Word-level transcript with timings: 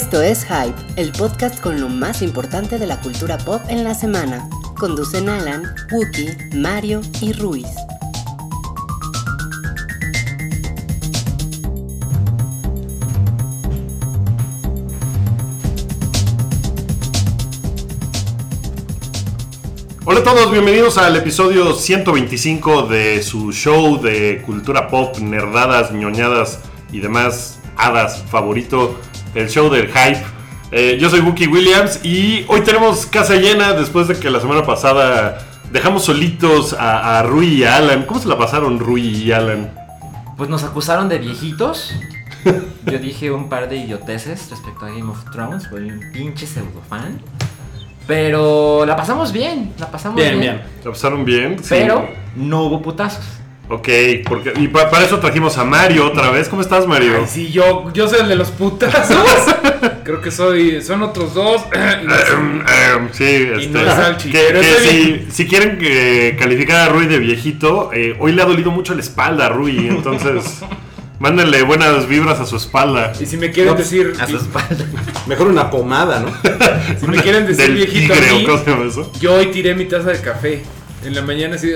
Esto 0.00 0.22
es 0.22 0.44
Hype, 0.44 0.76
el 0.94 1.10
podcast 1.10 1.60
con 1.60 1.80
lo 1.80 1.88
más 1.88 2.22
importante 2.22 2.78
de 2.78 2.86
la 2.86 3.00
cultura 3.00 3.36
pop 3.36 3.60
en 3.68 3.82
la 3.82 3.94
semana. 3.94 4.48
Conducen 4.78 5.28
Alan, 5.28 5.64
Wookie, 5.90 6.36
Mario 6.54 7.00
y 7.20 7.32
Ruiz. 7.32 7.66
Hola 20.04 20.20
a 20.20 20.22
todos, 20.22 20.52
bienvenidos 20.52 20.96
al 20.96 21.16
episodio 21.16 21.74
125 21.74 22.82
de 22.82 23.20
su 23.24 23.50
show 23.50 24.00
de 24.00 24.42
cultura 24.46 24.86
pop, 24.86 25.18
nerdadas, 25.18 25.90
ñoñadas 25.90 26.60
y 26.92 27.00
demás 27.00 27.58
hadas 27.76 28.22
favorito, 28.30 28.96
el 29.34 29.48
show 29.48 29.70
del 29.70 29.88
hype. 29.88 30.22
Eh, 30.70 30.98
yo 31.00 31.08
soy 31.08 31.20
Wookie 31.20 31.46
Williams 31.46 32.04
y 32.04 32.44
hoy 32.48 32.60
tenemos 32.60 33.06
casa 33.06 33.36
llena 33.36 33.72
después 33.72 34.06
de 34.08 34.18
que 34.18 34.30
la 34.30 34.40
semana 34.40 34.64
pasada 34.64 35.38
dejamos 35.72 36.04
solitos 36.04 36.74
a, 36.74 37.18
a 37.18 37.22
Rui 37.22 37.46
y 37.46 37.64
a 37.64 37.76
Alan. 37.76 38.04
¿Cómo 38.04 38.20
se 38.20 38.28
la 38.28 38.36
pasaron 38.36 38.78
Rui 38.78 39.02
y 39.02 39.32
Alan? 39.32 39.72
Pues 40.36 40.50
nos 40.50 40.64
acusaron 40.64 41.08
de 41.08 41.18
viejitos. 41.18 41.94
Yo 42.86 42.98
dije 42.98 43.30
un 43.30 43.48
par 43.48 43.68
de 43.68 43.76
idioteces 43.76 44.50
respecto 44.50 44.86
a 44.86 44.90
Game 44.90 45.10
of 45.10 45.24
Thrones, 45.32 45.64
soy 45.64 45.90
un 45.90 46.00
pinche 46.12 46.46
pseudo 46.46 46.82
fan. 46.88 47.20
Pero 48.06 48.86
la 48.86 48.96
pasamos 48.96 49.32
bien, 49.32 49.74
la 49.78 49.90
pasamos 49.90 50.16
bien. 50.16 50.40
Bien, 50.40 50.56
bien. 50.56 50.66
¿La 50.84 50.90
pasaron 50.92 51.24
bien? 51.24 51.58
Sí. 51.58 51.66
Pero 51.70 52.08
no 52.36 52.62
hubo 52.62 52.80
putazos. 52.80 53.24
Ok, 53.70 53.88
porque, 54.26 54.54
y 54.56 54.68
pa- 54.68 54.88
para 54.88 55.04
eso 55.04 55.18
trajimos 55.18 55.58
a 55.58 55.64
Mario 55.64 56.06
otra 56.06 56.30
vez. 56.30 56.48
¿Cómo 56.48 56.62
estás 56.62 56.86
Mario? 56.86 57.18
Ay, 57.20 57.26
sí, 57.28 57.50
yo, 57.52 57.92
yo 57.92 58.08
soy 58.08 58.20
el 58.20 58.28
de 58.28 58.36
los 58.36 58.50
putazos. 58.50 59.16
Creo 60.04 60.22
que 60.22 60.30
soy. 60.30 60.80
Son 60.80 61.02
otros 61.02 61.34
dos. 61.34 61.62
Sí, 63.12 63.24
este, 63.24 63.68
no 63.68 63.80
es 63.80 63.94
Salchi, 63.94 64.30
que, 64.30 64.38
que 64.48 64.74
si, 64.80 65.26
si 65.30 65.46
quieren 65.46 65.78
eh, 65.80 66.36
calificar 66.38 66.88
a 66.88 66.92
Rui 66.92 67.06
de 67.06 67.18
viejito, 67.18 67.90
eh, 67.92 68.16
hoy 68.18 68.32
le 68.32 68.42
ha 68.42 68.44
dolido 68.44 68.70
mucho 68.70 68.94
la 68.94 69.00
espalda 69.00 69.46
a 69.46 69.48
Rui, 69.48 69.88
entonces 69.88 70.60
mándenle 71.18 71.62
buenas 71.62 72.06
vibras 72.08 72.40
a 72.40 72.46
su 72.46 72.56
espalda. 72.56 73.12
Y 73.20 73.26
si 73.26 73.36
me 73.36 73.50
quieren 73.50 73.72
No, 73.72 73.78
decir. 73.78 74.12
A 74.20 74.26
su 74.26 74.36
espalda. 74.36 74.84
Mejor 75.26 75.48
una 75.48 75.70
pomada, 75.70 76.20
¿no? 76.20 76.32
Si 76.98 77.06
me 77.06 77.18
quieren 77.22 77.46
decir 77.46 77.72
viejito 77.72 78.12
tigre, 78.14 78.28
a 78.30 78.32
mí, 78.34 78.44
¿o 78.44 78.46
cómo 78.46 78.64
se 78.64 78.70
llama 78.70 78.84
eso? 78.86 79.12
yo 79.20 79.34
hoy 79.34 79.46
tiré 79.46 79.74
mi 79.74 79.84
taza 79.86 80.10
de 80.10 80.20
café. 80.20 80.62
En 81.04 81.14
la 81.14 81.22
mañana 81.22 81.56
así, 81.56 81.70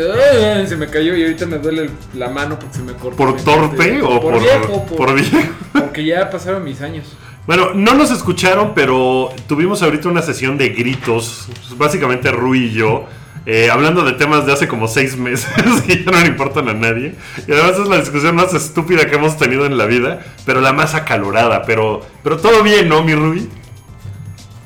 se 0.66 0.76
me 0.76 0.88
cayó 0.88 1.16
y 1.16 1.22
ahorita 1.22 1.46
me 1.46 1.58
duele 1.58 1.90
la 2.14 2.28
mano 2.28 2.58
porque 2.58 2.76
se 2.76 2.82
me 2.82 2.92
cortó. 2.94 3.16
¿Por 3.16 3.36
torpe 3.42 4.02
o 4.02 4.20
por, 4.20 4.40
viejo? 4.40 4.84
Por, 4.86 4.96
por 4.96 5.14
viejo? 5.14 5.38
Porque 5.72 6.04
ya 6.04 6.28
pasaron 6.28 6.64
mis 6.64 6.80
años. 6.80 7.06
Bueno, 7.46 7.72
no 7.74 7.94
nos 7.94 8.10
escucharon, 8.10 8.72
pero 8.74 9.30
tuvimos 9.48 9.82
ahorita 9.82 10.08
una 10.08 10.22
sesión 10.22 10.58
de 10.58 10.68
gritos, 10.70 11.48
básicamente 11.76 12.30
Rui 12.30 12.66
y 12.66 12.72
yo, 12.72 13.06
eh, 13.46 13.68
hablando 13.70 14.04
de 14.04 14.12
temas 14.12 14.46
de 14.46 14.52
hace 14.52 14.68
como 14.68 14.86
seis 14.86 15.16
meses 15.16 15.48
que 15.86 16.04
ya 16.04 16.10
no 16.12 16.20
le 16.20 16.28
importan 16.28 16.68
a 16.68 16.74
nadie. 16.74 17.14
Y 17.48 17.52
además 17.52 17.78
es 17.78 17.88
la 17.88 17.98
discusión 17.98 18.36
más 18.36 18.54
estúpida 18.54 19.06
que 19.06 19.16
hemos 19.16 19.36
tenido 19.36 19.66
en 19.66 19.76
la 19.76 19.86
vida, 19.86 20.20
pero 20.46 20.60
la 20.60 20.72
más 20.72 20.94
acalorada. 20.94 21.62
Pero, 21.62 22.02
pero 22.22 22.36
todo 22.38 22.62
bien, 22.62 22.88
¿no, 22.88 23.02
mi 23.02 23.14
Rui? 23.14 23.48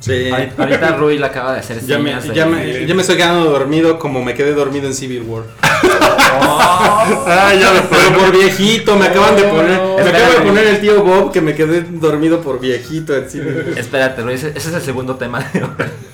Sí. 0.06 0.30
Ahorita 0.30 0.62
ahorita 0.62 0.96
Rui 0.96 1.18
le 1.18 1.26
acaba 1.26 1.54
de 1.54 1.58
hacer 1.58 1.84
Ya 1.84 1.98
me, 1.98 2.14
de- 2.14 2.32
ya, 2.32 2.46
me, 2.46 2.86
ya 2.86 2.94
me 2.94 3.00
estoy 3.00 3.16
quedando 3.16 3.50
dormido 3.50 3.98
como 3.98 4.22
me 4.22 4.34
quedé 4.34 4.52
dormido 4.54 4.86
en 4.86 4.94
Civil 4.94 5.22
War. 5.22 5.42
Ah, 7.28 7.52
ya 7.58 7.72
de 7.72 7.80
Pero 7.82 8.18
por 8.18 8.32
viejito, 8.32 8.96
me 8.96 9.06
acaban 9.06 9.36
de 9.36 9.42
poner. 9.44 9.80
Me 9.80 10.10
acaba 10.10 10.28
de 10.30 10.40
poner 10.40 10.66
el 10.66 10.80
tío 10.80 11.02
Bob 11.02 11.32
que 11.32 11.40
me 11.40 11.54
quedé 11.54 11.82
dormido 11.82 12.40
por 12.40 12.60
viejito 12.60 13.16
en 13.16 13.28
Civil 13.30 13.64
War. 13.68 13.78
Espérate, 13.78 14.22
Rui, 14.22 14.34
ese, 14.34 14.48
ese 14.48 14.68
es 14.68 14.74
el 14.74 14.82
segundo 14.82 15.16
tema 15.16 15.40
de 15.40 15.62
hoy. 15.62 15.70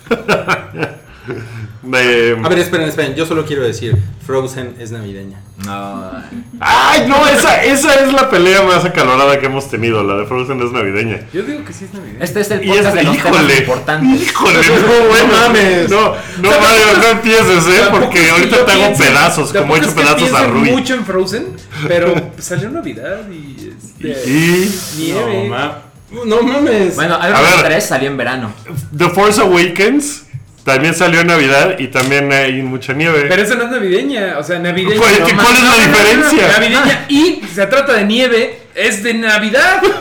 Eh, 1.94 2.37
A 2.43 2.48
ver, 2.48 2.59
esperen, 2.60 2.88
esperen. 2.88 3.15
Yo 3.16 3.26
solo 3.26 3.44
quiero 3.44 3.62
decir: 3.62 3.97
Frozen 4.25 4.76
es 4.78 4.93
navideña. 4.93 5.41
No. 5.65 6.12
¡Ay, 6.60 7.06
no! 7.09 7.26
Esa, 7.26 7.62
esa 7.65 7.94
es 8.04 8.12
la 8.12 8.31
pelea 8.31 8.62
más 8.62 8.84
acalorada 8.84 9.38
que 9.41 9.47
hemos 9.47 9.69
tenido. 9.69 10.03
La 10.04 10.15
de 10.16 10.26
Frozen 10.26 10.62
es 10.62 10.70
navideña. 10.70 11.20
Yo 11.32 11.43
digo 11.43 11.65
que 11.65 11.72
sí 11.72 11.87
es 11.87 11.94
Navidad. 11.94 12.16
Este 12.22 12.41
es 12.41 12.50
el 12.53 12.65
Y 12.65 12.70
es 12.70 12.76
podcast 12.78 12.94
de 12.97 13.03
los 13.03 13.16
temas 13.16 13.34
híjole, 13.34 13.56
importantes. 13.59 14.22
híjole, 14.22 14.59
no, 14.81 15.26
No 15.26 15.32
mames. 15.32 15.91
No, 15.91 16.00
no, 16.41 16.50
Mario, 16.50 16.87
no 16.98 17.09
empieces, 17.09 17.66
¿eh? 17.66 17.82
Porque 17.91 18.06
es 18.20 18.25
que 18.26 18.31
ahorita 18.31 18.64
te 18.66 18.72
hago 18.72 18.97
pedazos, 18.97 19.53
como 19.53 19.75
he 19.75 19.78
hecho 19.78 19.88
es 19.88 19.94
que 19.94 20.00
pedazos 20.03 20.32
a 20.34 20.47
Rui. 20.47 20.70
mucho 20.70 20.94
en 20.94 21.04
Frozen, 21.04 21.47
pero 21.88 22.31
salió 22.38 22.70
Navidad 22.70 23.28
y. 23.31 23.72
Este, 24.03 24.31
Y 24.31 24.81
nieve. 24.99 25.43
No, 25.44 25.49
ma- 25.50 25.78
no 26.26 26.43
mames. 26.43 26.94
Bueno, 26.94 27.16
A 27.20 27.28
Iron 27.28 27.41
ver. 27.43 27.54
Man 27.56 27.64
3 27.64 27.84
salió 27.87 28.09
en 28.10 28.16
verano. 28.16 28.53
The 28.97 29.09
Force 29.10 29.41
Awakens 29.41 30.22
también 30.65 30.95
salió 30.95 31.21
en 31.21 31.27
Navidad 31.27 31.77
y 31.78 31.89
también 31.89 32.33
hay 32.33 32.62
mucha 32.62 32.93
nieve. 32.93 33.27
Pero 33.28 33.43
esa 33.43 33.55
no 33.56 33.65
es 33.65 33.71
navideña, 33.71 34.39
o 34.39 34.43
sea, 34.45 34.59
navideña. 34.59 34.97
Pues, 35.00 35.21
no 35.21 35.27
¿qué- 35.27 35.34
más- 35.34 35.45
cuál 35.47 35.56
es 35.56 35.62
la 35.62 35.69
no, 35.69 35.77
no, 35.77 35.78
no, 35.78 35.87
no, 35.87 35.99
diferencia? 36.31 36.49
Navideña 36.53 37.05
y 37.09 37.43
se 37.53 37.67
trata 37.67 37.93
de 37.95 38.05
nieve, 38.05 38.59
es 38.75 39.03
de 39.03 39.15
Navidad. 39.15 39.83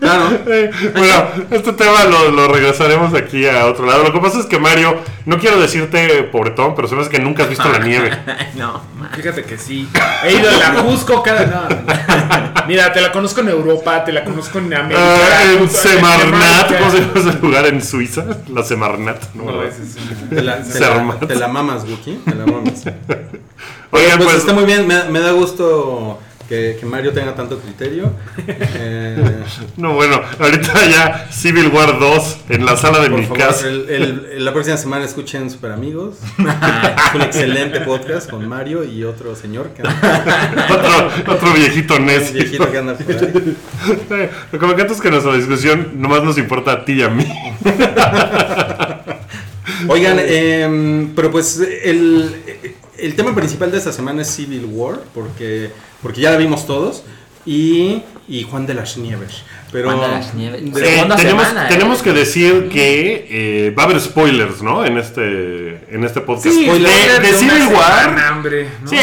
Claro. 0.00 0.30
Eh, 0.46 0.70
bueno, 0.94 1.28
este 1.50 1.72
tema 1.72 2.04
lo, 2.04 2.30
lo 2.30 2.48
regresaremos 2.48 3.12
aquí 3.14 3.46
a 3.46 3.66
otro 3.66 3.84
lado. 3.84 4.04
Lo 4.04 4.12
que 4.12 4.20
pasa 4.20 4.38
es 4.38 4.46
que 4.46 4.58
Mario, 4.58 4.96
no 5.26 5.38
quiero 5.38 5.60
decirte 5.60 6.22
pobretón, 6.24 6.74
pero 6.76 6.86
se 6.86 6.94
me 6.94 7.02
hace 7.02 7.10
que 7.10 7.18
nunca 7.18 7.42
has 7.42 7.48
visto 7.48 7.68
la 7.68 7.78
nieve. 7.80 8.16
no, 8.54 8.80
man. 8.96 9.10
Fíjate 9.14 9.42
que 9.42 9.58
sí. 9.58 9.88
He 10.24 10.34
ido 10.34 10.48
a 10.50 10.52
la 10.72 10.82
Cusco 10.82 11.20
cada. 11.22 11.68
Mira, 12.68 12.92
te 12.92 13.00
la 13.00 13.10
conozco 13.10 13.40
en 13.40 13.48
Europa, 13.48 14.04
te 14.04 14.12
la 14.12 14.22
conozco 14.22 14.58
en 14.58 14.74
América. 14.74 15.00
Ah, 15.00 15.52
en 15.52 15.70
Semarnat. 15.70 16.78
¿cómo 16.78 16.90
se 16.90 17.00
llama 17.00 17.12
ese 17.16 17.38
lugar 17.40 17.66
en 17.66 17.82
Suiza? 17.82 18.24
La 18.52 18.62
Semarnat. 18.62 19.34
No, 19.34 19.62
es 19.62 19.74
Te 20.28 20.42
la, 20.42 20.62
te 20.62 20.78
la, 20.78 21.18
te 21.26 21.34
la 21.34 21.48
mamas, 21.48 21.84
Wookie. 21.88 22.20
Te 22.24 22.34
la 22.34 22.44
mamas. 22.44 22.84
Oigan, 23.90 24.18
pues, 24.18 24.28
pues, 24.28 24.36
está 24.36 24.52
muy 24.52 24.64
bien. 24.64 24.86
Me, 24.86 25.04
me 25.04 25.20
da 25.20 25.32
gusto 25.32 26.18
que, 26.48 26.76
que 26.80 26.86
Mario 26.86 27.12
tenga 27.12 27.34
tanto 27.34 27.58
criterio. 27.58 28.10
Eh, 28.48 29.42
no, 29.76 29.94
bueno, 29.94 30.20
ahorita 30.38 30.86
ya 30.88 31.28
Civil 31.30 31.68
War 31.68 31.98
2 31.98 32.36
en 32.48 32.64
la 32.64 32.76
sala 32.76 33.00
de 33.00 33.10
Por 33.10 33.18
mi 33.20 33.26
favor, 33.26 33.38
casa. 33.38 33.68
el- 33.68 33.88
el- 33.90 34.44
la 34.44 34.52
próxima 34.52 34.76
semana 34.76 35.04
escuchen 35.04 35.50
Super 35.50 35.72
Amigos. 35.72 36.16
es 36.38 37.14
un 37.14 37.22
excelente 37.22 37.80
podcast 37.80 38.30
con 38.30 38.48
Mario 38.48 38.84
y 38.84 39.04
otro 39.04 39.34
señor 39.36 39.70
que 39.70 39.82
anda, 39.82 40.66
Otro, 40.70 41.34
otro 41.34 41.52
viejito 41.52 41.98
necio. 41.98 42.32
viejito 42.34 42.70
que 42.70 42.78
anda 42.78 42.94
por 42.94 43.14
ahí. 43.14 43.56
Eh, 44.10 44.30
Lo 44.52 44.58
que 44.58 44.66
me 44.66 44.72
encanta 44.72 44.92
es 44.94 45.00
que 45.00 45.10
nuestra 45.10 45.34
discusión 45.34 45.92
nomás 45.96 46.22
nos 46.22 46.38
importa 46.38 46.72
a 46.72 46.84
ti 46.84 46.92
y 46.94 47.02
a 47.02 47.08
mí. 47.10 47.26
Oigan, 49.88 50.18
em, 50.20 51.14
pero 51.14 51.30
pues 51.30 51.60
el, 51.84 52.34
el 52.98 53.14
tema 53.16 53.34
principal 53.34 53.70
de 53.70 53.78
esta 53.78 53.92
semana 53.92 54.22
es 54.22 54.28
Civil 54.34 54.66
War, 54.70 55.00
porque, 55.14 55.70
porque 56.02 56.20
ya 56.20 56.30
la 56.30 56.36
vimos 56.36 56.66
todos. 56.66 57.02
Y, 57.46 58.02
y 58.28 58.42
Juan 58.42 58.66
de 58.66 58.74
las 58.74 58.98
Nieves. 58.98 59.42
Pero, 59.72 59.90
Juan 59.96 60.02
de 60.10 60.16
las 60.18 60.34
Nieves. 60.34 60.74
de- 60.74 60.80
Eh, 60.80 61.06
tenemos, 61.16 61.20
semana, 61.22 61.64
¿eh? 61.64 61.68
tenemos 61.70 62.02
que 62.02 62.12
decir 62.12 62.68
que 62.68 63.26
eh, 63.30 63.70
va 63.70 63.84
a 63.84 63.86
haber 63.86 64.00
spoilers, 64.00 64.60
¿no? 64.60 64.84
En 64.84 64.98
este, 64.98 65.80
en 65.94 66.04
este 66.04 66.20
podcast. 66.20 66.48
Sí, 66.54 66.60
de, 66.60 66.66
spoiler 66.66 67.22
de 67.22 67.28
una 67.30 67.38
Civil 67.38 67.74
War. 67.74 68.02
semana, 68.02 68.32
hombre, 68.36 68.68
¿no? 68.82 68.90
Sí, 68.90 68.96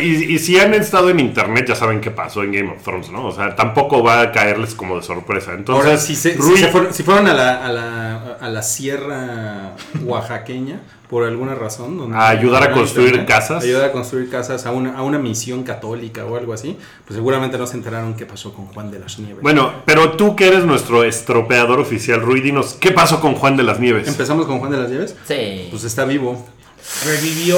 y, 0.00 0.34
y 0.34 0.38
si 0.38 0.58
han 0.58 0.72
estado 0.72 1.10
en 1.10 1.20
internet 1.20 1.66
ya 1.68 1.74
saben 1.74 2.00
qué 2.00 2.10
pasó 2.10 2.42
en 2.42 2.52
Game 2.52 2.70
of 2.72 2.82
Thrones, 2.82 3.10
¿no? 3.10 3.26
O 3.26 3.32
sea, 3.34 3.54
tampoco 3.54 4.02
va 4.02 4.22
a 4.22 4.32
caerles 4.32 4.74
como 4.74 4.96
de 4.96 5.02
sorpresa. 5.02 5.52
Entonces, 5.52 5.84
Ahora, 5.84 5.98
si, 5.98 6.16
se- 6.16 6.40
si 6.40 6.56
se 6.56 6.68
fueron, 6.68 6.94
si 6.94 7.02
fueron 7.02 7.26
a 7.26 7.34
la, 7.34 7.66
a, 7.66 7.70
la, 7.70 8.36
a 8.40 8.48
la 8.48 8.62
sierra 8.62 9.72
oaxaqueña, 10.04 10.80
por 11.10 11.24
alguna 11.24 11.56
razón. 11.56 11.98
donde- 11.98 12.16
A 12.16 12.28
ayudar 12.28 12.62
a 12.62 12.70
construir 12.72 13.08
internet, 13.08 13.28
casas. 13.28 13.64
Ayudar 13.64 13.86
a 13.86 13.92
construir 13.92 14.30
casas 14.30 14.64
a 14.64 14.70
una, 14.70 14.96
a 14.96 15.02
una 15.02 15.18
misión 15.18 15.64
católica 15.64 16.24
o 16.24 16.36
algo 16.36 16.52
así. 16.52 16.78
Pues 17.04 17.16
seguramente 17.16 17.58
no 17.58 17.66
se 17.66 17.76
enteraron 17.76 18.14
qué 18.14 18.26
pasó 18.26 18.54
con 18.54 18.66
Juan 18.66 18.92
de 18.92 19.00
las 19.00 19.18
Nieves. 19.18 19.42
Bueno, 19.42 19.72
pero 19.84 20.12
tú 20.12 20.36
que 20.36 20.46
eres 20.46 20.64
nuestro 20.64 21.02
estropeador 21.02 21.80
oficial, 21.80 22.20
Rui, 22.22 22.40
dinos, 22.40 22.76
¿qué 22.80 22.92
pasó 22.92 23.20
con 23.20 23.34
Juan 23.34 23.56
de 23.56 23.64
las 23.64 23.80
Nieves? 23.80 24.06
Empezamos 24.06 24.46
con 24.46 24.60
Juan 24.60 24.70
de 24.70 24.78
las 24.78 24.88
Nieves. 24.88 25.16
Sí. 25.26 25.66
Pues 25.70 25.82
está 25.82 26.04
vivo. 26.04 26.46
Revivió. 27.04 27.56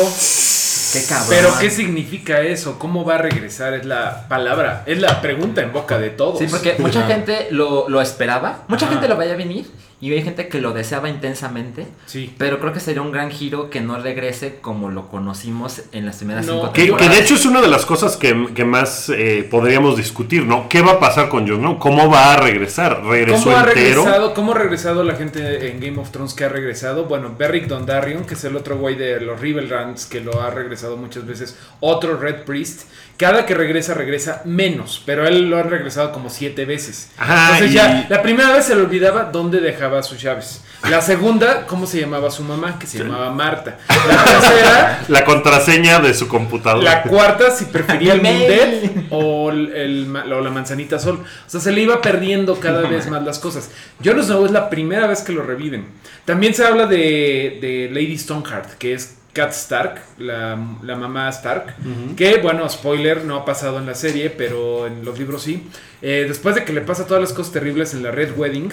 qué 0.92 1.02
cabrón. 1.08 1.26
Pero, 1.30 1.48
¿qué 1.60 1.70
significa 1.70 2.40
eso? 2.40 2.78
¿Cómo 2.78 3.04
va 3.04 3.14
a 3.16 3.18
regresar? 3.18 3.74
Es 3.74 3.84
la 3.86 4.26
palabra, 4.28 4.82
es 4.86 4.98
la 5.00 5.20
pregunta 5.20 5.60
en 5.62 5.72
boca 5.72 5.98
de 5.98 6.10
todos. 6.10 6.38
Sí, 6.38 6.46
porque 6.50 6.76
mucha 6.78 7.06
gente 7.06 7.48
lo, 7.50 7.88
lo 7.88 8.00
esperaba, 8.00 8.64
mucha 8.68 8.88
gente 8.88 9.08
lo 9.08 9.16
veía 9.16 9.34
venir 9.36 9.66
Y 10.02 10.12
hay 10.12 10.22
gente 10.22 10.48
que 10.48 10.60
lo 10.60 10.72
deseaba 10.72 11.08
intensamente. 11.08 11.86
Sí. 12.06 12.34
Pero 12.36 12.58
creo 12.58 12.72
que 12.72 12.80
sería 12.80 13.02
un 13.02 13.12
gran 13.12 13.30
giro 13.30 13.70
que 13.70 13.80
no 13.80 13.96
regrese 14.00 14.56
como 14.60 14.90
lo 14.90 15.06
conocimos 15.08 15.82
en 15.92 16.04
las 16.06 16.16
primeras 16.16 16.44
No. 16.44 16.54
cinco 16.54 16.72
Que, 16.72 16.80
que 16.82 16.86
temporadas. 16.88 17.16
de 17.16 17.22
hecho 17.22 17.34
es 17.36 17.46
una 17.46 17.60
de 17.62 17.68
las 17.68 17.86
cosas 17.86 18.16
que, 18.16 18.48
que 18.52 18.64
más 18.64 19.08
eh, 19.10 19.46
podríamos 19.48 19.96
discutir, 19.96 20.44
¿no? 20.44 20.68
¿Qué 20.68 20.82
va 20.82 20.94
a 20.94 20.98
pasar 20.98 21.28
con 21.28 21.46
Jon 21.46 21.58
Snow? 21.58 21.78
¿Cómo 21.78 22.10
va 22.10 22.32
a 22.34 22.36
regresar? 22.36 23.04
¿Regresó 23.04 23.44
¿Cómo 23.44 23.56
ha 23.56 23.60
entero? 23.60 24.02
regresado? 24.02 24.34
¿Cómo 24.34 24.52
ha 24.52 24.58
regresado 24.58 25.04
la 25.04 25.14
gente 25.14 25.70
en 25.70 25.78
Game 25.78 25.98
of 26.00 26.10
Thrones 26.10 26.34
que 26.34 26.44
ha 26.46 26.48
regresado? 26.48 27.04
Bueno, 27.04 27.36
Beric 27.38 27.68
Dondarrion, 27.68 28.24
que 28.24 28.34
es 28.34 28.42
el 28.42 28.56
otro 28.56 28.78
güey 28.78 28.96
de 28.96 29.20
los 29.20 29.40
Riverlands, 29.40 30.06
que 30.06 30.20
lo 30.20 30.42
ha 30.42 30.50
regresado 30.50 30.96
muchas 30.96 31.24
veces. 31.26 31.56
Otro 31.78 32.16
Red 32.16 32.42
Priest. 32.44 32.88
Cada 33.18 33.46
que 33.46 33.54
regresa, 33.54 33.94
regresa 33.94 34.42
menos. 34.46 35.00
Pero 35.06 35.28
él 35.28 35.48
lo 35.48 35.58
ha 35.58 35.62
regresado 35.62 36.10
como 36.10 36.28
siete 36.28 36.64
veces. 36.64 37.12
Ajá, 37.18 37.52
Entonces 37.58 37.70
y- 37.70 37.74
ya, 37.74 38.06
la 38.08 38.20
primera 38.20 38.50
vez 38.50 38.64
se 38.64 38.74
le 38.74 38.82
olvidaba 38.82 39.24
dónde 39.24 39.60
dejaba 39.60 39.91
sus 40.00 40.22
llaves. 40.22 40.62
La 40.88 41.02
segunda, 41.02 41.66
¿cómo 41.66 41.86
se 41.86 42.00
llamaba 42.00 42.30
su 42.30 42.44
mamá? 42.44 42.78
Que 42.78 42.86
se 42.86 42.98
llamaba 42.98 43.30
Marta. 43.30 43.78
La 43.88 44.24
tercera, 44.24 45.00
La 45.08 45.24
contraseña 45.24 45.98
de 45.98 46.14
su 46.14 46.28
computadora. 46.28 46.84
la 46.84 47.02
cuarta, 47.02 47.50
si 47.50 47.64
prefería 47.64 48.12
el. 48.14 48.22
Mundet 48.22 49.06
o, 49.10 49.50
el, 49.50 50.14
o 50.14 50.40
la 50.40 50.50
manzanita 50.50 50.98
sol. 51.00 51.24
O 51.46 51.50
sea, 51.50 51.60
se 51.60 51.72
le 51.72 51.80
iba 51.82 52.00
perdiendo 52.00 52.58
cada 52.60 52.82
vez 52.88 53.08
más 53.10 53.22
las 53.24 53.38
cosas. 53.40 53.70
Jon 54.04 54.22
Snow 54.22 54.46
es 54.46 54.52
la 54.52 54.70
primera 54.70 55.06
vez 55.08 55.22
que 55.22 55.32
lo 55.32 55.42
reviven. 55.42 55.86
También 56.24 56.54
se 56.54 56.64
habla 56.64 56.86
de, 56.86 57.58
de 57.60 57.88
Lady 57.92 58.16
Stoneheart, 58.16 58.74
que 58.78 58.94
es 58.94 59.16
Cat 59.32 59.50
Stark, 59.52 60.02
la, 60.18 60.58
la 60.82 60.94
mamá 60.96 61.28
Stark. 61.30 61.74
Que, 62.16 62.36
bueno, 62.38 62.68
spoiler, 62.68 63.24
no 63.24 63.36
ha 63.36 63.44
pasado 63.44 63.78
en 63.78 63.86
la 63.86 63.94
serie, 63.94 64.28
pero 64.30 64.86
en 64.86 65.04
los 65.04 65.18
libros 65.18 65.42
sí. 65.42 65.66
Eh, 66.02 66.26
después 66.28 66.54
de 66.54 66.64
que 66.64 66.72
le 66.72 66.82
pasa 66.82 67.06
todas 67.06 67.22
las 67.22 67.32
cosas 67.32 67.52
terribles 67.52 67.94
en 67.94 68.02
la 68.02 68.10
Red 68.10 68.36
Wedding, 68.36 68.70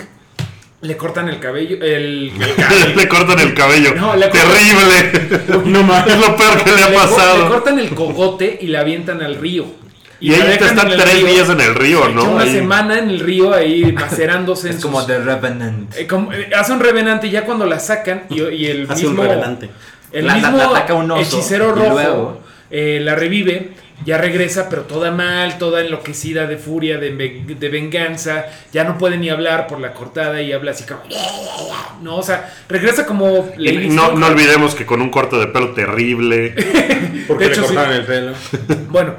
le 0.81 0.95
cortan 0.97 1.27
el 1.29 1.39
cabello. 1.39 1.77
El, 1.81 2.31
el 2.39 2.55
cabello. 2.55 2.95
le 2.95 3.07
cortan 3.07 3.39
el 3.39 3.53
cabello. 3.53 3.95
No, 3.95 4.15
le 4.15 4.29
cortan- 4.29 4.31
Terrible. 4.31 5.61
no 5.65 5.83
más. 5.83 6.07
Es 6.07 6.17
lo 6.17 6.35
peor 6.35 6.63
que 6.63 6.71
le 6.71 6.83
ha 6.83 6.89
Le 6.89 6.95
co- 6.95 7.01
pasado. 7.01 7.43
Le 7.43 7.47
cortan 7.49 7.79
el 7.79 7.89
cogote 7.89 8.57
y 8.61 8.67
la 8.67 8.79
avientan 8.81 9.21
al 9.21 9.35
río. 9.35 9.65
y 10.21 10.29
la 10.31 10.43
ahí 10.45 10.57
te 10.57 10.65
están 10.65 10.87
tres 10.89 11.15
río. 11.21 11.27
días 11.27 11.49
en 11.49 11.61
el 11.61 11.75
río, 11.75 12.09
¿no? 12.09 12.31
Una 12.31 12.43
Ahí. 12.43 12.53
semana 12.53 12.99
en 12.99 13.09
el 13.09 13.19
río 13.19 13.53
ahí 13.53 13.91
macerándose. 13.93 14.69
Es 14.69 14.75
en 14.77 14.81
como 14.81 14.99
sus- 14.99 15.07
The 15.07 15.19
Revenant. 15.19 15.95
eh, 15.97 16.07
como- 16.07 16.31
eh, 16.33 16.49
hace 16.57 16.71
un 16.73 16.79
revenante 16.79 17.27
y 17.27 17.31
ya 17.31 17.43
cuando 17.45 17.65
la 17.65 17.79
sacan 17.79 18.23
y, 18.29 18.41
y 18.41 18.67
el 18.67 18.89
Hace 18.89 19.05
un 19.07 19.13
mismo, 19.13 19.23
revenante. 19.23 19.69
el 20.11 20.27
La- 20.27 20.37
la- 20.37 20.49
mismo 20.51 20.57
la 20.57 20.77
ataca 20.79 20.93
un 20.93 21.11
oso, 21.11 21.21
hechicero 21.37 21.69
y 21.69 21.71
rojo 21.79 21.89
luego- 21.93 22.41
eh, 22.71 22.99
la 23.01 23.15
revive, 23.15 23.71
ya 24.05 24.17
regresa 24.17 24.69
pero 24.69 24.83
toda 24.83 25.11
mal, 25.11 25.57
toda 25.57 25.81
enloquecida 25.81 26.47
de 26.47 26.57
furia, 26.57 26.97
de, 26.97 27.11
de 27.11 27.69
venganza, 27.69 28.45
ya 28.71 28.83
no 28.83 28.97
puede 28.97 29.17
ni 29.17 29.29
hablar 29.29 29.67
por 29.67 29.79
la 29.79 29.93
cortada 29.93 30.41
y 30.41 30.51
habla 30.53 30.71
así 30.71 30.85
como... 30.85 31.01
No, 32.01 32.15
o 32.15 32.23
sea, 32.23 32.53
regresa 32.69 33.05
como... 33.05 33.51
Y 33.57 33.89
no, 33.89 34.13
no 34.13 34.27
olvidemos 34.27 34.73
que 34.73 34.85
con 34.85 35.01
un 35.01 35.09
corte 35.09 35.35
de 35.35 35.47
pelo 35.47 35.73
terrible. 35.73 36.55
Porque 37.27 37.43
De 37.43 37.49
le 37.49 37.55
sí. 37.55 37.61
cortaron 37.61 37.93
el 37.93 38.05
pelo. 38.05 38.33
Bueno, 38.89 39.15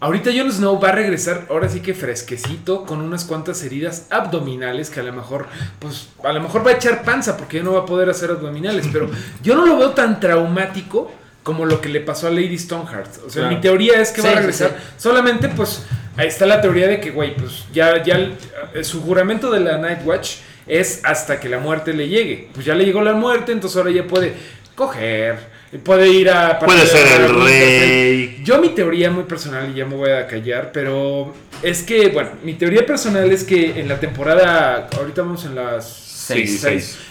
ahorita 0.00 0.30
Jon 0.34 0.50
Snow 0.50 0.80
va 0.80 0.88
a 0.88 0.92
regresar 0.92 1.46
ahora 1.50 1.68
sí 1.68 1.80
que 1.80 1.92
fresquecito 1.92 2.84
con 2.86 3.02
unas 3.02 3.26
cuantas 3.26 3.62
heridas 3.64 4.06
abdominales 4.08 4.88
que 4.88 5.00
a 5.00 5.02
lo 5.02 5.12
mejor, 5.12 5.46
pues, 5.78 6.08
a 6.24 6.32
lo 6.32 6.40
mejor 6.40 6.66
va 6.66 6.70
a 6.70 6.74
echar 6.74 7.04
panza 7.04 7.36
porque 7.36 7.58
ya 7.58 7.64
no 7.64 7.74
va 7.74 7.80
a 7.80 7.86
poder 7.86 8.08
hacer 8.08 8.30
abdominales, 8.30 8.88
pero 8.90 9.10
yo 9.42 9.54
no 9.54 9.66
lo 9.66 9.76
veo 9.76 9.90
tan 9.90 10.18
traumático 10.18 11.12
como 11.42 11.64
lo 11.66 11.80
que 11.80 11.88
le 11.88 12.00
pasó 12.00 12.28
a 12.28 12.30
Lady 12.30 12.56
Stoneheart. 12.58 13.18
O 13.26 13.30
sea, 13.30 13.42
Claro. 13.42 13.56
mi 13.56 13.60
teoría 13.60 14.00
es 14.00 14.10
que 14.12 14.22
va 14.22 14.30
a 14.30 14.34
regresar. 14.36 14.70
sí. 14.78 14.92
Solamente, 14.96 15.48
pues, 15.48 15.84
ahí 16.16 16.28
está 16.28 16.46
la 16.46 16.60
teoría 16.60 16.86
de 16.86 17.00
que, 17.00 17.10
güey, 17.10 17.34
pues 17.34 17.64
ya, 17.72 18.02
ya 18.02 18.14
el- 18.16 18.34
eh, 18.74 18.84
su 18.84 19.02
juramento 19.02 19.50
de 19.50 19.60
la 19.60 19.78
Night 19.78 20.00
Watch 20.04 20.36
es 20.66 21.00
hasta 21.04 21.40
que 21.40 21.48
la 21.48 21.58
muerte 21.58 21.92
le 21.92 22.08
llegue. 22.08 22.48
Pues 22.54 22.64
ya 22.64 22.74
le 22.74 22.84
llegó 22.84 23.00
la 23.02 23.14
muerte, 23.14 23.50
entonces 23.52 23.76
ahora 23.76 23.90
ya 23.90 24.04
puede 24.06 24.32
coger, 24.76 25.36
puede 25.84 26.08
ir 26.08 26.30
a... 26.30 26.58
Puede 26.60 26.86
ser 26.86 27.20
el 27.22 27.44
rey. 27.44 28.40
yo 28.44 28.60
mi 28.60 28.70
teoría 28.70 29.10
muy 29.10 29.24
personal, 29.24 29.70
y 29.70 29.74
ya 29.74 29.84
me 29.84 29.96
voy 29.96 30.10
a 30.10 30.26
callar, 30.26 30.70
pero 30.72 31.34
es 31.62 31.82
que, 31.82 32.08
bueno, 32.08 32.30
mi 32.42 32.54
teoría 32.54 32.86
personal 32.86 33.30
es 33.32 33.44
que 33.44 33.80
en 33.80 33.88
la 33.88 33.98
temporada, 33.98 34.88
ahorita 34.96 35.22
vamos 35.22 35.44
en 35.44 35.54
las 35.56 36.01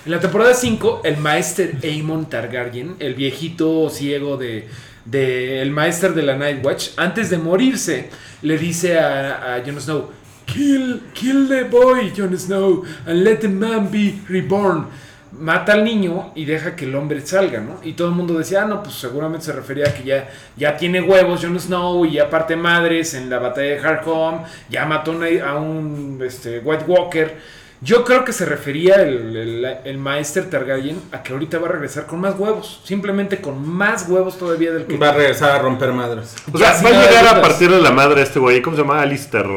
En 0.05 0.11
la 0.11 0.19
temporada 0.19 0.53
5, 0.53 1.01
el 1.03 1.17
Maester 1.17 1.75
Aemon 1.83 2.29
Targaryen, 2.29 2.95
el 2.99 3.15
viejito 3.15 3.89
ciego 3.89 4.37
de, 4.37 4.67
de 5.05 5.61
el 5.61 5.71
Maester 5.71 6.13
de 6.13 6.23
la 6.23 6.37
Night 6.37 6.63
Watch, 6.63 6.89
antes 6.97 7.29
de 7.29 7.37
morirse, 7.37 8.09
le 8.41 8.57
dice 8.57 8.99
a, 8.99 9.55
a 9.55 9.63
Jon 9.65 9.79
Snow, 9.81 10.11
kill, 10.45 11.01
kill 11.13 11.47
the 11.47 11.63
boy, 11.63 12.11
Jon 12.15 12.37
Snow, 12.37 12.83
and 13.05 13.23
let 13.23 13.37
the 13.37 13.47
man 13.47 13.89
be 13.91 14.19
reborn 14.29 14.87
mata 15.31 15.73
al 15.73 15.83
niño 15.83 16.31
y 16.35 16.45
deja 16.45 16.75
que 16.75 16.85
el 16.85 16.95
hombre 16.95 17.21
salga, 17.21 17.61
¿no? 17.61 17.79
Y 17.83 17.93
todo 17.93 18.09
el 18.09 18.15
mundo 18.15 18.37
decía, 18.37 18.63
ah, 18.63 18.65
no, 18.65 18.83
pues 18.83 18.95
seguramente 18.95 19.45
se 19.45 19.53
refería 19.53 19.87
a 19.87 19.93
que 19.93 20.03
ya, 20.03 20.29
ya 20.57 20.77
tiene 20.77 21.01
huevos 21.01 21.41
Jon 21.41 21.59
Snow 21.59 22.05
y 22.05 22.13
ya 22.13 22.29
parte 22.29 22.55
madres 22.55 23.13
en 23.13 23.29
la 23.29 23.39
batalla 23.39 23.69
de 23.69 23.79
Hardhome, 23.79 24.41
ya 24.69 24.85
mató 24.85 25.11
a 25.11 25.55
un 25.55 26.21
este, 26.25 26.59
White 26.59 26.85
Walker. 26.87 27.60
Yo 27.83 28.03
creo 28.03 28.23
que 28.23 28.31
se 28.31 28.45
refería 28.45 28.97
el, 29.01 29.35
el, 29.35 29.65
el 29.85 29.97
Maester 29.97 30.47
Targaryen 30.51 31.01
a 31.11 31.23
que 31.23 31.33
ahorita 31.33 31.57
va 31.57 31.67
a 31.67 31.71
regresar 31.71 32.05
con 32.05 32.19
más 32.21 32.37
huevos, 32.37 32.79
simplemente 32.83 33.41
con 33.41 33.67
más 33.67 34.07
huevos 34.07 34.37
todavía 34.37 34.71
del 34.71 34.85
que... 34.85 34.97
Va 34.97 35.09
a 35.09 35.13
regresar 35.13 35.49
a 35.49 35.59
romper 35.59 35.91
madres. 35.91 36.35
O 36.53 36.59
sea, 36.59 36.79
va 36.83 36.89
a 36.89 36.91
llegar 36.91 37.27
a 37.37 37.41
partir 37.41 37.71
de 37.71 37.81
la 37.81 37.89
madre 37.91 38.21
este 38.21 38.37
güey. 38.37 38.61
¿Cómo 38.61 38.75
se 38.75 38.83
llama? 38.83 39.01
Alistair. 39.01 39.47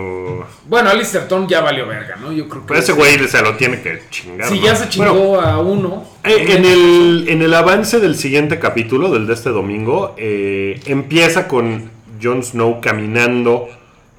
Bueno, 0.67 0.89
Alistair 0.89 1.29
Tone 1.29 1.47
ya 1.51 1.61
valió 1.61 1.87
verga, 1.87 2.17
¿no? 2.17 2.33
Yo 2.33 2.49
creo 2.49 2.63
que... 2.63 2.69
Pero 2.69 2.81
ese 2.81 2.93
güey 2.93 3.19
se 3.29 3.43
lo 3.43 3.57
tiene 3.57 3.83
que 3.83 4.01
chingar. 4.09 4.49
Si 4.49 4.59
¿no? 4.59 4.65
ya 4.65 4.75
se 4.75 4.89
chingó 4.89 5.13
Bueno, 5.13 5.41
a 5.43 5.61
uno... 5.61 6.09
Eh, 6.25 6.47
en, 6.57 6.65
el, 6.65 7.27
en 7.29 7.43
el 7.43 7.53
avance 7.53 8.01
del 8.01 8.17
siguiente 8.17 8.59
capítulo, 8.59 9.11
del 9.13 9.27
de 9.27 9.35
este 9.35 9.51
domingo, 9.51 10.15
eh, 10.17 10.81
empieza 10.87 11.47
con 11.47 11.91
Jon 12.23 12.43
Snow 12.43 12.81
caminando 12.81 13.69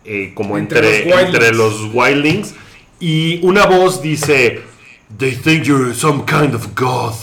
eh, 0.04 0.34
como 0.36 0.60
Entre 0.60 0.78
entre, 0.78 1.10
los 1.10 1.20
entre, 1.24 1.50
wildlings. 1.50 1.58
los 1.58 1.94
wildlings 1.96 2.56
y 3.00 3.40
una 3.44 3.66
voz 3.66 4.02
dice, 4.02 4.62
They 5.18 5.32
think 5.32 5.66
you're 5.66 5.94
some 5.94 6.26
kind 6.26 6.54
of 6.54 6.76
god. 6.76 7.16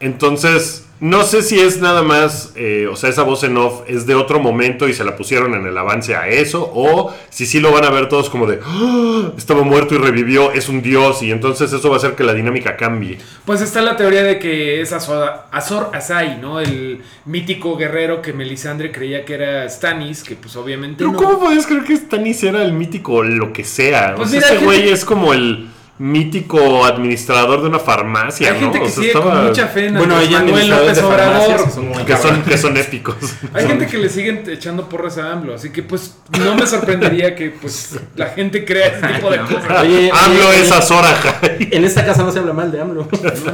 Entonces, 0.00 0.81
no 1.02 1.24
sé 1.24 1.42
si 1.42 1.58
es 1.58 1.80
nada 1.80 2.02
más, 2.02 2.52
eh, 2.54 2.86
o 2.88 2.94
sea, 2.94 3.10
esa 3.10 3.24
voz 3.24 3.42
en 3.42 3.56
off 3.56 3.80
es 3.88 4.06
de 4.06 4.14
otro 4.14 4.38
momento 4.38 4.86
y 4.88 4.94
se 4.94 5.02
la 5.02 5.16
pusieron 5.16 5.52
en 5.54 5.66
el 5.66 5.76
avance 5.76 6.14
a 6.14 6.28
eso, 6.28 6.70
o 6.72 7.12
si 7.28 7.44
sí 7.44 7.58
lo 7.58 7.72
van 7.72 7.84
a 7.84 7.90
ver 7.90 8.08
todos 8.08 8.30
como 8.30 8.46
de, 8.46 8.60
"Ah, 8.64 9.32
estaba 9.36 9.62
muerto 9.62 9.96
y 9.96 9.98
revivió, 9.98 10.52
es 10.52 10.68
un 10.68 10.80
dios, 10.80 11.20
y 11.24 11.32
entonces 11.32 11.72
eso 11.72 11.88
va 11.88 11.96
a 11.96 11.98
hacer 11.98 12.14
que 12.14 12.22
la 12.22 12.34
dinámica 12.34 12.76
cambie. 12.76 13.18
Pues 13.44 13.60
está 13.62 13.82
la 13.82 13.96
teoría 13.96 14.22
de 14.22 14.38
que 14.38 14.80
es 14.80 14.92
Azor, 14.92 15.28
Azor 15.50 15.90
Asai, 15.92 16.38
¿no? 16.40 16.60
El 16.60 17.02
mítico 17.24 17.76
guerrero 17.76 18.22
que 18.22 18.32
Melisandre 18.32 18.92
creía 18.92 19.24
que 19.24 19.34
era 19.34 19.68
Stannis, 19.68 20.22
que 20.22 20.36
pues 20.36 20.54
obviamente 20.54 20.98
Pero 20.98 21.10
no. 21.10 21.18
¿cómo 21.18 21.40
podías 21.40 21.66
creer 21.66 21.82
que 21.82 21.96
Stannis 21.96 22.44
era 22.44 22.62
el 22.62 22.74
mítico 22.74 23.24
lo 23.24 23.52
que 23.52 23.64
sea? 23.64 24.14
Pues 24.14 24.28
o 24.28 24.30
sea, 24.30 24.38
mira, 24.40 24.54
ese 24.54 24.64
güey 24.64 24.88
es 24.88 25.04
como 25.04 25.32
el 25.32 25.68
mítico 26.02 26.84
administrador 26.84 27.62
de 27.62 27.68
una 27.68 27.78
farmacia, 27.78 28.48
Hay 28.48 28.54
¿no? 28.54 28.60
gente 28.60 28.78
que 28.80 28.84
O 28.86 28.88
sea, 28.88 28.94
sigue 28.96 29.06
estaba- 29.08 29.30
con 29.34 29.46
mucha 29.46 29.68
fe 29.68 29.86
en 29.86 29.94
Bueno, 29.98 30.16
Manuel 30.16 30.68
López 30.68 30.96
de 30.96 31.02
farmacias 31.02 31.04
Obrador. 31.04 31.64
que 31.64 31.70
son 31.70 32.04
que 32.04 32.12
son, 32.16 32.22
cabrones. 32.22 32.48
que 32.48 32.58
son 32.58 32.76
épicos. 32.76 33.16
Hay 33.54 33.66
gente 33.68 33.86
que 33.86 33.98
le 33.98 34.08
siguen 34.08 34.42
echando 34.48 34.88
porras 34.88 35.16
a 35.18 35.30
AMLO, 35.32 35.54
así 35.54 35.70
que 35.70 35.84
pues 35.84 36.16
no 36.40 36.56
me 36.56 36.66
sorprendería 36.66 37.36
que 37.36 37.50
pues 37.50 37.96
la 38.16 38.26
gente 38.30 38.64
crea 38.64 38.88
ese 38.88 39.06
tipo 39.14 39.30
de 39.30 39.38
cosas. 39.42 39.80
Oye, 39.82 40.10
AMLO 40.24 40.48
oye, 40.48 40.60
es 40.62 40.72
Azor 40.72 41.04
Ahai. 41.04 41.68
En 41.70 41.84
esta 41.84 42.04
casa 42.04 42.24
no 42.24 42.32
se 42.32 42.40
habla 42.40 42.52
mal 42.52 42.72
de 42.72 42.80
AMLO. 42.80 43.06
Por 43.06 43.24
eso, 43.32 43.52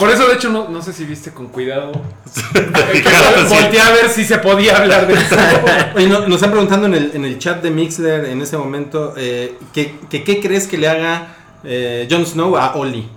por 0.00 0.10
eso, 0.10 0.26
de 0.26 0.34
hecho 0.34 0.48
no, 0.50 0.68
no 0.68 0.82
sé 0.82 0.92
si 0.92 1.04
viste 1.04 1.30
con 1.30 1.46
cuidado. 1.48 1.92
Volteé 3.48 3.80
a 3.80 3.90
ver 3.90 4.08
si 4.12 4.24
se 4.24 4.38
podía 4.38 4.78
hablar 4.78 5.06
de 5.06 5.14
eso. 5.14 5.36
Oye, 5.94 6.08
no- 6.08 6.20
nos 6.26 6.34
están 6.36 6.50
preguntando 6.50 6.86
en 6.86 6.94
el, 6.94 7.10
en 7.14 7.24
el 7.24 7.38
chat 7.38 7.62
de 7.62 7.70
Mixler 7.70 8.24
en 8.24 8.40
ese 8.42 8.56
momento 8.56 9.14
eh, 9.16 9.54
que, 9.72 9.94
que 10.10 10.24
qué 10.24 10.40
crees 10.40 10.66
que 10.66 10.78
le 10.78 10.88
haga 10.88 11.36
eh, 11.62 12.08
Jon 12.10 12.26
Snow 12.26 12.56
a 12.56 12.74
Oli. 12.74 13.08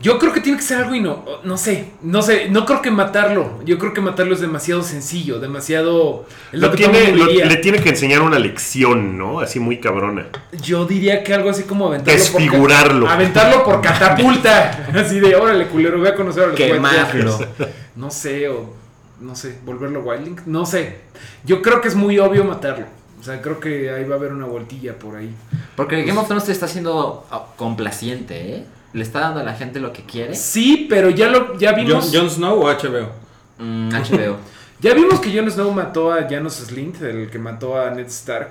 Yo 0.00 0.18
creo 0.18 0.32
que 0.32 0.40
tiene 0.40 0.58
que 0.58 0.64
ser 0.64 0.78
algo 0.78 0.94
y 0.94 1.00
no, 1.00 1.24
no 1.42 1.56
sé, 1.56 1.90
no 2.02 2.22
sé, 2.22 2.48
no 2.50 2.64
creo 2.64 2.80
que 2.80 2.90
matarlo. 2.92 3.60
Yo 3.64 3.78
creo 3.78 3.92
que 3.92 4.00
matarlo 4.00 4.32
es 4.34 4.40
demasiado 4.40 4.82
sencillo, 4.84 5.40
demasiado. 5.40 6.24
Lo 6.52 6.70
tiene, 6.70 7.10
lo- 7.16 7.26
diría. 7.26 7.46
le 7.46 7.56
tiene 7.56 7.80
que 7.80 7.88
enseñar 7.88 8.22
una 8.22 8.38
lección, 8.38 9.18
¿no? 9.18 9.40
Así 9.40 9.58
muy 9.58 9.78
cabrona. 9.80 10.26
Yo 10.62 10.84
diría 10.84 11.24
que 11.24 11.34
algo 11.34 11.50
así 11.50 11.64
como 11.64 11.88
aventarlo 11.88 12.12
Desfigurarlo. 12.20 13.06
por 13.06 13.14
aventarlo 13.14 13.64
por 13.64 13.80
catapulta. 13.80 14.88
así 14.94 15.18
de, 15.18 15.34
órale, 15.34 15.66
culero, 15.66 15.98
voy 15.98 16.08
a 16.08 16.14
conocer 16.14 16.44
a 16.44 16.46
los 16.48 16.56
Quemarlo. 16.56 17.36
Walkers". 17.36 17.48
No 17.96 18.10
sé, 18.10 18.48
o 18.48 18.72
no 19.20 19.34
sé, 19.34 19.58
volverlo 19.64 20.00
Wildling. 20.02 20.40
No 20.46 20.64
sé. 20.64 20.98
Yo 21.44 21.60
creo 21.60 21.80
que 21.80 21.88
es 21.88 21.96
muy 21.96 22.20
obvio 22.20 22.44
matarlo. 22.44 22.86
O 23.20 23.24
sea, 23.24 23.42
creo 23.42 23.58
que 23.58 23.90
ahí 23.90 24.04
va 24.04 24.14
a 24.14 24.18
haber 24.18 24.32
una 24.32 24.46
vueltilla 24.46 24.94
por 24.96 25.16
ahí. 25.16 25.34
Porque 25.74 26.04
Game 26.04 26.20
of 26.20 26.26
Thrones 26.28 26.44
te 26.44 26.52
está 26.52 26.68
siendo 26.68 27.26
ah, 27.32 27.46
complaciente, 27.56 28.54
¿eh? 28.58 28.64
Le 28.92 29.02
está 29.02 29.20
dando 29.20 29.40
a 29.40 29.42
la 29.42 29.54
gente 29.54 29.80
lo 29.80 29.92
que 29.92 30.02
quiere. 30.04 30.34
Sí, 30.34 30.86
pero 30.88 31.10
ya 31.10 31.28
lo 31.28 31.58
ya 31.58 31.72
vimos. 31.72 32.10
Jon 32.12 32.30
Snow 32.30 32.62
o 32.62 32.66
HBO. 32.68 33.10
Mm, 33.58 33.90
HBO. 33.92 34.36
Ya 34.80 34.94
vimos 34.94 35.20
que 35.20 35.36
Jon 35.36 35.50
Snow 35.50 35.70
mató 35.72 36.12
a 36.12 36.28
Janos 36.28 36.54
Slint, 36.54 37.02
el 37.02 37.30
que 37.30 37.38
mató 37.38 37.80
a 37.80 37.90
Ned 37.90 38.06
Stark. 38.06 38.50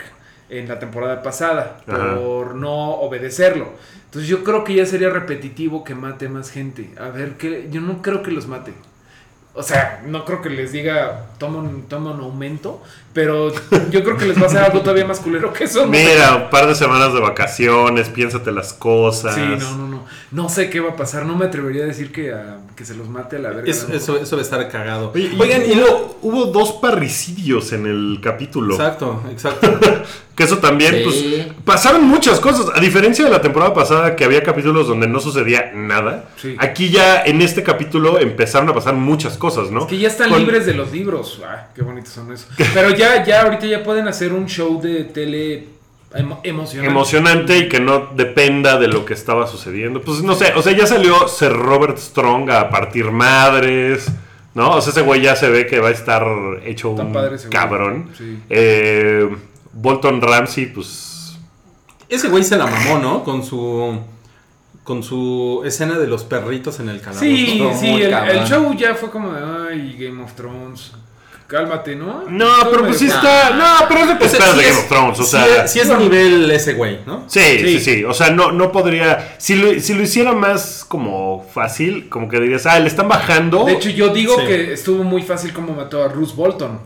en 0.50 0.68
la 0.70 0.80
temporada 0.80 1.22
pasada 1.24 1.82
Ajá. 1.88 2.16
por 2.16 2.56
no 2.56 2.92
obedecerlo. 3.02 3.68
Entonces 4.06 4.30
yo 4.30 4.44
creo 4.46 4.64
que 4.64 4.76
ya 4.76 4.86
sería 4.86 5.10
repetitivo 5.10 5.84
que 5.84 5.94
mate 5.96 6.30
más 6.30 6.52
gente. 6.52 6.90
A 7.00 7.10
ver, 7.10 7.36
que 7.36 7.68
yo 7.70 7.82
no 7.82 8.02
creo 8.02 8.24
que 8.24 8.32
los 8.32 8.48
mate. 8.48 8.74
O 9.54 9.64
sea, 9.64 10.02
no 10.06 10.24
creo 10.24 10.42
que 10.42 10.50
les 10.50 10.72
diga 10.72 11.26
toma 11.40 11.60
un, 11.60 11.84
toma 11.90 12.12
un 12.12 12.22
aumento, 12.22 12.82
pero 13.18 13.52
yo 13.90 14.04
creo 14.04 14.16
que 14.16 14.26
les 14.28 14.38
va 14.38 14.44
a 14.44 14.46
hacer 14.46 14.60
algo 14.60 14.82
todavía 14.82 15.04
más 15.06 15.20
culero 15.20 15.52
que 15.52 15.64
eso. 15.64 15.88
¿no? 15.88 15.92
Mira, 15.92 16.36
un 16.36 16.50
par 16.52 16.68
de 16.68 16.76
semanas 16.76 17.12
de 17.16 17.20
vacaciones, 17.20 18.10
piénsate 18.10 18.52
las 18.52 18.74
cosas. 18.74 19.34
Sí, 19.34 19.42
no, 19.42 19.76
no, 19.76 19.88
no. 19.88 20.06
No 20.30 20.50
sé 20.50 20.70
qué 20.70 20.80
va 20.82 20.92
a 20.92 20.96
pasar. 20.96 21.26
No 21.26 21.36
me 21.36 21.46
atrevería 21.46 21.84
a 21.86 21.88
decir 21.88 22.12
que, 22.12 22.32
ah, 22.32 22.58
que 22.76 22.86
se 22.86 22.94
los 22.94 23.10
mate 23.10 23.38
a 23.38 23.40
la 23.40 23.50
verga. 23.50 23.64
Eso, 23.72 23.88
eso, 23.92 24.18
eso 24.18 24.36
va 24.36 24.42
a 24.42 24.46
estar 24.46 24.70
cagado. 24.70 25.12
Oye, 25.16 25.32
Oigan, 25.40 25.66
y 25.68 25.74
luego. 25.74 26.20
hubo 26.22 26.46
dos 26.46 26.74
parricidios 26.74 27.74
en 27.74 27.88
el 27.88 28.20
capítulo. 28.22 28.76
Exacto, 28.76 29.24
exacto. 29.32 29.68
Que 30.38 30.44
eso 30.44 30.60
también, 30.60 30.94
Sí. 30.94 31.02
pues, 31.04 31.48
pasaron 31.66 32.04
muchas 32.06 32.40
cosas. 32.40 32.68
A 32.76 32.80
diferencia 32.80 33.26
de 33.26 33.32
la 33.32 33.42
temporada 33.42 33.74
pasada, 33.74 34.16
que 34.16 34.24
había 34.24 34.44
capítulos 34.44 34.88
donde 34.88 35.08
no 35.08 35.20
sucedía 35.20 35.72
nada, 35.74 36.26
Sí. 36.40 36.56
aquí 36.60 36.92
ya 36.92 37.24
en 37.24 37.42
este 37.42 37.64
capítulo 37.64 38.20
empezaron 38.20 38.70
a 38.70 38.74
pasar 38.76 38.94
muchas 38.94 39.36
cosas, 39.36 39.72
¿no? 39.72 39.80
Es 39.82 39.86
que 39.88 39.98
ya 39.98 40.10
están 40.10 40.30
Con- 40.30 40.38
libres 40.38 40.68
de 40.68 40.76
los 40.76 40.92
libros. 40.92 41.42
Ah, 41.44 41.70
qué 41.74 41.82
bonitos 41.82 42.12
son 42.14 42.32
esos. 42.32 42.50
Pero 42.76 42.92
ya, 42.92 43.07
ya 43.26 43.42
ahorita 43.44 43.66
ya 43.66 43.84
pueden 43.84 44.08
hacer 44.08 44.34
un 44.34 44.46
show 44.48 44.82
de 44.82 45.04
tele 45.06 45.68
emo- 46.14 46.40
emocionante. 46.44 46.92
Emocionante 46.92 47.58
y 47.60 47.70
que 47.70 47.80
no 47.80 48.08
dependa 48.16 48.78
de 48.80 48.88
lo 48.88 49.06
que 49.06 49.14
estaba 49.14 49.48
sucediendo. 49.48 50.02
Pues 50.02 50.22
no 50.24 50.36
sé, 50.36 50.54
o 50.56 50.62
sea, 50.62 50.74
ya 50.76 50.86
salió 50.86 51.28
Sir 51.28 51.52
Robert 51.54 51.98
Strong 51.98 52.50
a 52.52 52.70
partir 52.70 53.12
madres, 53.12 54.08
¿no? 54.54 54.72
O 54.76 54.82
sea, 54.82 54.92
ese 54.92 55.02
güey 55.02 55.22
ya 55.22 55.36
se 55.36 55.50
ve 55.50 55.66
que 55.68 55.80
va 55.80 55.90
a 55.90 55.92
estar 55.92 56.24
hecho 56.66 56.92
Está 56.92 57.04
un 57.04 57.14
padre 57.14 57.38
cabrón. 57.50 58.10
Sí. 58.18 58.40
Eh, 58.50 59.30
Bolton 59.74 60.22
Ramsey, 60.22 60.68
pues 60.68 61.38
Ese 62.10 62.30
güey 62.30 62.44
se 62.44 62.58
la 62.58 62.66
mamó, 62.68 63.00
¿no? 63.00 63.24
Con 63.24 63.44
su. 63.44 64.00
Con 64.84 65.04
su 65.04 65.64
escena 65.66 66.00
de 66.00 66.08
los 66.08 66.24
perritos 66.24 66.80
en 66.80 66.88
el 66.88 67.02
calabozo. 67.02 67.20
Sí, 67.26 67.62
sí, 67.78 68.02
el, 68.02 68.14
el 68.14 68.46
show 68.48 68.74
ya 68.74 68.96
fue 68.96 69.10
como 69.12 69.34
de, 69.34 69.42
ay, 69.70 69.98
Game 70.00 70.24
of 70.24 70.32
Thrones. 70.34 70.94
Cálmate, 71.48 71.96
¿no? 71.96 72.26
No, 72.30 72.48
pero 72.70 72.84
pues 72.86 72.98
sí 72.98 73.08
está. 73.08 73.52
No, 73.52 73.88
pero 73.88 74.02
es 74.02 74.08
lo 74.08 74.20
que 74.20 74.26
esperas 74.26 74.52
sí 74.52 74.58
de 74.58 74.64
Game 74.66 74.78
of 74.80 74.88
Thrones. 74.90 75.20
O 75.20 75.24
sea, 75.24 75.64
es- 75.64 75.72
sí 75.72 75.80
es 75.80 75.88
nivel 75.98 76.52
ese 76.52 76.74
güey, 76.74 77.00
¿no? 77.06 77.24
Sí, 77.28 77.40
sí, 77.40 77.80
Sí. 77.80 77.80
sí, 77.80 78.04
O 78.04 78.14
sea, 78.14 78.32
no, 78.32 78.52
no 78.52 78.72
podría. 78.74 79.36
Si 79.38 79.56
lo, 79.56 79.80
si 79.80 79.94
lo 79.94 80.02
hiciera 80.04 80.34
más 80.34 80.84
como 80.86 81.46
fácil, 81.54 82.10
como 82.10 82.28
que 82.28 82.40
dirías, 82.42 82.66
ah, 82.66 82.78
le 82.80 82.88
están 82.88 83.08
bajando. 83.08 83.64
De 83.64 83.74
hecho, 83.74 83.90
yo 83.90 84.10
digo 84.10 84.36
Sí. 84.40 84.46
que 84.46 84.74
estuvo 84.74 85.04
muy 85.06 85.22
fácil 85.24 85.54
como 85.54 85.74
mató 85.74 86.04
a 86.04 86.10
Bruce 86.10 86.34
Bolton. 86.36 86.80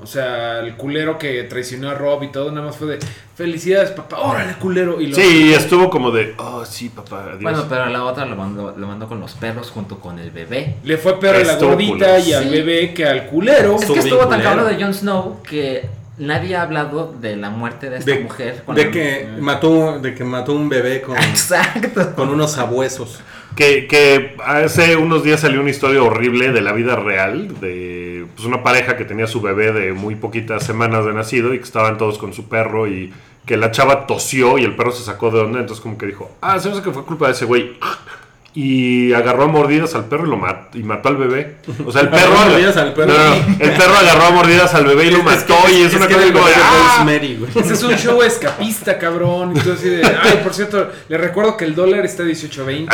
O 0.00 0.06
sea, 0.06 0.60
el 0.60 0.76
culero 0.76 1.18
que 1.18 1.42
traicionó 1.44 1.90
a 1.90 1.94
Rob 1.94 2.22
y 2.22 2.28
todo, 2.28 2.52
nada 2.52 2.66
más 2.66 2.76
fue 2.76 2.86
de 2.86 2.98
felicidades, 3.34 3.90
papá, 3.90 4.18
órale, 4.20 4.54
culero. 4.54 5.00
Y 5.00 5.08
lo- 5.08 5.16
sí, 5.16 5.52
estuvo 5.52 5.90
como 5.90 6.12
de, 6.12 6.34
oh, 6.38 6.64
sí, 6.64 6.88
papá, 6.88 7.24
adiós. 7.24 7.42
Bueno, 7.42 7.64
pero 7.68 7.86
la 7.86 8.04
otra 8.04 8.24
lo 8.24 8.36
mandó, 8.36 8.74
lo 8.76 8.86
mandó 8.86 9.08
con 9.08 9.18
los 9.20 9.32
perros 9.34 9.70
junto 9.72 9.98
con 9.98 10.18
el 10.20 10.30
bebé. 10.30 10.76
Le 10.84 10.98
fue 10.98 11.18
peor 11.18 11.34
a 11.36 11.42
la 11.44 11.56
gordita 11.56 12.18
y 12.20 12.32
al 12.32 12.44
Sí. 12.44 12.50
bebé 12.50 12.94
que 12.94 13.06
al 13.06 13.26
culero. 13.26 13.74
Es 13.76 13.86
que 13.90 13.98
estuvo 13.98 14.24
tan 14.28 14.40
cabrón 14.40 14.68
de 14.68 14.80
Jon 14.82 14.94
Snow 14.94 15.42
que 15.42 15.88
nadie 16.18 16.56
ha 16.56 16.62
hablado 16.62 17.14
de 17.20 17.36
la 17.36 17.50
muerte 17.50 17.90
de 17.90 17.98
esta 17.98 18.10
De, 18.12 18.20
mujer. 18.20 18.62
con 18.64 18.74
de 18.74 18.84
la- 18.86 18.90
que 18.90 19.28
mató, 19.40 19.98
de 19.98 20.14
que 20.14 20.24
mató 20.24 20.52
un 20.52 20.68
bebé 20.68 21.00
con, 21.02 21.16
Exacto. 21.16 22.14
con 22.14 22.28
unos 22.30 22.52
sabuesos. 22.52 23.20
Que, 23.56 23.86
que 23.88 24.36
hace 24.44 24.96
unos 24.96 25.24
días 25.24 25.40
salió 25.40 25.60
una 25.60 25.70
historia 25.70 26.02
horrible 26.02 26.52
de 26.52 26.60
la 26.60 26.72
vida 26.72 26.94
real, 26.96 27.58
de 27.60 28.26
pues, 28.36 28.46
una 28.46 28.62
pareja 28.62 28.96
que 28.96 29.04
tenía 29.04 29.26
su 29.26 29.40
bebé 29.40 29.72
de 29.72 29.92
muy 29.92 30.14
poquitas 30.14 30.62
semanas 30.64 31.04
de 31.04 31.12
nacido 31.12 31.52
y 31.54 31.58
que 31.58 31.64
estaban 31.64 31.98
todos 31.98 32.18
con 32.18 32.32
su 32.32 32.48
perro 32.48 32.86
y 32.86 33.12
que 33.46 33.56
la 33.56 33.70
chava 33.72 34.06
tosió 34.06 34.58
y 34.58 34.64
el 34.64 34.76
perro 34.76 34.92
se 34.92 35.02
sacó 35.02 35.30
de 35.30 35.40
onda, 35.40 35.58
entonces 35.58 35.82
como 35.82 35.96
que 35.98 36.06
dijo, 36.06 36.30
ah, 36.42 36.58
se 36.60 36.70
que 36.82 36.90
fue 36.92 37.04
culpa 37.04 37.26
de 37.26 37.32
ese 37.32 37.46
güey. 37.46 37.78
Y 38.60 39.12
agarró 39.12 39.44
a 39.44 39.46
mordidas 39.46 39.94
al 39.94 40.06
perro 40.06 40.26
y 40.26 40.30
lo 40.30 40.36
mató, 40.36 40.76
y 40.76 40.82
mató 40.82 41.10
al 41.10 41.16
bebé. 41.16 41.58
O 41.86 41.92
sea, 41.92 42.00
el 42.00 42.08
perro... 42.10 42.32
Agarró 42.32 42.38
a 42.40 42.46
mordidas 42.46 42.76
al 42.76 42.92
perro. 42.92 43.12
No, 43.12 43.14
no, 43.28 43.34
el 43.60 43.70
perro 43.70 43.94
agarró 43.96 44.24
a 44.24 44.30
mordidas 44.32 44.74
al 44.74 44.84
bebé 44.84 45.04
y 45.04 45.10
lo 45.12 45.22
mató 45.22 45.54
y 45.70 45.82
es, 45.82 45.94
una 45.94 46.08
que 46.08 46.14
cosa 46.14 46.32
como 46.32 46.46
de, 46.48 46.52
"Ah". 46.56 47.06
Ese 47.54 47.74
es 47.74 47.82
un 47.84 47.94
show 47.94 48.20
escapista, 48.20 48.98
cabrón. 48.98 49.50
Entonces, 49.56 49.74
así 49.78 49.88
de, 49.90 50.04
ay, 50.04 50.40
por 50.42 50.52
cierto, 50.54 50.90
le 51.08 51.18
recuerdo 51.18 51.56
que 51.56 51.66
el 51.66 51.76
dólar 51.76 52.04
está 52.04 52.24
18.20. 52.24 52.88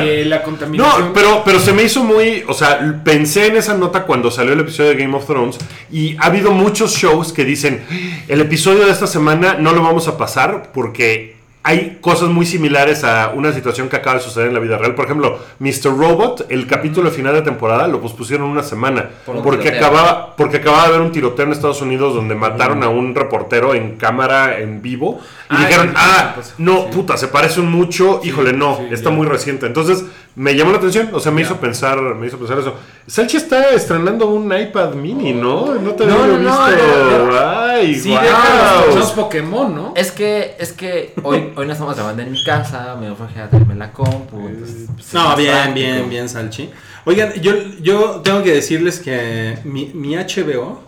eh, 0.00 0.24
la 0.26 0.44
contaminación. 0.44 1.06
No, 1.08 1.12
pero, 1.12 1.42
pero 1.44 1.58
se 1.58 1.72
me 1.72 1.82
hizo 1.82 2.04
muy. 2.04 2.44
O 2.46 2.54
sea, 2.54 3.00
pensé 3.04 3.48
en 3.48 3.56
esa 3.56 3.74
nota 3.74 4.04
cuando 4.04 4.30
salió 4.30 4.52
el 4.52 4.60
episodio 4.60 4.90
de 4.90 4.96
Game 4.96 5.16
of 5.16 5.26
Thrones. 5.26 5.58
Y 5.90 6.16
ha 6.18 6.26
habido 6.26 6.52
muchos 6.52 6.94
shows 6.94 7.32
que 7.32 7.44
dicen: 7.44 7.84
el 8.28 8.40
episodio 8.40 8.84
de 8.86 8.92
esta 8.92 9.08
semana 9.08 9.56
no 9.58 9.72
lo 9.72 9.82
vamos 9.82 10.06
a 10.06 10.16
pasar 10.16 10.70
porque 10.72 11.33
hay 11.66 11.98
cosas 12.02 12.28
muy 12.28 12.44
similares 12.44 13.04
a 13.04 13.32
una 13.34 13.50
situación 13.52 13.88
que 13.88 13.96
acaba 13.96 14.18
de 14.18 14.22
suceder 14.22 14.48
en 14.48 14.54
la 14.54 14.60
vida 14.60 14.76
real. 14.76 14.94
Por 14.94 15.06
ejemplo, 15.06 15.38
Mr. 15.60 15.96
Robot, 15.96 16.46
el 16.50 16.66
capítulo 16.66 17.10
final 17.10 17.32
de 17.32 17.40
temporada 17.40 17.88
lo 17.88 18.02
pospusieron 18.02 18.46
una 18.48 18.62
semana. 18.62 19.08
Por 19.24 19.36
un 19.36 19.42
porque, 19.42 19.70
tiroteo. 19.70 19.86
acababa, 19.86 20.36
porque 20.36 20.58
acababa 20.58 20.82
de 20.82 20.88
haber 20.90 21.00
un 21.00 21.10
tiroteo 21.12 21.46
en 21.46 21.52
Estados 21.52 21.80
Unidos 21.80 22.14
donde 22.14 22.34
mataron 22.34 22.82
a 22.82 22.90
un 22.90 23.14
reportero 23.14 23.74
en 23.74 23.96
cámara 23.96 24.58
en 24.58 24.82
vivo. 24.82 25.20
Y 25.50 25.54
Ah, 25.54 25.58
dijeron: 25.66 25.92
Ah, 25.96 26.32
pues, 26.34 26.54
no, 26.58 26.82
sí. 26.82 26.88
puta, 26.92 27.16
se 27.16 27.28
parecen 27.28 27.66
mucho. 27.70 28.20
Híjole, 28.22 28.52
no, 28.52 28.76
sí, 28.76 28.88
está 28.92 29.08
ya. 29.08 29.16
muy 29.16 29.26
reciente. 29.26 29.64
Entonces, 29.66 30.04
me 30.36 30.54
llamó 30.56 30.72
la 30.72 30.78
atención, 30.78 31.10
o 31.12 31.20
sea, 31.20 31.30
me 31.30 31.42
hizo 31.42 31.56
pensar, 31.58 32.00
me 32.16 32.26
hizo 32.26 32.38
pensar 32.38 32.58
eso. 32.58 32.74
Salchi 33.06 33.36
está 33.36 33.70
estrenando 33.70 34.26
un 34.28 34.52
iPad 34.56 34.94
mini, 34.94 35.32
¿no? 35.32 35.74
No 35.76 35.92
te 35.92 36.06
No, 36.06 36.14
había 36.14 36.26
no, 36.26 36.38
no, 36.38 36.66
visto. 36.66 37.26
no, 37.30 37.38
Ay, 37.38 37.94
Sí, 37.94 38.10
guau. 38.10 38.22
deja 38.22 38.84
los 38.98 39.12
Pokémon, 39.12 39.74
¿no? 39.74 39.92
Es 39.96 40.10
que, 40.10 40.56
es 40.58 40.72
que 40.72 41.14
hoy, 41.22 41.52
hoy 41.56 41.66
no 41.66 41.72
estamos 41.72 41.94
grabando 41.94 42.22
en 42.22 42.32
mi 42.32 42.42
casa, 42.44 42.96
me 43.00 43.10
ofrecí 43.10 43.38
a 43.38 43.48
traerme 43.48 43.74
la 43.76 43.92
compu. 43.92 44.48
entonces, 44.48 44.88
pues, 44.92 45.06
es 45.08 45.14
No, 45.14 45.36
bien, 45.36 45.52
práctico. 45.52 45.74
bien, 45.74 46.08
bien, 46.10 46.28
Salchi. 46.28 46.70
Oigan, 47.04 47.32
yo, 47.34 47.52
yo 47.80 48.20
tengo 48.24 48.42
que 48.42 48.52
decirles 48.54 48.98
que 48.98 49.58
mi, 49.64 49.86
mi 49.94 50.16
HBO 50.16 50.80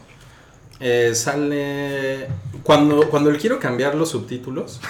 eh, 0.80 1.12
sale. 1.14 2.26
Cuando, 2.62 3.08
cuando 3.10 3.30
le 3.30 3.38
quiero 3.38 3.60
cambiar 3.60 3.94
los 3.94 4.10
subtítulos, 4.10 4.80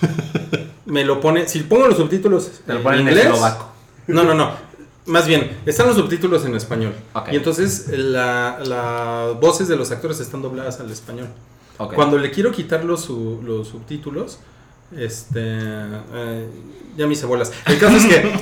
me 0.86 1.04
lo 1.04 1.20
pone. 1.20 1.46
Si 1.48 1.60
pongo 1.60 1.88
los 1.88 1.96
subtítulos 1.96 2.62
en 2.68 2.82
ponen 2.82 3.00
en 3.00 3.08
inglés. 3.08 3.26
eslovaco. 3.26 3.72
No, 4.08 4.24
no, 4.24 4.34
no. 4.34 4.50
Más 5.06 5.26
bien, 5.26 5.56
están 5.64 5.86
los 5.86 5.96
subtítulos 5.96 6.44
en 6.44 6.54
español. 6.54 6.92
Ok. 7.14 7.28
Y 7.32 7.36
entonces 7.36 7.86
la- 7.92 8.58
las 8.64 9.40
voces 9.40 9.68
de 9.68 9.76
los 9.76 9.90
actores 9.90 10.20
están 10.20 10.42
dobladas 10.42 10.80
al 10.80 10.90
español. 10.90 11.28
Ok. 11.78 11.94
Cuando 11.94 12.18
le 12.18 12.30
quiero 12.30 12.50
quitar 12.50 12.84
los, 12.84 13.02
su- 13.04 13.40
los 13.42 13.68
subtítulos, 13.68 14.38
este. 14.96 15.40
eh, 15.40 16.48
ya 16.96 17.06
me 17.06 17.12
hice 17.12 17.26
bolas. 17.26 17.52
El 17.66 17.78
caso 17.78 17.96
es 17.96 18.04
que. 18.06 18.32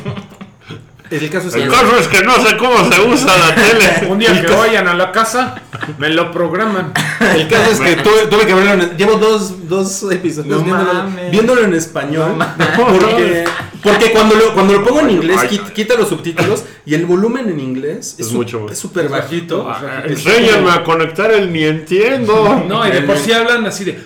El 1.08 1.30
caso 1.30 1.46
es 1.46 1.54
que. 1.54 1.62
El 1.62 1.70
caso 1.70 1.96
es 1.98 2.08
que 2.08 2.22
no 2.24 2.34
sé 2.44 2.56
cómo 2.56 2.78
se 2.90 3.00
usa 3.00 3.36
la 3.36 3.54
tele. 3.54 4.08
Un 4.10 4.18
día 4.18 4.40
que 4.44 4.52
vayan 4.52 4.88
a 4.88 4.94
la 4.94 5.12
casa, 5.12 5.54
me 5.98 6.08
lo 6.08 6.32
programan. 6.32 6.92
El 7.20 7.46
caso 7.46 7.70
es 7.70 7.80
que 7.80 7.96
tuve, 8.02 8.26
tuve 8.28 8.44
que 8.44 8.54
verlo 8.54 8.72
en. 8.72 8.96
Llevo 8.96 9.14
dos, 9.14 9.68
dos 9.68 10.02
episodios 10.10 10.66
No 10.66 11.06
viéndolo, 11.30 11.62
en 11.62 11.74
español. 11.74 12.36
No 12.38 12.86
porque 12.88 13.44
porque 13.82 14.12
cuando, 14.12 14.34
lo, 14.34 14.54
cuando 14.54 14.72
lo 14.74 14.84
pongo 14.84 15.00
en 15.00 15.10
inglés, 15.10 15.38
Ay. 15.40 15.48
quita, 15.48 15.72
quita 15.72 15.94
los 15.96 16.08
subtítulos 16.08 16.64
y 16.84 16.94
el 16.94 17.06
volumen 17.06 17.48
en 17.48 17.60
inglés 17.60 18.14
es, 18.14 18.20
Es 18.20 18.26
su- 18.28 18.34
mucho. 18.36 18.66
es 18.70 18.78
súper 18.78 19.08
bajito. 19.08 19.68
Ah, 19.68 20.02
Enséñame 20.06 20.70
a 20.70 20.82
conectar 20.84 21.30
el 21.32 21.52
ni 21.52 21.64
entiendo. 21.64 22.64
No, 22.68 22.86
y 22.86 22.90
de 22.90 23.02
por 23.02 23.16
sí 23.18 23.32
hablan 23.32 23.64
así 23.66 23.84
de. 23.84 23.98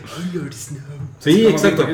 Sí, 1.20 1.46
exacto. 1.46 1.86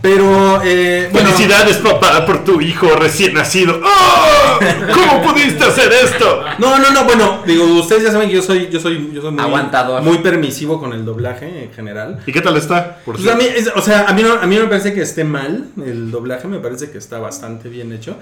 Pero, 0.00 0.62
eh, 0.64 1.10
bueno, 1.12 1.28
Felicidades, 1.28 1.76
papá, 1.76 2.24
por 2.24 2.44
tu 2.44 2.62
hijo 2.62 2.96
recién 2.96 3.34
nacido. 3.34 3.78
¡Oh! 3.84 4.58
¿Cómo 4.94 5.22
pudiste 5.22 5.62
hacer 5.64 5.92
esto? 5.92 6.42
No, 6.58 6.78
no, 6.78 6.90
no, 6.90 7.04
bueno, 7.04 7.42
digo, 7.46 7.64
ustedes 7.78 8.04
ya 8.04 8.10
saben 8.12 8.30
que 8.30 8.36
yo 8.36 8.42
soy, 8.42 8.70
yo 8.70 8.80
soy, 8.80 9.10
yo 9.12 9.20
soy 9.20 9.32
muy, 9.32 9.40
Aguantador. 9.42 10.00
muy 10.02 10.18
permisivo 10.18 10.80
con 10.80 10.94
el 10.94 11.04
doblaje 11.04 11.64
en 11.64 11.72
general. 11.74 12.20
¿Y 12.26 12.32
qué 12.32 12.40
tal 12.40 12.56
está? 12.56 12.96
Por 13.04 13.16
Pues 13.16 13.28
a 13.28 13.34
mí, 13.36 13.44
es- 13.54 13.70
o 13.74 13.82
sea, 13.82 14.06
a 14.08 14.14
mí, 14.14 14.22
no, 14.22 14.32
a 14.32 14.46
mí 14.46 14.56
no 14.56 14.62
me 14.62 14.68
parece 14.68 14.94
que 14.94 15.02
esté 15.02 15.24
mal 15.24 15.66
el 15.84 16.10
doblaje, 16.10 16.48
me 16.48 16.58
parece 16.58 16.90
que 16.90 16.96
está 16.96 17.18
bastante 17.18 17.68
bien 17.68 17.92
hecho. 17.92 18.16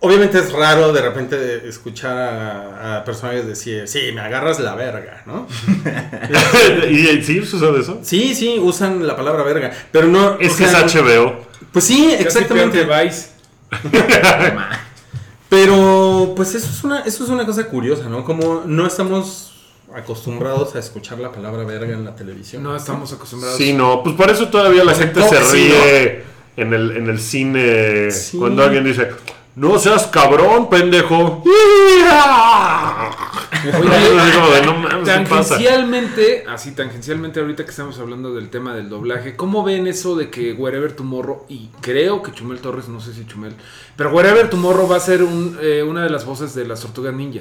Obviamente 0.00 0.38
es 0.38 0.52
raro 0.52 0.92
de 0.92 1.00
repente 1.00 1.68
escuchar 1.68 2.16
a, 2.16 2.98
a 2.98 3.04
personajes 3.04 3.46
decir, 3.46 3.88
sí, 3.88 4.10
me 4.14 4.20
agarras 4.20 4.60
la 4.60 4.74
verga, 4.74 5.22
¿no? 5.26 5.46
¿Y 6.90 7.22
sí 7.22 7.44
sucede 7.44 7.80
eso? 7.80 7.98
Sí, 8.02 8.34
sí, 8.34 8.58
usan 8.58 9.06
la 9.06 9.16
palabra 9.16 9.42
verga, 9.42 9.72
pero 9.90 10.06
no... 10.06 10.38
Es 10.38 10.54
que 10.54 10.66
sea, 10.66 10.84
es 10.84 10.94
HBO. 10.94 11.46
Pues 11.72 11.84
sí, 11.84 12.14
exactamente. 12.18 12.84
Vice. 12.84 13.28
Pero 15.48 16.32
pues 16.34 16.54
eso 16.54 16.68
es 16.68 16.84
una 16.84 17.00
eso 17.00 17.24
es 17.24 17.30
una 17.30 17.46
cosa 17.46 17.66
curiosa, 17.66 18.08
¿no? 18.08 18.24
Como 18.24 18.62
no 18.66 18.86
estamos 18.86 19.52
acostumbrados 19.94 20.74
a 20.74 20.80
escuchar 20.80 21.18
la 21.18 21.30
palabra 21.30 21.64
verga 21.64 21.94
en 21.94 22.04
la 22.04 22.16
televisión. 22.16 22.62
No 22.62 22.74
estamos 22.74 23.12
acostumbrados. 23.12 23.56
Sí, 23.56 23.72
no, 23.72 24.02
pues 24.02 24.16
por 24.16 24.30
eso 24.30 24.48
todavía 24.48 24.84
la 24.84 24.94
gente 24.94 25.20
no, 25.20 25.28
se 25.28 25.36
sí, 25.44 25.68
ríe 25.68 26.24
en, 26.56 26.74
el, 26.74 26.96
en 26.96 27.08
el 27.08 27.20
cine 27.20 28.10
Sí. 28.10 28.38
cuando 28.38 28.64
alguien 28.64 28.84
dice, 28.84 29.08
no 29.56 29.78
seas 29.78 30.06
cabrón, 30.06 30.70
pendejo. 30.70 31.42
De. 33.66 35.02
Tangencialmente, 35.04 36.44
así 36.48 36.72
tangencialmente 36.72 37.40
ahorita 37.40 37.64
que 37.64 37.70
estamos 37.70 37.98
hablando 37.98 38.34
del 38.34 38.48
tema 38.48 38.74
del 38.74 38.88
doblaje, 38.88 39.34
¿cómo 39.36 39.64
ven 39.64 39.86
eso 39.86 40.14
de 40.16 40.30
que 40.30 40.52
Wherever 40.52 40.92
Tomorrow, 40.92 41.44
y 41.48 41.68
creo 41.80 42.22
que 42.22 42.32
Chumel 42.32 42.60
Torres, 42.60 42.88
no 42.88 43.00
sé 43.00 43.12
si 43.12 43.26
Chumel, 43.26 43.54
pero 43.96 44.10
Wherever 44.12 44.48
Tomorrow 44.50 44.88
va 44.88 44.96
a 44.96 45.00
ser 45.00 45.22
un, 45.22 45.58
eh, 45.60 45.82
una 45.82 46.04
de 46.04 46.10
las 46.10 46.24
voces 46.24 46.54
de 46.54 46.66
las 46.66 46.80
Tortugas 46.80 47.14
Ninja? 47.14 47.40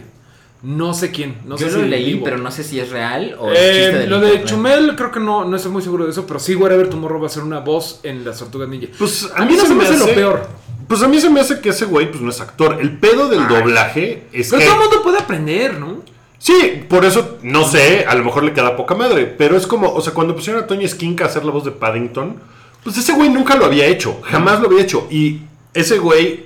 No 0.63 0.93
sé 0.95 1.11
quién, 1.11 1.41
no 1.45 1.57
Yo 1.57 1.67
sé 1.69 1.77
lo 1.77 1.83
si 1.83 1.89
leí, 1.89 2.13
vivo. 2.13 2.23
pero 2.25 2.37
no 2.39 2.49
sé 2.49 2.63
si 2.63 2.79
es 2.79 2.89
real 2.89 3.35
o 3.39 3.51
es 3.51 3.59
Eh, 3.59 3.73
chiste 3.83 3.97
del 3.99 4.09
lo 4.09 4.19
de 4.19 4.27
internet. 4.35 4.49
Chumel 4.49 4.95
creo 4.95 5.11
que 5.11 5.19
no, 5.19 5.45
no 5.45 5.55
estoy 5.57 5.71
muy 5.71 5.81
seguro 5.83 6.05
de 6.05 6.11
eso, 6.11 6.25
pero 6.25 6.39
sí 6.39 6.55
Wherever 6.55 6.89
Tomorrow 6.89 7.21
va 7.21 7.27
a 7.27 7.29
ser 7.29 7.43
una 7.43 7.59
voz 7.59 7.99
en 8.03 8.25
las 8.25 8.39
Tortugas 8.39 8.67
Ninja. 8.69 8.87
Pues 8.97 9.29
a 9.35 9.45
mí 9.45 9.55
no 9.55 9.63
se 9.65 9.75
me 9.75 9.83
hace 9.83 9.97
lo 9.97 10.05
peor. 10.07 10.47
Pues 10.87 11.01
a 11.01 11.07
mí 11.07 11.19
se 11.19 11.29
me 11.29 11.39
hace 11.39 11.59
que 11.61 11.69
ese 11.69 11.85
güey 11.85 12.09
pues 12.09 12.21
no 12.21 12.29
es 12.29 12.39
actor. 12.41 12.77
El 12.79 12.97
pedo 12.97 13.27
del 13.27 13.47
doblaje 13.47 14.23
es 14.31 14.49
Pero 14.49 14.59
que... 14.59 14.65
todo 14.65 14.75
el 14.75 14.81
mundo 14.81 15.03
puede 15.03 15.17
aprender, 15.19 15.79
¿no? 15.79 16.01
Sí, 16.37 16.83
por 16.87 17.05
eso, 17.05 17.39
no 17.41 17.65
sé, 17.65 18.05
a 18.07 18.13
lo 18.13 18.23
mejor 18.23 18.43
le 18.43 18.53
queda 18.53 18.75
poca 18.75 18.93
madre. 18.93 19.25
Pero 19.25 19.57
es 19.57 19.65
como, 19.65 19.91
o 19.91 20.01
sea, 20.01 20.13
cuando 20.13 20.35
pusieron 20.35 20.63
a 20.63 20.67
Tony 20.67 20.87
Skink 20.87 21.21
a 21.21 21.25
hacer 21.25 21.43
la 21.43 21.51
voz 21.51 21.65
de 21.65 21.71
Paddington, 21.71 22.39
pues 22.83 22.97
ese 22.97 23.13
güey 23.13 23.29
nunca 23.29 23.55
lo 23.55 23.65
había 23.65 23.87
hecho. 23.87 24.19
Jamás 24.23 24.59
lo 24.59 24.67
había 24.67 24.83
hecho. 24.83 25.07
Y 25.09 25.41
ese 25.73 25.97
güey 25.97 26.45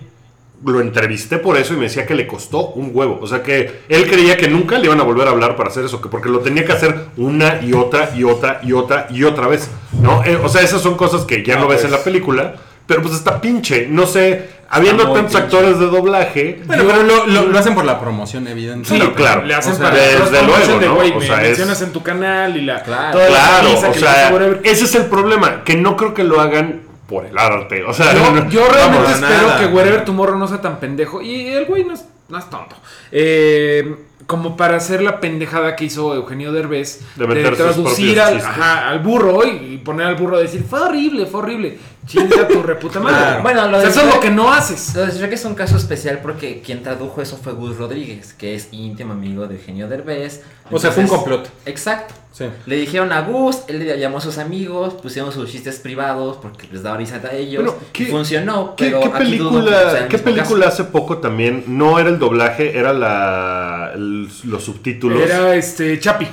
lo 0.66 0.80
entrevisté 0.82 1.38
por 1.38 1.58
eso 1.58 1.74
y 1.74 1.78
me 1.78 1.84
decía 1.84 2.06
que 2.06 2.16
le 2.16 2.28
costó 2.28 2.68
un 2.70 2.92
huevo. 2.94 3.20
O 3.22 3.28
sea, 3.28 3.44
que 3.44 3.82
él 3.90 4.10
creía 4.10 4.38
que 4.38 4.48
nunca 4.48 4.78
le 4.78 4.86
iban 4.86 5.00
a 5.02 5.04
volver 5.04 5.28
a 5.28 5.32
hablar 5.32 5.58
para 5.58 5.70
hacer 5.70 5.84
eso, 5.84 6.02
que 6.02 6.08
porque 6.08 6.30
lo 6.30 6.40
tenía 6.40 6.64
que 6.64 6.72
hacer 6.72 7.08
una 7.18 7.62
y 7.62 7.74
otra 7.74 8.12
y 8.16 8.24
otra 8.24 8.62
y 8.64 8.72
otra 8.72 9.08
y 9.10 9.24
otra 9.24 9.48
vez. 9.48 9.70
¿No? 10.02 10.24
Eh, 10.24 10.38
o 10.42 10.48
sea, 10.48 10.62
esas 10.62 10.82
son 10.82 10.96
cosas 10.96 11.26
que 11.26 11.44
ya 11.44 11.56
no, 11.56 11.62
No, 11.64 11.68
ves 11.68 11.82
pues. 11.82 11.86
en 11.86 11.92
la 11.92 12.04
película. 12.04 12.56
Pero 12.90 13.02
pues 13.04 13.14
está 13.14 13.40
pinche. 13.40 13.88
No 13.88 14.06
sé, 14.06 14.50
habiendo 14.70 15.04
tantos 15.14 15.32
pinche. 15.32 15.38
actores 15.38 15.80
de 15.80 15.86
doblaje. 15.86 16.62
Bueno, 16.66 16.84
pero 16.88 17.04
lo, 17.04 17.28
lo- 17.28 17.46
lo 17.48 17.60
hacen 17.60 17.76
por 17.76 17.86
la 17.86 18.00
promoción, 18.00 18.48
evidente. 18.48 18.90
Sí, 18.90 19.00
claro. 19.16 19.44
Le 19.46 19.54
hacen 19.54 19.74
O 19.74 19.76
sea, 19.76 19.90
para 19.92 20.02
desde 20.02 20.44
luego, 20.44 20.80
de, 20.80 20.86
¿no? 20.88 20.96
güey, 20.96 21.12
O 21.12 21.20
me 21.20 21.26
sea, 21.26 21.36
es- 21.44 21.48
mencionas 21.50 21.82
en 21.84 21.92
tu 21.94 22.02
canal 22.04 22.58
y 22.58 22.62
la 22.62 22.82
Claro. 22.84 23.12
toda 23.20 23.28
Claro, 23.28 23.74
o 23.74 23.94
sea, 23.94 24.60
ese 24.64 24.84
es 24.86 24.96
el 24.96 25.06
problema, 25.06 25.64
que 25.64 25.76
no 25.76 25.96
creo 25.96 26.14
que 26.14 26.24
lo 26.24 26.42
hagan 26.42 26.82
por 27.08 27.26
el 27.26 27.38
arte. 27.38 27.84
O 27.86 27.94
sea, 27.94 28.14
Yo, 28.14 28.32
no- 28.32 28.50
yo 28.50 28.68
realmente 28.68 29.12
espero 29.14 29.48
nada. 29.48 29.60
que 29.60 29.68
Wherever 29.68 30.04
Tomorrow 30.04 30.38
no 30.38 30.48
sea 30.48 30.60
tan 30.62 30.80
pendejo. 30.80 31.22
Y 31.22 31.48
el 31.48 31.66
güey 31.66 31.84
no 31.86 31.94
es, 31.94 32.06
no 32.28 32.38
es 32.40 32.50
tonto. 32.50 32.76
Eh, 33.12 33.96
como 34.30 34.56
para 34.56 34.78
hacer 34.78 35.02
la 35.02 35.20
pendejada 35.20 35.76
que 35.76 35.86
hizo 35.86 36.14
Eugenio 36.14 36.52
Derbez 36.52 37.00
De 37.16 37.26
traducir 37.26 38.22
al, 38.22 38.36
chistes. 38.36 38.48
ajá, 38.48 38.88
al 38.88 39.00
burro 39.00 39.44
y, 39.44 39.74
y 39.74 39.78
poner 39.80 40.06
al 40.06 40.18
burro 40.18 40.38
a 40.38 40.42
decir 40.42 40.64
fue 40.70 40.80
horrible, 40.82 41.26
fue 41.26 41.40
horrible. 41.40 41.80
Chinga 42.06 42.48
tu 42.48 42.62
reputa 42.62 43.00
madre. 43.00 43.18
Claro. 43.18 43.42
Bueno, 43.42 43.68
lo 43.68 43.78
O 43.80 43.82
sea, 43.82 43.90
de 43.90 43.90
eso 43.90 44.08
es 44.08 44.14
lo 44.14 44.20
que 44.20 44.30
no 44.30 44.54
haces. 44.54 44.94
Lo 44.94 45.08
de 45.08 45.12
Shrek 45.12 45.34
es 45.34 45.46
un 45.46 45.56
caso 45.56 45.78
especial 45.78 46.20
porque 46.22 46.62
quien 46.62 46.84
tradujo 46.84 47.24
eso 47.24 47.38
fue 47.38 47.54
Gus 47.54 47.78
Rodríguez, 47.78 48.34
que 48.34 48.54
es 48.54 48.68
íntimo 48.72 49.14
amigo 49.14 49.48
de 49.48 49.56
Eugenio 49.56 49.88
Derbez. 49.88 50.44
O 50.70 50.78
sea, 50.78 50.92
fue 50.92 51.06
un 51.06 51.10
complot. 51.10 51.50
Exacto. 51.66 52.14
Sí. 52.40 52.46
Le 52.66 52.78
dijeron 52.78 53.12
a 53.12 53.20
Gus, 53.22 53.58
él 53.68 53.80
le 53.80 54.00
llamó 54.00 54.18
a 54.20 54.22
sus 54.22 54.38
amigos, 54.38 54.94
pusieron 54.96 55.32
sus 55.32 55.52
chistes 55.52 55.78
privados 55.80 56.38
porque 56.42 56.68
les 56.72 56.82
daba 56.82 56.96
risa 56.98 57.22
a 57.30 57.36
ellos. 57.36 57.64
Bueno, 57.66 57.78
¿qué- 57.92 58.04
y 58.04 58.06
funcionó, 58.08 58.76
¿Qué, 58.78 58.86
pero 58.86 59.02
qué 59.02 59.08
aquí 59.10 59.38
dudo 59.38 59.50
que 59.66 59.70
sea 59.70 59.78
película, 59.80 60.00
el 60.00 60.08
¿qué 60.08 60.18
película 60.20 60.66
caso. 60.68 60.84
hace 60.84 60.92
poco 60.92 61.18
también 61.18 61.66
no 61.68 62.00
era 62.00 62.10
el 62.10 62.18
doblaje, 62.18 62.80
era 62.80 62.94
la, 62.94 63.92
el- 63.94 64.30
los 64.46 64.64
subtítulos? 64.64 65.22
Era 65.22 65.54
este 65.54 66.00
Chapi. 66.00 66.28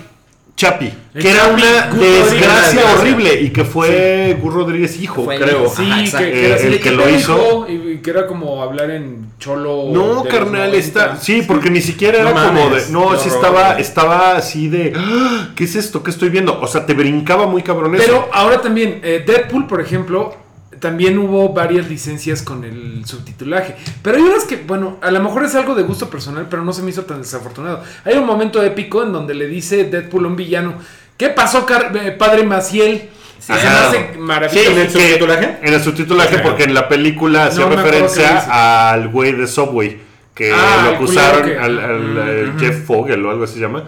Chapi, 0.56 0.90
que 1.12 1.30
era 1.30 1.48
una 1.48 1.88
Gus 1.90 2.00
desgracia 2.00 2.80
Rodríguez. 2.80 2.98
horrible 2.98 3.40
y 3.42 3.50
que 3.50 3.64
fue 3.66 4.38
Gus 4.40 4.54
Rodríguez 4.54 4.98
hijo, 4.98 5.24
Fue 5.24 5.36
creo. 5.38 5.68
Sí, 5.68 5.84
que, 6.10 6.30
que 6.30 6.46
era 6.46 6.54
Eh, 6.54 6.58
así 6.58 6.66
el 6.68 6.72
que 6.74 6.80
¿qué 6.80 6.90
lo 6.92 7.08
hizo-? 7.10 7.66
Y, 7.68 7.98
que 7.98 8.08
era 8.10 8.26
como 8.26 8.62
hablar 8.62 8.90
en 8.90 9.32
cholo. 9.38 9.90
No, 9.92 10.24
carnal, 10.24 10.70
90. 10.70 10.76
está. 10.78 11.16
Sí, 11.18 11.42
porque 11.46 11.68
ni 11.68 11.82
siquiera 11.82 12.20
era 12.20 12.30
No 12.32 12.36
como 12.46 12.64
mames, 12.68 12.86
de. 12.86 12.92
No, 12.92 13.18
sí 13.18 13.28
estaba, 13.28 13.78
estaba 13.78 14.36
así 14.36 14.68
de. 14.68 14.94
"Ah, 14.96 15.50
¿Qué 15.54 15.64
es 15.64 15.76
esto? 15.76 16.02
¿Qué 16.02 16.10
estoy 16.10 16.30
viendo? 16.30 16.58
O 16.58 16.66
sea, 16.66 16.86
te 16.86 16.94
brincaba 16.94 17.46
muy 17.46 17.60
cabrón 17.62 17.94
eso. 17.94 18.04
Pero 18.06 18.28
ahora 18.32 18.62
también, 18.62 19.00
eh, 19.04 19.22
Deadpool, 19.26 19.66
por 19.66 19.82
ejemplo, 19.82 20.34
también 20.80 21.18
hubo 21.18 21.50
varias 21.52 21.88
licencias 21.88 22.42
con 22.42 22.64
el 22.64 23.04
subtitulaje. 23.06 23.76
Pero 24.02 24.16
hay 24.16 24.22
unas 24.22 24.44
que, 24.44 24.56
bueno, 24.56 24.98
a 25.02 25.10
lo 25.10 25.20
mejor 25.22 25.44
es 25.44 25.54
algo 25.54 25.74
de 25.74 25.82
gusto 25.82 26.08
personal, 26.10 26.46
pero 26.50 26.64
no 26.64 26.72
se 26.72 26.82
me 26.82 26.90
hizo 26.90 27.02
tan 27.04 27.22
desafortunado. 27.22 27.82
Hay 28.04 28.14
un 28.16 28.26
momento 28.26 28.62
épico 28.62 29.02
en 29.02 29.12
donde 29.12 29.34
le 29.34 29.46
dice 29.46 29.84
Deadpool 29.84 30.24
a 30.24 30.28
un 30.28 30.36
villano, 30.36 30.74
¿qué 31.16 31.28
pasó, 31.30 31.64
car- 31.66 31.92
eh, 31.96 32.12
padre 32.12 32.44
Maciel? 32.44 33.08
Sí, 33.38 33.52
se 33.52 33.52
me 33.52 33.58
hace 33.68 34.10
Sí, 34.14 34.18
maravilloso. 34.18 34.70
¿En 34.70 34.78
el 34.78 34.90
subtitulaje? 34.90 35.58
En 35.62 35.74
el 35.74 35.80
subtitulaje, 35.82 36.38
porque 36.38 36.64
en 36.64 36.74
la 36.74 36.88
película 36.88 37.46
hace 37.46 37.60
No 37.60 37.68
referencia 37.70 38.92
al 38.92 39.08
güey 39.08 39.32
de 39.32 39.46
Subway. 39.46 40.00
Que 40.36 40.52
Ah, 40.52 40.82
lo 40.90 40.96
acusaron 40.96 41.44
que- 41.44 41.56
al, 41.58 41.78
al, 41.80 42.54
Jeff 42.60 42.84
Fogel 42.86 43.24
o 43.26 43.30
algo 43.30 43.44
así 43.44 43.54
se 43.54 43.60
llama. 43.60 43.82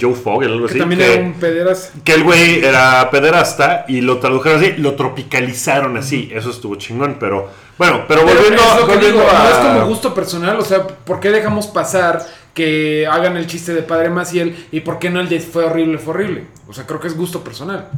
Joe 0.00 0.14
Fogel, 0.14 0.52
algo 0.52 0.66
que 0.66 0.72
así. 0.72 0.78
también 0.78 1.00
que- 1.00 1.12
era 1.14 1.22
un 1.22 1.32
pederas. 1.34 1.92
que 2.04 2.12
el 2.14 2.22
güey 2.24 2.62
era 2.64 3.10
pederasta 3.10 3.84
y 3.88 4.00
lo 4.02 4.18
tradujeron 4.18 4.60
así, 4.60 4.74
lo 4.78 4.94
tropicalizaron 4.94 5.96
así. 5.96 6.30
Eso 6.32 6.50
estuvo 6.50 6.76
chingón, 6.76 7.16
pero 7.18 7.48
bueno, 7.78 8.04
pero 8.06 8.20
Pero 8.24 8.34
volviendo, 8.34 8.62
es 8.62 8.80
lo 8.80 8.86
que 8.86 8.92
volviendo 8.94 9.20
digo, 9.20 9.30
a. 9.30 9.42
no 9.44 9.48
es 9.48 9.56
como 9.56 9.86
gusto 9.86 10.14
personal, 10.14 10.58
o 10.58 10.64
sea, 10.64 10.86
¿por 10.86 11.20
qué 11.20 11.30
dejamos 11.30 11.66
pasar 11.68 12.24
que 12.54 13.06
hagan 13.10 13.36
el 13.36 13.46
chiste 13.46 13.72
de 13.74 13.82
Padre 13.82 14.10
Maciel 14.10 14.54
y 14.72 14.80
por 14.80 14.98
qué 14.98 15.10
no 15.10 15.20
el 15.20 15.28
de 15.28 15.40
fue 15.40 15.64
horrible, 15.64 15.98
fue 15.98 16.14
horrible? 16.14 16.44
O 16.68 16.72
sea, 16.72 16.86
creo 16.86 17.00
que 17.00 17.08
es 17.08 17.16
gusto 17.16 17.42
personal. 17.42 17.88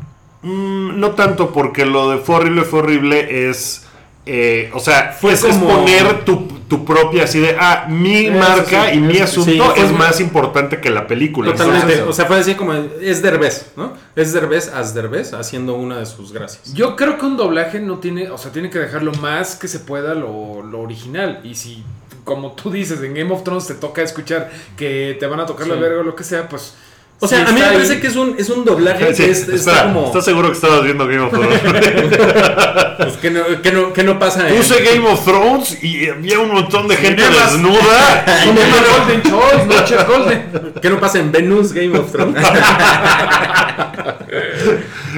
Mm, 0.42 0.98
no 1.00 1.10
tanto, 1.12 1.52
porque 1.52 1.84
lo 1.86 2.10
de 2.10 2.18
fue 2.18 2.36
horrible, 2.36 2.62
fue 2.62 2.80
horrible 2.80 3.48
es. 3.50 3.85
Eh, 4.26 4.70
o 4.74 4.80
sea, 4.80 5.16
Fue 5.18 5.32
es, 5.32 5.40
como- 5.40 5.68
poner 5.68 6.24
tu, 6.24 6.48
tu 6.68 6.84
propia 6.84 7.24
así 7.24 7.38
de, 7.38 7.56
ah, 7.58 7.86
mi 7.88 8.26
Eso 8.26 8.38
marca 8.38 8.90
sí, 8.90 8.96
y 8.96 9.00
mi 9.00 9.18
asunto 9.18 9.72
sí, 9.74 9.80
es 9.80 9.90
muy- 9.90 9.98
más 9.98 10.20
importante 10.20 10.80
que 10.80 10.90
la 10.90 11.06
película. 11.06 11.52
Totalmente. 11.52 12.02
O 12.02 12.12
sea, 12.12 12.24
fue 12.26 12.38
así 12.40 12.54
como. 12.54 12.72
Es 13.00 13.22
Derbez, 13.22 13.72
¿no? 13.76 13.92
Es 14.16 14.32
Derbez 14.32 14.68
as 14.74 14.94
Derbez 14.94 15.32
haciendo 15.32 15.74
una 15.74 15.98
de 16.00 16.06
sus 16.06 16.32
gracias. 16.32 16.74
Yo 16.74 16.96
creo 16.96 17.18
que 17.18 17.26
un 17.26 17.36
doblaje 17.36 17.78
no 17.78 17.98
tiene, 17.98 18.28
o 18.30 18.36
sea, 18.38 18.50
tiene 18.50 18.68
que 18.68 18.80
dejar 18.80 19.02
lo 19.04 19.12
más 19.14 19.54
que 19.54 19.68
se 19.68 19.78
pueda 19.78 20.14
lo, 20.14 20.62
lo 20.62 20.80
original. 20.80 21.40
Y 21.44 21.54
si, 21.54 21.84
como 22.24 22.52
tú 22.52 22.70
dices, 22.72 23.00
en 23.02 23.14
Game 23.14 23.32
of 23.32 23.44
Thrones 23.44 23.68
te 23.68 23.74
toca 23.74 24.02
escuchar 24.02 24.50
que 24.76 25.16
te 25.20 25.26
van 25.26 25.38
a 25.38 25.46
tocar 25.46 25.68
la 25.68 25.76
verga 25.76 26.00
o 26.00 26.02
lo 26.02 26.16
que 26.16 26.24
sea, 26.24 26.48
pues. 26.48 26.74
O 27.18 27.26
sea, 27.26 27.38
sí 27.38 27.44
a 27.48 27.52
mí 27.54 27.60
me 27.60 27.66
ahí. 27.66 27.72
parece 27.76 27.98
que 27.98 28.08
es 28.08 28.16
un, 28.16 28.36
es 28.38 28.50
un 28.50 28.64
doblaje 28.66 29.14
Sí, 29.14 29.24
que 29.24 29.30
es, 29.30 29.48
está 29.48 29.84
como. 29.84 30.06
¿estás 30.06 30.24
seguro 30.26 30.48
que 30.48 30.54
estabas 30.54 30.82
viendo 30.84 31.06
Game 31.06 31.20
of 31.20 31.30
Thrones? 31.32 31.60
pues, 32.98 33.14
que, 33.16 33.30
no, 33.30 33.62
que, 33.62 33.72
no, 33.72 33.92
que 33.94 34.04
no 34.04 34.18
pasa 34.18 34.46
en- 34.48 34.54
Puse 34.56 34.82
Game 34.82 35.08
of 35.08 35.24
Thrones 35.24 35.82
y 35.82 36.08
había 36.10 36.38
un 36.40 36.52
montón 36.52 36.86
de 36.88 36.96
gente 36.96 37.22
Cinemas. 37.22 37.52
desnuda. 37.52 38.24
Golden 38.98 39.22
Choice, 39.22 39.66
no 39.66 39.84
Chef 39.86 40.06
Golden. 40.06 40.72
Que 40.82 40.90
no 40.90 41.00
pasa 41.00 41.18
en 41.18 41.32
Venus 41.32 41.72
Game 41.72 41.98
of 41.98 42.12
Thrones. 42.12 42.36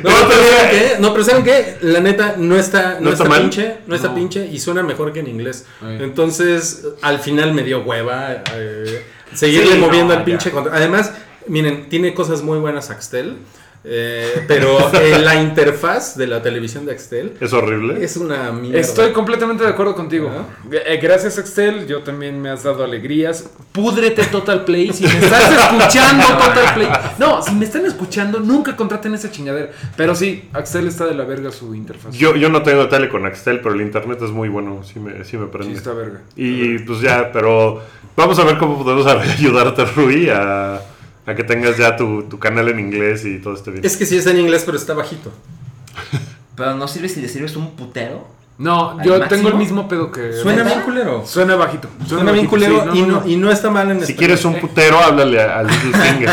No, 0.02 0.10
pero 0.28 0.40
¿saben 0.42 0.70
qué? 0.70 0.96
No, 1.00 1.12
pero 1.12 1.24
¿saben 1.24 1.44
qué? 1.44 1.76
La 1.82 2.00
neta 2.00 2.34
no 2.36 2.56
está, 2.56 2.94
no 3.00 3.10
¿No 3.10 3.12
está 3.12 3.24
pinche, 3.24 3.76
no 3.86 3.94
está 3.96 4.08
No. 4.08 4.14
pinche 4.14 4.46
y 4.46 4.58
suena 4.60 4.82
mejor 4.82 5.12
que 5.12 5.20
en 5.20 5.28
inglés. 5.28 5.66
Ay. 5.82 5.98
Entonces, 6.00 6.84
al 7.02 7.18
final 7.18 7.52
me 7.52 7.62
dio 7.64 7.80
hueva 7.82 8.42
eh, 8.54 9.04
seguirle 9.34 9.72
Sí, 9.74 9.78
moviendo 9.78 10.12
no, 10.14 10.18
al 10.20 10.24
pinche 10.24 10.50
control. 10.50 10.76
Además, 10.76 11.12
miren, 11.48 11.88
tiene 11.88 12.14
cosas 12.14 12.42
muy 12.42 12.58
buenas 12.58 12.90
Axtel, 12.90 13.38
eh, 13.84 14.44
pero 14.48 14.76
eh, 15.00 15.20
la 15.20 15.40
interfaz 15.40 16.16
de 16.16 16.26
la 16.26 16.42
televisión 16.42 16.84
de 16.84 16.92
Axtel 16.92 17.34
Es 17.40 17.52
horrible. 17.52 18.02
es 18.04 18.16
una 18.16 18.50
mierda. 18.50 18.80
Estoy 18.80 19.12
completamente 19.12 19.62
de 19.62 19.70
acuerdo 19.70 19.94
contigo. 19.94 20.30
Eh, 20.70 20.98
Gracias, 21.00 21.38
Excel. 21.38 21.86
Yo 21.86 22.02
también 22.02 22.42
me 22.42 22.50
has 22.50 22.64
dado 22.64 22.82
alegrías. 22.82 23.48
Púdrete 23.70 24.24
Total 24.26 24.64
Play. 24.64 24.92
Si 24.92 25.04
me 25.04 25.10
estás 25.16 25.52
escuchando, 25.72 26.26
Total 26.26 26.74
Play. 26.74 26.88
No, 27.18 27.40
si 27.40 27.54
me 27.54 27.64
están 27.64 27.86
escuchando, 27.86 28.40
nunca 28.40 28.74
contraten 28.76 29.14
esa 29.14 29.30
chingadera. 29.30 29.70
Pero 29.96 30.14
sí, 30.16 30.48
Axel 30.52 30.88
está 30.88 31.06
de 31.06 31.14
la 31.14 31.24
verga 31.24 31.52
su 31.52 31.72
interfaz. 31.74 32.12
Yo, 32.14 32.34
yo 32.34 32.48
no 32.48 32.62
tengo 32.62 32.88
tele 32.88 33.08
con 33.08 33.24
Axtel, 33.26 33.60
pero 33.60 33.74
el 33.76 33.80
internet 33.80 34.18
es 34.22 34.30
muy 34.32 34.48
bueno, 34.48 34.82
sí 34.82 34.98
me, 34.98 35.24
sí 35.24 35.36
me 35.38 35.44
Sí, 35.46 35.50
prende. 35.52 35.74
está 35.78 35.92
verga. 35.92 36.20
y 36.36 36.78
pues 36.80 37.00
ya, 37.00 37.30
pero 37.32 37.80
vamos 38.16 38.38
a 38.40 38.44
ver 38.44 38.58
cómo 38.58 38.82
podemos 38.82 39.06
ayudarte, 39.38 39.84
Rui, 39.84 40.28
a, 40.30 40.80
a 41.28 41.34
que 41.34 41.44
tengas 41.44 41.76
ya 41.76 41.96
tu, 41.96 42.22
tu 42.24 42.38
canal 42.38 42.68
en 42.68 42.80
inglés 42.80 43.24
y 43.24 43.38
todo 43.38 43.54
esté 43.54 43.70
bien. 43.70 43.84
Es 43.84 43.96
que 43.96 44.06
sí 44.06 44.16
está 44.16 44.30
en 44.30 44.38
inglés, 44.38 44.62
pero 44.64 44.76
está 44.78 44.94
bajito. 44.94 45.32
Pero 46.56 46.74
no 46.74 46.88
sirve 46.88 47.08
si 47.08 47.20
le 47.20 47.28
sirves 47.28 47.54
un 47.54 47.76
putero. 47.76 48.36
No, 48.58 48.98
¿Al 48.98 49.06
yo 49.06 49.16
máximo? 49.20 49.28
tengo 49.28 49.48
el 49.50 49.54
mismo 49.54 49.86
pedo 49.88 50.10
que. 50.10 50.32
Suena 50.32 50.64
bien 50.64 50.80
culero. 50.80 51.24
Suena 51.24 51.54
bajito. 51.54 51.88
Suena 52.04 52.32
bien 52.32 52.46
bajito, 52.46 52.50
culero 52.50 52.92
sí, 52.92 52.98
y, 52.98 53.02
no, 53.02 53.22
y 53.28 53.36
no 53.36 53.52
está 53.52 53.70
mal 53.70 53.88
en 53.92 53.98
si 53.98 54.02
español. 54.10 54.18
quieres 54.18 54.44
un 54.44 54.54
putero, 54.56 54.98
háblale 54.98 55.40
a, 55.40 55.60
a 55.60 55.62
Littlefinger. 55.62 56.28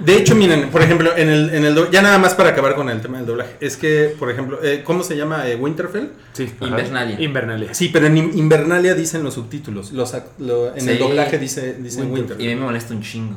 De 0.00 0.16
hecho, 0.18 0.34
miren, 0.34 0.68
por 0.68 0.82
ejemplo, 0.82 1.16
en 1.16 1.30
el, 1.30 1.48
en 1.54 1.64
el 1.64 1.74
do- 1.74 1.90
ya 1.90 2.02
nada 2.02 2.18
más 2.18 2.34
para 2.34 2.50
acabar 2.50 2.74
con 2.74 2.90
el 2.90 3.00
tema 3.00 3.16
del 3.16 3.26
doblaje, 3.26 3.56
es 3.60 3.78
que, 3.78 4.14
por 4.18 4.30
ejemplo, 4.30 4.58
eh, 4.62 4.82
¿cómo 4.84 5.02
se 5.02 5.16
llama? 5.16 5.48
Eh, 5.48 5.56
Winterfell. 5.56 6.08
Sí. 6.34 6.52
Invernalia. 6.60 7.18
Invernalia. 7.18 7.72
Sí, 7.72 7.88
pero 7.90 8.08
en 8.08 8.18
In- 8.18 8.36
Invernalia 8.38 8.94
dicen 8.94 9.22
los 9.24 9.32
subtítulos. 9.32 9.92
Los, 9.92 10.14
lo- 10.40 10.76
en 10.76 10.86
el 10.86 10.98
doblaje 10.98 11.38
dice, 11.38 11.76
dicen 11.80 12.10
Winterfell. 12.12 12.44
Y 12.44 12.48
a 12.48 12.54
mí 12.54 12.60
me 12.60 12.66
molesta 12.66 12.92
un 12.92 13.00
chingo. 13.00 13.36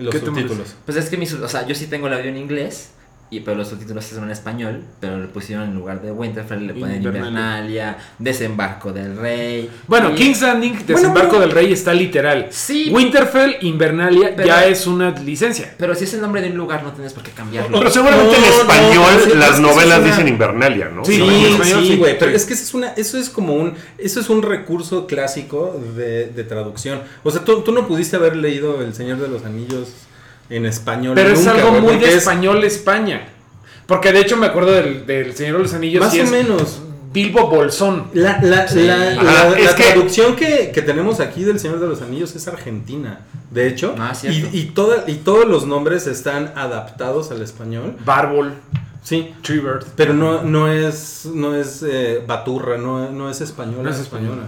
Los 0.00 0.14
¿Qué 0.14 0.20
subtítulos. 0.20 0.74
Pues 0.86 0.96
es 0.96 1.08
que 1.08 1.16
mi, 1.16 1.26
sub- 1.26 1.42
o 1.42 1.48
sea, 1.48 1.66
yo 1.66 1.74
sí 1.74 1.86
tengo 1.86 2.06
el 2.08 2.14
audio 2.14 2.30
en 2.30 2.36
inglés, 2.36 2.90
y 3.32 3.40
pero 3.40 3.56
los 3.58 3.68
subtítulos 3.68 4.04
son 4.04 4.24
en 4.24 4.30
español, 4.32 4.82
pero 4.98 5.18
le 5.18 5.26
pusieron 5.28 5.68
en 5.68 5.74
lugar 5.74 6.02
de 6.02 6.10
Winterfell, 6.10 6.66
le 6.66 6.74
ponen 6.74 6.96
Invernalia. 7.02 7.96
Desembarco 8.18 8.92
del 8.92 9.16
Rey. 9.16 9.70
Bueno, 9.86 10.10
Y- 10.10 10.14
King's 10.16 10.42
Landing, 10.42 10.84
Desembarco 10.86 11.36
bueno. 11.36 11.46
del 11.46 11.50
Rey 11.52 11.72
está 11.72 11.94
literal. 11.94 12.48
Sí. 12.50 12.90
Winterfell, 12.92 13.56
Invernalia, 13.60 14.34
Pero- 14.34 14.48
ya 14.48 14.64
es 14.66 14.86
una 14.86 15.10
licencia. 15.10 15.74
Pero 15.78 15.94
si 15.94 16.04
es 16.04 16.14
el 16.14 16.20
nombre 16.20 16.42
de 16.42 16.50
un 16.50 16.56
lugar, 16.56 16.82
no 16.82 16.92
tienes 16.92 17.12
por 17.12 17.22
qué 17.22 17.30
cambiarlo. 17.30 17.78
Pero 17.78 17.90
seguramente 17.90 18.34
en 18.36 18.42
No, 18.42 18.48
español 18.48 19.38
las 19.38 19.60
novelas 19.60 19.98
es 19.98 20.04
una- 20.04 20.10
dicen 20.10 20.28
Invernalia, 20.28 20.88
¿no? 20.88 21.04
Sí, 21.04 21.14
Sí, 21.16 21.22
en 21.22 21.52
español 21.52 21.82
sí, 21.82 21.88
sí. 21.88 21.96
güey, 21.96 22.18
pero 22.18 22.32
es 22.32 22.44
que 22.46 22.54
eso 22.54 22.62
es 22.64 22.74
una, 22.74 22.88
eso 22.94 23.16
es 23.18 23.30
como 23.30 23.54
un, 23.54 23.74
eso 23.98 24.20
es 24.20 24.28
un 24.28 24.42
recurso 24.42 25.06
clásico 25.06 25.80
de, 25.96 26.26
de 26.26 26.44
traducción. 26.44 27.00
O 27.22 27.30
sea, 27.30 27.44
tú, 27.44 27.62
tú 27.62 27.72
no 27.72 27.86
pudiste 27.86 28.16
haber 28.16 28.34
leído 28.36 28.82
El 28.82 28.92
Señor 28.94 29.18
de 29.18 29.28
los 29.28 29.44
Anillos 29.44 29.88
en 30.50 30.66
español. 30.66 31.14
Pero 31.14 31.30
es 31.30 31.46
algo 31.46 31.72
muy 31.80 31.96
de 31.96 32.08
es 32.08 32.14
español 32.16 32.62
España. 32.64 33.28
Porque 33.86 34.12
de 34.12 34.20
hecho 34.20 34.36
me 34.36 34.46
acuerdo 34.46 34.72
del, 34.72 35.06
del 35.06 35.34
Señor 35.34 35.56
de 35.56 35.62
los 35.64 35.74
Anillos. 35.74 36.00
Más 36.04 36.14
o 36.14 36.16
es 36.16 36.30
menos. 36.30 36.80
Bilbo 37.12 37.48
Bolsón. 37.48 38.06
La, 38.14 38.40
la, 38.40 38.68
Sí. 38.68 38.84
la, 38.84 38.94
Ajá, 39.12 39.22
la- 39.50 39.58
es 39.58 39.64
la 39.64 39.74
que- 39.74 39.82
traducción 39.84 40.36
que, 40.36 40.70
que 40.72 40.82
tenemos 40.82 41.18
aquí 41.18 41.42
del 41.42 41.58
Señor 41.58 41.80
de 41.80 41.88
los 41.88 42.02
Anillos 42.02 42.36
es 42.36 42.46
argentina, 42.46 43.22
de 43.50 43.66
hecho. 43.66 43.96
Ah, 43.98 44.12
y, 44.22 44.46
y, 44.56 44.64
toda, 44.66 45.04
y 45.08 45.14
todos 45.16 45.44
los 45.46 45.66
nombres 45.66 46.06
están 46.06 46.52
adaptados 46.54 47.32
al 47.32 47.42
español. 47.42 47.96
Bárbol. 48.04 48.54
Sí. 49.02 49.34
Treebird. 49.42 49.86
Pero 49.96 50.14
no, 50.14 50.42
no 50.42 50.68
es, 50.68 51.26
no 51.34 51.56
es 51.56 51.82
eh, 51.82 52.22
baturra, 52.24 52.76
no, 52.78 53.10
no 53.10 53.28
es 53.28 53.40
española. 53.40 53.82
No 53.82 53.90
es 53.90 53.98
española. 53.98 54.42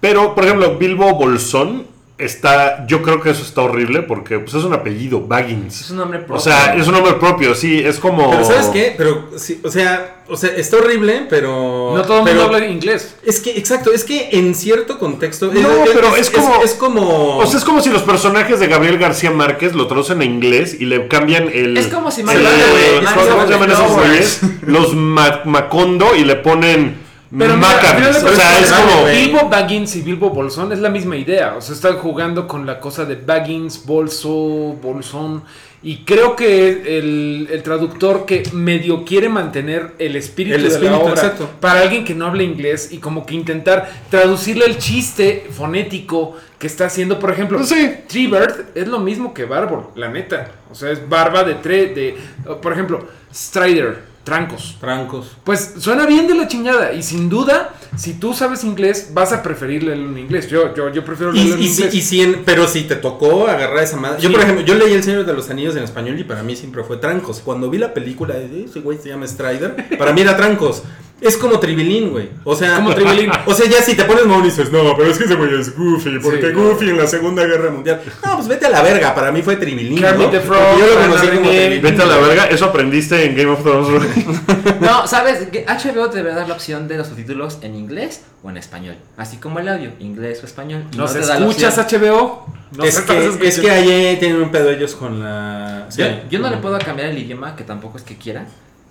Pero, 0.00 0.34
por 0.34 0.44
ejemplo, 0.44 0.76
Bilbo 0.78 1.14
Bolsón 1.14 1.86
está. 2.18 2.86
Yo 2.86 3.02
creo 3.02 3.20
que 3.20 3.30
eso 3.30 3.42
está 3.42 3.62
horrible 3.62 4.02
porque 4.02 4.38
pues, 4.38 4.54
es 4.54 4.64
un 4.64 4.72
apellido, 4.72 5.20
Baggins. 5.20 5.80
Es 5.82 5.90
un 5.90 5.98
nombre 5.98 6.18
propio. 6.20 6.36
O 6.36 6.40
sea, 6.40 6.74
es 6.74 6.86
un 6.86 6.94
nombre 6.94 7.14
propio, 7.14 7.54
sí, 7.54 7.78
es 7.78 7.98
como. 7.98 8.30
Pero 8.30 8.44
¿sabes 8.44 8.66
qué? 8.66 8.94
Pero, 8.96 9.30
sí, 9.36 9.60
o 9.62 9.70
sea, 9.70 10.22
o 10.28 10.36
sea, 10.36 10.50
está 10.56 10.78
horrible, 10.78 11.26
pero... 11.30 11.92
No 11.94 12.02
todo 12.02 12.18
el 12.18 12.24
mundo 12.24 12.42
habla 12.44 12.66
inglés. 12.66 13.14
Es 13.24 13.38
que, 13.40 13.56
exacto, 13.56 13.92
es 13.92 14.02
que 14.02 14.30
en 14.32 14.54
cierto 14.56 14.98
contexto... 14.98 15.52
No, 15.54 15.68
pero 15.84 16.16
es 16.16 16.30
como- 16.30 16.62
Es, 16.64 16.74
como... 16.74 17.36
O 17.38 17.46
sea, 17.46 17.58
es 17.58 17.64
como 17.64 17.80
si 17.80 17.90
los 17.90 18.02
personajes 18.02 18.58
de 18.58 18.66
Gabriel 18.66 18.98
García 18.98 19.30
Márquez 19.30 19.74
lo 19.74 19.86
traducen 19.86 20.20
a 20.20 20.24
inglés 20.24 20.76
y 20.80 20.86
le 20.86 21.06
cambian 21.06 21.48
el. 21.52 21.76
Es 21.76 21.86
como 21.86 22.10
si 22.10 22.22
el- 22.22 22.26
Mario- 22.26 22.40
el- 22.42 23.04
¿Cómo 23.04 23.44
se 23.46 23.50
llaman 23.52 23.70
esos 23.70 23.92
güeyes? 23.92 24.40
Los 24.62 24.94
Ma- 24.94 25.42
Macondo 25.44 26.16
y 26.16 26.24
le 26.24 26.34
ponen. 26.36 27.05
Pero 27.38 27.56
de 27.56 28.28
O 28.28 28.34
sea, 28.34 28.58
es 28.60 28.72
como. 28.72 29.04
Bilbo 29.06 29.48
Baggins 29.48 29.96
y 29.96 30.02
Bilbo 30.02 30.30
Bolsón 30.30 30.72
es 30.72 30.78
la 30.78 30.90
misma 30.90 31.16
idea. 31.16 31.54
O 31.56 31.60
sea, 31.60 31.74
están 31.74 31.96
jugando 31.98 32.46
con 32.46 32.66
la 32.66 32.80
cosa 32.80 33.04
de 33.04 33.16
Baggins, 33.16 33.84
Bolso, 33.84 34.76
Bolsón. 34.82 35.42
Y 35.82 35.98
creo 35.98 36.34
que 36.34 36.98
el, 36.98 37.48
el 37.50 37.62
traductor 37.62 38.26
que 38.26 38.42
medio 38.52 39.04
quiere 39.04 39.28
mantener 39.28 39.92
el 39.98 40.16
espíritu, 40.16 40.56
El 40.56 40.68
de 40.68 40.90
la 40.90 40.98
obra 40.98 41.12
exacto. 41.12 41.48
para 41.60 41.82
alguien 41.82 42.04
que 42.04 42.14
no 42.14 42.26
habla 42.26 42.42
inglés 42.42 42.88
y 42.90 42.98
como 42.98 43.24
que 43.24 43.34
intentar 43.34 43.88
traducirle 44.10 44.64
el 44.64 44.78
chiste 44.78 45.46
fonético 45.50 46.34
que 46.58 46.66
está 46.66 46.86
haciendo, 46.86 47.18
por 47.20 47.30
ejemplo, 47.30 47.62
Sí. 47.62 47.90
Treebird 48.08 48.66
es 48.74 48.88
lo 48.88 48.98
mismo 48.98 49.32
que 49.32 49.44
Barbor, 49.44 49.92
la 49.94 50.08
neta. 50.08 50.48
O 50.70 50.74
sea, 50.74 50.90
es 50.90 51.08
barba 51.08 51.44
de 51.44 51.54
tre, 51.54 51.86
de, 51.86 52.16
por 52.60 52.72
ejemplo, 52.72 53.06
Strider, 53.32 54.02
trancos. 54.26 54.76
Trancos. 54.80 55.28
Pues 55.44 55.74
suena 55.78 56.04
bien 56.04 56.26
de 56.26 56.34
la 56.34 56.48
chingada 56.48 56.92
y 56.92 57.02
sin 57.04 57.28
duda, 57.28 57.72
si 57.96 58.14
tú 58.14 58.34
sabes 58.34 58.64
inglés, 58.64 59.10
vas 59.14 59.32
a 59.32 59.40
preferir 59.40 59.84
leerlo 59.84 60.08
en 60.10 60.18
inglés. 60.18 60.48
Yo, 60.48 60.74
yo, 60.74 60.92
yo 60.92 61.04
prefiero 61.04 61.32
Y, 61.32 61.36
leerlo 61.36 61.54
en 61.54 61.62
y 61.62 61.68
si- 61.68 61.74
inglés. 61.82 61.94
y 61.94 62.02
si 62.02 62.20
en- 62.22 62.42
pero 62.44 62.66
si 62.66 62.82
te 62.82 62.96
tocó 62.96 63.46
agarrar 63.46 63.78
esa 63.84 63.96
madre. 63.96 64.20
Yo, 64.20 64.28
Sí. 64.28 64.34
por 64.34 64.42
ejemplo, 64.42 64.64
yo 64.66 64.74
leí 64.74 64.92
El 64.92 65.04
Señor 65.04 65.24
de 65.24 65.32
los 65.32 65.48
Anillos 65.48 65.76
en 65.76 65.84
español 65.84 66.18
y 66.18 66.24
para 66.24 66.42
mí 66.42 66.56
siempre 66.56 66.82
fue 66.82 66.96
Trancos. 66.96 67.40
Cuando 67.44 67.70
vi 67.70 67.78
la 67.78 67.94
película 67.94 68.34
ese 68.36 68.80
güey 68.80 68.98
se 68.98 69.08
llama 69.10 69.26
Strider, 69.28 69.96
para 69.96 70.12
mí 70.12 70.20
era 70.22 70.36
Trancos. 70.36 70.82
Es 71.18 71.38
como 71.38 71.58
Tribilín, 71.58 72.10
güey. 72.10 72.28
O 72.44 72.54
sea, 72.54 72.76
Como 72.76 72.94
Tribilín. 72.94 73.30
O 73.46 73.54
sea, 73.54 73.66
ya 73.70 73.80
si 73.80 73.94
te 73.94 74.04
pones 74.04 74.26
mamón 74.26 74.42
y 74.44 74.48
dices, 74.48 74.70
no, 74.70 74.94
pero 74.96 75.10
es 75.10 75.16
que 75.16 75.24
ese 75.24 75.34
güey 75.34 75.58
es 75.58 75.74
Goofy, 75.74 76.18
porque 76.18 76.48
Sí. 76.48 76.52
Goofy 76.52 76.90
en 76.90 76.98
la 76.98 77.06
Segunda 77.06 77.44
Guerra 77.46 77.70
Mundial. 77.70 78.02
No, 78.22 78.36
pues 78.36 78.48
vete 78.48 78.66
a 78.66 78.70
la 78.70 78.82
verga. 78.82 79.14
Para 79.14 79.32
mí 79.32 79.40
fue 79.40 79.56
Tribilín. 79.56 80.00
¿no? 80.02 80.30
the 80.30 80.40
Frog, 80.40 80.58
Porque 80.62 80.80
yo 80.82 80.86
lo 80.94 80.98
Ana 80.98 81.08
conocí 81.08 81.26
como 81.28 81.40
René. 81.40 81.58
Tribilín. 81.58 81.82
Vete 81.82 82.02
a 82.02 82.06
la 82.06 82.16
verga, 82.18 82.44
eso 82.46 82.64
aprendiste 82.66 83.24
en 83.24 83.34
Game 83.36 83.50
of 83.50 83.62
Thrones. 83.62 83.88
güey. 83.88 84.36
No, 84.80 85.06
¿sabes? 85.06 85.46
Que 85.50 85.64
HBO 85.64 86.10
te 86.10 86.18
debe 86.18 86.34
dar 86.34 86.46
la 86.48 86.54
opción 86.54 86.86
de 86.86 86.98
los 86.98 87.06
subtítulos 87.08 87.58
en 87.62 87.74
inglés 87.76 88.22
o 88.42 88.50
en 88.50 88.58
español. 88.58 88.96
Así 89.16 89.38
como 89.38 89.58
el 89.58 89.68
audio, 89.68 89.92
inglés 90.00 90.40
o 90.42 90.46
español. 90.46 90.84
y 90.92 90.96
¿Nos 90.98 91.12
te 91.14 91.20
da 91.20 91.38
la 91.40 91.46
escuchas. 91.46 91.76
HBO? 91.78 92.46
¿Nos 92.76 92.86
es, 92.88 93.00
que, 93.00 93.18
es 93.18 93.24
escuchando? 93.24 93.62
que 93.62 93.70
ahí 93.70 94.16
tienen 94.18 94.42
un 94.42 94.50
pedo 94.50 94.70
ellos 94.70 94.94
con 94.94 95.20
la. 95.22 95.86
sí. 95.88 96.02
Yo, 96.02 96.08
yo 96.30 96.38
no 96.40 96.50
le 96.50 96.58
puedo 96.58 96.78
cambiar 96.78 97.08
el 97.08 97.18
idioma, 97.18 97.56
que 97.56 97.64
tampoco 97.64 97.96
es 97.96 98.04
que 98.04 98.16
quiera. 98.16 98.46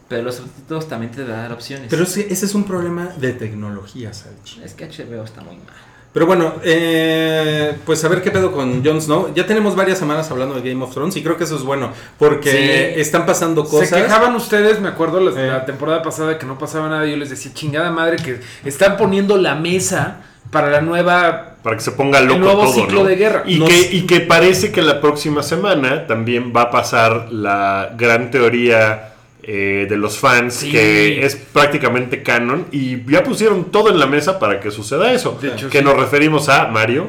Pero 0.07 0.21
los 0.23 0.35
subtítulos 0.35 0.87
también 0.87 1.11
te 1.11 1.25
dan 1.25 1.51
opciones. 1.51 1.87
Pero 1.89 2.05
sí, 2.05 2.25
ese 2.29 2.45
es 2.45 2.53
un 2.55 2.63
problema 2.63 3.09
de 3.17 3.33
tecnología, 3.33 4.13
Salchi. 4.13 4.61
es 4.63 4.73
que 4.73 4.85
HBO 4.85 5.23
está 5.23 5.41
muy 5.41 5.55
mal. 5.57 5.73
Pero 6.13 6.27
bueno, 6.27 6.53
eh, 6.63 7.75
pues 7.85 8.03
a 8.05 8.07
ver 8.07 8.21
qué 8.21 8.31
pedo 8.31 8.51
con 8.51 8.85
Jon 8.85 9.01
Snow. 9.01 9.33
Ya 9.35 9.45
tenemos 9.45 9.75
varias 9.75 9.97
semanas 9.99 10.29
hablando 10.31 10.55
de 10.55 10.69
Game 10.69 10.81
of 10.83 10.93
Thrones 10.93 11.15
y 11.17 11.23
creo 11.23 11.35
que 11.37 11.43
eso 11.43 11.57
es 11.57 11.63
bueno 11.63 11.91
porque 12.17 12.51
Sí. 12.95 13.01
están 13.01 13.25
pasando 13.25 13.65
cosas. 13.65 13.89
Se 13.89 13.95
quejaban 14.01 14.33
ustedes, 14.35 14.79
me 14.79 14.87
acuerdo 14.87 15.19
la, 15.19 15.31
Eh. 15.31 15.47
la 15.47 15.65
temporada 15.65 16.01
pasada 16.01 16.37
que 16.37 16.45
no 16.45 16.57
pasaba 16.57 16.87
nada. 16.87 17.05
Yo 17.05 17.17
les 17.17 17.29
decía, 17.31 17.51
chingada 17.53 17.91
madre, 17.91 18.15
que 18.17 18.39
están 18.63 18.95
poniendo 18.95 19.35
la 19.37 19.55
mesa 19.55 20.21
para 20.51 20.69
la 20.69 20.79
nueva. 20.79 21.55
Para 21.63 21.75
que 21.75 21.83
se 21.83 21.91
ponga 21.91 22.21
loco 22.21 22.35
El 22.35 22.41
nuevo 22.41 22.61
todo, 22.63 22.73
ciclo 22.73 23.03
¿no? 23.03 23.09
de 23.09 23.15
guerra. 23.17 23.43
Y, 23.45 23.59
Nos- 23.59 23.67
que, 23.69 23.89
y 23.91 24.05
que 24.05 24.21
parece 24.21 24.71
que 24.71 24.81
la 24.83 25.01
próxima 25.01 25.43
semana 25.43 26.07
también 26.07 26.53
va 26.55 26.61
a 26.63 26.71
pasar 26.71 27.27
la 27.33 27.93
gran 27.97 28.31
teoría 28.31 29.14
eh, 29.47 29.85
de 29.89 29.97
los 29.97 30.17
fans, 30.17 30.55
Sí. 30.55 30.71
que 30.71 31.25
es 31.25 31.35
prácticamente 31.35 32.23
canon, 32.23 32.65
y 32.71 33.03
ya 33.11 33.23
pusieron 33.23 33.65
todo 33.71 33.89
en 33.91 33.99
la 33.99 34.07
mesa 34.07 34.39
para 34.39 34.59
que 34.59 34.71
suceda 34.71 35.11
eso. 35.13 35.37
De 35.41 35.49
hecho, 35.49 35.69
que 35.69 35.79
sí. 35.79 35.83
nos 35.83 35.95
referimos 35.97 36.49
a 36.49 36.67
Mario. 36.67 37.07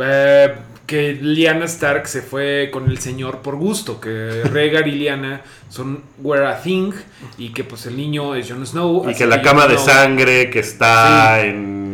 eh, 0.00 0.54
que 0.86 1.12
Lyanna 1.20 1.66
Stark 1.66 2.06
se 2.08 2.22
fue 2.22 2.70
con 2.72 2.88
el 2.90 2.96
señor 2.98 3.38
por 3.42 3.56
gusto. 3.56 4.00
Que 4.00 4.42
Rhaegar 4.50 4.88
y 4.88 4.92
Lyanna 4.92 5.42
son 5.68 6.02
were 6.22 6.46
a 6.46 6.62
thing. 6.62 6.92
Y 7.36 7.50
que 7.50 7.62
pues 7.64 7.84
el 7.84 7.94
niño 7.96 8.34
es 8.34 8.48
Jon 8.50 8.66
Snow. 8.66 9.10
Y 9.10 9.14
que 9.14 9.26
la 9.26 9.42
cama 9.42 9.66
de 9.66 9.74
Snow- 9.76 9.84
sangre 9.84 10.48
que 10.48 10.60
está 10.60 11.40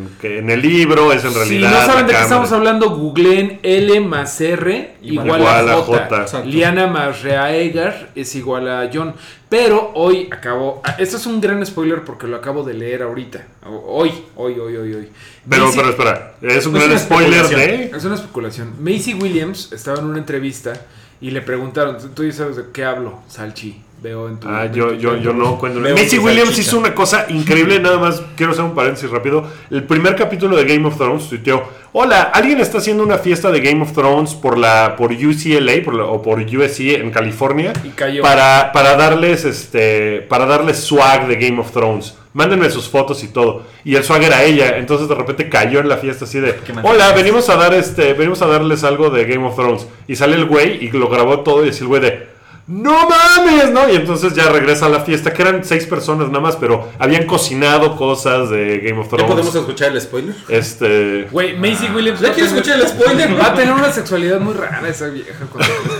en, 0.03 0.09
que 0.21 0.39
en 0.39 0.51
el 0.51 0.61
libro 0.63 1.13
es 1.13 1.25
en 1.25 1.31
Si 1.33 1.37
realidad. 1.39 1.71
no 1.71 1.87
saben 1.87 2.07
de 2.07 2.13
qué 2.13 2.21
estamos 2.21 2.53
hablando, 2.53 2.91
googleen 2.91 3.61
L 3.63 4.01
más 4.01 4.41
R 4.41 4.95
igual, 5.03 5.27
Igual 5.41 5.69
a 5.69 5.73
a 5.73 5.77
J. 5.83 6.09
J. 6.27 6.45
Liana 6.45 6.87
más 6.87 7.23
Reaegar 7.23 8.11
es 8.15 8.35
igual 8.35 8.69
a 8.69 8.91
John. 8.93 9.15
Pero 9.49 9.93
hoy 9.95 10.29
acabo. 10.33 10.81
ah, 10.85 10.97
Esto 10.99 11.17
es 11.17 11.27
un 11.27 11.41
gran 11.41 11.65
spoiler 11.65 12.03
porque 12.05 12.27
lo 12.27 12.37
acabo 12.37 12.65
de 12.65 12.75
leer 12.75 13.03
ahorita. 13.03 13.47
Hoy, 13.87 14.11
hoy, 14.35 14.59
hoy, 14.59 14.77
hoy, 14.77 14.95
hoy. 14.95 15.09
Pero, 15.49 15.67
Macy- 15.67 15.77
pero 15.77 15.91
espera, 15.91 16.35
es 16.43 16.67
un 16.67 16.77
Es 16.77 16.85
gran 16.85 16.99
spoiler 16.99 17.47
de. 17.49 17.85
es 17.97 18.05
una 18.05 18.17
especulación. 18.17 18.73
Macy 18.81 19.15
Williams 19.15 19.71
estaba 19.73 19.99
en 20.01 20.07
una 20.07 20.19
entrevista 20.19 20.73
y 21.21 21.31
le 21.31 21.41
preguntaron: 21.41 21.99
¿Tú 22.15 22.25
ya 22.25 22.33
sabes 22.33 22.57
de 22.57 22.65
qué 22.73 22.85
hablo, 22.85 23.21
Salchi? 23.29 23.81
Veo 24.05 24.29
en 24.29 24.37
tu. 24.39 24.47
Ah, 24.47 24.67
yo, 24.71 24.93
yo, 24.93 25.17
yo 25.17 25.33
no 25.33 25.59
cuento. 25.59 25.81
Veo 25.81 25.97
Macy 25.97 26.17
tu 26.19 26.27
Williams 26.27 26.59
hizo 26.59 26.77
una 26.77 26.95
cosa 26.95 27.25
increíble, 27.31 27.81
nada 27.81 27.97
más 27.97 28.21
quiero 28.37 28.53
hacer 28.53 28.63
un 28.63 28.75
paréntesis 28.75 29.09
rápido. 29.09 29.49
El 29.71 29.85
primer 29.85 30.15
capítulo 30.15 30.55
de 30.59 30.65
Game 30.67 30.87
of 30.87 30.99
Thrones 30.99 31.27
tuiteó, 31.31 31.63
hola, 31.95 32.25
alguien 32.25 32.61
está 32.61 32.77
haciendo 32.79 33.03
una 33.03 33.17
fiesta 33.17 33.51
de 33.51 33.61
Game 33.63 33.81
of 33.83 33.93
Thrones 33.95 34.35
por 34.35 34.59
la 34.59 34.95
por 34.99 35.11
UCLA 35.11 35.83
por 35.83 35.95
la- 35.95 36.05
o 36.05 36.21
por 36.21 36.39
USC 36.39 36.97
en 36.97 37.11
California 37.13 37.73
Y 37.83 37.89
cayó. 37.93 38.21
para, 38.23 38.73
para 38.75 38.95
darles 38.95 39.47
este 39.47 40.21
para 40.29 40.45
darles 40.45 40.81
swag 40.81 41.27
de 41.27 41.37
Game 41.37 41.59
of 41.59 41.71
Thrones. 41.73 42.15
Mándenme 42.35 42.69
sus 42.69 42.87
fotos 42.91 43.25
y 43.25 43.29
todo. 43.29 43.63
Y 43.85 43.95
el 43.95 44.05
swag 44.05 44.25
era 44.25 44.43
ella, 44.43 44.77
entonces 44.77 45.09
de 45.09 45.15
repente 45.15 45.49
cayó 45.49 45.81
en 45.81 45.89
la 45.89 45.97
fiesta 45.97 46.27
así 46.27 46.41
de, 46.41 46.55
hola, 46.83 47.13
venimos 47.13 47.49
a 47.49 47.57
dar 47.57 47.73
este, 47.73 48.13
venimos 48.13 48.43
a 48.43 48.49
darles 48.49 48.85
algo 48.85 49.09
de 49.09 49.25
Game 49.25 49.47
of 49.47 49.55
Thrones. 49.55 49.87
Y 50.09 50.17
sale 50.17 50.35
el 50.37 50.45
güey 50.45 50.85
y 50.85 50.91
lo 50.91 51.09
grabó 51.09 51.41
todo 51.41 51.65
y 51.65 51.71
es 51.71 51.81
el 51.81 51.87
güey 51.87 52.03
de, 52.03 52.34
¡No 52.67 53.07
mames! 53.09 53.71
¿No? 53.73 53.91
Y 53.91 53.97
entonces 53.97 54.35
ya 54.35 54.49
regresa 54.49 54.87
a 54.87 54.89
la 54.89 55.01
fiesta, 55.01 55.35
que 55.35 55.43
eran 55.43 55.63
seis 55.65 55.85
personas 55.85 56.29
nada 56.29 56.41
más, 56.41 56.57
pero 56.57 56.89
habían 56.99 57.27
cocinado 57.27 57.95
cosas 57.95 58.49
de 58.49 58.79
Game 58.79 58.99
of 58.99 59.05
¿Ya 59.07 59.11
Thrones. 59.11 59.27
podemos 59.33 59.55
escuchar 59.55 59.93
el 59.93 60.01
spoiler? 60.01 60.35
Este. 60.49 61.29
Güey, 61.31 61.59
Macy 61.59 61.89
Williams. 61.95 62.21
¿Ya 62.21 62.29
va 62.29 62.33
a 62.33 62.35
quieres 62.35 62.55
tener- 62.55 62.65
escuchar 62.65 62.81
el 62.81 62.89
spoiler? 62.89 63.39
Va 63.41 63.47
a 63.49 63.55
tener 63.55 63.75
una 63.75 63.93
sexualidad 63.93 64.41
muy 64.41 64.55
rara 64.55 64.89
esa 64.89 65.09
vieja. 65.09 65.33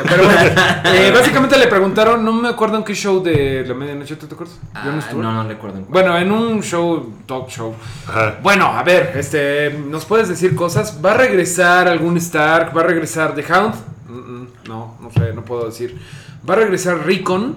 Pero 0.09 0.25
bueno, 0.25 0.41
eh, 0.87 1.11
básicamente 1.15 1.59
le 1.59 1.67
preguntaron, 1.67 2.25
no 2.25 2.33
me 2.33 2.49
acuerdo 2.49 2.79
en 2.79 2.85
qué 2.85 2.95
show 2.95 3.23
de 3.23 3.65
la 3.67 3.75
medianoche, 3.75 4.17
¿tú 4.17 4.27
te 4.27 4.35
acuerdas? 4.35 4.57
Ah, 4.73 4.85
Stewart. 5.03 5.23
no, 5.23 5.33
no 5.43 5.47
recuerdo. 5.49 5.81
Bueno, 5.89 6.17
en 6.17 6.33
un 6.33 6.63
show, 6.63 7.13
talk 7.27 7.49
show. 7.51 7.75
Ajá. 8.09 8.39
Bueno, 8.43 8.67
a 8.69 8.83
ver, 8.83 9.13
este, 9.17 9.69
¿nos 9.71 10.07
puedes 10.07 10.31
decir 10.31 10.55
cosas? 10.57 10.99
¿Va 11.05 11.13
a 11.13 11.17
regresar 11.19 11.89
algún 11.89 12.17
Stark? 12.17 12.75
¿Va 12.75 12.81
a 12.81 12.85
regresar 12.85 13.35
The 13.35 13.45
Hound? 13.53 13.75
Mm, 14.09 14.13
mm, 14.19 14.49
no, 14.69 14.97
no 15.01 15.11
sé, 15.11 15.33
no 15.35 15.45
puedo 15.45 15.67
decir. 15.67 15.99
¿Va 16.49 16.55
a 16.55 16.59
regresar 16.59 17.07
Rickon? 17.07 17.57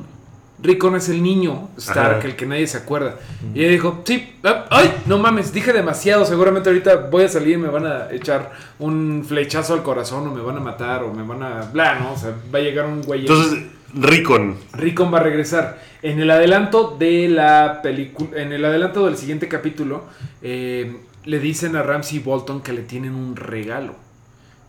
Rickon 0.60 0.96
es 0.96 1.08
el 1.10 1.22
niño 1.22 1.70
Stark, 1.78 2.18
Ajá. 2.18 2.28
el 2.28 2.36
que 2.36 2.48
nadie 2.48 2.66
se 2.66 2.78
acuerda. 2.78 3.16
Y 3.54 3.62
ella 3.62 3.72
dijo, 3.72 4.02
sí, 4.06 4.36
ah, 4.44 4.66
ay, 4.72 4.92
no 5.06 5.20
mames, 5.20 5.54
dije 5.54 5.72
demasiado. 5.72 6.26
Seguramente 6.26 6.70
ahorita 6.70 6.96
voy 7.12 7.26
a 7.26 7.30
salir 7.30 7.56
y 7.56 7.58
me 7.58 7.70
van 7.70 7.86
a 7.86 8.10
echar 8.12 8.52
un 8.80 9.24
flechazo 9.28 9.76
al 9.76 9.84
corazón 9.84 10.28
o 10.28 10.34
me 10.34 10.42
van 10.42 10.58
a 10.58 10.60
matar 10.60 11.04
o 11.04 11.14
me 11.14 11.22
van 11.22 11.44
a... 11.44 11.62
Bla, 11.72 12.00
¿no? 12.00 12.14
O 12.14 12.18
sea, 12.18 12.34
va 12.54 12.60
a 12.60 12.62
llegar 12.62 12.88
un 12.88 13.04
güey... 13.04 13.22
Entonces, 13.22 13.66
Ricon. 13.94 14.58
Rickon 14.74 15.14
va 15.14 15.20
a 15.20 15.24
regresar. 15.24 15.80
En 16.02 16.20
el 16.20 16.32
adelanto 16.32 16.96
de 16.98 17.30
la 17.30 17.82
película, 17.84 18.42
en 18.42 18.52
el 18.52 18.66
adelanto 18.66 19.06
del 19.06 19.18
siguiente 19.18 19.48
capítulo, 19.48 20.06
eh, 20.42 20.98
le 21.26 21.40
dicen 21.40 21.76
a 21.76 21.84
Ramsey 21.84 22.20
Bolton 22.20 22.62
que 22.62 22.74
le 22.74 22.82
tienen 22.82 23.14
un 23.14 23.36
regalo. 23.36 23.96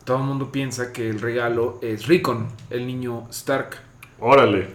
Todo 0.03 0.17
el 0.17 0.23
mundo 0.23 0.51
piensa 0.51 0.93
que 0.93 1.09
el 1.09 1.19
regalo 1.19 1.79
es 1.81 2.07
Rickon, 2.07 2.47
el 2.69 2.85
niño 2.85 3.27
Stark. 3.31 3.88
Órale. 4.19 4.67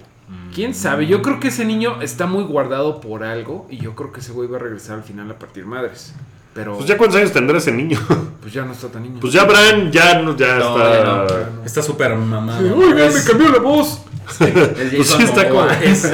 ¿Quién 0.55 0.75
sabe? 0.75 1.07
Yo 1.07 1.21
creo 1.23 1.39
que 1.41 1.49
ese 1.49 1.65
niño 1.65 2.01
está 2.01 2.27
muy 2.27 2.45
guardado 2.45 3.01
por 3.01 3.25
algo 3.25 3.67
y 3.71 3.77
yo 3.79 3.95
creo 3.95 4.13
que 4.13 4.21
ese 4.21 4.33
güey 4.33 4.49
va 4.49 4.57
a 4.57 4.61
regresar 4.61 4.97
al 4.97 5.03
final 5.05 5.31
a 5.31 5.39
partir 5.39 5.67
madres. 5.67 6.15
Pero 6.55 6.77
Pues 6.77 6.87
ya 6.89 6.97
cuántos 6.97 7.19
años 7.19 7.33
tendrá 7.33 7.59
ese 7.59 7.73
niño. 7.73 7.99
pues 8.41 8.53
ya 8.53 8.65
no 8.65 8.73
está 8.73 8.89
tan 8.89 9.03
niño. 9.03 9.19
Pues 9.21 9.33
ya 9.33 9.45
Bran 9.45 9.91
ya, 9.91 10.21
no- 10.23 10.37
ya 10.37 10.57
No, 10.59 10.77
está. 10.79 10.99
ya 10.99 11.05
no. 11.05 11.65
Está 11.65 11.83
súper 11.83 12.15
mamado. 12.15 12.63
Sí, 12.65 12.73
Oigan, 12.73 13.13
me 13.13 13.25
cambió 13.25 13.49
la 13.51 13.59
voz. 13.59 14.01
Es 14.29 14.39
Pues 14.97 15.09
sí 15.11 15.23
está 15.25 15.49
como- 15.49 15.67
Es 15.69 16.11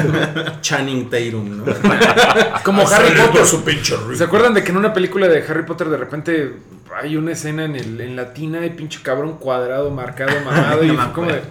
Channing 0.63 1.11
Tatum, 1.11 1.59
¿no? 1.59 1.65
Como 2.65 2.83
Harry 2.89 3.11
Potter. 3.21 3.45
pinche 3.65 3.95
¿Se 4.17 4.25
acuerdan 4.25 4.55
de 4.55 4.65
que 4.65 4.71
en 4.71 4.79
una 4.79 4.93
película 4.93 5.29
de 5.29 5.45
Harry 5.47 5.65
Potter 5.65 5.89
de 5.91 5.97
repente 5.99 6.55
hay 7.01 7.17
una 7.17 7.33
escena 7.33 7.65
en, 7.67 7.77
el, 7.77 8.01
en 8.01 8.17
la 8.17 8.33
tina 8.33 8.61
de 8.61 8.71
pinche 8.71 9.01
cabrón 9.03 9.37
cuadrado, 9.39 9.91
marcado, 9.91 10.33
mamado? 10.45 10.83
y 10.85 10.89
No 10.89 10.95
me 10.95 11.03
fue 11.05 11.13
como 11.13 11.27
de, 11.31 11.43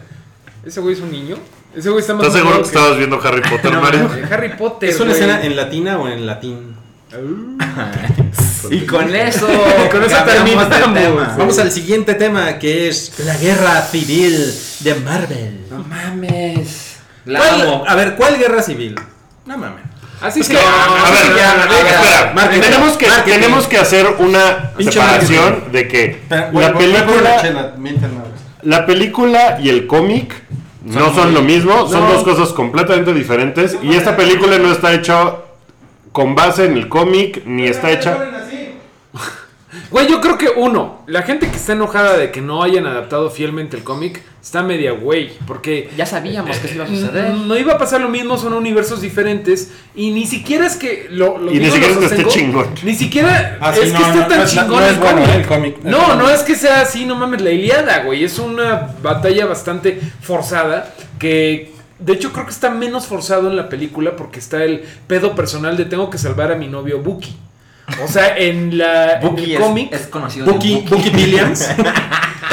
¿Ese 0.66 0.82
güey 0.82 0.96
es 0.96 1.00
un 1.02 1.12
niño? 1.12 1.38
Ese 1.76 1.90
güey 1.90 2.02
está 2.02 2.14
más 2.16 2.26
¿Estás 2.26 2.42
seguro 2.42 2.62
que 2.62 2.68
estabas 2.68 2.98
viendo 2.98 3.22
Harry 3.24 3.42
Potter, 3.50 3.72
No, 3.74 3.82
Mario? 3.82 4.10
Harry 4.32 4.50
Potter. 4.58 4.90
¿Es 4.90 4.96
una 5.00 5.12
güey. 5.12 5.22
escena 5.22 5.44
en 5.44 5.56
latina 5.56 5.98
o 6.00 6.08
en 6.08 6.26
latín? 6.26 6.76
Y 8.72 8.82
con 8.86 9.16
eso, 9.16 9.48
Con 9.92 10.04
eso 10.04 10.18
terminamos. 10.26 10.94
tema. 10.94 11.36
Vamos 11.38 11.58
al 11.60 11.72
siguiente 11.72 12.14
tema 12.16 12.60
que 12.60 12.90
es 12.90 13.14
la 13.26 13.36
guerra 13.38 13.82
civil 13.84 14.54
de 14.82 14.96
Marvel. 14.96 15.66
No 15.72 15.80
mames. 15.80 16.98
La 17.26 17.40
¿Cuál- 17.40 17.62
amo. 17.62 17.84
a 17.88 17.96
ver, 17.96 18.16
¿cuál 18.16 18.38
guerra 18.38 18.62
civil? 18.62 18.96
No 19.46 19.58
mames. 19.58 19.84
Así 20.22 20.42
Es 20.42 20.50
que, 20.50 20.56
que, 20.56 20.60
a 20.62 21.10
ver, 21.12 21.38
ya, 21.38 21.64
espera, 21.64 22.34
marketing, 22.36 22.62
tenemos 22.62 22.98
que, 22.98 23.08
marketing. 23.08 23.40
tenemos 23.40 23.68
que 23.68 23.78
hacer 23.78 24.06
una 24.20 24.72
Pinche 24.78 24.92
separación 25.00 25.44
marketing. 25.46 25.72
de 25.72 25.88
que 25.88 26.22
la 26.30 26.74
película, 26.78 27.42
chela, 27.42 27.74
la 28.64 28.86
película 28.86 29.58
y 29.64 29.70
el 29.70 29.88
cómic 29.88 30.34
no 30.90 31.14
son 31.14 31.34
lo 31.34 31.42
mismo, 31.42 31.88
son 31.88 32.08
dos 32.10 32.24
cosas 32.24 32.50
completamente 32.50 33.14
diferentes 33.14 33.78
y 33.82 33.94
esta 33.94 34.16
película 34.18 34.58
no 34.58 34.72
está 34.72 34.94
hecha 34.94 35.36
con 36.12 36.34
base 36.36 36.66
en 36.66 36.74
el 36.78 36.90
cómic 36.90 37.44
ni 37.46 37.68
está 37.68 37.92
hecha 37.92 38.18
güey, 39.92 40.08
yo 40.08 40.20
creo 40.22 40.38
que 40.38 40.50
uno, 40.56 41.04
la 41.08 41.22
gente 41.24 41.48
que 41.50 41.56
está 41.58 41.74
enojada 41.74 42.18
de 42.18 42.32
que 42.32 42.42
no 42.42 42.64
hayan 42.64 42.86
adaptado 42.86 43.30
fielmente 43.30 43.78
el 43.78 43.84
cómic 43.84 44.22
está 44.42 44.64
media 44.64 44.92
güey, 44.94 45.32
porque 45.46 45.90
Ya 45.98 46.06
sabíamos 46.06 46.58
que 46.58 46.68
eso 46.68 46.76
iba 46.76 46.86
a 46.86 46.88
suceder. 46.88 47.34
no 47.34 47.58
iba 47.58 47.74
a 47.74 47.78
pasar 47.78 48.02
lo 48.02 48.10
mismo, 48.10 48.38
son 48.38 48.54
universos 48.54 49.02
diferentes 49.02 49.72
y 49.96 50.12
ni 50.12 50.26
siquiera 50.26 50.66
es 50.66 50.76
que 50.78 51.08
lo, 51.12 51.38
lo 51.38 51.52
Y 51.54 51.60
ni 51.60 51.70
siquiera 51.70 51.94
lo 51.96 52.02
es 52.02 52.08
que 52.10 52.16
esté 52.16 52.24
sostengo, 52.24 52.62
chingón. 52.64 52.68
Ni 52.84 52.96
siquiera 52.96 53.58
Ah, 53.62 53.72
es 53.74 53.80
que 53.80 53.86
esté 53.88 54.00
no, 54.00 54.28
tan 54.28 54.40
no 54.40 54.46
chingón 54.46 54.70
no 54.70 54.82
es 54.82 54.94
el 54.94 55.00
bueno 55.00 55.22
cómic. 55.22 55.36
el 55.36 55.46
cómic. 55.48 55.78
No, 55.84 56.16
no 56.16 56.30
es 56.30 56.42
que 56.42 56.56
sea 56.56 56.82
así, 56.82 57.06
no 57.06 57.16
mames, 57.16 57.42
la 57.42 57.52
Iliada, 57.52 58.04
güey, 58.04 58.24
es 58.24 58.40
una 58.40 58.96
batalla 59.04 59.46
bastante 59.46 60.00
forzada 60.22 60.94
que 61.20 61.72
de 62.00 62.14
hecho 62.14 62.32
creo 62.32 62.46
que 62.46 62.52
está 62.52 62.70
menos 62.70 63.08
forzado 63.08 63.50
en 63.50 63.58
la 63.58 63.68
película 63.68 64.16
porque 64.16 64.40
está 64.40 64.64
el 64.64 64.84
pedo 65.08 65.36
personal 65.36 65.76
de 65.76 65.84
tengo 65.86 66.10
que 66.10 66.18
salvar 66.18 66.52
a 66.52 66.56
mi 66.56 66.68
novio 66.68 67.00
Bucky. 67.00 67.36
O 68.04 68.08
sea, 68.08 68.38
en 68.38 68.78
la 68.78 69.20
en 69.20 69.38
el 69.38 69.52
es, 69.54 69.60
cómic 69.60 69.94
es 69.94 70.08
conocido 70.08 70.46
de 70.46 70.52
Bucky, 70.52 70.76
Bucky. 70.76 70.90
Bucky 70.96 71.10
Williams. 71.16 71.70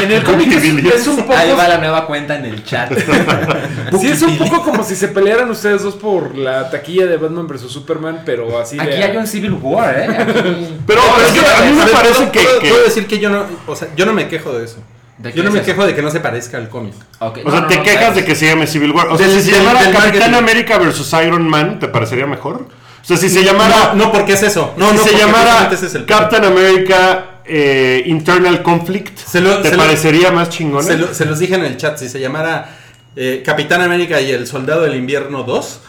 en 0.03 0.11
el 0.13 0.23
cómic 0.25 0.53
es, 0.53 1.07
un 1.07 1.17
poco 1.19 1.35
Ahí 1.37 1.53
va 1.53 1.69
la 1.69 1.79
nueva 1.79 2.07
cuenta 2.07 2.37
en 2.37 2.45
el 2.47 2.65
chat. 2.65 2.93
Sí, 4.01 4.09
es 4.09 4.23
un 4.23 4.37
poco 4.37 4.63
como 4.63 4.83
si 4.85 4.95
se 4.97 5.09
pelearan 5.09 5.49
ustedes 5.51 5.83
dos 5.83 5.95
por 5.95 6.37
la 6.37 6.69
taquilla 6.71 7.07
de 7.07 7.17
Batman 7.17 7.47
vs 7.47 7.63
Superman, 7.71 8.23
pero 8.27 8.59
así 8.59 8.79
Aquí 8.79 8.91
de 8.91 9.05
hay 9.05 9.17
un 9.17 9.27
Civil 9.27 9.53
War, 9.63 9.97
¿eh? 9.99 10.07
Aquí- 10.09 10.79
Pero 10.87 11.01
es 11.27 11.33
que 11.33 11.47
a 11.47 11.65
mí 11.65 11.73
me 11.73 11.87
parece 11.87 12.31
que, 12.31 12.41
puedo, 12.41 12.59
que- 12.61 12.69
puedo 12.69 12.85
decir 12.85 13.07
que 13.07 13.19
yo 13.19 13.31
no, 13.31 13.45
o 13.67 13.77
sea, 13.77 13.89
yo 13.97 14.05
no 14.07 14.13
me 14.13 14.29
quejo 14.29 14.53
de 14.53 14.65
eso. 14.65 14.79
¿De 15.19 15.33
qué 15.33 15.39
Yo 15.39 15.45
no 15.45 15.51
me 15.51 15.63
quejo 15.63 15.87
de 15.87 15.95
que 15.95 16.03
no 16.03 16.11
se 16.11 16.21
parezca 16.21 16.59
al 16.59 16.69
cómic. 16.69 16.93
O 17.21 17.33
no, 17.43 17.51
sea, 17.51 17.61
no, 17.63 17.67
te 17.69 17.77
no, 17.77 17.83
quejas 17.85 18.15
de 18.17 18.25
que 18.25 18.35
se 18.35 18.47
llame 18.49 18.67
Civil 18.67 18.91
War. 18.93 19.09
O 19.09 19.17
sea, 19.17 19.27
Del- 19.27 19.41
si 19.41 19.51
se 19.51 19.57
llamara 19.57 19.91
Capitán. 19.91 20.35
América 20.35 20.77
versus 20.79 21.11
Iron 21.25 21.49
Man, 21.49 21.79
¿te 21.79 21.89
parecería 21.89 22.27
mejor? 22.27 22.69
O 23.07 23.09
sea, 23.09 23.17
si 23.17 23.29
se 23.31 23.45
llamara 23.45 23.93
No, 23.95 24.07
no, 24.07 24.13
porque 24.13 24.33
es 24.33 24.43
eso. 24.43 24.75
No, 24.77 24.91
si 24.91 24.97
no, 24.97 25.05
se 25.05 25.17
llamara 25.17 25.71
es 25.73 25.95
el. 25.95 26.07
Captain 26.07 26.45
America 26.45 27.41
eh, 27.45 28.03
Internal 28.07 28.63
Conflict, 28.65 29.17
Se 29.19 29.41
lo- 29.41 29.59
¿te 29.63 29.71
se 29.71 29.77
lo- 29.77 29.83
parecería 29.85 30.33
más 30.33 30.49
chingón? 30.51 30.83
Se, 30.85 30.97
lo- 30.99 31.15
se 31.15 31.25
los 31.25 31.39
dije 31.39 31.55
en 31.55 31.65
el 31.65 31.77
chat, 31.77 31.97
si 31.99 32.09
se 32.09 32.19
llamara 32.19 32.77
eh, 33.15 33.43
Capitán 33.47 33.81
América 33.81 34.21
y 34.21 34.33
el 34.33 34.47
Soldado 34.49 34.83
del 34.83 34.97
Invierno 34.97 35.45
2, 35.45 35.81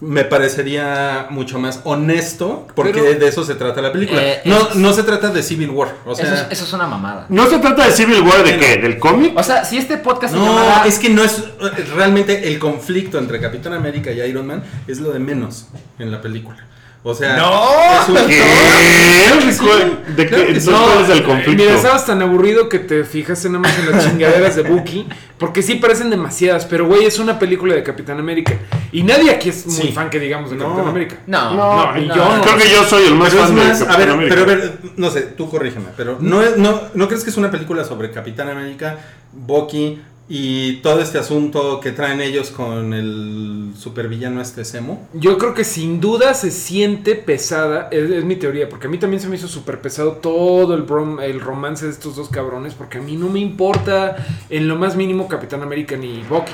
me 0.00 0.24
parecería 0.24 1.26
mucho 1.30 1.58
más 1.58 1.80
honesto, 1.84 2.66
porque 2.74 2.92
Pero- 3.00 3.18
de 3.18 3.28
eso 3.28 3.44
se 3.44 3.54
trata 3.54 3.80
la 3.80 3.92
película. 3.92 4.22
Eh, 4.22 4.40
no, 4.44 4.56
es- 4.68 4.74
no 4.76 4.92
se 4.92 5.02
trata 5.02 5.28
de 5.30 5.42
Civil 5.42 5.70
War. 5.70 5.94
O 6.04 6.14
sea, 6.14 6.26
Eso 6.26 6.34
es, 6.34 6.46
eso 6.50 6.64
es 6.64 6.72
una 6.72 6.86
mamada. 6.86 7.26
No 7.28 7.46
se 7.48 7.58
trata 7.58 7.86
de 7.86 7.92
Civil 7.92 8.20
War, 8.22 8.44
¿de 8.44 8.58
qué? 8.58 8.76
¿Del 8.76 8.98
cómic? 8.98 9.36
O 9.38 9.42
sea, 9.42 9.64
si 9.64 9.78
este 9.78 9.96
podcast 9.96 10.34
no, 10.34 10.44
llamara... 10.44 10.86
es 10.86 10.98
que 10.98 11.08
no 11.08 11.22
es 11.24 11.38
eh, 11.38 11.84
realmente 11.94 12.48
el 12.48 12.58
conflicto 12.58 13.18
entre 13.18 13.40
Capitán 13.40 13.72
América 13.72 14.10
y 14.12 14.20
Iron 14.20 14.46
Man 14.46 14.62
es 14.86 15.00
lo 15.00 15.12
de 15.12 15.18
menos 15.18 15.68
en 15.98 16.10
la 16.10 16.20
película. 16.20 16.66
O 17.02 17.14
sea, 17.14 17.36
es 18.02 18.08
un- 18.10 18.16
¿Qué? 18.26 18.42
¿Cuál- 19.58 20.16
¿De 20.16 20.26
qué? 20.26 20.36
¿cuál 20.36 21.04
es 21.04 21.08
el 21.08 21.22
conflicto? 21.24 21.62
Mira, 21.62 21.74
estabas 21.74 22.04
tan 22.04 22.20
aburrido 22.20 22.68
que 22.68 22.78
te 22.78 23.04
fijaste 23.04 23.48
nada 23.48 23.60
más 23.60 23.78
en 23.78 23.90
las 23.90 24.04
chingaderas 24.04 24.56
de 24.56 24.62
Bucky, 24.64 25.08
porque 25.38 25.62
sí 25.62 25.76
parecen 25.76 26.10
demasiadas, 26.10 26.66
pero 26.66 26.86
güey, 26.86 27.04
es 27.06 27.18
una 27.18 27.38
película 27.38 27.74
de 27.74 27.82
Capitán 27.82 28.18
América. 28.18 28.54
Y 28.92 29.02
nadie 29.02 29.30
aquí 29.30 29.48
es 29.48 29.66
muy 29.66 29.76
Sí. 29.86 29.92
fan 29.92 30.10
que 30.10 30.18
digamos 30.20 30.50
de 30.50 30.56
No. 30.56 30.64
Capitán 30.64 30.88
América. 30.88 31.16
No, 31.26 31.54
No, 31.54 31.92
no, 31.94 31.98
yo 31.98 32.14
no. 32.36 32.40
creo 32.42 32.56
que 32.58 32.68
yo 32.70 32.84
soy 32.84 33.06
el 33.06 33.14
más 33.14 33.30
Pero 33.30 33.42
fan 33.44 33.54
de 33.56 33.62
más, 33.64 33.70
Capitán 33.78 33.94
a 33.94 33.98
ver, 33.98 34.08
América. 34.10 34.34
pero 34.36 34.42
a 34.42 34.54
ver, 34.54 34.78
no 34.96 35.10
sé, 35.10 35.20
tú 35.22 35.48
corrígeme, 35.48 35.86
pero 35.96 36.18
no, 36.20 36.42
es- 36.42 36.58
no, 36.58 36.82
¿no 36.92 37.08
crees 37.08 37.24
que 37.24 37.30
es 37.30 37.36
una 37.38 37.50
película 37.50 37.84
sobre 37.84 38.10
Capitán 38.10 38.48
América, 38.50 38.98
Bucky 39.32 40.02
y 40.32 40.74
todo 40.76 41.00
este 41.00 41.18
asunto 41.18 41.80
que 41.80 41.90
traen 41.90 42.20
ellos 42.20 42.50
con 42.52 42.94
el 42.94 43.72
supervillano 43.76 44.40
este 44.40 44.64
Semo? 44.64 45.08
Yo 45.12 45.36
creo 45.38 45.54
que 45.54 45.64
sin 45.64 46.00
duda 46.00 46.34
se 46.34 46.52
siente 46.52 47.16
pesada, 47.16 47.88
es, 47.90 48.08
es 48.08 48.24
mi 48.24 48.36
teoría, 48.36 48.68
porque 48.68 48.86
a 48.86 48.90
mí 48.90 48.96
también 48.96 49.20
se 49.20 49.26
me 49.28 49.34
hizo 49.34 49.48
súper 49.48 49.80
pesado 49.80 50.12
todo 50.12 50.74
el, 50.74 50.86
brom- 50.86 51.20
el 51.20 51.40
romance 51.40 51.84
de 51.84 51.90
estos 51.90 52.14
dos 52.14 52.28
cabrones, 52.28 52.74
porque 52.74 52.98
a 52.98 53.00
mí 53.00 53.16
no 53.16 53.28
me 53.28 53.40
importa 53.40 54.24
en 54.48 54.68
lo 54.68 54.76
más 54.76 54.94
mínimo 54.94 55.26
Capitán 55.26 55.62
América 55.62 55.96
ni 55.96 56.22
Bucky. 56.22 56.52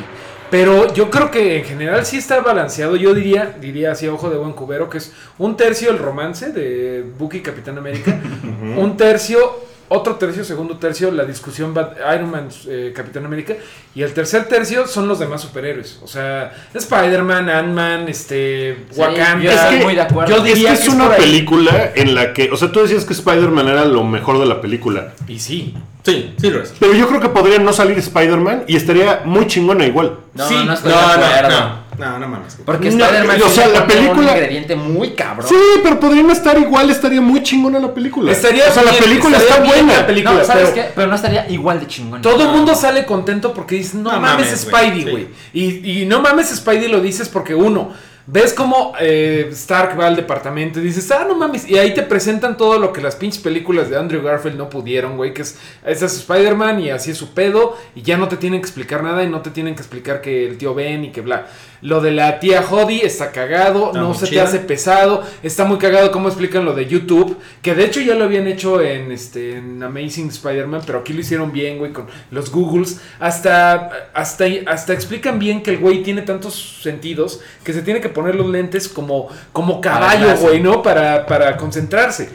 Pero 0.51 0.95
yo 0.95 1.11
creo 1.11 1.31
que 1.31 1.59
en 1.59 1.65
general 1.65 2.07
sí 2.07 2.19
está 2.19 2.41
balanceado. 2.41 2.95
Yo 2.97 3.13
diría, 3.13 3.57
diría 3.61 3.93
así 3.93 4.07
a 4.07 4.15
ojo 4.15 4.31
de 4.31 4.39
buen 4.39 4.53
cubero, 4.53 4.89
que 4.89 4.99
es 4.99 5.13
un 5.39 5.57
tercio 5.57 5.91
el 5.91 5.99
romance 5.99 6.51
de 6.53 7.05
Bucky 7.19 7.39
y 7.39 7.41
Capitán 7.43 7.77
América, 7.77 8.19
un 8.79 8.97
tercio, 8.97 9.39
otro 9.89 10.17
tercio, 10.17 10.45
segundo 10.45 10.77
tercio, 10.79 11.11
la 11.11 11.25
discusión 11.25 11.73
Bat- 11.75 11.97
Iron 12.15 12.31
Man, 12.31 12.49
eh, 12.69 12.93
Capitán 12.95 13.25
América, 13.25 13.55
y 13.95 14.03
el 14.03 14.13
tercer 14.13 14.45
tercio 14.47 14.87
son 14.87 15.09
los 15.09 15.19
demás 15.19 15.41
superhéroes. 15.43 16.01
O 16.03 16.07
sea, 16.09 16.53
Spider-Man, 16.75 17.49
Ant-Man, 17.49 18.09
este, 18.09 18.85
Sí, 18.91 19.01
Wakanda. 19.01 19.43
yo 19.45 19.51
estoy 19.51 19.79
muy 19.81 19.95
de 19.95 20.01
acuerdo. 20.03 20.37
Yo 20.37 20.45
Es 20.45 20.55
que 20.55 20.61
es 20.73 20.79
que 20.81 20.87
es 20.87 20.89
una 20.89 21.11
película 21.17 21.93
en 21.95 22.15
la 22.15 22.33
que, 22.33 22.51
o 22.51 22.57
sea, 22.57 22.71
tú 22.73 22.81
decías 22.81 23.05
que 23.05 23.13
Spider-Man 23.13 23.69
era 23.69 23.85
lo 23.85 24.05
mejor 24.05 24.39
de 24.39 24.47
la 24.47 24.61
película, 24.61 25.15
Y 25.29 25.39
sí. 25.39 25.75
Sí, 26.05 26.35
sí 26.41 26.51
lo 26.51 26.63
es. 26.63 26.73
pero 26.79 26.95
yo 26.95 27.09
creo 27.09 27.21
que 27.21 27.29
podría 27.31 27.59
no 27.59 27.73
salir 27.73 27.99
Spider-Man 27.99 28.65
y 28.69 28.77
estaría 28.77 29.23
muy 29.25 29.47
chingona 29.49 29.85
igual. 29.87 30.19
No, 30.35 30.47
Sí. 30.49 30.55
no 30.65 30.73
estoy 30.73 30.93
No, 30.93 31.01
de 31.01 31.07
no, 31.19 31.25
acuerdo. 31.25 31.49
no, 31.61 31.86
no, 31.99 32.19
no 32.19 32.29
mames. 32.29 32.57
Porque 32.65 32.91
No, 32.91 33.05
Spider-Man 33.05 33.43
o 33.43 33.49
sí 33.49 33.55
sea, 33.55 33.69
la 33.69 33.87
película- 33.87 34.13
un 34.33 34.37
ingrediente 34.37 34.77
muy 34.77 35.11
cabrón. 35.11 35.49
Sí, 35.49 35.55
pero 35.83 35.99
podrían 36.01 36.31
estar 36.31 36.59
igual, 36.59 36.91
estaría 36.91 37.21
muy 37.21 37.43
chingona 37.43 37.79
la 37.79 37.93
película. 37.95 38.31
Estaría 38.33 38.69
o 38.69 38.73
sea, 38.73 38.83
la 38.83 38.93
película 38.93 39.37
estaría 39.39 39.57
está 39.65 39.73
bien 39.75 39.87
buena. 39.87 40.01
la 40.03 40.07
película. 40.07 40.35
no, 40.39 40.45
¿sabes 40.45 40.71
pero- 40.71 40.75
qué? 40.75 40.93
Pero 40.95 41.07
no 41.09 41.15
estaría 41.15 41.49
igual 41.51 41.81
de 41.81 41.87
chingón. 41.87 42.23
Todo 42.23 42.43
el 42.43 42.49
mundo 42.51 42.75
sale 42.75 43.05
contento 43.07 43.53
porque 43.55 43.77
dice, 43.77 43.97
no, 43.99 44.13
No 44.13 44.21
mames, 44.21 44.47
mames, 44.47 44.71
güey, 44.71 44.85
Spidey, 44.85 45.03
sí. 45.05 45.11
güey. 45.11 45.29
Y, 45.53 46.03
y 46.03 46.07
no 46.07 46.21
mames, 46.21 46.49
Spidey 46.55 46.89
lo 46.89 47.01
dices 47.01 47.29
porque 47.29 47.55
uno, 47.55 47.93
ves 48.27 48.53
como 48.53 48.93
eh, 49.01 49.49
Stark 49.53 49.99
va 49.99 50.09
al 50.09 50.17
departamento 50.17 50.81
y 50.81 50.83
dices, 50.83 51.11
ah, 51.13 51.25
no 51.29 51.37
mames. 51.37 51.69
Y 51.69 51.79
ahí 51.79 51.95
te 51.95 52.03
presentan 52.03 52.57
todo 52.57 52.79
lo 52.79 52.93
que 52.93 53.01
las 53.01 53.17
pinches 53.17 53.43
películas 53.43 53.89
de 53.89 53.97
Andrew 53.97 54.23
Garfield 54.23 54.57
no 54.57 54.69
pudieron, 54.69 55.17
güey. 55.17 55.33
Que 55.33 55.43
es, 55.43 55.59
es 55.85 56.03
Spider-Man 56.03 56.81
y 56.81 56.91
así 56.91 57.13
es 57.13 57.19
su 57.19 57.35
pedo. 57.35 57.77
Y 57.95 58.03
ya 58.03 58.17
no 58.17 58.29
te 58.29 58.37
tienen 58.37 58.61
que 58.61 58.67
explicar 58.67 59.03
nada 59.03 59.23
y 59.23 59.29
no 59.29 59.43
te 59.43 59.51
tienen 59.51 59.75
que 59.75 59.81
explicar 59.81 60.21
que 60.21 60.47
el 60.47 60.59
tío 60.59 60.75
Ben 60.75 61.05
y 61.05 61.13
que 61.13 61.21
bla. 61.21 61.47
Lo 61.83 62.01
de 62.01 62.11
la 62.11 62.41
tía 62.41 62.63
Jodie 62.63 63.05
está 63.05 63.33
cagado, 63.33 63.89
Está 63.89 64.01
no 64.01 64.15
se 64.15 64.27
chida. 64.27 64.43
te 64.43 64.49
hace 64.49 64.59
pesado. 64.61 65.23
Está 65.43 65.65
muy 65.65 65.79
cagado 65.79 66.11
cómo 66.11 66.29
explican 66.29 66.65
lo 66.65 66.75
de 66.75 66.87
YouTube. 66.87 67.39
Que 67.63 67.75
de 67.75 67.85
hecho 67.85 68.01
ya 68.01 68.15
lo 68.15 68.25
habían 68.25 68.47
hecho 68.47 68.81
en, 68.81 69.13
este, 69.13 69.57
en 69.59 69.83
Amazing 69.83 70.29
Spider-Man, 70.29 70.83
pero 70.85 71.01
aquí 71.01 71.13
lo 71.13 71.21
hicieron 71.21 71.53
bien, 71.53 71.79
güey, 71.79 71.93
con 71.93 72.07
los 72.31 72.51
Googles. 72.51 73.01
Hasta, 73.21 74.11
hasta, 74.15 74.47
hasta 74.67 74.93
explican 74.93 75.39
bien 75.39 75.63
que 75.63 75.71
el 75.71 75.79
güey 75.79 76.03
tiene 76.03 76.23
tantos 76.23 76.81
sentidos 76.83 77.41
que 77.63 77.73
se 77.73 77.83
tiene 77.83 78.01
que 78.01 78.09
poner 78.17 78.35
los 78.35 78.47
lentes 78.47 78.89
como, 78.89 79.29
como 79.53 79.79
caballo, 79.79 80.35
güey, 80.39 80.59
¿no? 80.59 80.83
Para, 80.83 81.27
para 81.27 81.55
concentrarse. 81.59 82.31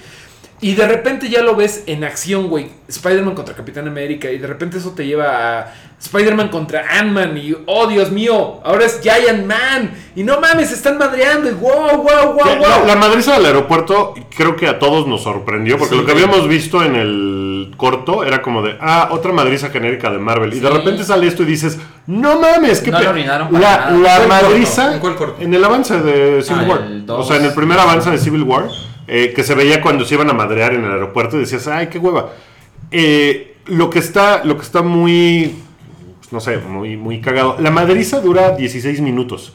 Y 0.63 0.75
de 0.75 0.87
repente 0.87 1.27
ya 1.27 1.41
lo 1.41 1.55
ves 1.55 1.83
en 1.87 2.03
acción, 2.03 2.47
güey. 2.47 2.67
Spider-Man 2.87 3.33
contra 3.33 3.55
Capitán 3.55 3.87
América. 3.87 4.29
Y 4.29 4.37
de 4.37 4.45
repente 4.45 4.77
eso 4.77 4.91
te 4.91 5.07
lleva 5.07 5.59
a 5.61 5.73
Spider-Man 5.99 6.49
contra 6.49 6.83
Ant-Man. 6.99 7.35
Y 7.37 7.55
oh, 7.65 7.87
Dios 7.87 8.11
mío, 8.11 8.59
ahora 8.63 8.85
es 8.85 8.99
Giant 9.01 9.47
Man. 9.47 9.89
Y 10.15 10.21
no 10.23 10.39
mames, 10.39 10.69
se 10.69 10.75
están 10.75 10.99
madreando. 10.99 11.49
Y 11.49 11.53
wow, 11.53 11.97
wow, 11.97 12.33
wow, 12.33 12.35
wow. 12.35 12.59
La, 12.61 12.83
la 12.85 12.95
madriza 12.95 13.33
del 13.33 13.45
aeropuerto 13.47 14.13
creo 14.37 14.55
que 14.55 14.67
a 14.67 14.77
todos 14.77 15.07
nos 15.07 15.23
sorprendió, 15.23 15.79
porque 15.79 15.95
lo 15.95 16.05
que 16.05 16.11
habíamos 16.11 16.47
visto 16.47 16.83
en 16.83 16.95
el 16.95 17.73
corto 17.75 18.23
era 18.23 18.43
como 18.43 18.61
de, 18.61 18.77
ah, 18.79 19.07
otra 19.11 19.31
madriza 19.33 19.71
genérica 19.71 20.11
de 20.11 20.19
Marvel. 20.19 20.53
Y 20.53 20.59
de 20.59 20.69
repente 20.69 21.03
sale 21.03 21.25
esto 21.25 21.41
y 21.41 21.47
dices, 21.47 21.79
no 22.05 22.39
mames, 22.39 22.81
qué 22.81 22.91
No 22.91 22.97
pe-". 22.99 23.03
lo 23.05 23.09
arruinaron 23.09 23.49
para 23.49 23.59
La, 23.59 23.77
nada. 23.77 23.91
la 23.97 23.97
¿En 24.17 24.27
cuál 24.27 24.27
madriza 24.27 24.81
corto? 24.83 24.93
¿En 24.93 24.99
cuál 24.99 25.15
corto? 25.15 25.41
en 25.41 25.53
el 25.55 25.63
avance 25.65 25.99
de 25.99 26.43
Civil 26.43 26.65
Ah, 26.67 27.03
War. 27.07 27.19
O 27.19 27.23
sea, 27.23 27.37
en 27.37 27.45
el 27.45 27.53
primer 27.55 27.79
avance 27.79 28.11
de 28.11 28.17
Civil 28.19 28.43
War, 28.43 28.65
eh, 29.13 29.33
que 29.33 29.43
se 29.43 29.55
veía 29.55 29.81
cuando 29.81 30.05
se 30.05 30.13
iban 30.13 30.29
a 30.29 30.33
madrear 30.33 30.73
en 30.73 30.85
el 30.85 30.91
aeropuerto 30.93 31.35
y 31.35 31.41
decías, 31.41 31.67
ay, 31.67 31.87
qué 31.87 31.99
hueva. 31.99 32.29
Eh, 32.91 33.57
lo 33.65 33.89
que 33.89 33.99
está, 33.99 34.45
lo 34.45 34.55
que 34.55 34.63
está 34.63 34.83
muy, 34.83 35.53
pues, 36.19 36.31
no 36.31 36.39
sé, 36.39 36.59
muy, 36.59 36.95
muy 36.95 37.19
cagado. 37.19 37.57
La 37.59 37.71
madriza 37.71 38.21
dura 38.21 38.55
16 38.55 39.01
minutos. 39.01 39.53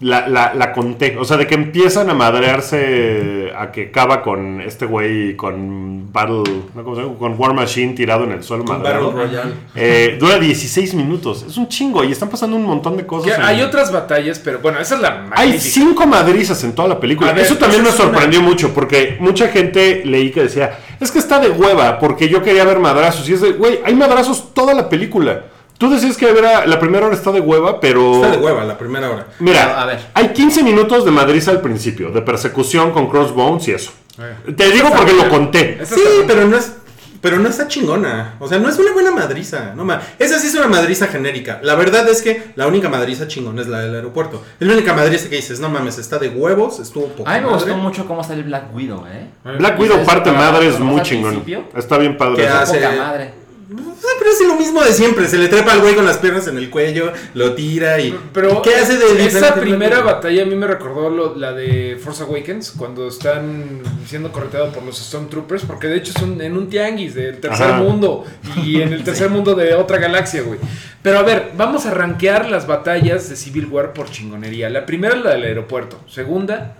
La, 0.00 0.28
la, 0.28 0.52
la 0.54 0.72
conté. 0.72 1.16
O 1.18 1.24
sea, 1.24 1.38
de 1.38 1.46
que 1.46 1.54
empiezan 1.54 2.10
a 2.10 2.14
madrearse 2.14 3.50
a 3.58 3.70
que 3.72 3.84
acaba 3.86 4.22
con 4.22 4.60
este 4.60 4.84
güey 4.86 5.34
con 5.36 6.12
Battle. 6.12 6.42
¿no? 6.74 6.84
¿Cómo 6.84 6.96
se 6.96 7.02
llama? 7.02 7.14
Con 7.18 7.34
War 7.38 7.54
Machine 7.54 7.94
tirado 7.94 8.24
en 8.24 8.32
el 8.32 8.42
suelo 8.42 8.64
Con 8.64 8.78
madreado. 8.82 9.12
Battle 9.12 9.24
Royale. 9.26 9.54
Eh, 9.74 10.16
dura 10.20 10.38
16 10.38 10.94
minutos. 10.94 11.44
Es 11.48 11.56
un 11.56 11.68
chingo 11.68 12.04
y 12.04 12.12
están 12.12 12.28
pasando 12.28 12.56
un 12.56 12.64
montón 12.64 12.96
de 12.96 13.02
Que 13.04 13.06
cosas. 13.06 13.38
en- 13.38 13.44
hay 13.44 13.62
otras 13.62 13.90
batallas, 13.92 14.38
pero 14.38 14.58
bueno, 14.58 14.78
esa 14.80 14.96
es 14.96 15.00
la 15.00 15.08
Hay 15.32 15.48
magnífica. 15.48 15.60
cinco 15.74 16.06
madrizas 16.06 16.62
en 16.64 16.74
toda 16.74 16.88
la 16.88 17.00
película. 17.00 17.32
Ver, 17.32 17.44
Eso 17.44 17.56
también 17.56 17.82
me 17.82 17.88
una- 17.88 17.96
sorprendió 17.96 18.42
mucho 18.42 18.74
porque 18.74 19.16
mucha 19.20 19.48
gente 19.48 20.02
leí 20.04 20.30
que 20.30 20.42
decía, 20.42 20.78
es 21.00 21.10
que 21.10 21.18
está 21.18 21.38
de 21.40 21.50
hueva 21.50 21.98
porque 21.98 22.28
yo 22.28 22.42
quería 22.42 22.64
ver 22.64 22.78
madrazos. 22.80 23.28
Y 23.28 23.34
es 23.34 23.40
de, 23.40 23.52
güey, 23.52 23.80
hay 23.84 23.94
madrazos 23.94 24.52
toda 24.52 24.74
la 24.74 24.88
película. 24.88 25.44
Tú 25.78 25.90
decías 25.90 26.16
que 26.16 26.28
era- 26.30 26.66
la 26.66 26.78
primera 26.80 27.06
hora 27.06 27.14
está 27.14 27.32
de 27.32 27.40
hueva, 27.40 27.80
pero... 27.80 28.14
Está 28.16 28.30
de 28.30 28.38
hueva 28.38 28.64
la 28.64 28.78
primera 28.78 29.10
hora. 29.10 29.26
Mira, 29.40 29.80
A 29.80 29.84
ver. 29.86 29.98
hay 30.14 30.28
15 30.28 30.62
minutos 30.62 31.04
de 31.04 31.10
madriza 31.10 31.50
al 31.50 31.60
principio, 31.60 32.10
de 32.10 32.22
persecución 32.22 32.92
con 32.92 33.08
crossbones 33.10 33.68
y 33.68 33.72
eso. 33.72 33.92
Eh. 34.18 34.52
Te 34.56 34.70
digo 34.70 34.88
porque 34.96 35.12
lo 35.12 35.28
conté. 35.28 35.78
Sí, 35.84 36.00
pero 36.26 36.46
no 36.46 36.56
es. 36.56 36.72
Pero 37.20 37.38
no 37.38 37.48
está 37.48 37.66
chingona. 37.66 38.34
O 38.38 38.46
sea, 38.46 38.58
no 38.58 38.68
es 38.68 38.78
una 38.78 38.92
buena 38.92 39.10
madriza. 39.10 39.72
No 39.74 39.84
ma- 39.84 40.00
Esa 40.18 40.38
sí 40.38 40.46
es 40.46 40.54
una 40.54 40.68
madriza 40.68 41.08
genérica. 41.08 41.58
La 41.62 41.74
verdad 41.74 42.08
es 42.08 42.22
que 42.22 42.50
la 42.54 42.66
única 42.68 42.88
madriza 42.88 43.26
chingona 43.26 43.62
es 43.62 43.68
la 43.68 43.80
del 43.80 43.94
aeropuerto. 43.96 44.42
Es 44.60 44.66
la 44.66 44.74
única 44.74 44.92
madriza 44.94 45.28
que 45.28 45.36
dices, 45.36 45.58
no 45.58 45.68
mames, 45.68 45.98
está 45.98 46.18
de 46.18 46.28
huevos, 46.28 46.78
estuvo 46.78 47.08
poco. 47.08 47.28
A 47.28 47.34
mí 47.38 47.44
me 47.44 47.52
gustó 47.52 47.76
mucho 47.76 48.06
cómo 48.06 48.22
sale 48.22 48.42
Black 48.42 48.72
Widow, 48.74 49.04
¿eh? 49.08 49.26
Black 49.58 49.78
Widow 49.80 49.94
¿Sabes 49.96 50.06
parte 50.08 50.30
madre 50.30 50.68
es 50.68 50.78
muy 50.78 51.02
chingón. 51.02 51.30
principio? 51.32 51.64
Está 51.74 51.98
bien 51.98 52.16
padre. 52.16 52.36
¿Qué 52.36 52.44
eso. 52.44 52.54
hace? 52.56 52.78
Poca 52.78 52.92
madre. 52.96 53.34
Pero 53.68 54.30
es 54.30 54.46
lo 54.46 54.54
mismo 54.56 54.82
de 54.82 54.92
siempre. 54.92 55.26
Se 55.28 55.38
le 55.38 55.48
trepa 55.48 55.72
al 55.72 55.80
güey 55.80 55.94
con 55.94 56.04
las 56.06 56.18
piernas 56.18 56.46
en 56.46 56.56
el 56.56 56.70
cuello, 56.70 57.12
lo 57.34 57.54
tira 57.54 57.98
y. 58.00 58.16
Pero 58.32 58.62
¿Qué 58.62 58.74
hace 58.76 58.96
de 58.96 59.06
esa 59.06 59.14
diferente 59.24 59.60
primera 59.60 60.00
batalla 60.02 60.42
a 60.42 60.46
mí 60.46 60.54
me 60.54 60.66
recordó 60.66 61.10
lo- 61.10 61.34
la 61.36 61.52
de 61.52 61.98
Force 62.02 62.22
Awakens 62.22 62.70
cuando 62.76 63.08
están 63.08 63.80
siendo 64.06 64.30
correteados 64.30 64.72
por 64.74 64.84
los 64.84 64.98
Stormtroopers 64.98 65.64
porque 65.64 65.88
de 65.88 65.96
hecho 65.96 66.12
son 66.12 66.40
en 66.40 66.56
un 66.56 66.68
tianguis 66.68 67.14
del 67.14 67.38
tercer 67.40 67.66
Ajá. 67.66 67.78
mundo 67.78 68.24
y 68.64 68.80
en 68.82 68.92
el 68.92 69.02
tercer 69.04 69.30
mundo 69.30 69.54
de 69.54 69.74
otra 69.74 69.98
galaxia, 69.98 70.42
güey. 70.42 70.60
Pero 71.02 71.18
a 71.18 71.22
ver, 71.22 71.50
vamos 71.56 71.86
a 71.86 71.90
rankear 71.90 72.48
las 72.48 72.66
batallas 72.66 73.28
de 73.28 73.36
Civil 73.36 73.66
War 73.66 73.92
por 73.92 74.10
chingonería. 74.10 74.70
La 74.70 74.86
primera 74.86 75.16
la 75.16 75.30
del 75.32 75.42
aeropuerto, 75.44 75.98
segunda 76.08 76.76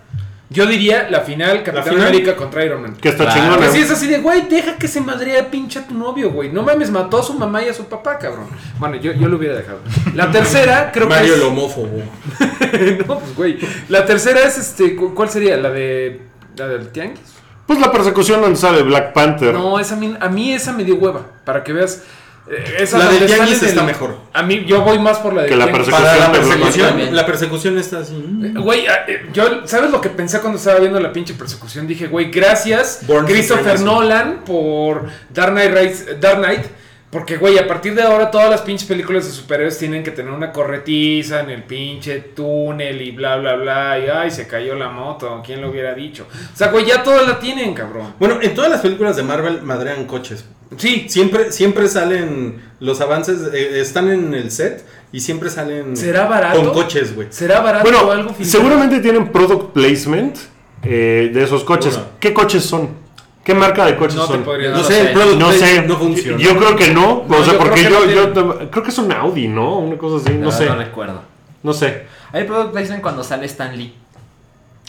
yo 0.49 0.65
diría 0.65 1.07
la 1.09 1.21
final 1.21 1.61
Capitán 1.63 1.89
final? 1.93 2.07
América 2.07 2.35
contra 2.35 2.63
Iron 2.63 2.81
Man. 2.81 2.95
Que 2.95 3.09
está 3.09 3.25
Claro. 3.25 3.39
chingona. 3.41 3.57
Pues 3.57 3.71
sí, 3.73 3.79
es 3.79 3.91
así 3.91 4.07
de, 4.07 4.19
güey, 4.19 4.47
deja 4.47 4.77
que 4.77 4.87
se 4.87 5.01
madrea 5.01 5.49
pinche 5.51 5.79
a 5.79 5.87
tu 5.87 5.93
novio, 5.93 6.31
güey. 6.31 6.51
No 6.51 6.63
mames, 6.63 6.89
mató 6.89 7.19
a 7.19 7.23
su 7.23 7.33
mamá 7.33 7.61
y 7.63 7.69
a 7.69 7.73
su 7.73 7.85
papá, 7.85 8.17
cabrón. 8.17 8.47
Bueno, 8.79 8.95
yo, 8.95 9.11
yo 9.11 9.27
lo 9.27 9.37
hubiera 9.37 9.55
dejado. 9.55 9.79
La 10.15 10.31
tercera, 10.31 10.91
creo 10.93 11.07
Mario 11.07 11.33
que 11.33 11.33
es... 11.33 11.41
el 11.41 11.47
homófobo. 11.47 12.01
no, 13.07 13.19
pues, 13.19 13.35
güey. 13.35 13.57
La 13.89 14.05
tercera 14.05 14.41
es, 14.43 14.57
este, 14.57 14.95
cu- 14.95 15.13
¿cuál 15.13 15.29
sería? 15.29 15.57
¿La 15.57 15.69
de... 15.69 16.21
la 16.55 16.67
del 16.67 16.89
tianguis? 16.89 17.19
Pues 17.65 17.79
la 17.81 17.91
persecución 17.91 18.39
donde 18.39 18.55
sale 18.57 18.81
Black 18.83 19.11
Panther. 19.13 19.53
No, 19.53 19.77
esa, 19.79 19.95
a 19.95 19.97
mí- 19.97 20.15
a 20.19 20.29
mí 20.29 20.53
esa 20.53 20.71
me 20.71 20.83
dio 20.85 20.95
hueva. 20.95 21.25
Para 21.43 21.63
que 21.63 21.73
veas... 21.73 22.03
eh, 22.49 22.75
esa 22.79 22.97
La 22.97 23.09
del 23.09 23.27
salen 23.29 23.53
está 23.53 23.81
el- 23.81 23.85
mejor. 23.85 24.17
A 24.33 24.43
mí, 24.43 24.63
yo 24.65 24.81
voy 24.81 24.99
más 24.99 25.17
por 25.19 25.33
la 25.33 25.43
de 25.43 25.49
Que 25.49 25.55
la 25.55 25.65
tianguis. 25.65 25.89
Para 25.89 26.15
la 26.17 26.31
Persecución 26.31 27.15
la 27.15 27.25
persecución 27.25 27.77
está 27.77 27.99
así. 27.99 28.13
mm. 28.13 28.61
Güey, 28.61 28.87
ah, 28.87 29.05
eh, 29.07 29.27
yo, 29.33 29.67
¿sabes 29.67 29.91
lo 29.91 29.99
que 30.01 30.09
pensé 30.09 30.39
cuando 30.39 30.57
estaba 30.57 30.79
viendo 30.79 30.99
la 30.99 31.11
pinche 31.11 31.33
persecución? 31.33 31.87
Dije, 31.87 32.07
güey, 32.07 32.31
gracias 32.31 32.99
Born 33.07 33.25
Christopher. 33.25 33.79
Nolan 33.81 34.43
por 34.45 35.05
Dark 35.29 35.51
Knight, 35.53 35.71
Rise- 35.73 36.15
Dark 36.19 36.37
Knight. 36.39 36.65
Porque, 37.09 37.37
güey, 37.37 37.57
a 37.57 37.65
partir 37.65 37.95
de 37.95 38.01
ahora 38.03 38.29
todas 38.29 38.49
las 38.49 38.61
pinches 38.61 38.85
películas 38.85 39.25
de 39.25 39.31
superhéroes 39.31 39.77
tienen 39.77 40.03
que 40.03 40.11
tener 40.11 40.31
una 40.31 40.51
corretiza 40.51 41.39
en 41.39 41.49
el 41.49 41.63
pinche 41.63 42.19
túnel 42.19 43.01
y 43.01 43.11
bla, 43.11 43.37
bla, 43.37 43.55
bla. 43.55 43.97
Y, 43.99 44.09
ay, 44.09 44.29
se 44.29 44.45
cayó 44.45 44.75
la 44.75 44.89
moto, 44.89 45.41
¿quién 45.45 45.61
lo 45.61 45.69
hubiera 45.69 45.93
dicho? 45.93 46.27
O 46.53 46.57
sea, 46.57 46.67
güey, 46.67 46.85
ya 46.85 47.03
todas 47.03 47.25
la 47.25 47.39
tienen, 47.39 47.73
cabrón. 47.73 48.13
Bueno, 48.19 48.39
en 48.41 48.53
todas 48.53 48.69
las 48.69 48.81
películas 48.81 49.15
de 49.15 49.23
Marvel 49.23 49.61
madrean 49.61 50.05
coches. 50.05 50.43
Sí, 50.75 51.05
Siempre, 51.07 51.53
siempre 51.53 51.87
salen 51.87 52.61
los 52.81 52.99
avances, 52.99 53.53
eh, 53.53 53.79
están 53.79 54.09
en 54.09 54.33
el 54.33 54.51
set 54.51 54.85
y 55.13 55.21
siempre 55.21 55.49
salen 55.49 55.95
¿Será 55.95 56.25
barato? 56.25 56.59
con 56.61 56.73
coches, 56.73 57.15
güey. 57.15 57.27
¿será 57.31 57.61
barato 57.61 57.89
o 57.89 58.11
algo 58.11 58.33
filtrado? 58.33 58.51
seguramente 58.51 58.99
tienen 58.99 59.31
product 59.31 59.71
placement 59.71 60.35
eh, 60.83 61.31
de 61.33 61.41
esos 61.43 61.63
coches. 61.63 61.97
¿Qué 62.19 62.33
coches 62.33 62.65
son? 62.65 63.06
¿Qué 63.47 63.53
marca 63.55 63.85
de 63.85 63.95
coches 63.95 64.15
No 64.17 64.27
son? 64.27 64.43
No 64.45 64.57
No 64.57 64.83
sé, 64.83 64.99
el 64.99 65.13
product 65.13 65.39
No 65.39 65.51
sé, 65.53 65.81
no 65.83 65.95
funciona. 65.97 66.37
yo 66.37 66.57
creo 66.57 66.75
que 66.75 66.89
no, 66.89 67.23
No, 67.29 67.37
o 67.37 67.43
sea, 67.45 67.53
yo 67.53 67.59
porque 67.59 67.85
creo 67.85 68.01
que 68.05 68.13
yo, 68.13 68.27
no 68.27 68.59
yo 68.59 68.69
creo 68.69 68.83
que 68.83 68.89
es 68.89 68.97
un 68.97 69.09
Audi, 69.13 69.47
¿no? 69.47 69.79
Una 69.79 69.97
cosa 69.97 70.17
así, 70.17 70.37
no, 70.37 70.47
No, 70.47 70.51
sé, 70.51 70.65
No 70.65 70.75
recuerdo. 70.75 71.21
no 71.63 71.71
sé. 71.71 72.03
Hay 72.33 72.43
product 72.43 72.73
placement 72.73 73.01
cuando 73.01 73.23
sale 73.23 73.45
Stan 73.45 73.75
Lee. 73.77 73.93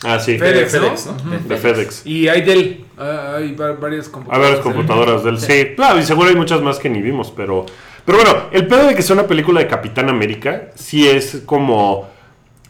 Ah, 0.04 0.18
sí, 0.18 0.36
FedEx, 0.38 0.72
de 0.72 0.78
¿no? 0.80 0.84
FedEx, 0.86 1.06
¿no? 1.06 1.12
Ujú. 1.36 1.48
de 1.48 1.56
FedEx. 1.56 2.04
Y 2.06 2.26
hay 2.26 2.42
Dell. 2.42 2.84
Ah, 2.98 3.34
hay 3.36 3.54
va- 3.54 3.72
varias 3.74 4.08
computadoras. 4.08 4.50
ver, 4.54 4.60
computadoras 4.60 5.22
del 5.22 5.38
sí. 5.40 5.74
Claro, 5.76 6.00
y 6.00 6.02
seguro 6.02 6.28
hay 6.28 6.34
muchas 6.34 6.60
más 6.60 6.80
que 6.80 6.90
ni 6.90 7.00
vimos, 7.00 7.32
pero. 7.36 7.64
Pero 8.04 8.18
bueno, 8.18 8.36
el 8.50 8.66
pedo 8.66 8.88
de 8.88 8.94
que 8.96 9.02
sea 9.02 9.14
una 9.14 9.26
película 9.28 9.60
de 9.60 9.68
Capitán 9.68 10.08
América, 10.08 10.70
sí 10.74 11.08
es 11.08 11.42
como. 11.46 12.08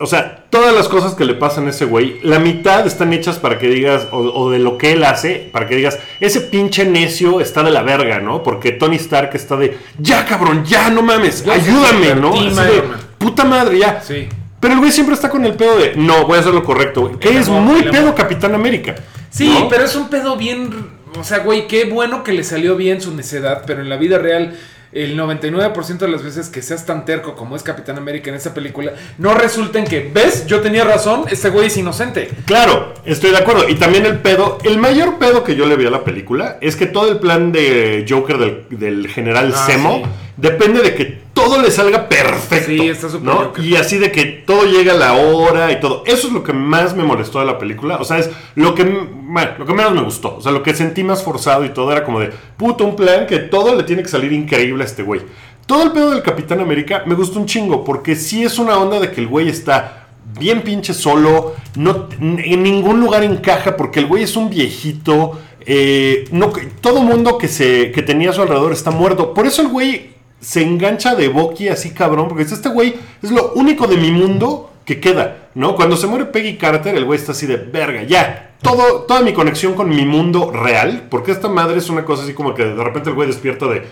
O 0.00 0.06
sea, 0.06 0.44
todas 0.50 0.72
las 0.72 0.88
cosas 0.88 1.14
que 1.14 1.24
le 1.24 1.34
pasan 1.34 1.66
a 1.66 1.70
ese 1.70 1.84
güey, 1.84 2.20
la 2.22 2.38
mitad 2.38 2.87
están 2.87 3.12
hechas 3.12 3.38
para 3.38 3.58
que 3.58 3.68
digas, 3.68 4.06
o, 4.12 4.18
o 4.18 4.50
de 4.50 4.61
lo 4.61 4.78
que 4.78 4.92
él 4.92 5.02
hace, 5.02 5.48
para 5.52 5.66
que 5.66 5.74
digas, 5.74 5.98
ese 6.20 6.40
pinche 6.40 6.84
necio 6.84 7.40
está 7.40 7.64
de 7.64 7.72
la 7.72 7.82
verga, 7.82 8.20
¿no? 8.20 8.42
Porque 8.44 8.70
Tony 8.70 8.96
Stark 8.96 9.30
está 9.34 9.56
de, 9.56 9.76
ya 9.98 10.24
cabrón, 10.24 10.64
ya 10.64 10.88
no 10.90 11.02
mames, 11.02 11.44
Yo 11.44 11.52
ayúdame, 11.52 12.14
¿no? 12.14 12.32
Así 12.32 12.54
de, 12.54 12.82
puta 13.18 13.44
madre, 13.44 13.78
ya. 13.80 14.00
Sí. 14.00 14.28
Pero 14.61 14.74
el 14.74 14.80
güey 14.80 14.90
siempre 14.90 15.14
está 15.14 15.30
con 15.30 15.44
el 15.44 15.54
pedo 15.54 15.78
de, 15.78 15.94
no, 15.96 16.26
voy 16.26 16.37
a 16.37 16.40
hacer 16.40 16.52
lo 16.52 16.64
correcto, 16.64 17.02
güey. 17.02 17.18
Que 17.18 17.30
El 17.30 17.37
es 17.38 17.48
amor, 17.48 17.62
muy 17.62 17.82
pedo. 17.84 18.14
Capitán 18.14 18.54
América. 18.54 18.96
Sí, 19.30 19.48
¿no? 19.48 19.68
pero 19.68 19.84
es 19.84 19.94
un 19.94 20.08
pedo 20.08 20.37
bien. 20.37 20.70
O 21.18 21.24
sea, 21.24 21.38
güey, 21.38 21.66
qué 21.66 21.84
bueno 21.84 22.24
que 22.24 22.32
le 22.32 22.42
salió 22.44 22.76
bien 22.76 23.00
su 23.00 23.14
necedad, 23.14 23.64
pero 23.66 23.82
en 23.82 23.88
la 23.88 23.96
vida 23.96 24.18
real. 24.18 24.56
El 24.92 25.18
99% 25.18 25.98
de 25.98 26.09
las 26.09 26.22
veces 26.22 26.48
que 26.48 26.62
seas 26.62 26.87
tan 26.87 27.05
terco 27.05 27.35
como 27.35 27.57
es 27.57 27.62
Capitán 27.62 27.98
América 27.98 28.31
en 28.31 28.37
esta 28.37 28.55
película, 28.55 28.92
no 29.18 29.35
resulta 29.35 29.79
en 29.79 29.85
que, 29.85 30.11
¿ves? 30.12 30.46
Yo 30.46 30.61
tenía 30.61 30.85
razón, 30.85 31.24
este 31.31 31.51
güey 31.51 31.66
es 31.66 31.77
inocente. 31.77 32.31
Claro, 32.46 32.94
estoy 33.05 33.31
de 33.31 33.38
acuerdo. 33.38 33.68
Y 33.68 33.74
también 33.74 34.07
el 34.07 34.18
pedo, 34.20 34.59
el 34.64 34.79
mayor 34.79 35.18
pedo 35.18 35.44
que 35.44 35.55
yo 35.57 35.66
le 35.66 35.77
vi 35.77 35.87
a 35.87 35.90
la 35.90 36.05
película 36.05 36.59
es 36.61 36.77
que 36.77 36.87
todo 36.87 37.11
el 37.11 37.18
plan 37.18 37.53
de 37.53 38.07
Joker 38.09 38.38
del, 38.38 38.66
del 38.70 39.09
general 39.09 39.53
Ah, 39.55 39.66
Zemo 39.66 39.96
sí. 40.05 40.11
Depende 40.38 40.81
de 40.81 40.94
que 40.94 41.18
todo 41.35 41.61
le 41.61 41.70
salga 41.70 42.09
perfecto. 42.09 42.66
Sí, 42.66 42.88
está 42.88 43.09
súper 43.09 43.24
¿no? 43.24 43.53
Y 43.62 43.77
así 43.77 43.98
de 43.98 44.11
que 44.11 44.24
todo 44.24 44.64
llega 44.64 44.92
a 44.92 44.96
la 44.96 45.14
hora 45.14 45.70
y 45.70 45.81
todo. 45.81 46.03
Eso 46.07 46.29
es 46.29 46.33
lo 46.33 46.42
que 46.42 46.53
más 46.53 46.96
me 46.96 47.05
molestó 47.05 47.40
de 47.40 47.46
la 47.46 47.59
película. 47.59 47.96
O 47.96 48.05
sea, 48.05 48.18
es 48.18 48.31
lo 48.55 48.74
que, 48.74 48.85
bueno, 48.85 49.51
lo 49.59 49.66
que 49.66 49.74
menos 49.74 49.92
me 49.92 50.03
gustó. 50.03 50.37
O 50.37 50.40
sea, 50.40 50.53
lo 50.53 50.62
que 50.62 50.74
sentí 50.74 51.05
más 51.05 51.22
forzado 51.22 51.64
y 51.64 51.70
todo 51.70 51.92
era 51.92 52.05
como 52.05 52.20
de, 52.20 52.31
puto, 52.57 52.85
un 52.85 52.96
plan 52.96 53.27
que 53.27 53.38
todo 53.38 53.74
le 53.74 53.83
tiene 53.83 54.03
que 54.03 54.09
salir 54.09 54.33
increíble 54.33 54.83
a 54.83 54.87
este 54.87 55.03
güey. 55.03 55.20
Todo 55.66 55.83
el 55.83 55.92
pedo 55.92 56.11
del 56.11 56.22
Capitán 56.22 56.61
América 56.61 57.03
me 57.05 57.14
gustó 57.14 57.38
un 57.38 57.46
chingo 57.46 57.85
porque 57.85 58.16
sí 58.16 58.42
es 58.42 58.59
una 58.59 58.79
onda 58.79 59.01
de 59.01 59.11
que 59.11 59.20
el 59.20 59.27
güey 59.27 59.48
está 59.48 60.07
bien 60.38 60.62
pinche 60.62 60.94
solo, 60.94 61.55
no, 61.77 62.09
en 62.20 62.62
ningún 62.62 63.01
lugar 63.01 63.22
encaja 63.24 63.77
porque 63.77 64.01
el 64.01 64.07
güey 64.07 64.22
es 64.22 64.37
un 64.37 64.51
viejito, 64.51 65.38
eh, 65.61 66.24
no, 66.33 66.53
todo 66.81 67.03
mundo 67.03 67.37
que, 67.37 67.48
se, 67.48 67.92
que 67.92 68.03
tenía 68.03 68.31
a 68.31 68.33
su 68.33 68.42
alrededor 68.42 68.72
está 68.72 68.90
muerto. 68.90 69.35
Por 69.35 69.46
eso 69.46 69.62
el 69.62 69.68
güey 69.68 70.17
se 70.40 70.62
engancha 70.62 71.14
de 71.14 71.29
Bucky 71.29 71.68
así 71.68 71.90
cabrón, 71.90 72.29
porque 72.29 72.44
dice, 72.44 72.55
este 72.55 72.68
güey 72.68 72.94
es 73.22 73.31
lo 73.31 73.53
único 73.55 73.87
de 73.87 73.96
mi 73.96 74.11
mundo 74.11 74.70
que 74.85 75.01
queda, 75.01 75.48
¿no? 75.55 75.74
Cuando 75.74 75.96
se 75.96 76.07
muere 76.07 76.27
Peggy 76.27 76.57
Carter, 76.57 76.96
el 76.96 77.05
güey 77.05 77.18
está 77.18 77.33
así 77.33 77.46
de 77.46 77.57
verga, 77.57 78.05
ya. 78.05 78.55
Todo, 78.62 79.02
toda 79.02 79.21
mi 79.21 79.33
conexión 79.33 79.75
con 79.75 79.88
mi 79.88 80.04
mundo 80.04 80.50
real, 80.50 81.06
porque 81.10 81.31
esta 81.31 81.48
madre 81.48 81.79
es 81.79 81.90
una 81.90 82.04
cosa 82.04 82.25
así 82.25 82.35
como 82.35 82.54
que 82.54 82.65
de 82.65 82.83
repente 82.83 83.10
el 83.10 83.15
güey 83.15 83.29
despierta 83.29 83.67
de, 83.67 83.83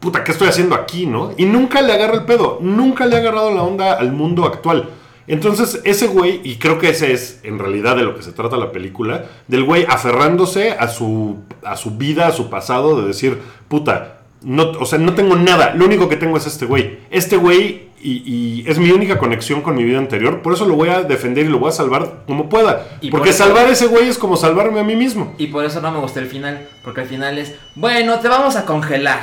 puta, 0.00 0.24
¿qué 0.24 0.32
estoy 0.32 0.48
haciendo 0.48 0.74
aquí, 0.74 1.06
no? 1.06 1.32
Y 1.36 1.44
nunca 1.44 1.82
le 1.82 1.92
agarra 1.92 2.14
el 2.14 2.24
pedo, 2.24 2.58
nunca 2.60 3.06
le 3.06 3.16
ha 3.16 3.18
agarrado 3.18 3.54
la 3.54 3.62
onda 3.62 3.92
al 3.94 4.12
mundo 4.12 4.44
actual. 4.44 4.88
Entonces, 5.28 5.80
ese 5.84 6.06
güey, 6.06 6.40
y 6.44 6.56
creo 6.56 6.78
que 6.78 6.90
ese 6.90 7.12
es 7.12 7.40
en 7.42 7.58
realidad 7.58 7.96
de 7.96 8.02
lo 8.02 8.16
que 8.16 8.22
se 8.22 8.32
trata 8.32 8.56
la 8.56 8.70
película, 8.70 9.24
del 9.48 9.64
güey 9.64 9.84
aferrándose 9.88 10.70
a 10.70 10.88
su, 10.88 11.38
a 11.64 11.76
su 11.76 11.92
vida, 11.92 12.28
a 12.28 12.32
su 12.32 12.48
pasado, 12.48 13.00
de 13.00 13.08
decir, 13.08 13.38
puta, 13.68 14.15
no, 14.46 14.70
o 14.80 14.86
sea, 14.86 14.98
no 14.98 15.14
tengo 15.14 15.36
nada, 15.36 15.74
lo 15.74 15.84
único 15.84 16.08
que 16.08 16.16
tengo 16.16 16.36
es 16.36 16.46
este 16.46 16.64
güey. 16.66 16.98
Este 17.10 17.36
güey 17.36 17.86
y, 18.00 18.22
y 18.24 18.64
es 18.68 18.78
mi 18.78 18.90
única 18.92 19.18
conexión 19.18 19.62
con 19.62 19.74
mi 19.74 19.82
vida 19.82 19.98
anterior, 19.98 20.40
por 20.42 20.52
eso 20.52 20.64
lo 20.66 20.74
voy 20.74 20.88
a 20.90 21.02
defender 21.02 21.46
y 21.46 21.48
lo 21.48 21.58
voy 21.58 21.70
a 21.70 21.72
salvar 21.72 22.22
como 22.26 22.48
pueda. 22.48 22.86
Y 23.00 23.10
por 23.10 23.18
Porque 23.20 23.30
eso- 23.30 23.44
salvar 23.44 23.66
a 23.66 23.70
ese 23.70 23.86
güey 23.88 24.08
es 24.08 24.18
como 24.18 24.36
salvarme 24.36 24.78
a 24.80 24.84
mí 24.84 24.94
mismo. 24.94 25.34
Y 25.38 25.48
por 25.48 25.64
eso 25.64 25.80
no 25.80 25.90
me 25.90 25.98
gustó 25.98 26.20
el 26.20 26.26
final. 26.26 26.68
Porque 26.84 27.00
el 27.02 27.08
final 27.08 27.36
es, 27.38 27.54
bueno, 27.74 28.20
te 28.20 28.28
vamos 28.28 28.54
a 28.56 28.64
congelar. 28.64 29.20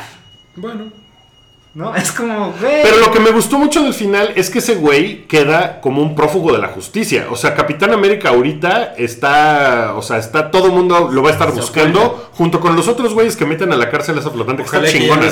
Bueno. 0.55 0.91
¿No? 1.76 1.95
Es 1.95 2.11
como, 2.11 2.53
güey. 2.61 2.84
Pero 2.84 2.97
lo 2.99 3.11
que 3.11 3.19
me 3.19 3.32
gustó 3.32 3.57
mucho 3.57 3.82
del 3.84 3.95
final 3.95 4.32
es 4.36 4.51
que 4.51 4.59
ese 4.59 4.76
güey 4.76 5.24
queda 5.26 5.82
como 5.82 6.03
un 6.03 6.13
prófugo 6.13 6.51
de 6.51 6.59
la 6.59 6.67
justicia. 6.67 7.26
O 7.32 7.36
sea, 7.36 7.55
Capitán 7.55 7.91
América 7.93 8.30
ahorita 8.30 8.93
está, 8.95 9.93
o 9.95 10.03
sea, 10.03 10.17
está 10.19 10.51
todo 10.51 10.67
el 10.67 10.71
mundo 10.74 11.09
lo 11.11 11.24
va 11.24 11.30
a 11.30 11.34
estar 11.34 11.49
Se 11.49 11.55
buscando 11.55 12.30
junto 12.34 12.59
con 12.59 12.76
los 12.76 12.88
otros 12.88 13.15
güeyes 13.15 13.36
que 13.36 13.45
meten 13.47 13.71
a 13.71 13.76
la 13.76 13.89
cárcel 13.89 14.17
esa 14.19 14.30
flotante 14.30 14.61
que 14.61 14.69
Ojalá 14.69 14.88
está 14.88 14.99
chingona. 14.99 15.28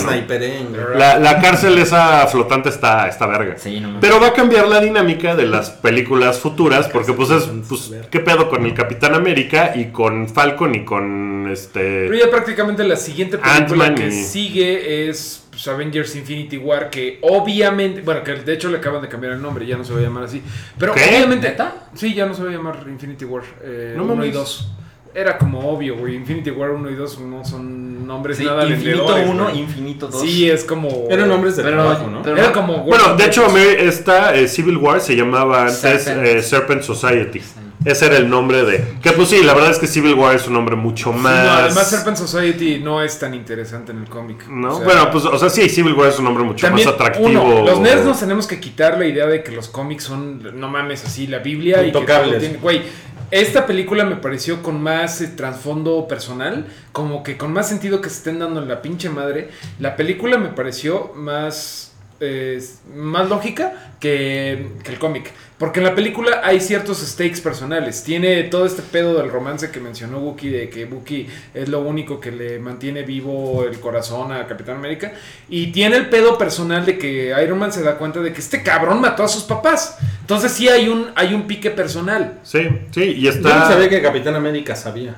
La, 0.96 1.20
la 1.20 1.40
cárcel 1.40 1.78
esa 1.78 2.26
flotante 2.26 2.70
está, 2.70 3.08
está 3.08 3.28
verga. 3.28 3.56
Sí, 3.60 3.80
no. 3.80 4.00
Pero 4.00 4.20
va 4.20 4.28
a 4.28 4.34
cambiar 4.34 4.68
la 4.68 4.80
dinámica 4.82 5.36
de 5.36 5.46
las 5.46 5.70
películas 5.70 6.40
futuras 6.40 6.88
porque 6.88 7.14
pues 7.14 7.30
es, 7.30 7.44
pues, 7.70 7.92
¿qué 8.10 8.20
pedo 8.20 8.50
con 8.50 8.66
el 8.66 8.74
Capitán 8.74 9.14
América 9.14 9.74
y 9.76 9.92
con 9.92 10.28
Falcon 10.28 10.74
y 10.74 10.86
con 10.86 11.50
este... 11.52 12.08
Pero 12.08 12.16
ya 12.16 12.32
prácticamente 12.32 12.84
la 12.84 12.96
siguiente 12.96 13.38
película 13.38 13.94
que 13.94 14.08
y- 14.08 14.24
sigue 14.24 15.10
es 15.10 15.41
pues, 15.52 15.68
Avengers 15.68 16.16
Infinity 16.16 16.58
War, 16.58 16.90
que 16.90 17.20
obviamente, 17.22 18.02
bueno, 18.02 18.24
que 18.24 18.34
de 18.36 18.54
hecho 18.54 18.70
le 18.70 18.78
acaban 18.78 19.02
de 19.02 19.08
cambiar 19.08 19.34
el 19.34 19.42
nombre, 19.42 19.66
ya 19.68 19.78
no 19.78 19.84
se 19.84 19.94
va 19.94 20.00
a 20.00 20.02
llamar 20.04 20.24
así. 20.24 20.42
Pero 20.80 20.94
¿Qué? 20.96 21.04
obviamente... 21.10 21.50
¿Neta? 21.50 21.76
Sí, 21.94 22.14
ya 22.16 22.26
no 22.26 22.34
se 22.34 22.44
va 22.44 22.50
a 22.50 22.54
llamar 22.54 22.84
Infinity 22.88 23.26
War 23.26 23.44
eh, 23.64 23.94
No 23.96 24.04
1 24.06 24.14
y 24.14 24.18
mames. 24.18 24.34
2. 24.34 24.72
Era 25.14 25.38
como 25.38 25.60
obvio, 25.70 25.98
güey. 25.98 26.16
Infinity 26.16 26.52
War 26.52 26.72
1 26.72 26.90
y 26.90 26.96
2 26.96 27.20
no 27.20 27.44
son 27.44 28.08
nombres 28.08 28.38
Sí, 28.38 28.46
nada 28.46 28.66
infinito 28.66 29.00
vendedores, 29.08 29.30
1, 29.30 29.44
güey. 29.44 29.60
infinito 29.60 30.08
2. 30.08 30.22
Sí, 30.22 30.50
es 30.50 30.64
como... 30.64 31.08
Eran 31.10 31.28
nombres 31.28 31.58
de 31.58 31.64
Pero- 31.64 31.76
trabajo, 31.84 32.08
¿no? 32.08 32.22
pero- 32.22 32.38
Era 32.38 32.54
como... 32.54 32.84
Bueno, 32.86 33.16
de 33.18 33.26
hecho, 33.26 33.50
me- 33.50 33.86
esta 33.88 34.34
eh, 34.34 34.48
Civil 34.48 34.78
War 34.78 35.02
se 35.02 35.16
llamaba 35.18 35.64
antes 35.64 36.04
Serpent. 36.04 36.26
eh, 36.28 36.42
Serpent 36.42 36.82
Society. 36.84 37.42
Ese 37.84 38.06
era 38.06 38.18
el 38.18 38.30
nombre 38.30 38.64
de... 38.64 38.96
Que 39.02 39.12
pues 39.14 39.30
sí, 39.30 39.42
la 39.44 39.54
verdad 39.56 39.72
es 39.72 39.80
que 39.80 39.88
Civil 39.88 40.14
War 40.14 40.36
es 40.36 40.46
un 40.48 40.54
nombre 40.54 40.76
mucho 40.76 41.12
Sí, 41.14 41.18
más... 41.20 41.44
no, 41.46 41.52
además 41.52 41.90
Serpent 41.90 42.16
Society 42.18 42.80
no 42.80 43.02
es 43.02 43.18
tan 43.18 43.34
interesante 43.34 43.92
en 43.92 44.00
el 44.04 44.08
cómic. 44.10 44.48
¿no? 44.48 44.74
O 44.74 44.78
sea, 44.78 44.86
bueno, 44.86 45.10
pues, 45.12 45.26
o 45.26 45.38
sea, 45.40 45.50
sí, 45.50 45.68
Civil 45.68 45.94
War 45.94 46.10
es 46.10 46.20
un 46.20 46.26
nombre 46.26 46.44
mucho 46.44 46.66
También, 46.68 46.86
más 46.88 46.94
atractivo. 46.96 47.28
uno, 47.28 47.66
los 47.66 47.80
nerds 47.80 48.06
nos 48.06 48.20
tenemos 48.20 48.46
que 48.46 48.60
quitar 48.60 49.00
la 49.00 49.06
idea 49.08 49.26
de 49.26 49.42
que 49.44 49.52
los 49.52 49.68
cómics 49.70 50.04
son, 50.04 50.60
no 50.60 50.68
mames, 50.68 51.04
así, 51.06 51.26
la 51.26 51.40
Biblia 51.40 51.82
y 51.82 51.86
que 51.88 51.92
todo 51.92 52.02
Intocables. 52.04 52.40
tiene- 52.40 52.58
Güey, 52.60 52.84
esta 53.32 53.66
película 53.66 54.04
me 54.06 54.18
pareció 54.18 54.62
con 54.62 54.84
más 54.84 55.22
eh, 55.22 55.28
trasfondo 55.30 56.08
personal, 56.08 56.68
como 56.92 57.24
que 57.24 57.38
con 57.38 57.52
más 57.54 57.68
sentido 57.70 58.00
que 58.02 58.10
se 58.10 58.18
estén 58.18 58.40
dando 58.40 58.62
en 58.62 58.68
la 58.68 58.82
pinche 58.82 59.10
madre. 59.10 59.50
La 59.80 59.96
película 59.96 60.38
me 60.38 60.50
pareció 60.50 61.14
más, 61.16 61.91
eh, 62.22 62.64
más 62.96 63.28
lógica 63.28 63.94
que, 64.00 64.70
que 64.84 64.92
el 64.92 65.00
cómic. 65.00 65.32
Porque 65.62 65.80
en 65.80 65.86
la 65.86 65.94
película 65.94 66.42
hay 66.44 66.60
ciertos 66.60 67.00
stakes 67.02 67.40
personales. 67.40 68.04
Tiene 68.04 68.42
todo 68.46 68.66
este 68.66 68.82
pedo 68.82 69.14
del 69.22 69.30
romance 69.30 69.70
que 69.70 69.80
mencionó 69.80 70.18
Wookie, 70.18 70.50
de 70.50 70.70
que 70.70 70.86
Wookie 70.86 71.28
es 71.54 71.70
lo 71.70 71.82
único 71.82 72.20
que 72.20 72.32
le 72.32 72.58
mantiene 72.58 73.04
vivo 73.04 73.64
el 73.64 73.80
corazón 73.80 74.32
a 74.32 74.48
Capitán 74.48 74.78
América. 74.78 75.14
Y 75.50 75.68
tiene 75.68 75.98
el 75.98 76.10
pedo 76.10 76.36
personal 76.36 76.84
de 76.84 76.98
que 76.98 77.32
Iron 77.44 77.60
Man 77.60 77.72
se 77.72 77.84
da 77.84 78.00
cuenta 78.00 78.22
de 78.22 78.34
que 78.34 78.40
este 78.40 78.64
cabrón 78.64 79.02
mató 79.02 79.24
a 79.24 79.28
sus 79.28 79.44
papás. 79.44 80.00
Entonces 80.22 80.52
sí 80.52 80.68
hay 80.68 80.88
un, 80.88 81.12
hay 81.14 81.36
un 81.36 81.46
pique 81.46 81.70
personal. 81.70 82.40
Sí, 82.42 82.68
sí, 82.90 83.04
y 83.04 83.22
Yo 83.22 83.30
está... 83.30 83.60
no 83.60 83.68
sabía 83.68 83.88
que 83.88 84.02
Capitán 84.02 84.34
América 84.34 84.76
sabía. 84.76 85.16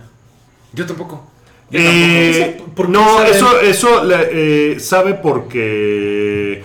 Yo 0.73 0.85
tampoco. 0.85 1.25
Eh, 1.71 2.61
¿por 2.75 2.87
qué 2.87 2.91
no, 2.91 3.17
saben? 3.17 3.33
eso, 3.33 3.59
eso 3.61 4.11
eh, 4.11 4.75
sabe 4.77 5.13
porque... 5.13 6.63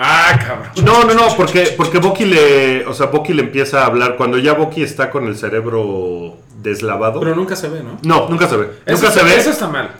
Ah, 0.00 0.38
cabrón. 0.46 0.68
No, 0.84 1.04
no, 1.04 1.14
no, 1.14 1.36
porque, 1.36 1.74
porque 1.76 1.98
Bucky 1.98 2.24
le... 2.24 2.86
O 2.86 2.94
sea, 2.94 3.06
Bucky 3.06 3.32
le 3.34 3.42
empieza 3.42 3.82
a 3.82 3.86
hablar 3.86 4.16
cuando 4.16 4.38
ya 4.38 4.52
Bucky 4.54 4.82
está 4.82 5.10
con 5.10 5.26
el 5.26 5.36
cerebro 5.36 6.36
deslavado. 6.62 7.18
Pero 7.20 7.34
nunca 7.34 7.56
se 7.56 7.68
ve, 7.68 7.82
¿no? 7.82 7.98
no, 8.02 8.28
nunca 8.28 8.48
se 8.48 8.56
ve. 8.56 8.68
Eso, 8.86 9.02
nunca 9.02 9.10
se 9.12 9.24
ve. 9.24 9.36
eso 9.36 9.50
está 9.50 9.66
mal. 9.66 9.90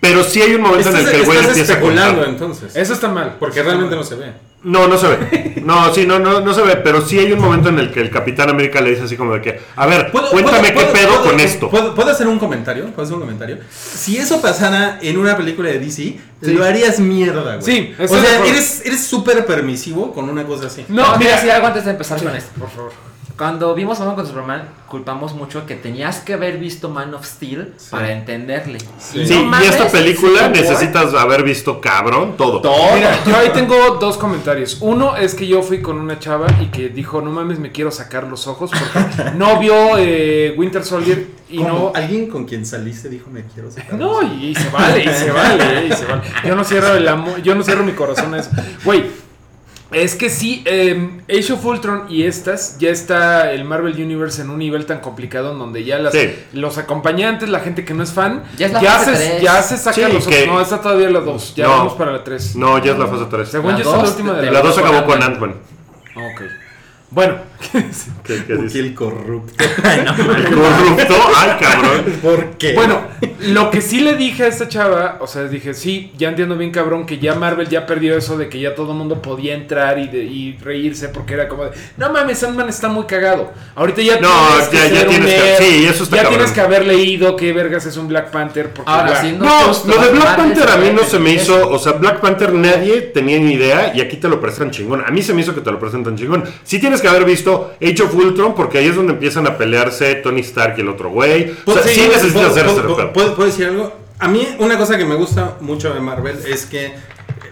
Pero 0.00 0.22
sí 0.22 0.40
hay 0.40 0.54
un 0.54 0.62
momento 0.62 0.88
en 0.88 0.96
el 0.96 1.00
Estás, 1.00 1.12
que 1.14 1.20
el 1.20 1.26
güey 1.26 1.38
estás 1.38 1.50
empieza 1.52 1.72
a 1.72 1.76
especulando 1.76 2.14
contar. 2.14 2.28
entonces. 2.28 2.76
Eso 2.76 2.92
está 2.94 3.08
mal. 3.08 3.36
Porque 3.38 3.62
realmente 3.62 3.96
no 3.96 4.02
se 4.04 4.14
ve. 4.16 4.32
No, 4.64 4.88
no 4.88 4.96
se 4.98 5.06
ve. 5.08 5.62
No, 5.64 5.94
sí, 5.94 6.06
no, 6.06 6.18
no, 6.18 6.40
no 6.40 6.52
se 6.54 6.62
ve. 6.62 6.76
Pero 6.76 7.00
sí 7.06 7.18
hay 7.18 7.32
un 7.32 7.40
momento 7.40 7.68
en 7.68 7.78
el 7.78 7.92
que 7.92 8.00
el 8.00 8.10
Capitán 8.10 8.48
América 8.50 8.80
le 8.80 8.90
dice 8.90 9.02
así 9.04 9.16
como 9.16 9.32
de 9.34 9.40
que, 9.40 9.60
a 9.76 9.86
ver, 9.86 10.10
¿Puedo- 10.10 10.30
cuéntame 10.30 10.58
puedo- 10.72 10.72
qué 10.72 10.72
puedo- 10.80 10.92
pedo 10.92 11.08
puedo- 11.20 11.30
con 11.30 11.40
esto. 11.40 11.70
¿puedo, 11.70 11.94
puedo 11.94 12.10
hacer 12.10 12.26
un 12.26 12.38
comentario? 12.38 12.84
¿Puedo 12.86 13.02
hacer 13.02 13.14
un 13.14 13.20
comentario? 13.20 13.58
Si 13.70 14.16
eso 14.16 14.40
pasara 14.42 14.98
en 15.02 15.16
una 15.18 15.36
película 15.36 15.68
de 15.70 15.78
DC, 15.78 16.18
lo 16.42 16.64
harías 16.64 16.98
mierda, 16.98 17.56
güey. 17.56 17.62
Sí, 17.62 17.94
o 17.98 18.08
sea, 18.08 18.44
eres 18.46 18.82
eres 18.84 19.04
súper 19.04 19.46
permisivo 19.46 20.12
con 20.12 20.28
una 20.28 20.44
cosa 20.44 20.66
así. 20.66 20.84
No, 20.88 21.12
No, 21.12 21.18
mira, 21.18 21.36
decir 21.36 21.50
algo 21.50 21.66
antes 21.66 21.84
de 21.84 21.90
empezar 21.92 22.22
con 22.22 22.34
esto. 22.34 22.50
por 22.58 22.70
favor. 22.70 23.13
Cuando 23.36 23.74
vimos 23.74 23.98
Batman 23.98 24.14
contra 24.14 24.32
Superman, 24.32 24.68
culpamos 24.86 25.34
mucho 25.34 25.66
que 25.66 25.74
tenías 25.74 26.20
que 26.20 26.34
haber 26.34 26.56
visto 26.58 26.88
Man 26.88 27.12
of 27.14 27.26
Steel 27.26 27.74
para 27.90 28.12
entenderle. 28.12 28.78
Sí, 28.98 29.24
no 29.28 29.40
y 29.40 29.44
mames, 29.44 29.70
esta 29.70 29.88
película 29.88 30.48
necesitas 30.48 31.12
haber 31.14 31.42
visto 31.42 31.80
cabrón 31.80 32.36
todo. 32.36 32.62
Mira, 32.94 33.24
yo 33.26 33.36
ahí 33.36 33.50
tengo 33.52 33.96
dos 34.00 34.18
comentarios. 34.18 34.78
Uno 34.80 35.16
es 35.16 35.34
que 35.34 35.48
yo 35.48 35.62
fui 35.62 35.82
con 35.82 35.98
una 35.98 36.20
chava 36.20 36.46
y 36.62 36.66
que 36.66 36.90
dijo, 36.90 37.20
no 37.22 37.32
mames, 37.32 37.58
me 37.58 37.72
quiero 37.72 37.90
sacar 37.90 38.28
los 38.28 38.46
ojos 38.46 38.70
porque 38.70 39.30
no 39.36 39.58
vio 39.58 39.98
eh, 39.98 40.54
Winter 40.56 40.84
Soldier 40.84 41.26
y 41.50 41.58
no... 41.58 41.90
Alguien 41.92 42.28
con 42.28 42.44
quien 42.44 42.64
saliste 42.64 43.08
dijo 43.08 43.30
me 43.30 43.42
quiero 43.52 43.68
sacar. 43.68 43.94
No, 43.94 44.22
y, 44.22 44.50
y 44.50 44.54
se 44.54 44.68
vale, 44.70 45.02
y 45.02 45.08
se 45.08 45.32
vale, 45.32 45.80
eh, 45.80 45.88
y 45.90 45.92
se 45.92 46.04
vale. 46.04 46.22
Yo 46.46 46.54
no 46.54 46.62
cierro 46.62 46.94
el 46.94 47.08
amor, 47.08 47.42
yo 47.42 47.56
no 47.56 47.64
cierro 47.64 47.82
mi 47.82 47.92
corazón 47.92 48.32
a 48.34 48.38
eso. 48.38 48.50
Güey, 48.84 49.23
es 49.94 50.14
que 50.16 50.28
sí, 50.30 50.62
eh, 50.66 51.20
Age 51.28 51.52
of 51.52 51.64
Ultron 51.64 52.04
y 52.08 52.24
estas, 52.24 52.78
ya 52.78 52.90
está 52.90 53.52
el 53.52 53.64
Marvel 53.64 53.94
Universe 53.94 54.42
en 54.42 54.50
un 54.50 54.58
nivel 54.58 54.86
tan 54.86 55.00
complicado 55.00 55.52
en 55.52 55.58
donde 55.58 55.84
ya 55.84 55.98
las, 55.98 56.12
Sí. 56.12 56.34
los 56.52 56.78
acompañantes, 56.78 57.48
la 57.48 57.60
gente 57.60 57.84
que 57.84 57.94
no 57.94 58.02
es 58.02 58.12
fan, 58.12 58.42
Ya 58.56 58.66
es 58.66 58.72
la 58.72 58.80
ya, 58.82 58.90
fase 58.92 59.16
se, 59.16 59.28
tres. 59.30 59.42
ya 59.42 59.62
se 59.62 59.76
saca 59.78 59.94
Sí, 59.94 60.12
los 60.12 60.26
que- 60.26 60.42
otros. 60.42 60.54
No, 60.54 60.60
está 60.60 60.80
todavía 60.80 61.10
la 61.10 61.20
2, 61.20 61.54
ya 61.54 61.64
No. 61.64 61.70
vamos 61.70 61.92
para 61.94 62.12
la 62.12 62.24
3. 62.24 62.56
No, 62.56 62.78
ya 62.84 62.92
es 62.92 62.98
la 62.98 63.06
fase 63.06 63.24
3. 63.30 63.48
Según 63.48 63.72
La 63.72 63.78
yo, 63.78 63.82
esta 63.84 63.90
es 63.90 63.96
la 63.96 64.02
dos 64.02 64.10
última 64.16 64.32
de 64.34 64.46
la 64.46 64.52
La 64.52 64.60
2 64.62 64.74
con 64.78 64.84
acabó 64.86 65.06
con 65.06 65.22
Ant-Man. 65.22 65.54
Ant-Man. 66.14 66.30
Ok. 66.32 66.42
Bueno, 67.10 67.36
¿Qué, 68.24 68.42
qué 68.46 68.56
dice? 68.56 68.80
el 68.80 68.92
corrupto. 68.94 69.54
¿Corrupto? 69.82 71.14
Ay, 71.36 71.50
cabrón. 71.60 72.04
¿Por 72.22 72.50
qué? 72.58 72.72
Bueno, 72.74 73.02
lo 73.48 73.70
que 73.70 73.80
sí 73.80 74.00
le 74.00 74.14
dije 74.16 74.44
a 74.44 74.46
esta 74.48 74.68
chava, 74.68 75.18
o 75.20 75.26
sea, 75.26 75.44
dije, 75.44 75.74
sí, 75.74 76.12
ya 76.18 76.28
entiendo 76.30 76.56
bien 76.56 76.70
cabrón 76.72 77.06
que 77.06 77.18
ya 77.18 77.34
Marvel 77.36 77.68
ya 77.68 77.86
perdió 77.86 78.16
eso 78.16 78.36
de 78.36 78.48
que 78.48 78.58
ya 78.60 78.74
todo 78.74 78.92
el 78.92 78.98
mundo 78.98 79.22
podía 79.22 79.54
entrar 79.54 79.98
y, 79.98 80.08
de- 80.08 80.24
y 80.24 80.56
reírse 80.58 81.08
porque 81.08 81.34
era 81.34 81.48
como 81.48 81.64
de, 81.66 81.70
no 81.96 82.12
mames, 82.12 82.38
Sandman 82.38 82.68
está 82.68 82.88
muy 82.88 83.04
cagado. 83.04 83.52
Ahorita 83.76 84.02
ya 84.02 84.18
No, 84.20 84.28
tienes 84.70 84.88
que 84.88 84.94
ya- 84.94 85.06
que- 85.06 85.20
nerd, 85.20 85.58
sí, 85.58 85.86
eso 85.86 86.02
está 86.04 86.16
Ya 86.16 86.22
cabrón. 86.22 86.38
tienes 86.40 86.52
que 86.54 86.60
haber 86.60 86.86
leído 86.86 87.36
qué 87.36 87.52
vergas 87.52 87.86
es 87.86 87.96
un 87.96 88.08
Black 88.08 88.30
Panther 88.30 88.70
porque 88.72 88.90
Ahora, 88.90 89.22
No, 89.38 89.48
justo, 89.68 89.88
lo 89.88 90.02
de 90.04 90.10
Black 90.10 90.36
Panther 90.36 90.68
a 90.68 90.76
mí 90.78 90.90
no 90.92 91.02
se 91.04 91.18
me 91.18 91.34
eso. 91.36 91.58
hizo, 91.58 91.70
o 91.70 91.78
sea, 91.78 91.92
Black 91.92 92.20
Panther 92.20 92.52
nadie 92.52 93.00
tenía 93.02 93.38
ni 93.38 93.52
idea 93.52 93.92
y 93.94 94.00
aquí 94.00 94.16
te 94.16 94.28
lo 94.28 94.40
presentan 94.40 94.70
chingón. 94.72 95.04
A 95.06 95.10
mí 95.10 95.22
se 95.22 95.32
me 95.32 95.42
hizo 95.42 95.54
que 95.54 95.60
te 95.60 95.70
lo 95.70 95.78
presentan 95.78 96.16
chingón. 96.16 96.44
Sí 96.64 96.78
tienes 96.80 96.93
que 97.00 97.08
haber 97.08 97.24
visto 97.24 97.72
Age 97.82 98.02
of 98.02 98.14
Ultron 98.14 98.54
porque 98.54 98.78
ahí 98.78 98.86
es 98.86 98.96
donde 98.96 99.12
empiezan 99.14 99.46
a 99.46 99.56
pelearse 99.58 100.14
Tony 100.16 100.40
Stark 100.40 100.74
y 100.78 100.80
el 100.82 100.88
otro 100.88 101.10
güey. 101.10 101.54
O 101.64 101.72
sea, 101.72 101.82
sí, 101.82 102.00
necesitas 102.00 102.32
¿puedo, 102.32 102.46
hacer 102.48 102.66
este 102.66 102.80
puedo- 102.82 102.96
pedo. 102.96 103.12
puedo- 103.12 103.34
puedo 103.36 103.48
decir 103.50 103.66
algo? 103.66 103.92
A 104.18 104.28
mí 104.28 104.46
una 104.58 104.78
cosa 104.78 104.96
que 104.96 105.04
me 105.04 105.14
gusta 105.16 105.56
mucho 105.60 105.92
de 105.92 106.00
Marvel 106.00 106.38
es 106.46 106.66
que 106.66 106.94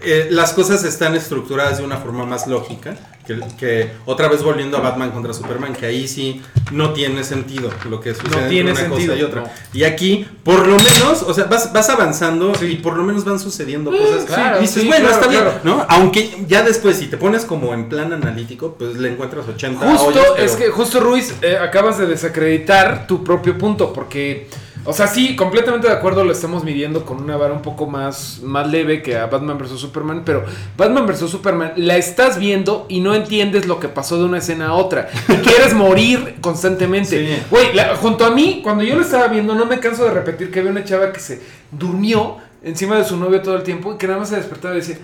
eh, 0.05 0.28
las 0.30 0.53
cosas 0.53 0.84
están 0.84 1.14
estructuradas 1.14 1.78
de 1.78 1.84
una 1.84 1.97
forma 1.99 2.24
más 2.24 2.47
lógica. 2.47 2.97
Que, 3.26 3.38
que 3.56 3.90
otra 4.04 4.26
vez 4.28 4.42
volviendo 4.42 4.76
a 4.76 4.80
Batman 4.80 5.12
contra 5.12 5.32
Superman, 5.32 5.74
que 5.74 5.86
ahí 5.86 6.08
sí 6.08 6.42
no 6.72 6.92
tiene 6.92 7.22
sentido 7.22 7.70
lo 7.88 8.00
que 8.00 8.14
sucede 8.14 8.48
tiene 8.48 8.72
una 8.72 8.80
sentido, 8.80 9.12
cosa 9.12 9.20
y 9.20 9.22
otra. 9.22 9.40
no. 9.42 9.48
Y 9.72 9.84
aquí, 9.84 10.26
por 10.42 10.66
lo 10.66 10.76
menos, 10.76 11.22
o 11.22 11.32
sea, 11.32 11.44
vas, 11.44 11.72
vas 11.72 11.88
avanzando 11.88 12.52
y 12.62 12.76
por 12.76 12.96
lo 12.96 13.04
menos 13.04 13.24
van 13.24 13.38
sucediendo 13.38 13.92
cosas. 13.92 14.24
claro, 14.24 14.58
y 14.58 14.62
dices, 14.62 14.82
sí, 14.82 14.88
bueno, 14.88 15.06
claro, 15.06 15.20
está 15.22 15.30
bien, 15.30 15.42
claro. 15.44 15.60
¿no? 15.62 15.86
Aunque 15.88 16.44
ya 16.48 16.62
después, 16.64 16.96
si 16.96 17.06
te 17.06 17.16
pones 17.16 17.44
como 17.44 17.72
en 17.74 17.88
plan 17.88 18.12
analítico, 18.12 18.74
pues 18.76 18.96
le 18.96 19.12
encuentras 19.12 19.46
80 19.46 19.86
Justo, 19.92 20.06
hoyos, 20.08 20.26
pero- 20.34 20.44
es 20.44 20.52
que 20.56 20.70
justo 20.70 20.98
Ruiz, 20.98 21.32
eh, 21.42 21.56
acabas 21.56 21.98
de 21.98 22.06
desacreditar 22.06 23.06
tu 23.06 23.22
propio 23.22 23.56
punto, 23.56 23.92
porque, 23.92 24.48
o 24.85 24.93
sea, 24.93 25.07
sí, 25.07 25.37
completamente 25.37 25.87
de 25.87 25.93
acuerdo, 25.93 26.24
lo 26.24 26.33
estamos 26.33 26.64
midiendo 26.64 27.05
con 27.05 27.22
una 27.22 27.37
vara 27.37 27.53
un 27.53 27.62
poco 27.62 27.87
más, 27.87 28.41
más 28.43 28.66
leve 28.68 29.03
que 29.03 29.16
a 29.16 29.26
Batman 29.26 29.59
vs. 29.59 29.78
Superman, 29.78 30.22
pero 30.24 30.45
Batman 30.76 31.07
vs. 31.07 31.30
Superman 31.30 31.72
la 31.76 31.97
estás 31.97 32.39
viendo 32.39 32.87
y 32.89 33.01
no 33.01 33.14
entiendes 33.14 33.66
lo 33.66 33.78
que 33.80 33.89
pasó 33.89 34.18
de 34.18 34.24
una 34.24 34.39
escena 34.39 34.68
a 34.68 34.72
otra. 34.74 35.09
Y 35.28 35.35
quieres 35.37 35.74
morir 35.74 36.37
constantemente. 36.41 37.43
Güey, 37.51 37.68
junto 38.01 38.24
a 38.24 38.30
mí, 38.30 38.61
cuando 38.62 38.83
yo 38.85 38.97
lo 38.97 39.03
estaba 39.03 39.28
viendo, 39.28 39.55
no 39.55 39.66
me 39.66 39.78
canso 39.78 40.05
de 40.05 40.11
repetir 40.11 40.51
que 40.51 40.59
había 40.61 40.70
una 40.72 40.85
chava 40.85 41.12
que 41.12 41.20
se 41.20 41.41
durmió 41.70 42.39
encima 42.64 42.97
de 42.97 43.05
su 43.05 43.16
novio 43.16 43.41
todo 43.43 43.57
el 43.57 43.62
tiempo 43.62 43.95
y 43.95 43.99
que 43.99 44.07
nada 44.07 44.18
más 44.20 44.28
se 44.30 44.37
despertaba 44.37 44.74
y 44.74 44.78
decía... 44.78 44.99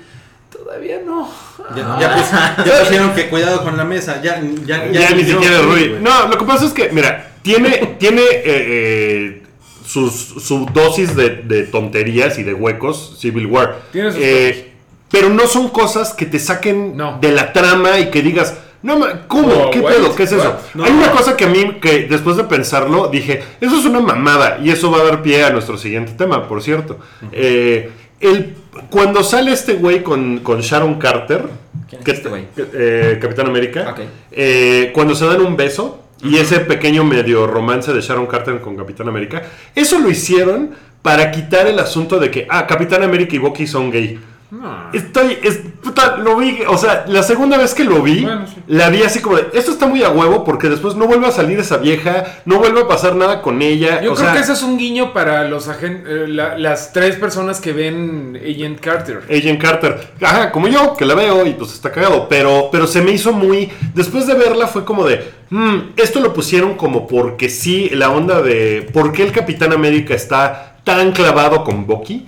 Todavía 0.51 1.01
no. 1.05 1.29
Ya, 1.77 1.99
ya, 2.01 2.15
pus- 2.17 2.65
ya 2.67 2.81
pusieron 2.81 3.15
que 3.15 3.29
cuidado 3.29 3.63
con 3.63 3.77
la 3.77 3.85
mesa. 3.85 4.23
Ya, 4.23 4.41
ya, 4.65 4.91
Ya, 4.91 5.11
ni 5.11 5.23
yo- 5.23 5.35
siquiera 5.35 5.61
Rui. 5.61 5.97
No, 6.01 6.27
lo 6.27 6.39
que 6.39 6.45
pasa 6.47 6.65
es 6.65 6.73
que, 6.73 6.89
mira, 6.89 7.33
tiene, 7.43 7.97
tiene 7.99 8.23
eh, 8.23 8.43
eh, 8.47 9.43
sus, 9.89 10.13
su 10.13 10.67
dosis 10.75 11.17
de, 11.17 11.31
de 11.31 11.63
tonterías 11.65 12.39
y 12.39 12.43
de 12.43 12.53
huecos 12.55 13.17
Civil 13.19 13.47
War. 13.47 13.79
Tiene 13.93 14.13
sus 14.13 14.21
Eh, 14.23 14.73
pero 15.11 15.31
no 15.31 15.47
son 15.47 15.69
cosas 15.71 16.13
que 16.13 16.27
te 16.27 16.39
saquen 16.39 16.97
No. 16.97 17.19
de 17.21 17.33
la 17.33 17.53
trama 17.55 17.99
y 17.99 18.11
que 18.11 18.21
digas, 18.21 18.55
no, 18.83 18.99
ma- 18.99 19.27
¿cómo? 19.27 19.49
Oh, 19.49 19.71
¿Qué 19.71 19.81
wait, 19.81 19.97
pedo? 19.97 20.15
¿Qué 20.15 20.25
es 20.25 20.33
eso? 20.33 20.57
No. 20.75 20.85
Hay 20.85 20.93
una 20.93 21.11
cosa 21.11 21.37
que 21.37 21.45
a 21.47 21.49
mí, 21.49 21.79
que 21.81 22.01
después 22.07 22.37
de 22.37 22.45
pensarlo, 22.45 23.09
dije, 23.09 23.43
eso 23.61 23.79
es 23.79 23.87
una 23.87 24.01
mamada 24.01 24.59
y 24.63 24.71
eso 24.71 24.91
va 24.91 25.01
a 25.01 25.05
dar 25.05 25.23
pie 25.23 25.43
a 25.45 25.51
nuestro 25.51 25.79
siguiente 25.79 26.13
tema, 26.13 26.47
por 26.47 26.63
cierto. 26.63 26.99
Eh, 27.33 27.91
el, 28.21 28.55
cuando 28.91 29.25
sale 29.25 29.53
este 29.53 29.75
güey 29.75 30.03
con, 30.03 30.41
con 30.41 30.61
Sharon 30.61 30.97
Carter, 30.99 31.45
¿Quién 31.89 32.01
es 32.01 32.05
que- 32.05 32.11
este 32.13 32.29
güey? 32.29 32.45
eh, 32.75 33.19
Capitán 33.23 33.47
América, 33.47 33.95
eh, 34.31 34.91
cuando 34.93 35.15
se 35.15 35.25
dan 35.27 35.41
un 35.41 35.57
beso 35.57 36.05
y 36.23 36.37
ese 36.37 36.61
pequeño 36.61 37.05
medio 37.05 37.47
romance 37.47 37.93
de 37.93 38.01
Sharon 38.01 38.27
Carter 38.27 38.61
con 38.61 38.77
Capitán 38.77 39.09
América, 39.09 39.43
eso 39.75 39.99
lo 39.99 40.11
hicieron 40.11 40.71
para 41.03 41.31
quitar 41.31 41.67
el 41.67 41.79
asunto 41.79 42.19
de 42.19 42.31
que, 42.31 42.47
ah, 42.51 42.67
Capitán 42.67 43.03
América 43.03 43.37
y 43.37 43.39
Bucky 43.39 43.67
son 43.67 43.91
gay. 43.91 44.19
No. 44.51 44.91
Estoy, 44.95 45.37
es, 45.43 45.59
puta, 45.83 46.17
lo 46.17 46.37
vi, 46.37 46.61
o 46.67 46.79
sea, 46.79 47.05
la 47.07 47.23
segunda 47.23 47.59
vez 47.59 47.75
que 47.75 47.85
lo 47.85 48.03
vi, 48.03 48.23
Bueno, 48.23 48.47
sí. 48.47 48.55
la 48.69 48.89
vi 48.89 49.03
así 49.03 49.21
como 49.21 49.37
de, 49.37 49.49
esto 49.53 49.71
está 49.73 49.87
muy 49.87 50.03
a 50.03 50.09
huevo 50.09 50.43
porque 50.43 50.71
después 50.71 50.95
no 50.95 51.07
vuelve 51.07 51.27
a 51.27 51.33
salir 51.33 51.59
esa 51.59 51.77
vieja, 51.77 52.25
no 52.47 52.59
vuelve 52.59 52.81
a 52.81 52.89
pasar 52.89 53.15
nada 53.15 53.43
con 53.43 53.61
ella. 53.61 54.01
Yo 54.01 54.13
o 54.13 54.15
creo 54.15 54.27
sea, 54.29 54.35
que 54.35 54.41
eso 54.41 54.55
es 54.55 54.63
un 54.63 54.79
guiño 54.79 55.13
para 55.13 55.45
los 55.49 55.69
agen- 55.69 56.03
eh, 56.07 56.25
la- 56.29 56.57
las 56.57 56.95
tres 56.95 57.17
personas 57.17 57.61
que 57.61 57.75
ven 57.75 58.41
Agent 58.43 58.81
Carter. 58.81 59.23
Agent 59.29 59.61
Carter, 59.61 60.13
ajá, 60.23 60.51
como 60.51 60.67
yo, 60.69 60.97
que 60.97 61.05
la 61.05 61.15
veo 61.15 61.45
y 61.47 61.53
pues 61.53 61.75
está 61.75 61.93
cagado, 61.93 62.27
pero, 62.31 62.71
pero 62.73 62.87
se 62.87 63.03
me 63.03 63.11
hizo 63.11 63.33
muy, 63.35 63.71
después 63.95 64.27
de 64.27 64.33
verla 64.33 64.67
fue 64.67 64.83
como 64.87 65.05
de, 65.07 65.31
"Hmm, 65.51 65.91
esto 65.97 66.21
lo 66.21 66.33
pusieron 66.33 66.75
como 66.77 67.07
porque 67.07 67.51
sí, 67.51 67.91
la 67.93 68.09
onda 68.11 68.41
de, 68.41 68.89
¿por 68.95 69.13
qué 69.13 69.25
el 69.25 69.33
Capitán 69.33 69.75
América 69.75 70.15
está 70.15 70.77
tan 70.85 71.13
clavado 71.13 71.65
con 71.65 71.87
Bucky? 71.87 72.27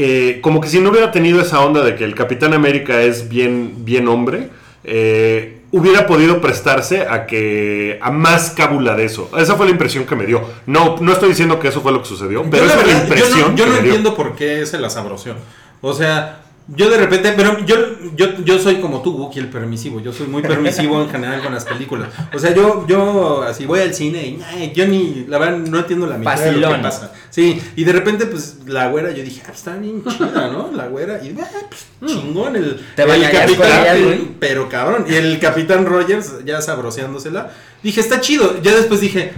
Eh, 0.00 0.38
como 0.42 0.60
que 0.60 0.68
si 0.68 0.78
no 0.78 0.90
hubiera 0.90 1.10
tenido 1.10 1.40
esa 1.40 1.58
onda 1.60 1.82
de 1.82 1.96
que 1.96 2.04
el 2.04 2.14
Capitán 2.14 2.54
América 2.54 3.02
es 3.02 3.28
bien, 3.28 3.84
bien 3.84 4.06
hombre, 4.06 4.48
eh, 4.84 5.62
hubiera 5.72 6.06
podido 6.06 6.40
prestarse 6.40 7.02
a 7.02 7.26
que 7.26 7.98
a 8.00 8.12
más 8.12 8.50
cábula 8.50 8.94
de 8.94 9.06
eso. 9.06 9.28
Esa 9.36 9.56
fue 9.56 9.66
la 9.66 9.72
impresión 9.72 10.04
que 10.06 10.14
me 10.14 10.24
dio. 10.24 10.40
No, 10.66 10.94
no 11.00 11.12
estoy 11.12 11.30
diciendo 11.30 11.58
que 11.58 11.66
eso 11.66 11.80
fue 11.80 11.90
lo 11.90 12.00
que 12.02 12.08
sucedió, 12.08 12.44
pero 12.48 12.64
Yo, 12.64 12.70
esa 12.70 12.76
la 12.76 12.82
fue 12.82 12.92
la 12.92 12.98
yo 12.98 13.02
impresión 13.04 13.40
no, 13.50 13.56
yo 13.56 13.64
que 13.64 13.70
no 13.70 13.76
me 13.76 13.82
dio. 13.82 13.92
entiendo 13.94 14.14
por 14.14 14.36
qué 14.36 14.64
se 14.66 14.78
la 14.78 14.88
sabroció. 14.88 15.34
O 15.80 15.92
sea, 15.92 16.42
yo 16.68 16.90
de 16.90 16.98
repente, 16.98 17.32
pero 17.34 17.64
yo, 17.64 17.76
yo, 18.14 18.44
yo 18.44 18.58
soy 18.58 18.76
como 18.76 19.00
tú, 19.00 19.12
Wookie, 19.16 19.40
el 19.40 19.48
permisivo. 19.48 20.00
Yo 20.00 20.12
soy 20.12 20.26
muy 20.26 20.42
permisivo 20.42 21.02
en 21.02 21.08
general 21.08 21.42
con 21.42 21.54
las 21.54 21.64
películas. 21.64 22.10
O 22.34 22.38
sea, 22.38 22.54
yo, 22.54 22.86
yo 22.86 23.42
así 23.42 23.64
voy 23.64 23.80
al 23.80 23.94
cine 23.94 24.26
y 24.26 24.42
ay, 24.46 24.72
yo 24.74 24.86
ni, 24.86 25.24
la 25.26 25.38
verdad, 25.38 25.56
no 25.56 25.78
entiendo 25.78 26.06
la 26.06 26.18
mitad 26.18 26.38
de 26.38 26.52
lo 26.52 26.70
que 26.70 26.78
pasa. 26.78 27.12
Sí, 27.30 27.60
y 27.74 27.84
de 27.84 27.92
repente, 27.92 28.26
pues, 28.26 28.58
la 28.66 28.88
güera, 28.88 29.12
yo 29.12 29.22
dije, 29.22 29.42
ah, 29.46 29.52
está 29.52 29.76
bien 29.76 30.04
chida, 30.04 30.48
¿no? 30.52 30.70
La 30.74 30.88
güera, 30.88 31.22
y 31.24 31.34
ah, 31.40 31.48
pues, 31.70 32.12
chingón 32.12 32.56
el, 32.56 32.78
Te 32.94 33.04
el 33.04 33.10
ella, 33.12 33.30
capitán, 33.30 34.04
güey. 34.04 34.28
pero 34.38 34.68
cabrón. 34.68 35.06
Y 35.08 35.14
el 35.14 35.38
capitán 35.38 35.86
Rogers, 35.86 36.44
ya 36.44 36.60
sabroseándosela, 36.60 37.50
dije, 37.82 38.00
está 38.00 38.20
chido. 38.20 38.60
Ya 38.62 38.74
después 38.74 39.00
dije, 39.00 39.32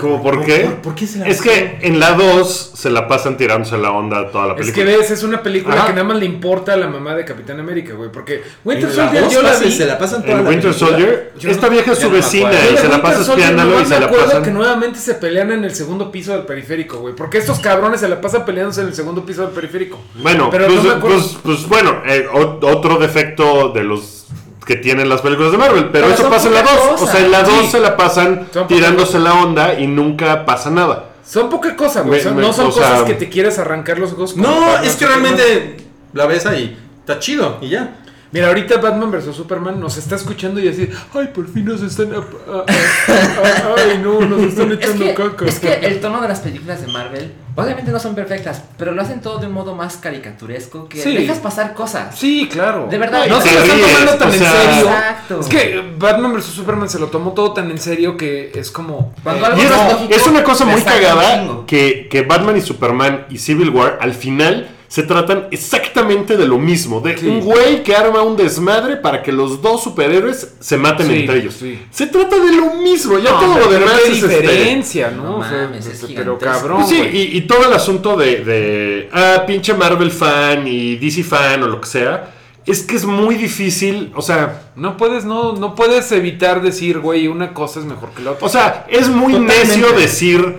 ¿Cómo 0.00 0.22
por 0.22 0.36
¿Por- 0.36 0.44
qué? 0.46 0.60
por- 0.60 0.74
por 0.82 0.94
qué 0.94 1.06
se 1.06 1.18
la 1.18 1.28
es 1.28 1.40
que 1.40 1.78
en 1.82 2.00
la 2.00 2.12
2 2.12 2.72
se 2.74 2.90
la 2.90 3.06
pasan 3.08 3.36
tirándose 3.36 3.76
la 3.78 3.92
onda 3.92 4.30
toda 4.30 4.46
la 4.46 4.52
Es 4.54 4.58
película. 4.60 4.84
que 4.86 4.96
ves, 4.98 5.10
es 5.10 5.22
una 5.22 5.42
película 5.42 5.74
Ajá. 5.76 5.86
que 5.88 5.92
nada 5.92 6.04
más 6.04 6.16
le 6.18 6.26
importa 6.26 6.72
a 6.72 6.76
la 6.76 6.86
mamá 6.88 7.14
de 7.14 7.24
Capitán 7.24 7.60
América, 7.60 7.94
güey. 7.94 8.10
Porque 8.10 8.42
Winter 8.64 8.90
Soldier 8.90 9.28
yo 9.28 9.42
la 9.42 9.56
vi. 9.58 9.70
se 9.70 9.86
la 9.86 9.98
pasan 9.98 10.22
toda 10.22 10.38
en 10.38 10.44
la 10.44 10.50
Winter 10.50 10.70
película. 10.72 10.90
Soldier, 10.90 11.32
Yo 11.38 11.50
esta 11.50 11.66
no- 11.66 11.72
vieja 11.72 11.92
es 11.92 11.98
su 11.98 12.10
vecina 12.10 12.50
y 12.72 12.76
se 12.76 12.88
la 12.88 13.02
pasa 13.02 13.20
espiándolo 13.20 13.80
y 13.80 13.84
se 13.84 14.00
la 14.00 14.10
pasan. 14.10 14.42
que 14.42 14.50
nuevamente 14.50 14.98
se 14.98 15.14
pelean 15.14 15.52
en 15.52 15.64
el 15.64 15.74
segundo 15.74 16.10
piso 16.10 16.32
del 16.32 16.42
periférico, 16.42 16.98
güey. 16.98 17.14
Porque 17.14 17.38
estos 17.38 17.58
cabrones 17.60 18.00
se 18.00 18.08
la 18.08 18.20
pasan 18.20 18.44
peleándose 18.44 18.80
en 18.82 18.88
el 18.88 18.94
segundo 18.94 19.24
piso 19.24 19.42
del 19.42 19.50
periférico. 19.50 20.00
Bueno, 20.14 20.48
Pero 20.50 20.66
pues, 20.66 20.76
no 20.78 20.82
me 20.84 20.90
acuerdo. 20.96 21.16
pues- 21.18 21.36
pues 21.42 21.66
bueno, 21.68 22.02
eh, 22.06 22.26
otro 22.32 22.96
defecto 22.98 23.70
de 23.70 23.84
los 23.84 24.24
que 24.70 24.76
tienen 24.76 25.08
las 25.08 25.20
películas 25.20 25.50
de 25.50 25.58
Marvel, 25.58 25.88
pero, 25.90 26.04
Pero 26.04 26.14
eso 26.14 26.22
son 26.22 26.30
pasa 26.30 26.46
en 26.46 26.54
la 26.54 26.62
poca 26.62 26.74
2. 26.76 26.84
O 26.86 26.96
cosa. 26.96 27.12
sea, 27.12 27.20
en 27.24 27.32
la 27.32 27.42
2 27.42 27.54
Sí. 27.62 27.66
se 27.72 27.80
la 27.80 27.96
pasan 27.96 28.46
tirándose 28.68 29.18
la 29.18 29.34
onda 29.34 29.74
y 29.80 29.88
nunca 29.88 30.44
pasa 30.46 30.70
nada. 30.70 31.06
Son 31.26 31.48
poca 31.50 31.74
cosa, 31.74 32.02
güey. 32.02 32.18
Me- 32.18 32.22
Son- 32.22 32.36
me- 32.36 32.42
no 32.42 32.52
son 32.52 32.66
o 32.68 32.70
sea- 32.70 32.88
cosas 32.90 33.02
que 33.04 33.14
te 33.14 33.28
quieres 33.28 33.58
arrancar 33.58 33.98
los 33.98 34.12
ojos. 34.12 34.36
No, 34.36 34.78
es 34.78 34.94
que 34.94 35.06
realmente 35.08 35.76
la 36.12 36.26
ves 36.26 36.46
ahí, 36.46 36.78
está 37.00 37.18
chido 37.18 37.58
y 37.60 37.70
ya. 37.70 37.96
Mira, 38.32 38.46
ahorita 38.48 38.76
Batman 38.78 39.10
vs 39.10 39.34
Superman 39.34 39.80
nos 39.80 39.96
está 39.96 40.14
escuchando 40.14 40.60
y 40.60 40.68
así, 40.68 40.88
ay, 41.14 41.28
por 41.34 41.48
fin 41.52 41.64
nos 41.64 41.82
están. 41.82 42.12
ah, 42.14 42.64
ah, 42.68 43.74
ay, 43.76 43.98
no, 44.02 44.20
nos 44.20 44.42
están 44.42 44.70
Es 44.70 44.78
echando 44.78 45.04
que, 45.04 45.14
caca. 45.14 45.46
es 45.46 45.58
que 45.58 45.72
el 45.74 46.00
tono 46.00 46.20
de 46.20 46.28
las 46.28 46.38
películas 46.40 46.80
de 46.80 46.86
Marvel, 46.92 47.32
obviamente 47.56 47.90
no 47.90 47.98
son 47.98 48.14
perfectas, 48.14 48.62
pero 48.76 48.92
lo 48.92 49.02
hacen 49.02 49.20
todo 49.20 49.38
de 49.38 49.46
un 49.48 49.52
modo 49.52 49.74
más 49.74 49.96
caricaturesco 49.96 50.88
que 50.88 51.02
Sí. 51.02 51.16
dejas 51.16 51.38
pasar 51.38 51.74
cosas. 51.74 52.16
Sí, 52.16 52.48
claro. 52.50 52.86
De 52.88 52.98
verdad. 52.98 53.26
No 53.28 53.38
Y 53.38 53.42
se 53.42 53.52
lo 53.52 53.60
están 53.62 53.80
tomando 53.80 54.14
tan 54.14 54.28
o 54.28 54.32
en 54.32 54.38
serio. 54.38 54.80
Exacto. 54.88 55.40
Es 55.40 55.46
que 55.46 55.94
Batman 55.98 56.32
vs 56.34 56.44
Superman 56.44 56.88
se 56.88 56.98
lo 57.00 57.06
tomó 57.08 57.32
todo 57.32 57.52
tan 57.52 57.70
en 57.70 57.78
serio 57.78 58.16
que 58.16 58.52
es 58.54 58.70
como. 58.70 59.12
Cuando 59.24 59.42
eh, 59.42 59.46
algo 59.46 59.60
Y 59.60 59.64
es, 59.64 59.70
no 59.70 59.76
es 59.76 59.92
lógico, 59.92 60.14
es 60.14 60.26
una 60.28 60.44
cosa 60.44 60.64
muy 60.64 60.80
cagada 60.82 61.46
que, 61.66 62.06
que 62.08 62.22
Batman 62.22 62.56
y 62.56 62.60
Superman 62.60 63.26
y 63.28 63.38
Civil 63.38 63.70
War 63.70 63.98
al 64.00 64.14
final 64.14 64.68
se 64.90 65.04
tratan 65.04 65.46
exactamente 65.52 66.36
de 66.36 66.48
lo 66.48 66.58
mismo. 66.58 67.00
De 67.00 67.16
Sí. 67.16 67.28
un 67.28 67.40
güey 67.42 67.84
que 67.84 67.94
arma 67.94 68.22
un 68.22 68.36
desmadre 68.36 68.96
para 68.96 69.22
que 69.22 69.30
los 69.30 69.62
dos 69.62 69.84
superhéroes 69.84 70.54
se 70.58 70.76
maten 70.76 71.06
Sí, 71.06 71.20
entre 71.20 71.38
ellos. 71.38 71.54
sí. 71.54 71.80
Se 71.92 72.08
trata 72.08 72.36
de 72.40 72.50
lo 72.56 72.74
mismo. 72.74 73.16
Ya 73.20 73.30
no, 73.30 73.38
todo 73.38 73.58
lo 73.60 73.70
demás 73.70 74.00
es 74.08 74.20
este, 74.24 74.40
diferencia, 74.40 75.12
¿no? 75.12 75.22
No 75.22 75.36
O 75.38 75.44
sea, 75.44 75.68
mames, 75.68 75.86
es 75.86 76.04
pero 76.12 76.36
cabrón. 76.38 76.78
Pues 76.78 76.88
sí, 76.88 77.00
y, 77.12 77.36
y 77.38 77.42
todo 77.42 77.68
el 77.68 77.72
asunto 77.72 78.16
de, 78.16 78.44
de, 78.44 79.08
ah, 79.12 79.44
pinche 79.46 79.74
Marvel 79.74 80.10
fan 80.10 80.66
y 80.66 80.96
DC 80.96 81.22
fan 81.22 81.62
o 81.62 81.68
lo 81.68 81.80
que 81.80 81.86
sea, 81.86 82.34
es 82.66 82.82
que 82.82 82.96
es 82.96 83.04
muy 83.04 83.36
difícil, 83.36 84.10
o 84.16 84.22
sea, 84.22 84.72
No 84.74 84.96
puedes, 84.96 85.24
no, 85.24 85.52
no 85.52 85.76
puedes 85.76 86.10
evitar 86.10 86.62
decir, 86.62 86.98
güey, 86.98 87.28
una 87.28 87.54
cosa 87.54 87.78
es 87.78 87.86
mejor 87.86 88.10
que 88.10 88.22
la 88.22 88.32
otra. 88.32 88.44
o 88.44 88.50
sea, 88.50 88.86
es 88.88 89.08
muy 89.08 89.34
Totalmente. 89.34 89.66
necio 89.68 89.92
decir 89.92 90.58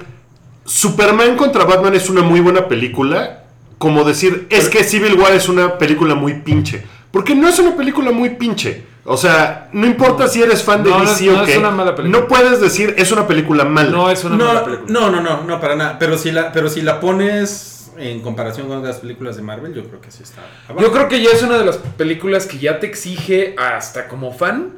Superman 0.65 1.35
contra 1.35 1.65
Batman 1.65 1.95
es 1.95 2.09
una 2.09 2.21
muy 2.21 2.39
buena 2.39 2.67
película, 2.67 3.40
como 3.81 4.03
decir, 4.05 4.45
es 4.51 4.69
que 4.69 4.83
Civil 4.83 5.15
War 5.19 5.33
es 5.33 5.49
una 5.49 5.77
película 5.79 6.13
muy 6.15 6.35
pinche, 6.35 6.83
porque 7.11 7.33
no 7.35 7.47
es 7.49 7.57
una 7.59 7.75
película 7.75 8.11
muy 8.11 8.29
pinche. 8.29 8.83
O 9.03 9.17
sea, 9.17 9.67
no 9.73 9.87
importa 9.87 10.27
si 10.27 10.43
eres 10.43 10.61
fan 10.61 10.83
de 10.83 10.91
No, 10.91 10.99
no 11.03 11.09
DC 11.09 11.25
es- 11.25 11.31
o 11.33 11.37
no 11.37 11.43
es 11.43 11.57
una 11.57 11.71
mala 11.71 11.95
película. 11.95 12.19
no 12.21 12.27
puedes 12.27 12.61
decir 12.61 12.93
es 12.99 13.11
una 13.11 13.25
película 13.27 13.65
mala. 13.65 13.89
no 13.89 14.09
es 14.11 14.23
una 14.23 14.35
mala 14.37 14.53
No, 14.59 14.65
película. 14.65 14.87
no, 14.99 15.09
no, 15.09 15.21
no, 15.21 15.43
no, 15.43 15.59
para 15.59 15.75
nada. 15.75 15.97
Pero 15.97 16.15
si 16.19 16.31
la, 16.31 16.51
pero 16.51 16.69
si 16.69 16.83
la 16.83 16.99
pones 16.99 17.91
en 17.97 18.21
comparación 18.21 18.67
con 18.67 18.83
las 18.83 18.97
películas 18.97 19.35
de 19.37 19.41
Marvel, 19.41 19.73
yo 19.73 19.83
creo 19.85 19.99
que 19.99 20.11
sí 20.11 20.21
está. 20.21 20.41
abajo. 20.69 20.81
Yo 20.85 20.91
creo 20.93 21.07
que 21.07 21.19
ya 21.21 21.31
es 21.31 21.41
una 21.41 21.57
de 21.57 21.65
las 21.65 21.77
películas 21.77 22.45
que 22.45 22.59
ya 22.59 22.79
te 22.79 22.85
exige 22.85 23.55
hasta 23.57 24.07
como 24.07 24.31
fan. 24.31 24.73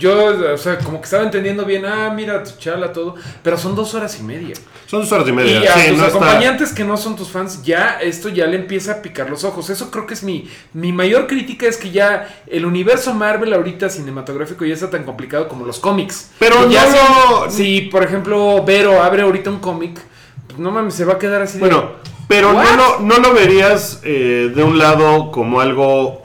Yo, 0.00 0.52
o 0.54 0.56
sea, 0.56 0.78
como 0.78 0.98
que 0.98 1.04
estaba 1.04 1.22
entendiendo 1.22 1.64
bien, 1.64 1.84
ah, 1.84 2.10
mira, 2.12 2.42
chala 2.58 2.92
todo, 2.92 3.14
pero 3.42 3.56
son 3.58 3.76
dos 3.76 3.94
horas 3.94 4.18
y 4.18 4.22
media. 4.22 4.54
Son 4.86 5.02
dos 5.02 5.12
horas 5.12 5.26
y 5.28 5.30
Y 5.30 5.32
media. 5.34 5.72
a 5.72 5.78
sí, 5.78 5.88
tus 5.90 5.98
no 5.98 6.06
está- 6.06 6.16
acompañantes 6.18 6.72
que 6.72 6.82
no 6.84 6.96
son 6.96 7.14
tus 7.16 7.28
fans, 7.28 7.62
ya 7.62 7.98
esto 8.00 8.28
ya 8.30 8.46
le 8.46 8.56
empieza 8.56 8.92
a 8.92 9.02
picar 9.02 9.28
los 9.30 9.44
ojos. 9.44 9.70
Eso 9.70 9.90
creo 9.90 10.06
que 10.06 10.14
es 10.14 10.22
mi, 10.24 10.48
mi 10.72 10.90
mayor 10.92 11.26
crítica, 11.26 11.66
es 11.66 11.76
que 11.76 11.90
ya 11.90 12.42
el 12.48 12.64
universo 12.64 13.14
Marvel 13.14 13.52
ahorita 13.52 13.88
cinematográfico 13.90 14.64
ya 14.64 14.74
está 14.74 14.88
tan 14.90 15.04
complicado 15.04 15.46
como 15.48 15.66
los 15.66 15.78
cómics. 15.78 16.30
Pero 16.38 16.68
ya 16.70 16.86
no 16.86 16.92
si, 16.92 16.98
lo- 16.98 17.50
si, 17.50 17.80
por 17.82 18.02
ejemplo, 18.02 18.64
Vero 18.64 19.02
abre 19.02 19.22
ahorita 19.22 19.50
un 19.50 19.60
cómic, 19.60 20.00
pues 20.48 20.58
no 20.58 20.70
mames, 20.70 20.94
se 20.94 21.04
va 21.04 21.12
a 21.12 21.18
quedar 21.18 21.42
así 21.42 21.58
de- 21.58 21.60
Bueno, 21.60 21.90
pero 22.26 22.52
no 22.52 22.76
lo, 22.76 23.00
no 23.00 23.18
lo 23.18 23.34
verías 23.34 24.00
eh, 24.02 24.50
de 24.54 24.62
un 24.64 24.78
lado 24.78 25.30
como 25.30 25.60
algo 25.60 26.22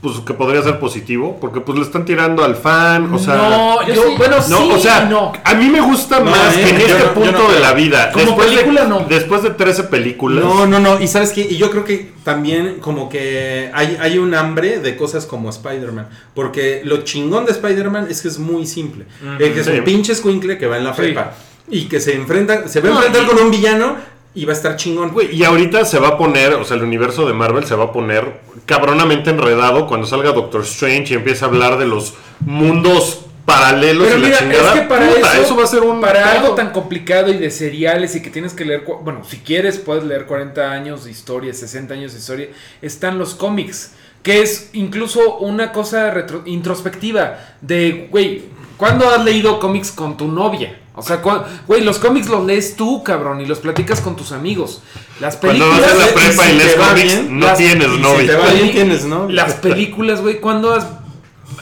pues 0.00 0.16
que 0.20 0.32
podría 0.32 0.62
ser 0.62 0.78
positivo, 0.78 1.36
porque 1.40 1.60
pues 1.60 1.76
le 1.78 1.84
están 1.84 2.06
tirando 2.06 2.42
al 2.42 2.56
fan, 2.56 3.12
o 3.12 3.18
sea, 3.18 3.34
no, 3.36 3.86
yo 3.86 3.94
yo, 3.94 4.02
sí. 4.04 4.14
bueno, 4.16 4.36
no, 4.48 4.58
sí 4.58 4.70
o 4.72 4.78
sea, 4.78 5.04
no. 5.04 5.32
a 5.44 5.54
mí 5.54 5.68
me 5.68 5.80
gusta 5.82 6.20
No, 6.20 6.30
más 6.30 6.56
eh, 6.56 6.62
que 6.64 6.70
en 6.70 6.76
este 6.78 6.98
no- 7.04 7.12
punto 7.14 7.32
no 7.32 7.50
de 7.52 7.60
la 7.60 7.74
vida, 7.74 8.10
Como 8.12 8.24
después 8.24 8.48
película, 8.48 8.82
de, 8.84 8.88
no. 8.88 9.00
después 9.08 9.42
de 9.42 9.50
13 9.50 9.84
películas, 9.84 10.42
No, 10.42 10.66
no, 10.66 10.78
no. 10.80 10.98
Y 11.00 11.06
sabes 11.06 11.32
qué, 11.32 11.42
y 11.42 11.58
yo 11.58 11.70
creo 11.70 11.84
que 11.84 12.12
también 12.24 12.76
como 12.80 13.08
que 13.10 13.70
hay, 13.74 13.98
hay 14.00 14.16
un 14.18 14.34
hambre 14.34 14.78
de 14.80 14.96
cosas 14.96 15.26
como 15.26 15.50
Spider-Man. 15.50 16.08
Porque 16.34 16.80
lo 16.84 17.02
chingón 17.04 17.44
de 17.44 17.52
Spider-Man 17.52 18.06
es 18.08 18.22
que 18.22 18.28
es 18.28 18.38
muy 18.38 18.66
simple. 18.66 19.04
Eh, 19.38 19.52
que 19.52 19.60
es 19.60 19.66
Sí. 19.66 19.72
un 19.72 19.84
pinche 19.84 20.12
escuincle 20.12 20.56
que 20.56 20.66
va 20.66 20.78
en 20.78 20.84
la 20.84 20.94
Sí. 20.94 21.02
prepa. 21.02 21.34
Y 21.68 21.84
que 21.88 22.00
se 22.00 22.14
enfrenta, 22.16 22.66
se 22.68 22.80
va 22.80 22.88
a 22.88 22.92
enfrentar 22.92 23.22
y- 23.22 23.26
con 23.26 23.38
un 23.44 23.50
villano 23.50 23.96
y 24.34 24.44
va 24.44 24.52
a 24.52 24.56
estar 24.56 24.76
chingón. 24.76 25.10
Güey, 25.10 25.34
y 25.34 25.44
ahorita 25.44 25.84
se 25.84 25.98
va 25.98 26.08
a 26.08 26.18
poner, 26.18 26.54
o 26.54 26.64
sea, 26.64 26.76
el 26.76 26.82
universo 26.84 27.26
de 27.26 27.32
Marvel 27.34 27.64
se 27.64 27.74
va 27.74 27.84
a 27.84 27.92
poner 27.92 28.40
cabronamente 28.66 29.30
enredado 29.30 29.86
cuando 29.86 30.06
salga 30.06 30.32
Doctor 30.32 30.62
Strange 30.62 31.12
y 31.14 31.16
empiece 31.16 31.44
a 31.44 31.48
hablar 31.48 31.78
de 31.78 31.86
los 31.86 32.14
mundos 32.40 33.22
paralelos 33.44 34.06
Pero 34.06 34.18
y 34.18 34.22
mira, 34.22 34.32
la 34.34 34.38
chingada. 34.38 34.74
es 34.74 34.80
que 34.80 34.86
para 34.86 35.08
Puta, 35.08 35.38
eso, 35.40 35.56
va 35.56 35.64
a 35.64 35.66
ser 35.66 35.80
un 35.82 36.00
para 36.00 36.30
algo 36.32 36.54
tan 36.54 36.70
complicado 36.70 37.32
y 37.32 37.38
de 37.38 37.50
seriales 37.50 38.14
y 38.14 38.22
que 38.22 38.30
tienes 38.30 38.52
que 38.52 38.64
leer, 38.64 38.84
bueno, 39.02 39.24
si 39.24 39.38
quieres 39.38 39.78
puedes 39.78 40.04
leer 40.04 40.26
40 40.26 40.70
años 40.70 41.04
de 41.04 41.10
historia, 41.10 41.52
60 41.52 41.94
años 41.94 42.12
de 42.12 42.18
historia, 42.18 42.48
están 42.82 43.18
los 43.18 43.34
cómics. 43.34 43.92
que 44.22 44.42
es 44.42 44.68
incluso 44.74 45.38
una 45.38 45.72
cosa 45.72 46.12
retro- 46.12 46.42
introspectiva 46.44 47.38
de, 47.62 48.06
güey, 48.10 48.42
¿cuándo 48.76 49.08
has 49.08 49.24
leído 49.24 49.58
cómics 49.58 49.90
con 49.90 50.16
tu 50.18 50.28
novia? 50.28 50.78
O 50.94 51.02
sea, 51.02 51.22
cua- 51.22 51.44
güey, 51.66 51.82
los 51.82 51.98
cómics 51.98 52.28
los 52.28 52.44
lees 52.44 52.76
tú, 52.76 53.02
cabrón, 53.04 53.40
y 53.40 53.46
los 53.46 53.58
platicas 53.60 54.00
con 54.00 54.16
tus 54.16 54.32
amigos. 54.32 54.82
Las 55.20 55.36
Cuando 55.36 55.64
películas... 55.70 55.80
vas 55.80 55.92
a 55.92 56.04
la 56.04 56.10
y 56.10 56.14
prepa 56.26 56.44
si 56.44 56.50
y 56.50 56.54
lees 56.58 56.74
cómics, 56.74 57.02
bien, 57.04 57.38
no 57.38 57.46
las- 57.46 57.58
tienes 57.58 57.86
si 57.90 57.98
novia. 57.98 58.26
te 58.26 58.36
va 58.36 58.52
bien, 58.52 58.70
tienes 58.72 59.04
novia. 59.04 59.36
Las 59.36 59.54
películas, 59.54 60.20
güey, 60.20 60.40
¿cuándo 60.40 60.74
has, 60.74 60.86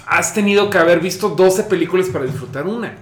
has 0.07 0.35
tenido 0.35 0.71
que 0.71 0.79
haber 0.79 1.01
visto 1.01 1.29
12 1.31 1.65
películas 1.65 2.09
para 2.09 2.25
disfrutar 2.25 2.67
una? 2.67 2.95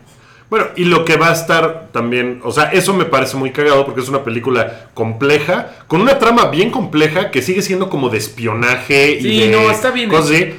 Bueno, 0.49 0.67
y 0.77 0.85
lo 0.85 1.05
que 1.05 1.17
va 1.17 1.31
a 1.31 1.33
estar 1.33 1.89
también, 1.93 2.41
o 2.45 2.53
sea, 2.53 2.65
eso 2.71 2.95
me 2.95 3.05
parece 3.05 3.37
muy 3.37 3.51
cagado 3.51 3.85
porque 3.85 4.01
es 4.01 4.09
una 4.09 4.23
película 4.23 4.87
compleja, 4.95 5.73
con 5.89 6.01
una 6.01 6.19
trama 6.21 6.47
bien 6.51 6.71
compleja 6.71 7.33
que 7.33 7.43
sigue 7.43 7.63
siendo 7.63 7.91
como 7.91 8.11
de 8.11 8.19
espionaje 8.19 9.19
Sí, 9.21 9.29
y 9.29 9.41
de 9.41 9.49
no, 9.49 9.71
está 9.71 9.91
bien 9.91 10.09
cosas 10.09 10.31
así, 10.31 10.55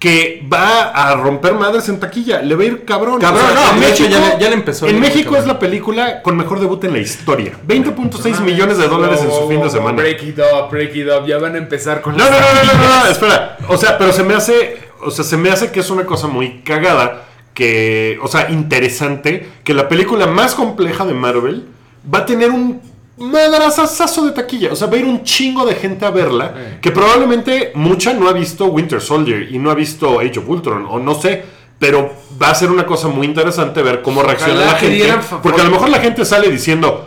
que 0.00 0.42
va 0.52 0.84
a 0.90 1.14
romper 1.14 1.52
madres 1.54 1.88
en 1.90 2.00
taquilla, 2.00 2.40
le 2.40 2.54
va 2.56 2.62
a 2.62 2.66
ir 2.66 2.84
cabrón. 2.86 3.20
Cabrón, 3.20 3.44
no, 3.54 3.74
en 3.74 3.80
de 3.80 3.90
hecho, 3.90 4.06
ya 4.06 4.18
le- 4.18 4.40
ya 4.42 4.48
le 4.48 4.54
empezó 4.54 4.86
En 4.88 4.98
México 4.98 5.24
cabrón. 5.32 5.42
es 5.42 5.46
la 5.46 5.58
película 5.58 6.22
con 6.22 6.36
mejor 6.38 6.58
debut 6.58 6.82
en 6.84 6.94
la 6.94 6.98
historia, 7.00 7.52
20.6 7.68 8.40
millones 8.40 8.78
de 8.78 8.88
dólares 8.88 9.20
en 9.22 9.30
su 9.30 9.46
fin 9.46 9.60
de 9.60 9.68
semana. 9.70 9.98
Break 9.98 10.22
it 10.22 10.38
up, 10.38 10.70
break 10.70 10.96
it 10.96 11.06
up. 11.06 11.26
Ya 11.26 11.36
van 11.38 11.54
a 11.54 11.58
empezar 11.58 12.00
con 12.00 12.16
No, 12.16 12.24
las 12.24 12.30
no, 12.30 12.38
no, 12.38 12.72
no, 12.72 12.88
no, 12.88 13.04
no, 13.04 13.10
espera. 13.10 13.58
O 13.68 13.76
sea, 13.76 13.98
pero 13.98 14.12
se 14.14 14.22
me 14.24 14.32
hace, 14.34 14.78
o 15.02 15.10
sea, 15.10 15.22
se 15.24 15.36
me 15.36 15.50
hace 15.50 15.70
que 15.70 15.80
es 15.80 15.90
una 15.90 16.06
cosa 16.06 16.28
muy 16.28 16.62
cagada, 16.62 17.26
que, 17.52 18.18
o 18.22 18.28
sea, 18.28 18.48
interesante, 18.50 19.46
que 19.64 19.74
la 19.74 19.86
película 19.88 20.26
más 20.26 20.54
compleja 20.54 21.04
de 21.04 21.12
Marvel 21.12 21.66
va 22.12 22.20
a 22.20 22.24
tener 22.26 22.50
un 22.50 22.80
madrazazazo 23.20 24.24
de 24.26 24.32
taquilla. 24.32 24.72
O 24.72 24.76
sea, 24.76 24.88
va 24.88 24.94
a 24.96 25.00
ir 25.00 25.04
un 25.04 25.22
chingo 25.22 25.64
de 25.66 25.74
gente 25.74 26.04
a 26.04 26.10
verla, 26.10 26.54
Eh. 26.56 26.78
que 26.80 26.90
probablemente 26.90 27.72
mucha 27.74 28.12
no 28.14 28.28
ha 28.28 28.32
visto 28.32 28.66
Winter 28.66 29.00
Soldier 29.00 29.52
y 29.52 29.58
no 29.58 29.70
ha 29.70 29.74
visto 29.74 30.18
Age 30.20 30.38
of 30.38 30.48
Ultron, 30.48 30.86
o 30.88 30.98
no 30.98 31.14
sé. 31.14 31.44
Pero 31.78 32.12
va 32.40 32.50
a 32.50 32.54
ser 32.54 32.70
una 32.70 32.84
cosa 32.84 33.08
muy 33.08 33.26
interesante 33.26 33.82
ver 33.82 34.02
cómo 34.02 34.22
reacciona 34.22 34.52
Ojalá 34.54 34.72
la 34.72 34.78
gente. 34.78 35.14
Porque 35.42 35.62
a 35.62 35.64
lo 35.64 35.70
mejor 35.70 35.88
la 35.88 35.98
gente 36.00 36.26
sale 36.26 36.50
diciendo, 36.50 37.06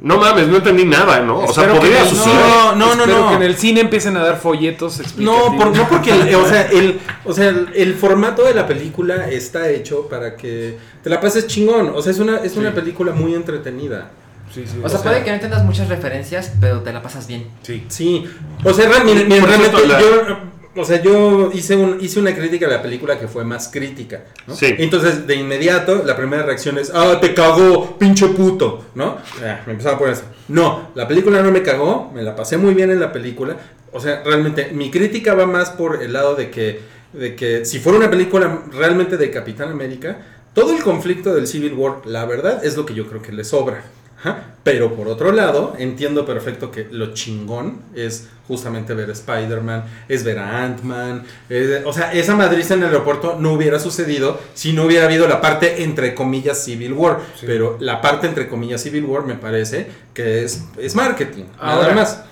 no 0.00 0.18
mames, 0.18 0.48
no 0.48 0.56
entendí 0.56 0.84
nada, 0.84 1.20
¿no? 1.20 1.38
O 1.40 1.52
sea, 1.52 1.72
podría 1.72 2.02
el- 2.02 2.08
suceder. 2.08 2.34
No, 2.36 2.74
no, 2.74 2.94
no, 2.96 3.02
Espero 3.04 3.20
no. 3.20 3.28
que 3.30 3.34
en 3.36 3.42
el 3.42 3.56
cine 3.56 3.80
empiecen 3.80 4.16
a 4.16 4.24
dar 4.24 4.36
folletos 4.40 4.96
No, 4.98 5.02
explicativos. 5.04 5.54
por- 5.56 5.76
no 5.76 5.88
porque, 5.88 6.10
el, 6.10 6.34
o 6.34 6.46
sea, 6.48 6.62
el, 6.62 7.00
o 7.24 7.32
sea, 7.32 7.48
el, 7.48 7.68
el 7.76 7.94
formato 7.94 8.42
de 8.42 8.54
la 8.54 8.66
película 8.66 9.28
está 9.28 9.68
hecho 9.70 10.08
para 10.08 10.34
que 10.36 10.76
te 11.02 11.10
la 11.10 11.20
pases 11.20 11.46
chingón. 11.46 11.92
O 11.94 12.02
sea, 12.02 12.10
es 12.10 12.18
una, 12.18 12.38
es 12.38 12.56
una 12.56 12.72
película 12.74 13.12
muy 13.12 13.34
entretenida. 13.34 14.10
Sí, 14.52 14.64
sí, 14.66 14.80
O 14.82 14.88
sea, 14.88 15.00
puede 15.00 15.22
que 15.22 15.28
no 15.30 15.34
entiendas 15.34 15.64
muchas 15.64 15.88
referencias, 15.88 16.52
pero 16.60 16.80
te 16.82 16.92
la 16.92 17.02
pasas 17.02 17.26
bien. 17.26 17.46
Sí. 17.62 17.84
Sí. 17.88 18.24
O 18.64 18.72
sea, 18.72 18.86
Por 18.86 19.04
realmente 19.06 19.86
la- 19.86 20.00
yo, 20.00 20.38
o 20.76 20.84
sea, 20.84 21.02
yo 21.02 21.50
hice, 21.52 21.76
un, 21.76 21.98
hice 22.00 22.20
una 22.20 22.34
crítica 22.34 22.66
a 22.66 22.70
la 22.70 22.82
película 22.82 23.18
que 23.18 23.26
fue 23.28 23.44
más 23.44 23.68
crítica, 23.68 24.24
¿no? 24.46 24.54
Sí. 24.54 24.74
Entonces, 24.78 25.26
de 25.26 25.34
inmediato, 25.34 26.02
la 26.04 26.16
primera 26.16 26.44
reacción 26.44 26.78
es, 26.78 26.92
ah, 26.94 27.18
te 27.20 27.34
cagó, 27.34 27.98
pinche 27.98 28.28
puto, 28.28 28.86
¿no? 28.94 29.18
Ah, 29.44 29.60
me 29.66 29.72
empezaron 29.72 29.96
a 29.96 29.98
poner 29.98 30.14
eso. 30.14 30.24
No, 30.48 30.90
la 30.94 31.06
película 31.08 31.42
no 31.42 31.50
me 31.50 31.62
cagó, 31.62 32.10
me 32.14 32.22
la 32.22 32.36
pasé 32.36 32.56
muy 32.56 32.74
bien 32.74 32.90
en 32.90 33.00
la 33.00 33.12
película. 33.12 33.56
O 33.92 34.00
sea, 34.00 34.22
realmente, 34.24 34.70
mi 34.72 34.90
crítica 34.90 35.34
va 35.34 35.46
más 35.46 35.70
por 35.70 36.02
el 36.02 36.12
lado 36.12 36.36
de 36.36 36.50
que, 36.50 36.80
de 37.12 37.34
que 37.34 37.64
si 37.64 37.80
fuera 37.80 37.98
una 37.98 38.10
película 38.10 38.62
realmente 38.72 39.16
de 39.16 39.30
Capitán 39.30 39.70
América, 39.70 40.18
todo 40.54 40.76
el 40.76 40.82
conflicto 40.82 41.34
del 41.34 41.46
Civil 41.46 41.72
War, 41.74 42.02
la 42.06 42.24
verdad, 42.24 42.64
es 42.64 42.76
lo 42.76 42.84
que 42.86 42.94
yo 42.94 43.06
creo 43.08 43.22
que 43.22 43.32
le 43.32 43.44
sobra. 43.44 43.82
Ajá. 44.18 44.54
Pero 44.64 44.94
por 44.94 45.08
otro 45.08 45.32
lado, 45.32 45.74
entiendo 45.78 46.26
perfecto 46.26 46.70
que 46.70 46.88
lo 46.90 47.14
chingón 47.14 47.80
es 47.94 48.28
justamente 48.46 48.94
ver 48.94 49.08
a 49.08 49.12
Spider-Man, 49.12 49.84
es 50.08 50.24
ver 50.24 50.38
a 50.38 50.64
Ant-Man. 50.64 51.24
o 51.84 51.92
sea, 51.92 52.12
esa 52.12 52.34
madriza 52.34 52.74
en 52.74 52.80
el 52.80 52.86
aeropuerto 52.86 53.36
no 53.38 53.52
hubiera 53.52 53.78
sucedido 53.78 54.40
si 54.54 54.72
no 54.72 54.84
hubiera 54.84 55.04
habido 55.04 55.28
la 55.28 55.40
parte 55.40 55.84
entre 55.84 56.14
comillas 56.14 56.62
Civil 56.64 56.92
War. 56.92 57.20
Sí. 57.38 57.46
Pero 57.46 57.76
la 57.80 58.00
parte 58.00 58.26
entre 58.26 58.48
comillas 58.48 58.82
Civil 58.82 59.04
War 59.04 59.24
me 59.24 59.34
parece 59.34 59.86
que 60.12 60.44
es, 60.44 60.64
es 60.76 60.94
marketing. 60.94 61.44
Ahora, 61.58 61.88
nada 61.88 61.94
más. 61.94 62.24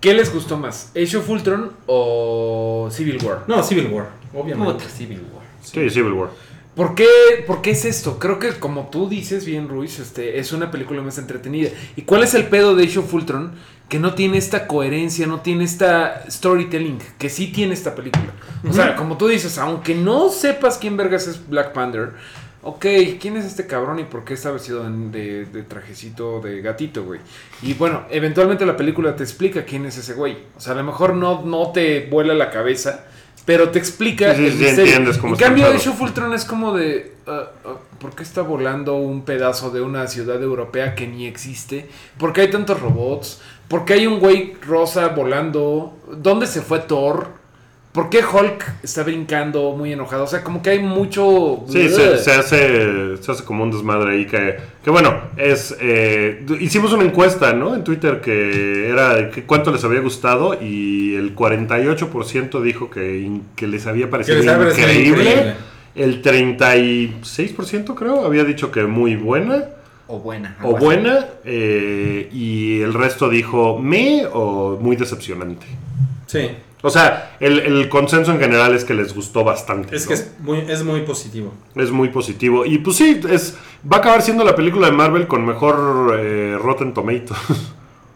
¿Qué 0.00 0.14
les 0.14 0.32
gustó 0.32 0.56
más? 0.56 0.90
¿Age 0.96 1.18
of 1.18 1.28
Ultron 1.28 1.72
o 1.86 2.88
Civil 2.90 3.18
War? 3.22 3.44
No, 3.46 3.62
Civil 3.62 3.88
War, 3.88 4.08
obviamente. 4.32 4.72
Puta, 4.72 4.88
Civil 4.88 5.20
War. 5.34 5.44
Sí, 5.62 5.90
Civil 5.90 6.12
War. 6.12 6.30
¿Por 6.74 6.94
qué, 6.94 7.06
¿Por 7.46 7.62
qué 7.62 7.72
es 7.72 7.84
esto? 7.84 8.18
Creo 8.18 8.38
que 8.38 8.50
como 8.50 8.88
tú 8.90 9.08
dices 9.08 9.44
bien, 9.44 9.68
Ruiz, 9.68 9.98
este, 9.98 10.38
es 10.38 10.52
una 10.52 10.70
película 10.70 11.02
más 11.02 11.18
entretenida. 11.18 11.70
¿Y 11.96 12.02
cuál 12.02 12.22
es 12.22 12.34
el 12.34 12.46
pedo 12.46 12.76
de 12.76 12.84
Age 12.84 13.00
of 13.00 13.12
Ultron? 13.12 13.52
Que 13.88 13.98
no 13.98 14.14
tiene 14.14 14.38
esta 14.38 14.68
coherencia, 14.68 15.26
no 15.26 15.40
tiene 15.40 15.64
esta 15.64 16.24
storytelling, 16.30 16.98
que 17.18 17.28
sí 17.28 17.48
tiene 17.48 17.74
esta 17.74 17.96
película. 17.96 18.32
O 18.68 18.72
sea, 18.72 18.94
como 18.94 19.16
tú 19.16 19.26
dices, 19.26 19.58
aunque 19.58 19.96
no 19.96 20.28
sepas 20.28 20.78
quién 20.78 20.96
vergas 20.96 21.26
es 21.26 21.48
Black 21.48 21.72
Panther, 21.72 22.12
ok, 22.62 22.86
¿quién 23.20 23.36
es 23.36 23.46
este 23.46 23.66
cabrón 23.66 23.98
y 23.98 24.04
por 24.04 24.24
qué 24.24 24.34
está 24.34 24.52
vestido 24.52 24.88
de 24.88 25.64
trajecito 25.66 26.40
de 26.40 26.60
gatito, 26.60 27.04
güey? 27.04 27.18
Y 27.62 27.74
bueno, 27.74 28.04
eventualmente 28.10 28.64
la 28.64 28.76
película 28.76 29.16
te 29.16 29.24
explica 29.24 29.64
quién 29.64 29.86
es 29.86 29.98
ese 29.98 30.14
güey. 30.14 30.38
O 30.56 30.60
sea, 30.60 30.74
a 30.74 30.76
lo 30.76 30.84
mejor 30.84 31.14
no, 31.14 31.42
no 31.44 31.72
te 31.72 32.06
vuela 32.08 32.32
la 32.32 32.50
cabeza, 32.50 33.06
pero 33.50 33.70
te 33.72 33.80
explica 33.80 34.32
Sí, 34.32 34.42
sí, 34.42 34.46
el 34.46 34.52
sí, 34.52 34.64
misterio. 34.64 35.20
cómo 35.20 35.34
En 35.34 35.40
cambio, 35.40 35.64
pedo. 35.64 35.74
Age 35.74 35.88
of 35.88 36.00
Ultron 36.00 36.32
es 36.34 36.44
como 36.44 36.72
de. 36.72 37.16
ah, 37.26 37.50
ah, 37.64 37.78
¿Por 37.98 38.14
qué 38.14 38.22
está 38.22 38.42
volando 38.42 38.94
un 38.94 39.24
pedazo 39.24 39.70
de 39.70 39.80
una 39.80 40.06
ciudad 40.06 40.40
europea 40.40 40.94
que 40.94 41.08
ni 41.08 41.26
existe? 41.26 41.90
¿Por 42.16 42.32
qué 42.32 42.42
hay 42.42 42.50
tantos 42.50 42.78
robots? 42.80 43.40
¿Por 43.66 43.84
qué 43.84 43.94
hay 43.94 44.06
un 44.06 44.20
güey 44.20 44.54
rosa 44.62 45.08
volando? 45.08 45.98
¿Dónde 46.16 46.46
se 46.46 46.62
fue 46.62 46.78
Thor? 46.78 47.39
¿Por 47.92 48.08
qué 48.08 48.20
Hulk 48.24 48.84
está 48.84 49.02
brincando 49.02 49.72
muy 49.72 49.92
enojado? 49.92 50.22
O 50.22 50.26
sea, 50.28 50.44
como 50.44 50.62
que 50.62 50.70
hay 50.70 50.78
mucho. 50.78 51.64
Sí, 51.68 51.88
se, 51.88 52.18
se 52.18 52.30
hace, 52.32 53.16
se 53.16 53.32
hace 53.32 53.42
como 53.44 53.64
un 53.64 53.72
desmadre 53.72 54.12
ahí 54.12 54.26
que, 54.26 54.58
que 54.84 54.90
bueno, 54.90 55.12
es... 55.36 55.76
eh, 55.80 56.46
hicimos 56.60 56.92
una 56.92 57.02
encuesta, 57.02 57.52
¿no? 57.52 57.74
En 57.74 57.82
Twitter 57.82 58.20
que 58.20 58.88
era 58.88 59.30
que 59.32 59.42
cuánto 59.42 59.72
les 59.72 59.82
había 59.82 59.98
gustado 60.00 60.56
y 60.62 61.16
el 61.16 61.34
48% 61.34 62.62
dijo 62.62 62.88
que, 62.90 63.18
in- 63.22 63.42
que 63.56 63.66
les 63.66 63.84
había 63.88 64.08
parecido 64.08 64.38
les 64.38 64.46
había 64.46 64.68
increíble. 64.70 65.08
increíble. 65.30 65.54
El 65.96 66.22
36% 66.22 67.94
creo 67.96 68.24
había 68.24 68.44
dicho 68.44 68.70
que 68.70 68.84
muy 68.84 69.16
buena 69.16 69.64
O 70.06 70.20
buena. 70.20 70.56
o 70.62 70.76
buena 70.76 71.26
eh, 71.44 72.28
y 72.32 72.80
el 72.80 72.94
resto 72.94 73.28
dijo 73.28 73.78
me 73.80 74.24
o 74.32 74.78
muy 74.80 74.94
decepcionante. 74.96 75.66
Sí. 76.26 76.50
O 76.82 76.90
sea, 76.90 77.36
el, 77.40 77.58
el 77.58 77.88
consenso 77.88 78.32
en 78.32 78.40
general 78.40 78.74
es 78.74 78.84
que 78.84 78.94
les 78.94 79.14
gustó 79.14 79.44
bastante. 79.44 79.94
Es 79.94 80.04
¿no? 80.04 80.08
que 80.08 80.14
es 80.14 80.32
muy, 80.40 80.58
es 80.60 80.82
muy 80.82 81.02
positivo. 81.02 81.52
Es 81.74 81.90
muy 81.90 82.08
positivo. 82.08 82.64
Y 82.64 82.78
pues 82.78 82.96
sí, 82.96 83.20
es, 83.28 83.56
va 83.90 83.98
a 83.98 84.00
acabar 84.00 84.22
siendo 84.22 84.44
la 84.44 84.54
película 84.54 84.86
de 84.86 84.92
Marvel 84.92 85.26
con 85.26 85.44
mejor 85.44 86.16
eh, 86.18 86.56
Rotten 86.58 86.94
Tomatoes. 86.94 87.38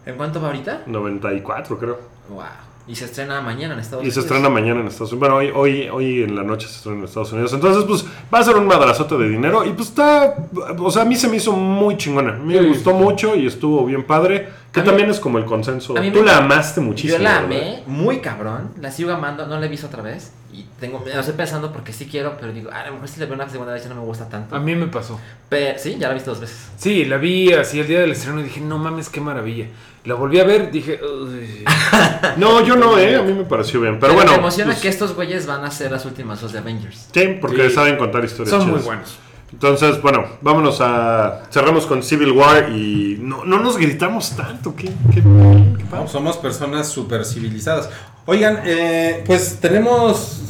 ¿En 0.06 0.16
cuánto 0.16 0.40
va 0.40 0.48
ahorita? 0.48 0.82
94 0.86 1.78
creo. 1.78 1.98
Wow. 2.30 2.42
Y 2.86 2.94
se 2.96 3.06
estrena 3.06 3.40
mañana 3.40 3.72
en 3.74 3.80
Estados 3.80 4.02
Y 4.02 4.08
Unidos. 4.08 4.14
se 4.14 4.20
estrena 4.20 4.48
mañana 4.50 4.80
en 4.80 4.88
Estados 4.88 5.12
Unidos. 5.12 5.20
Bueno, 5.30 5.36
hoy, 5.36 5.50
hoy, 5.54 5.88
hoy 5.88 6.22
en 6.24 6.36
la 6.36 6.42
noche 6.42 6.68
se 6.68 6.76
estrena 6.76 6.98
en 6.98 7.04
Estados 7.04 7.32
Unidos. 7.32 7.52
Entonces, 7.54 7.84
pues 7.84 8.04
va 8.32 8.40
a 8.40 8.44
ser 8.44 8.56
un 8.56 8.66
madrazote 8.66 9.16
de 9.16 9.28
dinero. 9.28 9.64
Y 9.64 9.70
pues 9.70 9.88
está. 9.88 10.34
O 10.78 10.90
sea, 10.90 11.02
a 11.02 11.04
mí 11.06 11.16
se 11.16 11.28
me 11.28 11.36
hizo 11.36 11.52
muy 11.52 11.96
chingona. 11.96 12.34
A 12.34 12.38
mí 12.38 12.52
me 12.54 12.60
Sí. 12.60 12.68
gustó 12.68 12.92
mucho 12.92 13.34
y 13.36 13.46
estuvo 13.46 13.86
bien 13.86 14.04
padre. 14.04 14.48
Que 14.70 14.80
A 14.80 14.82
mí- 14.82 14.88
también 14.88 15.08
es 15.08 15.20
como 15.20 15.38
el 15.38 15.44
consenso. 15.44 15.96
a 15.96 16.00
mí 16.00 16.10
Tú 16.10 16.18
me- 16.20 16.26
la 16.26 16.38
amaste 16.38 16.80
muchísimo. 16.80 17.16
Yo 17.18 17.22
la 17.22 17.40
¿verdad? 17.40 17.44
amé 17.44 17.82
muy 17.86 18.18
cabrón. 18.18 18.70
La 18.80 18.90
sigo 18.90 19.12
amando. 19.12 19.46
No 19.46 19.58
la 19.58 19.64
he 19.66 19.68
visto 19.68 19.86
otra 19.86 20.02
vez. 20.02 20.32
Y 20.52 20.66
tengo. 20.78 21.00
Me 21.00 21.14
lo 21.14 21.20
estoy 21.20 21.34
pensando 21.36 21.72
porque 21.72 21.92
sí 21.92 22.06
quiero, 22.06 22.36
pero 22.38 22.52
digo, 22.52 22.70
"Ah, 22.72 22.80
a 22.82 22.86
lo 22.88 22.94
mejor 22.94 23.08
si 23.08 23.18
la 23.18 23.26
veo 23.26 23.34
una 23.36 23.48
segunda 23.48 23.72
vez 23.72 23.82
ya 23.84 23.88
no 23.88 23.94
me 23.96 24.02
gusta 24.02 24.28
tanto. 24.28 24.54
A 24.54 24.60
mí 24.60 24.74
me 24.76 24.88
pasó. 24.88 25.18
Pero 25.48 25.78
sí, 25.78 25.96
ya 25.98 26.08
la 26.08 26.12
he 26.12 26.14
visto 26.14 26.30
dos 26.32 26.40
veces. 26.40 26.68
Sí, 26.76 27.04
la 27.06 27.16
vi 27.16 27.52
así 27.52 27.80
el 27.80 27.86
día 27.86 28.00
del 28.00 28.10
estreno 28.12 28.40
y 28.40 28.44
dije, 28.44 28.60
no 28.60 28.78
mames, 28.78 29.08
qué 29.08 29.20
maravilla. 29.20 29.66
La 30.04 30.14
volví 30.14 30.38
a 30.38 30.44
ver, 30.44 30.70
dije, 30.70 31.00
"Uy". 31.02 31.63
No, 32.36 32.64
yo 32.64 32.76
no, 32.76 32.98
¿eh? 32.98 33.16
A 33.16 33.22
mí 33.22 33.32
me 33.32 33.44
pareció 33.44 33.80
bien. 33.80 33.98
Pero, 34.00 34.14
bueno. 34.14 34.32
me 34.32 34.38
emociona 34.38 34.72
pues, 34.72 34.82
que 34.82 34.88
estos 34.88 35.14
güeyes 35.14 35.46
van 35.46 35.64
a 35.64 35.70
ser 35.70 35.90
las 35.92 36.04
últimas 36.04 36.40
dos 36.40 36.52
de 36.52 36.58
Avengers. 36.58 37.08
Sí, 37.12 37.38
porque 37.40 37.68
Sí. 37.68 37.74
saben 37.74 37.96
contar 37.96 38.24
historias. 38.24 38.50
son 38.56 38.70
muy 38.70 38.80
buenos. 38.80 39.16
Entonces, 39.52 40.02
bueno, 40.02 40.24
vámonos 40.40 40.80
a. 40.80 41.42
Cerramos 41.50 41.86
con 41.86 42.02
Civil 42.02 42.32
War 42.32 42.70
y 42.70 43.18
no, 43.20 43.44
no 43.44 43.60
nos 43.60 43.76
gritamos 43.76 44.34
tanto. 44.36 44.74
¿Qué, 44.74 44.86
qué, 45.12 45.14
qué 45.14 45.22
No, 45.22 45.76
pasa? 45.90 46.08
somos 46.08 46.36
personas 46.38 46.88
súper 46.88 47.24
civilizadas. 47.24 47.88
Oigan, 48.26 48.60
eh, 48.64 49.22
pues 49.26 49.58
tenemos... 49.60 50.40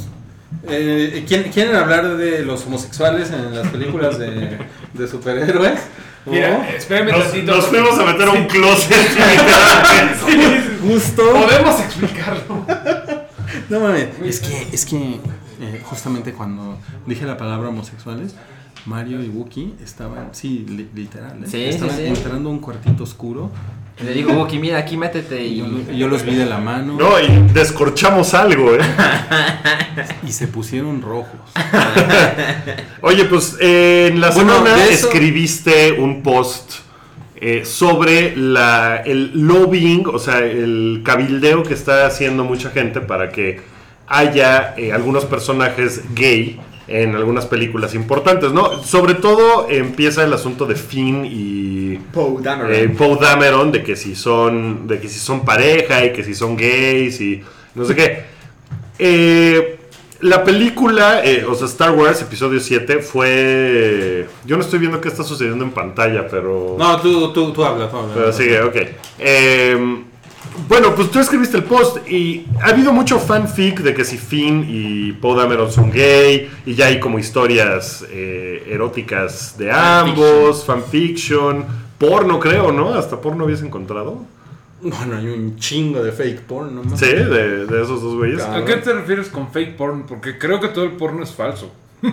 eh, 0.68 1.24
¿quieren, 1.28 1.52
quieren 1.52 1.76
hablar 1.76 2.16
de 2.16 2.44
los 2.44 2.64
homosexuales 2.64 3.30
en 3.30 3.54
las 3.54 3.68
películas 3.68 4.18
de, 4.18 4.58
de 4.94 5.08
superhéroes? 5.08 5.80
Mira, 6.26 6.70
espérame 6.70 7.10
Nos, 7.12 7.24
tantito. 7.24 7.54
nos 7.56 7.66
fuimos 7.66 7.98
a 7.98 8.04
meter 8.04 8.28
a 8.28 8.32
un 8.32 8.44
closet. 8.46 8.96
literalmente. 9.08 10.78
Justo. 10.82 11.22
Podemos 11.32 11.80
explicarlo. 11.80 12.66
No 13.68 13.80
mames. 13.80 14.08
Es 14.24 14.40
que, 14.40 14.68
es 14.72 14.84
que 14.86 14.96
eh, 15.60 15.80
justamente 15.84 16.32
cuando 16.32 16.78
dije 17.06 17.24
la 17.24 17.36
palabra 17.36 17.68
homosexuales, 17.68 18.34
Mario 18.86 19.22
y 19.22 19.28
Wookie 19.28 19.74
estaban, 19.82 20.28
sí, 20.32 20.66
li- 20.68 20.88
literal, 20.94 21.42
¿eh? 21.44 21.46
Sí, 21.46 21.64
estaban 21.64 21.96
sí, 21.96 22.02
sí. 22.02 22.08
entrando 22.08 22.48
a 22.48 22.52
un 22.52 22.58
cuartito 22.58 23.04
oscuro 23.04 23.50
Le 24.02 24.12
digo, 24.12 24.32
Wookie, 24.32 24.58
mira, 24.58 24.78
aquí 24.78 24.96
métete 24.96 25.40
Y 25.44 25.62
yo, 25.96 26.08
los 26.08 26.24
vi 26.24 26.34
de 26.34 26.46
la 26.46 26.58
mano 26.58 26.96
No, 26.98 27.20
y 27.20 27.28
descorchamos 27.52 28.34
algo, 28.34 28.74
¿eh? 28.74 28.80
y 30.26 30.32
se 30.32 30.48
pusieron 30.48 31.00
rojos. 31.00 31.38
Oye, 33.02 33.24
pues 33.26 33.56
eh, 33.60 34.08
en 34.10 34.20
la 34.20 34.30
Bueno, 34.30 34.54
semana 34.58 34.84
eso- 34.84 35.06
escribiste 35.06 35.92
un 35.92 36.22
post 36.22 36.72
eh, 37.36 37.64
sobre 37.64 38.34
la, 38.36 38.96
el 39.04 39.30
lobbying, 39.46 40.06
o 40.06 40.18
sea, 40.18 40.38
el 40.38 41.02
cabildeo 41.04 41.62
que 41.62 41.74
está 41.74 42.06
haciendo 42.06 42.42
mucha 42.44 42.70
gente 42.70 43.00
para 43.00 43.30
que 43.30 43.60
haya 44.06 44.74
eh, 44.76 44.92
algunos 44.92 45.24
personajes 45.24 46.02
gay 46.14 46.58
en 46.86 47.14
algunas 47.14 47.46
películas 47.46 47.94
importantes, 47.94 48.52
¿no? 48.52 48.82
Sobre 48.82 49.14
todo 49.14 49.68
empieza 49.70 50.22
el 50.24 50.32
asunto 50.32 50.66
de 50.66 50.74
Finn 50.74 51.24
y 51.24 51.96
Poe 52.12 52.42
Dameron. 52.42 52.74
eh, 52.74 52.88
Poe 52.88 53.16
Dameron 53.20 53.72
de 53.72 53.82
que 53.82 53.96
si 53.96 54.14
son 54.14 54.86
de 54.86 55.00
que 55.00 55.08
si 55.08 55.18
son 55.18 55.44
pareja 55.44 56.04
y 56.04 56.12
que 56.12 56.22
si 56.22 56.34
son 56.34 56.56
gays 56.56 57.20
y 57.20 57.42
no 57.74 57.84
sé 57.84 57.94
qué. 57.94 58.24
Eh, 58.98 59.78
la 60.20 60.42
película, 60.44 61.22
eh, 61.24 61.44
o 61.46 61.54
sea, 61.54 61.66
Star 61.66 61.90
Wars 61.90 62.22
Episodio 62.22 62.58
7 62.60 63.00
fue... 63.00 64.26
Yo 64.46 64.56
no 64.56 64.62
estoy 64.62 64.78
viendo 64.78 64.98
qué 65.00 65.08
está 65.08 65.22
sucediendo 65.22 65.64
en 65.64 65.72
pantalla, 65.72 66.26
pero... 66.28 66.76
No, 66.78 66.98
tú, 67.00 67.30
tú, 67.32 67.52
tú 67.52 67.62
habla, 67.64 67.90
tú 67.90 67.96
habla. 67.98 68.14
Pero 68.14 68.32
sigue, 68.32 68.62
ok. 68.62 68.76
Bueno, 70.68 70.94
pues 70.94 71.10
tú 71.10 71.18
escribiste 71.20 71.56
el 71.56 71.64
post 71.64 72.08
y 72.08 72.46
ha 72.62 72.68
habido 72.68 72.92
mucho 72.92 73.18
fanfic 73.18 73.80
de 73.80 73.92
que 73.94 74.04
si 74.04 74.18
Finn 74.18 74.64
y 74.68 75.12
Poe 75.12 75.36
Dameron 75.36 75.70
son 75.70 75.90
gay 75.90 76.48
y 76.64 76.74
ya 76.74 76.86
hay 76.86 77.00
como 77.00 77.18
historias 77.18 78.04
eh, 78.10 78.64
eróticas 78.70 79.56
de 79.58 79.70
ambos, 79.72 80.64
fanfiction, 80.64 81.64
porno 81.98 82.38
creo, 82.38 82.70
¿no? 82.72 82.94
Hasta 82.94 83.20
porno 83.20 83.44
habías 83.44 83.62
encontrado. 83.62 84.22
Bueno, 84.80 85.16
hay 85.16 85.26
un 85.28 85.56
chingo 85.56 86.02
de 86.02 86.12
fake 86.12 86.42
porn, 86.42 86.74
¿no? 86.74 86.96
Sí, 86.96 87.06
de, 87.06 87.66
de 87.66 87.82
esos 87.82 88.02
dos 88.02 88.14
güeyes. 88.16 88.42
¿A 88.42 88.64
qué 88.64 88.76
te 88.76 88.92
refieres 88.92 89.28
con 89.28 89.50
fake 89.50 89.76
porn? 89.76 90.04
Porque 90.06 90.38
creo 90.38 90.60
que 90.60 90.68
todo 90.68 90.84
el 90.84 90.92
porno 90.92 91.22
es 91.24 91.32
falso. 91.32 91.72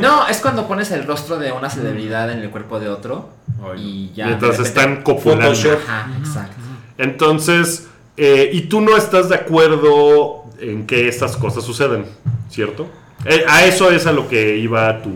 No, 0.00 0.26
es 0.26 0.38
cuando 0.38 0.66
pones 0.66 0.90
el 0.92 1.06
rostro 1.06 1.38
de 1.38 1.52
una 1.52 1.68
celebridad 1.68 2.32
en 2.32 2.38
el 2.38 2.48
cuerpo 2.48 2.80
de 2.80 2.88
otro 2.88 3.28
Ay, 3.62 4.10
y 4.10 4.16
ya... 4.16 4.26
Mientras 4.26 4.52
repente- 4.56 4.68
están 4.80 5.02
copulando. 5.02 5.50
Ajá, 5.52 6.10
exacto. 6.18 6.56
Entonces, 6.98 7.86
eh, 8.16 8.50
y 8.52 8.62
tú 8.62 8.80
no 8.80 8.96
estás 8.96 9.28
de 9.28 9.34
acuerdo 9.36 10.44
en 10.60 10.86
que 10.86 11.08
estas 11.08 11.36
cosas 11.36 11.64
suceden, 11.64 12.06
¿cierto? 12.50 12.86
Eh, 13.24 13.44
a 13.48 13.64
eso 13.66 13.90
es 13.90 14.06
a 14.06 14.12
lo 14.12 14.28
que 14.28 14.56
iba 14.58 15.02
tu, 15.02 15.10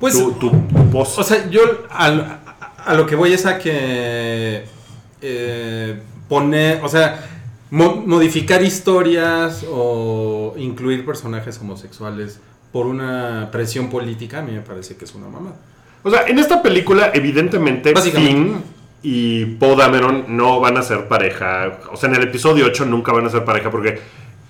Pues, 0.00 0.14
tu, 0.14 0.32
tu- 0.32 0.50
tu 0.50 0.90
post. 0.90 1.18
o 1.18 1.22
sea, 1.22 1.48
yo 1.50 1.60
a, 1.90 2.94
lo 2.94 3.06
que 3.06 3.14
voy 3.14 3.32
es 3.32 3.46
a 3.46 3.58
que 3.58 4.64
eh, 5.20 6.00
poner, 6.28 6.80
o 6.82 6.88
sea, 6.88 7.24
mo- 7.70 8.02
modificar 8.06 8.62
historias 8.62 9.64
o 9.70 10.54
incluir 10.56 11.04
personajes 11.06 11.58
homosexuales 11.60 12.40
por 12.72 12.86
una 12.86 13.50
presión 13.52 13.88
política, 13.90 14.38
a 14.38 14.42
mí 14.42 14.52
me 14.52 14.62
parece 14.62 14.96
que 14.96 15.04
es 15.04 15.14
una 15.14 15.28
mamada. 15.28 15.56
O 16.02 16.10
sea, 16.10 16.26
en 16.26 16.38
esta 16.40 16.62
película, 16.62 17.12
evidentemente. 17.14 17.94
Finn 17.94 18.62
y 19.02 19.44
Poe 19.44 19.76
Dameron 19.76 20.24
no 20.28 20.60
van 20.60 20.76
a 20.76 20.82
ser 20.82 21.08
pareja. 21.08 21.80
O 21.90 21.96
sea, 21.96 22.08
en 22.08 22.16
el 22.16 22.22
episodio 22.22 22.66
8 22.66 22.86
nunca 22.86 23.12
van 23.12 23.26
a 23.26 23.30
ser 23.30 23.44
pareja 23.44 23.70
porque, 23.70 24.00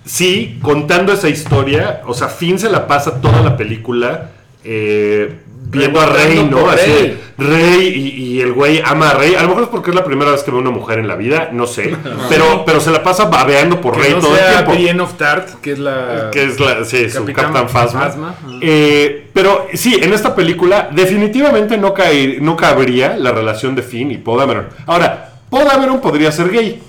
sí, 0.05 0.59
contando 0.61 1.11
esa 1.11 1.29
historia, 1.29 2.01
o 2.05 2.13
sea, 2.13 2.27
Finn 2.27 2.59
se 2.59 2.69
la 2.69 2.87
pasa 2.87 3.19
toda 3.19 3.41
la 3.41 3.57
película 3.57 4.31
eh, 4.63 5.42
viendo 5.69 5.99
a 5.99 6.05
Rey, 6.05 6.47
¿no? 6.49 6.69
Así 6.69 6.91
Rey. 6.91 7.19
Rey 7.37 7.87
y, 7.87 8.23
y 8.23 8.41
el 8.41 8.53
güey 8.53 8.81
ama 8.85 9.09
a 9.09 9.13
Rey. 9.15 9.35
A 9.35 9.41
lo 9.41 9.49
mejor 9.49 9.63
es 9.63 9.69
porque 9.69 9.89
es 9.89 9.95
la 9.95 10.03
primera 10.03 10.31
vez 10.31 10.43
que 10.43 10.51
ve 10.51 10.57
a 10.57 10.61
una 10.61 10.69
mujer 10.69 10.99
en 10.99 11.07
la 11.07 11.15
vida, 11.15 11.49
no 11.51 11.65
sé. 11.65 11.95
pero, 12.29 12.63
pero 12.65 12.79
se 12.79 12.91
la 12.91 13.01
pasa 13.01 13.25
babeando 13.25 13.81
por 13.81 13.95
Que 13.95 14.01
Rey 14.01 14.13
no 14.13 14.19
todo 14.19 14.35
el 14.35 14.77
tiempo. 14.77 15.03
Of 15.03 15.13
Tart, 15.15 15.61
que 15.61 15.71
es 15.73 15.79
la... 15.79 16.29
Que 16.31 16.43
es 16.45 16.59
la, 16.59 16.85
sí, 16.85 17.09
su 17.09 17.25
Capitán 17.25 17.67
Phasma. 17.67 18.01
Phasma. 18.01 18.35
Eh, 18.61 19.29
pero 19.33 19.67
sí, 19.73 19.97
en 20.01 20.13
esta 20.13 20.35
película 20.35 20.89
definitivamente 20.91 21.77
no, 21.77 21.93
caer, 21.93 22.41
no 22.41 22.55
cabría 22.55 23.17
la 23.17 23.31
relación 23.31 23.75
de 23.75 23.81
Finn 23.81 24.11
y 24.11 24.17
Poe 24.17 24.39
Dameron. 24.39 24.67
Ahora, 24.85 25.33
Poe 25.49 25.65
Dameron 25.65 25.99
podría 25.99 26.31
ser 26.31 26.49
gay. 26.49 26.81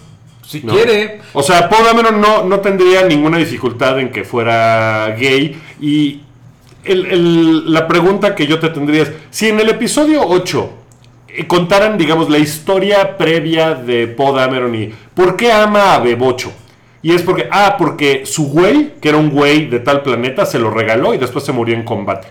Si 0.47 0.61
¿no? 0.61 0.75
quiere. 0.75 1.23
O 1.33 1.43
sea, 1.43 1.69
Poe 1.69 1.83
Dameron 1.83 2.21
no, 2.21 2.45
no 2.45 2.61
tendría 2.61 3.03
ninguna 3.05 3.39
dificultad 3.39 3.99
en 3.99 4.11
que 4.11 4.25
fuera 4.25 5.15
gay. 5.19 5.59
Y 5.81 6.21
la 6.85 7.89
pregunta 7.89 8.35
que 8.35 8.47
yo 8.47 8.59
te 8.59 8.69
tendría 8.69 9.03
es, 9.03 9.13
si 9.31 9.49
en 9.49 9.61
el 9.61 9.71
episodio 9.71 10.23
8 10.27 10.71
eh, 11.29 11.47
contaran, 11.47 11.99
digamos, 11.99 12.31
la 12.31 12.39
historia 12.39 13.17
previa 13.17 13.75
de 13.75 14.07
Poe 14.07 14.39
Dameron 14.39 14.75
y 14.75 14.93
por 15.15 15.37
qué 15.37 15.53
ama 15.53 15.95
a 15.95 15.99
Bebocho. 16.01 16.53
Y 17.03 17.13
es 17.13 17.23
porque, 17.23 17.49
ah, 17.51 17.77
porque 17.79 18.25
su 18.25 18.49
güey, 18.49 18.95
que 19.01 19.11
era 19.11 19.19
un 19.19 19.31
güey 19.31 19.69
de 19.69 19.81
tal 19.81 20.03
planeta, 20.03 20.47
se 20.47 20.59
lo 20.59 20.71
regaló 20.71 21.13
y 21.13 21.19
después 21.19 21.45
se 21.45 21.53
murió 21.53 21.75
en 21.75 21.85
combate. 21.85 22.29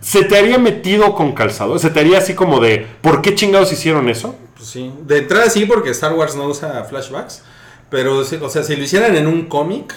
¿Se 0.00 0.24
te 0.24 0.38
haría 0.38 0.58
metido 0.58 1.14
con 1.14 1.32
calzado? 1.32 1.78
¿Se 1.78 1.90
te 1.90 2.00
haría 2.00 2.18
así 2.18 2.34
como 2.34 2.60
de, 2.60 2.86
¿por 3.02 3.20
qué 3.20 3.34
chingados 3.34 3.72
hicieron 3.72 4.08
eso? 4.08 4.34
Pues 4.56 4.68
sí, 4.68 4.92
de 5.02 5.18
entrada 5.18 5.50
sí, 5.50 5.66
porque 5.66 5.90
Star 5.90 6.14
Wars 6.14 6.36
no 6.36 6.46
usa 6.46 6.84
flashbacks, 6.84 7.42
pero, 7.90 8.18
o 8.18 8.48
sea, 8.48 8.62
si 8.62 8.76
lo 8.76 8.82
hicieran 8.82 9.14
en 9.14 9.26
un 9.26 9.44
cómic, 9.44 9.94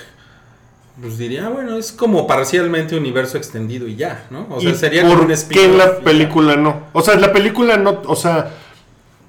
pues 1.00 1.18
diría, 1.18 1.48
bueno, 1.50 1.78
es 1.78 1.92
como 1.92 2.26
parcialmente 2.26 2.98
universo 2.98 3.38
extendido 3.38 3.88
y 3.88 3.96
ya, 3.96 4.26
¿no? 4.32 4.48
O 4.50 4.60
sea, 4.60 4.72
¿Y 4.72 4.76
sería 4.76 5.04
por 5.04 5.12
como 5.12 5.22
un 5.24 5.28
qué 5.28 5.34
spin-off 5.34 5.66
en 5.66 5.78
la 5.78 5.86
ya. 5.86 6.04
película 6.04 6.56
no? 6.56 6.82
O 6.94 7.02
sea, 7.02 7.14
en 7.14 7.22
la 7.22 7.32
película 7.32 7.78
no, 7.78 8.02
o 8.06 8.16
sea, 8.16 8.52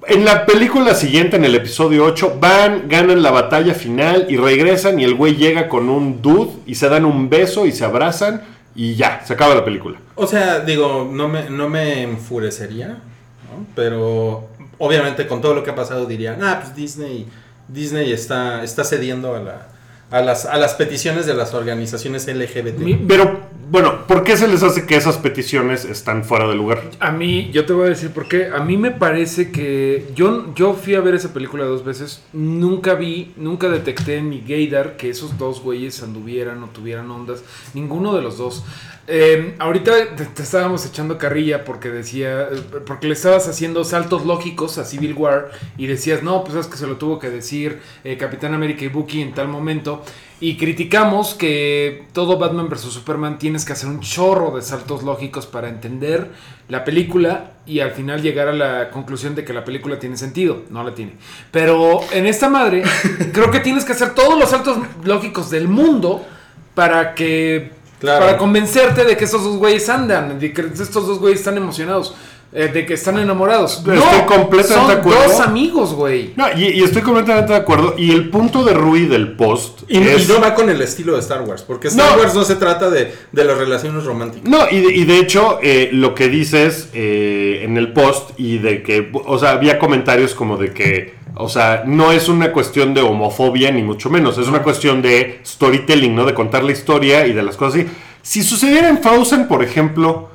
en 0.07 0.25
la 0.25 0.45
película 0.47 0.95
siguiente, 0.95 1.35
en 1.35 1.45
el 1.45 1.53
episodio 1.53 2.05
8, 2.05 2.37
van, 2.39 2.87
ganan 2.87 3.21
la 3.21 3.29
batalla 3.29 3.75
final 3.75 4.25
y 4.29 4.37
regresan 4.37 4.99
y 4.99 5.03
el 5.03 5.13
güey 5.13 5.35
llega 5.35 5.69
con 5.69 5.89
un 5.89 6.21
dude 6.21 6.53
y 6.65 6.75
se 6.75 6.89
dan 6.89 7.05
un 7.05 7.29
beso 7.29 7.67
y 7.67 7.71
se 7.71 7.85
abrazan 7.85 8.41
y 8.73 8.95
ya, 8.95 9.21
se 9.25 9.33
acaba 9.33 9.53
la 9.53 9.63
película. 9.63 9.99
O 10.15 10.25
sea, 10.25 10.61
digo, 10.61 11.07
no 11.11 11.27
me, 11.27 11.49
no 11.49 11.69
me 11.69 12.01
enfurecería, 12.01 12.87
¿no? 12.87 13.65
Pero 13.75 14.47
obviamente 14.79 15.27
con 15.27 15.41
todo 15.41 15.53
lo 15.53 15.63
que 15.63 15.69
ha 15.69 15.75
pasado 15.75 16.07
diría, 16.07 16.35
ah, 16.41 16.61
pues 16.63 16.75
Disney, 16.75 17.27
Disney 17.67 18.11
está, 18.11 18.63
está 18.63 18.83
cediendo 18.83 19.35
a, 19.35 19.39
la, 19.39 19.67
a, 20.11 20.21
las, 20.21 20.45
a 20.45 20.57
las 20.57 20.73
peticiones 20.73 21.25
de 21.25 21.33
las 21.33 21.53
organizaciones 21.53 22.27
LGBT. 22.27 22.79
Mi- 22.79 22.95
Pero, 22.95 23.39
bueno, 23.69 24.07
¿por 24.07 24.23
qué 24.23 24.35
se 24.37 24.47
les 24.47 24.63
hace 24.63 24.85
que 24.87 24.95
esas 24.95 25.17
peticiones 25.17 25.85
están 25.85 26.23
fuera 26.23 26.47
de 26.47 26.55
lugar? 26.55 26.81
A 26.99 27.11
mí, 27.11 27.49
yo 27.53 27.65
te 27.65 27.73
voy 27.73 27.85
a 27.85 27.89
decir 27.89 28.09
por 28.11 28.27
qué. 28.27 28.47
A 28.47 28.59
mí 28.59 28.77
me 28.77 28.89
parece 28.91 29.51
que 29.51 30.07
yo, 30.15 30.53
yo 30.55 30.73
fui 30.73 30.95
a 30.95 31.01
ver 31.01 31.13
esa 31.15 31.31
película 31.33 31.65
dos 31.65 31.85
veces. 31.85 32.21
Nunca 32.33 32.95
vi, 32.95 33.33
nunca 33.37 33.69
detecté 33.69 34.21
ni 34.21 34.41
Gaydar 34.41 34.97
que 34.97 35.09
esos 35.09 35.37
dos 35.37 35.61
güeyes 35.61 36.01
anduvieran 36.01 36.63
o 36.63 36.67
tuvieran 36.67 37.09
ondas. 37.11 37.43
Ninguno 37.75 38.15
de 38.15 38.21
los 38.23 38.37
dos. 38.37 38.63
Eh, 39.11 39.55
ahorita 39.57 40.15
te, 40.15 40.25
te 40.25 40.43
estábamos 40.43 40.85
echando 40.85 41.17
carrilla 41.17 41.65
porque 41.65 41.89
decía, 41.89 42.47
porque 42.85 43.07
le 43.07 43.13
estabas 43.13 43.47
haciendo 43.47 43.83
saltos 43.83 44.23
lógicos 44.23 44.77
a 44.77 44.85
Civil 44.85 45.13
War 45.13 45.49
y 45.77 45.87
decías, 45.87 46.21
no, 46.21 46.43
pues 46.43 46.55
es 46.57 46.67
que 46.67 46.77
se 46.77 46.85
lo 46.85 46.97
tuvo 46.97 47.17
que 47.17 47.31
decir 47.31 47.79
eh, 48.03 48.17
Capitán 48.17 48.53
América 48.53 48.85
y 48.85 48.89
Bucky 48.89 49.21
en 49.21 49.33
tal 49.33 49.47
momento. 49.47 50.03
Y 50.41 50.57
criticamos 50.57 51.33
que 51.33 52.05
todo 52.13 52.37
Batman 52.37 52.69
vs. 52.69 52.81
Superman 52.81 53.39
tienes 53.39 53.65
que 53.65 53.73
hacer 53.73 53.89
un 53.89 53.99
chorro 53.99 54.55
de 54.55 54.61
saltos 54.61 55.03
lógicos 55.03 55.47
para 55.47 55.67
entender 55.67 56.29
la 56.69 56.85
película 56.85 57.53
y 57.65 57.79
al 57.79 57.91
final 57.91 58.21
llegar 58.21 58.47
a 58.47 58.53
la 58.53 58.89
conclusión 58.89 59.35
de 59.35 59.43
que 59.43 59.53
la 59.53 59.65
película 59.65 59.99
tiene 59.99 60.17
sentido. 60.17 60.63
No 60.69 60.83
la 60.83 60.93
tiene. 60.93 61.13
Pero 61.51 61.99
en 62.13 62.27
esta 62.27 62.47
madre, 62.47 62.83
creo 63.33 63.49
que 63.49 63.59
tienes 63.59 63.83
que 63.83 63.93
hacer 63.93 64.13
todos 64.13 64.39
los 64.39 64.49
saltos 64.49 64.77
lógicos 65.03 65.49
del 65.49 65.67
mundo 65.67 66.25
para 66.73 67.15
que. 67.15 67.78
Claro. 67.99 68.25
Para 68.25 68.37
convencerte 68.37 69.03
de 69.05 69.17
que 69.17 69.25
estos 69.25 69.43
dos 69.43 69.57
güeyes 69.57 69.87
andan, 69.89 70.39
de 70.39 70.53
que 70.53 70.61
estos 70.61 71.05
dos 71.05 71.19
güeyes 71.19 71.39
están 71.39 71.57
emocionados, 71.57 72.15
eh, 72.51 72.67
de 72.73 72.83
que 72.85 72.95
están 72.95 73.19
enamorados. 73.19 73.77
Estoy 73.77 73.99
completamente 74.25 74.73
son 74.73 74.87
de 74.87 74.93
acuerdo. 74.93 75.21
dos 75.23 75.39
amigos, 75.39 75.93
güey. 75.93 76.33
No, 76.35 76.45
y, 76.55 76.69
y 76.69 76.83
estoy 76.83 77.03
completamente 77.03 77.53
de 77.53 77.59
acuerdo. 77.59 77.93
Y 77.97 78.11
el 78.11 78.29
punto 78.31 78.63
de 78.63 78.73
Rui 78.73 79.05
del 79.05 79.33
post 79.33 79.81
Y, 79.87 79.99
es... 79.99 80.27
y 80.27 80.31
no 80.31 80.41
va 80.41 80.55
con 80.55 80.67
el 80.69 80.81
estilo 80.81 81.13
de 81.13 81.19
Star 81.19 81.41
Wars, 81.43 81.61
porque 81.61 81.89
Star 81.89 82.15
No. 82.15 82.23
Wars 82.23 82.33
no 82.33 82.43
se 82.43 82.55
trata 82.55 82.89
de, 82.89 83.13
de 83.31 83.43
las 83.43 83.55
relaciones 83.57 84.03
románticas. 84.05 84.49
No, 84.49 84.67
y 84.71 84.79
de, 84.79 84.93
y 84.95 85.03
de 85.05 85.19
hecho, 85.19 85.59
eh, 85.61 85.89
lo 85.91 86.15
que 86.15 86.27
dices 86.29 86.89
eh, 86.93 87.59
en 87.63 87.77
el 87.77 87.93
post 87.93 88.31
y 88.37 88.57
de 88.57 88.81
que, 88.81 89.11
o 89.13 89.37
sea, 89.37 89.51
había 89.51 89.77
comentarios 89.77 90.33
como 90.33 90.57
de 90.57 90.73
que, 90.73 91.18
o 91.35 91.49
sea, 91.49 91.83
no 91.85 92.11
es 92.11 92.27
una 92.29 92.51
cuestión 92.51 92.93
de 92.93 93.01
homofobia 93.01 93.71
ni 93.71 93.83
mucho 93.83 94.09
menos, 94.09 94.37
es 94.37 94.47
una 94.47 94.61
cuestión 94.63 95.01
de 95.01 95.41
storytelling, 95.45 96.15
¿no? 96.15 96.25
De 96.25 96.33
contar 96.33 96.63
la 96.63 96.71
historia 96.71 97.25
y 97.27 97.33
de 97.33 97.43
las 97.43 97.55
cosas 97.57 97.81
así. 97.81 97.89
Si 98.21 98.43
sucediera 98.43 98.89
en 98.89 99.01
Frozen, 99.01 99.47
por 99.47 99.63
ejemplo, 99.63 100.29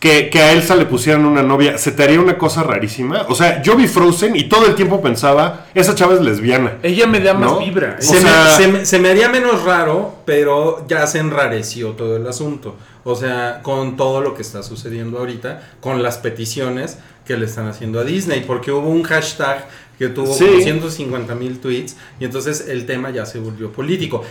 que, 0.00 0.30
que 0.30 0.40
a 0.40 0.52
Elsa 0.52 0.76
le 0.76 0.86
pusieran 0.86 1.24
una 1.24 1.42
novia, 1.42 1.76
¿se 1.76 1.90
te 1.90 2.04
haría 2.04 2.20
una 2.20 2.38
cosa 2.38 2.62
rarísima? 2.62 3.26
O 3.28 3.34
sea, 3.34 3.60
yo 3.62 3.74
vi 3.74 3.88
Frozen 3.88 4.36
y 4.36 4.44
todo 4.48 4.66
el 4.66 4.76
tiempo 4.76 5.02
pensaba, 5.02 5.66
esa 5.74 5.94
chava 5.96 6.14
es 6.14 6.20
lesbiana. 6.20 6.74
Ella 6.84 7.06
me 7.08 7.18
da 7.18 7.34
más 7.34 7.58
vibra. 7.58 7.96
O 7.98 8.02
Se, 8.02 8.20
sea- 8.20 8.44
me, 8.44 8.50
se 8.64 8.68
me- 8.68 8.86
se 8.86 8.98
me 9.00 9.08
haría 9.10 9.28
menos 9.28 9.64
raro, 9.64 10.14
pero 10.24 10.86
ya 10.88 11.04
se 11.08 11.18
enrareció 11.18 11.90
todo 11.90 12.16
el 12.16 12.26
asunto. 12.28 12.76
O 13.04 13.16
sea, 13.16 13.60
con 13.62 13.96
todo 13.96 14.20
lo 14.20 14.34
que 14.34 14.42
está 14.42 14.62
sucediendo 14.62 15.18
ahorita, 15.18 15.62
con 15.80 16.00
las 16.02 16.18
peticiones 16.18 16.98
que 17.26 17.36
le 17.36 17.46
están 17.46 17.66
haciendo 17.66 17.98
a 18.00 18.04
Disney, 18.04 18.44
porque 18.46 18.70
hubo 18.70 18.88
un 18.88 19.02
hashtag 19.02 19.66
que 19.98 20.08
tuvo 20.08 20.32
Sí. 20.34 20.44
como 20.46 20.60
150 20.60 21.34
mil 21.34 21.58
tweets, 21.58 21.96
y 22.20 22.24
entonces 22.24 22.66
el 22.68 22.86
tema 22.86 23.10
ya 23.10 23.26
se 23.26 23.38
volvió 23.40 23.72
político. 23.72 24.22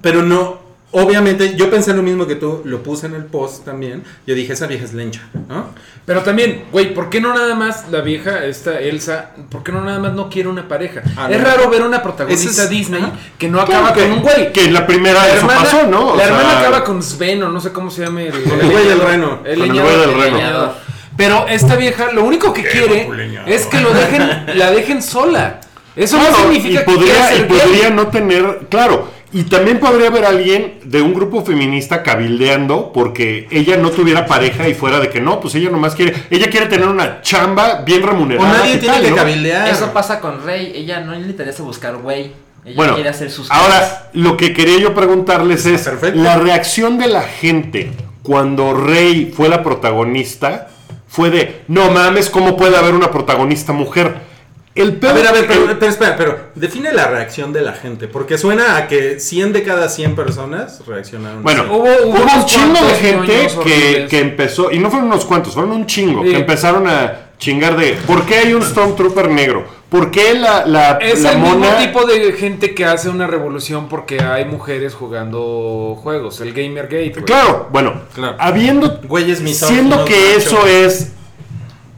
Pero 0.00 0.22
no, 0.22 0.58
obviamente, 0.92 1.54
yo 1.56 1.70
pensé 1.70 1.92
lo 1.94 2.02
mismo 2.02 2.26
que 2.26 2.34
tú, 2.36 2.62
lo 2.64 2.82
puse 2.82 3.06
en 3.06 3.14
el 3.14 3.24
post 3.24 3.64
también, 3.64 4.04
yo 4.26 4.34
dije, 4.34 4.52
esa 4.52 4.66
vieja 4.66 4.84
es 4.84 4.94
lencha, 4.94 5.22
¿no? 5.48 5.66
Pero 6.06 6.22
también, 6.22 6.64
güey, 6.72 6.94
¿por 6.94 7.10
qué 7.10 7.20
no 7.20 7.34
nada 7.34 7.54
más 7.54 7.90
la 7.90 8.00
vieja, 8.00 8.44
esta 8.46 8.80
Elsa, 8.80 9.32
¿por 9.50 9.62
qué 9.62 9.72
no 9.72 9.82
nada 9.82 9.98
más 9.98 10.12
no 10.14 10.30
quiere 10.30 10.48
una 10.48 10.66
pareja? 10.68 11.02
Ah, 11.16 11.28
es 11.30 11.38
no. 11.38 11.44
raro 11.44 11.68
ver 11.68 11.82
una 11.82 12.02
protagonista 12.02 12.62
es- 12.64 12.70
Disney 12.70 13.02
que 13.38 13.48
no 13.48 13.60
acaba 13.60 13.92
que, 13.92 14.02
con 14.02 14.12
un 14.12 14.22
güey. 14.22 14.52
que 14.52 14.64
en 14.66 14.72
la 14.72 14.86
primera 14.86 15.20
La 15.22 15.28
eso 15.28 15.36
hermana, 15.40 15.60
pasó, 15.62 15.86
¿no? 15.86 16.12
O 16.12 16.16
la 16.16 16.24
hermana 16.24 16.48
sea, 16.50 16.58
acaba 16.60 16.84
con 16.84 17.02
Sven 17.02 17.42
o 17.42 17.48
no 17.50 17.60
sé 17.60 17.72
cómo 17.72 17.90
se 17.90 18.04
llama 18.04 18.22
el, 18.22 18.34
el 18.34 18.70
güey 18.70 18.86
del 18.88 19.00
reno. 19.00 19.40
El 19.44 19.58
leñador. 19.60 19.82
güey 19.82 20.00
del 20.06 20.14
reno. 20.22 20.72
Pero 21.18 21.46
esta 21.48 21.74
vieja 21.76 22.12
lo 22.12 22.24
único 22.24 22.54
que 22.54 22.62
quiere 22.62 23.08
es 23.46 23.66
que 23.66 23.80
lo 23.80 23.92
dejen, 23.92 24.46
la 24.56 24.70
dejen 24.70 25.02
sola. 25.02 25.60
Eso 25.96 26.16
Claro, 26.16 26.30
no 26.32 26.44
significa 26.44 26.82
y 26.82 26.84
que 26.84 26.84
quiera 26.84 26.96
podría, 26.96 27.34
y 27.34 27.36
ser 27.38 27.48
gay. 27.48 27.58
podría 27.58 27.90
no 27.90 28.06
tener, 28.06 28.58
claro, 28.70 29.10
y 29.32 29.42
también 29.42 29.80
podría 29.80 30.06
haber 30.08 30.24
alguien 30.24 30.78
de 30.84 31.02
un 31.02 31.12
grupo 31.12 31.44
feminista 31.44 32.04
cabildeando 32.04 32.92
porque 32.92 33.48
ella 33.50 33.76
no 33.78 33.90
tuviera 33.90 34.24
pareja 34.26 34.68
y 34.68 34.74
fuera 34.74 35.00
de 35.00 35.10
que 35.10 35.20
no, 35.20 35.40
pues 35.40 35.56
ella 35.56 35.70
nomás 35.70 35.96
quiere, 35.96 36.14
ella 36.30 36.48
quiere 36.48 36.66
tener 36.66 36.86
una 36.88 37.20
chamba 37.20 37.82
bien 37.84 38.04
O 38.04 38.06
remunerada. 38.06 38.58
nadie 38.58 38.74
¿qué 38.74 38.78
tiene 38.78 38.94
tal, 38.94 39.02
que 39.04 39.10
no? 39.10 39.16
cabildear. 39.16 39.68
Eso 39.68 39.92
pasa 39.92 40.20
con 40.20 40.44
Rey. 40.44 40.72
Ella 40.74 41.00
no 41.00 41.12
le 41.12 41.18
interesa 41.26 41.64
buscar 41.64 41.96
güey. 41.96 42.30
Ella 42.64 42.76
Bueno, 42.76 42.94
quiere 42.94 43.08
hacer 43.10 43.28
sus 43.30 43.48
cosas. 43.48 43.60
ahora 43.64 44.10
lo 44.12 44.36
que 44.36 44.52
quería 44.54 44.78
yo 44.78 44.94
preguntarles 44.94 45.66
es 45.66 45.82
Perfecto. 45.82 46.20
la 46.22 46.36
reacción 46.36 46.96
de 46.96 47.08
la 47.08 47.22
gente 47.22 47.90
cuando 48.22 48.72
Rey 48.72 49.32
fue 49.36 49.48
la 49.48 49.64
protagonista 49.64 50.68
fue 51.08 51.30
de 51.30 51.62
no 51.68 51.90
mames 51.90 52.30
cómo 52.30 52.56
puede 52.56 52.76
haber 52.76 52.94
una 52.94 53.10
protagonista 53.10 53.72
mujer. 53.72 54.27
El 54.74 54.92
pedo 54.96 55.10
A 55.10 55.14
ver, 55.14 55.26
a 55.26 55.32
ver, 55.32 55.46
pero, 55.48 55.66
pero 55.78 55.90
espera, 55.90 56.14
pero 56.16 56.38
define 56.54 56.92
la 56.92 57.06
reacción 57.08 57.52
de 57.52 57.62
la 57.62 57.72
gente, 57.72 58.06
porque 58.06 58.38
suena 58.38 58.76
a 58.76 58.86
que 58.86 59.18
100 59.18 59.52
de 59.52 59.62
cada 59.64 59.88
100 59.88 60.14
personas 60.14 60.82
reaccionaron. 60.86 61.42
Bueno, 61.42 61.62
así. 61.62 61.70
Hubo- 61.72 61.82
hubo, 61.82 62.10
hubo 62.24 62.34
un 62.40 62.44
chingo 62.46 62.80
de 62.86 62.94
gente 62.94 63.48
que, 63.64 64.06
que 64.08 64.20
empezó, 64.20 64.70
y 64.70 64.78
no 64.78 64.88
fueron 64.90 65.08
unos 65.08 65.24
cuantos, 65.24 65.54
fueron 65.54 65.72
un 65.72 65.86
chingo, 65.86 66.22
Sí. 66.22 66.30
que 66.30 66.36
empezaron 66.36 66.86
a 66.86 67.24
chingar 67.38 67.76
de 67.76 67.92
¿por 68.06 68.24
qué 68.26 68.36
hay 68.36 68.52
un 68.54 68.62
Stormtrooper 68.62 69.30
negro? 69.30 69.64
¿Por 69.88 70.10
qué 70.10 70.34
la, 70.34 70.66
la, 70.66 70.98
Es 70.98 71.22
la 71.22 71.32
el 71.32 71.38
mona? 71.38 71.54
mismo 71.54 71.76
tipo 71.78 72.04
de 72.04 72.32
gente 72.34 72.74
que 72.74 72.84
hace 72.84 73.08
una 73.08 73.26
revolución 73.26 73.88
porque 73.88 74.20
hay 74.20 74.44
mujeres 74.44 74.94
jugando 74.94 75.96
juegos, 76.00 76.40
el 76.40 76.52
Gamergate. 76.52 77.10
güey. 77.10 77.24
Claro, 77.24 77.68
bueno, 77.72 78.02
Claro. 78.14 78.36
habiendo, 78.38 79.00
Güeyes 79.04 79.38
siendo 79.56 80.04
que 80.04 80.36
eso 80.36 80.66
es 80.66 81.12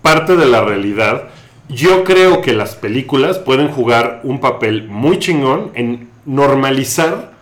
parte 0.02 0.36
de 0.36 0.46
la 0.46 0.62
realidad, 0.62 1.24
yo 1.70 2.04
creo 2.04 2.40
que 2.40 2.52
las 2.52 2.76
películas 2.76 3.38
pueden 3.38 3.70
jugar 3.70 4.20
un 4.24 4.40
papel 4.40 4.88
muy 4.88 5.18
chingón 5.18 5.70
en 5.74 6.10
normalizar 6.24 7.32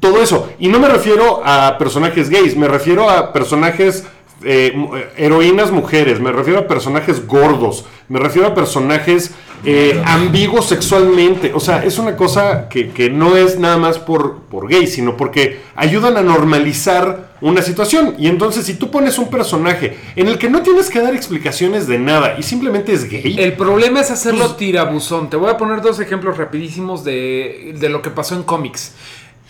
todo 0.00 0.22
eso. 0.22 0.48
Y 0.58 0.68
no 0.68 0.78
me 0.78 0.88
refiero 0.88 1.42
a 1.44 1.78
personajes 1.78 2.28
gays, 2.28 2.56
me 2.56 2.68
refiero 2.68 3.08
a 3.08 3.32
personajes, 3.32 4.06
eh, 4.44 4.72
eh, 4.74 5.08
heroínas 5.16 5.70
mujeres, 5.72 6.20
me 6.20 6.32
refiero 6.32 6.60
a 6.60 6.66
personajes 6.68 7.26
gordos, 7.26 7.84
me 8.08 8.18
refiero 8.18 8.48
a 8.48 8.54
personajes 8.54 9.32
eh, 9.64 10.00
ambiguos 10.04 10.66
sexualmente. 10.68 11.52
O 11.54 11.60
sea, 11.60 11.82
es 11.84 11.98
una 11.98 12.14
cosa 12.16 12.68
que, 12.68 12.90
que 12.90 13.10
no 13.10 13.36
es 13.36 13.58
nada 13.58 13.78
más 13.78 13.98
por, 13.98 14.40
por 14.50 14.68
gay, 14.68 14.86
sino 14.86 15.16
porque 15.16 15.60
ayudan 15.74 16.16
a 16.16 16.22
normalizar 16.22 17.34
una 17.40 17.62
situación. 17.62 18.14
Y 18.18 18.28
entonces, 18.28 18.64
si 18.66 18.74
tú 18.74 18.90
pones 18.90 19.18
un 19.18 19.28
personaje 19.28 19.96
en 20.14 20.28
el 20.28 20.38
que 20.38 20.48
no 20.48 20.62
tienes 20.62 20.88
que 20.88 21.00
dar 21.00 21.14
explicaciones 21.14 21.86
de 21.86 21.98
nada 21.98 22.36
y 22.38 22.42
simplemente 22.42 22.92
es 22.92 23.08
gay, 23.10 23.34
El 23.38 23.54
problema 23.54 24.00
es 24.00 24.10
hacerlo 24.10 24.44
Pues- 24.44 24.56
tirabuzón. 24.58 25.30
Te 25.30 25.36
voy 25.36 25.50
a 25.50 25.56
poner 25.56 25.80
dos 25.80 25.98
ejemplos 25.98 26.36
rapidísimos 26.36 27.02
de, 27.02 27.74
de 27.78 27.88
lo 27.88 28.02
que 28.02 28.10
pasó 28.10 28.36
en 28.36 28.42
cómics. 28.44 28.92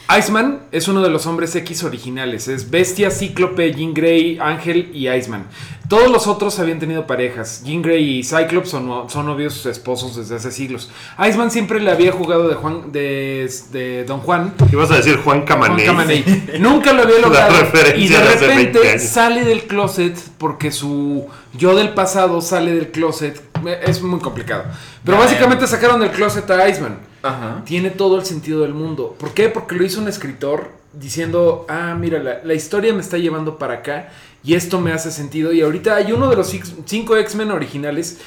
Iceman 0.08 0.60
es 0.70 0.86
uno 0.86 1.02
de 1.02 1.10
los 1.10 1.26
hombres 1.26 1.54
X 1.56 1.82
originales. 1.82 2.46
Es 2.46 2.70
Bestia, 2.70 3.10
Cíclope, 3.10 3.72
Jean 3.74 3.92
Grey, 3.92 4.38
Ángel 4.40 4.90
y 4.94 5.08
Iceman. 5.08 5.46
Todos 5.88 6.10
los 6.10 6.26
otros 6.26 6.58
habían 6.58 6.78
tenido 6.78 7.06
parejas. 7.06 7.62
Jean 7.64 7.82
Grey 7.82 8.18
y 8.18 8.24
Cyclops 8.24 8.70
son, 8.70 9.08
son 9.08 9.26
novios 9.26 9.66
esposos 9.66 10.16
desde 10.16 10.36
hace 10.36 10.50
siglos. 10.50 10.90
Iceman 11.18 11.50
siempre 11.50 11.80
le 11.80 11.90
había 11.90 12.12
jugado 12.12 12.48
de 12.48 12.54
Juan 12.54 12.92
de, 12.92 13.50
de 13.70 14.04
Don 14.04 14.20
Juan. 14.20 14.54
ibas 14.72 14.90
a 14.90 14.96
decir 14.96 15.16
Juan 15.16 15.44
Juan 15.44 15.44
Camaney. 15.44 15.86
Camaney. 15.86 16.24
Nunca 16.60 16.92
lo 16.92 17.02
había 17.02 17.20
logrado. 17.20 17.54
Y 17.96 18.08
de 18.08 18.16
de 18.16 18.28
hace 18.28 18.46
20 18.46 18.78
repente 18.78 18.98
sale 18.98 19.44
del 19.44 19.64
closet 19.64 20.16
porque 20.38 20.72
su 20.72 21.28
yo 21.52 21.74
del 21.74 21.94
pasado 21.94 22.40
sale 22.40 22.74
del 22.74 22.90
closet. 22.90 23.40
Es 23.82 24.02
muy 24.02 24.20
complicado. 24.20 24.64
Pero 25.04 25.18
básicamente 25.18 25.66
sacaron 25.66 26.00
del 26.00 26.10
closet 26.10 26.48
a 26.50 26.68
Iceman. 26.68 26.98
Ajá. 27.22 27.62
Tiene 27.64 27.90
todo 27.90 28.18
el 28.18 28.24
sentido 28.24 28.62
del 28.62 28.74
mundo. 28.74 29.16
¿Por 29.18 29.32
qué? 29.34 29.48
Porque 29.48 29.74
lo 29.74 29.84
hizo 29.84 30.00
un 30.00 30.08
escritor 30.08 30.70
diciendo, 30.92 31.66
ah, 31.68 31.94
mira, 31.98 32.18
la, 32.18 32.40
la 32.44 32.54
historia 32.54 32.92
me 32.92 33.00
está 33.00 33.18
llevando 33.18 33.58
para 33.58 33.74
acá 33.74 34.08
y 34.42 34.54
esto 34.54 34.80
me 34.80 34.92
hace 34.92 35.10
sentido. 35.10 35.52
Y 35.52 35.60
ahorita 35.60 35.96
hay 35.96 36.12
uno 36.12 36.28
de 36.30 36.36
los 36.36 36.54
cinco 36.84 37.16
X-Men 37.16 37.50
originales 37.50 38.18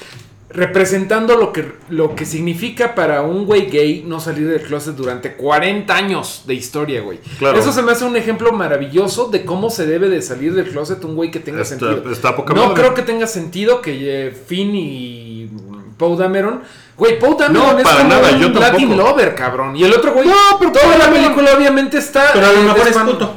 representando 0.49 1.35
lo 1.37 1.53
que, 1.53 1.73
lo 1.89 2.15
que 2.15 2.25
significa 2.25 2.95
para 2.95 3.21
un 3.21 3.45
güey 3.45 3.67
gay 3.69 4.03
no 4.07 4.19
salir 4.19 4.47
del 4.47 4.61
closet 4.63 4.95
durante 4.95 5.33
40 5.35 5.95
años 5.95 6.43
de 6.47 6.55
historia, 6.55 7.01
güey. 7.01 7.19
Claro. 7.37 7.59
Eso 7.59 7.71
se 7.71 7.83
me 7.83 7.91
hace 7.91 8.03
un 8.05 8.15
ejemplo 8.17 8.51
maravilloso 8.51 9.27
de 9.29 9.45
cómo 9.45 9.69
se 9.69 9.85
debe 9.85 10.09
de 10.09 10.21
salir 10.23 10.53
del 10.55 10.67
closet 10.69 11.03
un 11.05 11.15
güey 11.15 11.29
que 11.29 11.39
tenga 11.39 11.61
Está- 11.61 11.77
sentido. 11.77 12.11
está 12.11 12.35
poca 12.35 12.53
no 12.55 12.67
madre. 12.69 12.81
creo 12.81 12.93
que 12.95 13.03
tenga 13.03 13.27
sentido 13.27 13.79
que 13.81 14.27
eh, 14.27 14.31
Finn 14.31 14.75
y 14.75 15.49
Poe 15.97 16.17
Dameron... 16.17 16.61
Güey, 16.97 17.19
Poe 17.19 17.35
Dameron 17.37 17.67
No, 17.73 17.77
es 17.77 17.83
para 17.83 17.97
como 17.97 18.09
nada, 18.09 18.29
un 18.31 18.39
yo 18.39 18.47
tampoco. 18.51 18.59
Latin 18.71 18.97
lover, 18.97 19.35
cabrón. 19.35 19.75
Y 19.75 19.83
el 19.83 19.93
otro 19.93 20.13
güey... 20.13 20.27
No, 20.27 20.33
pero 20.59 20.71
toda 20.71 20.97
la 20.97 21.11
película 21.11 21.51
obviamente 21.55 21.97
está... 21.99 22.31
Pero 22.33 22.47
a 22.47 22.51
lo 22.53 22.63
mejor 22.63 22.87
es 22.87 22.97
puto. 22.97 23.35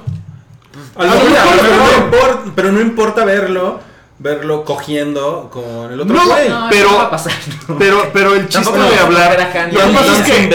A 0.96 1.04
lo 1.04 1.10
mejor- 1.10 1.28
mira, 1.28 1.42
a 1.42 1.44
lo 1.44 1.50
a 1.50 1.64
mejor 1.64 2.04
importa, 2.04 2.52
pero 2.54 2.72
no 2.72 2.80
importa 2.80 3.24
verlo, 3.24 3.80
verlo 4.22 4.64
cogiendo 4.64 5.48
con 5.50 5.92
el 5.92 6.00
otro 6.00 6.14
No, 6.14 6.26
güey. 6.26 6.48
No, 6.48 6.66
Pero- 6.70 6.84
eso 6.84 6.92
no 6.92 6.98
va 6.98 7.04
a 7.04 7.10
pasar. 7.10 7.32
¿no? 7.68 7.78
Pero, 7.78 8.10
pero 8.12 8.34
el 8.34 8.48
chiste 8.48 8.72
de 8.78 8.98
hablar. 8.98 9.52
Lo 9.72 9.80
y 9.80 9.92
que 9.92 10.12
es 10.12 10.22
que 10.22 10.46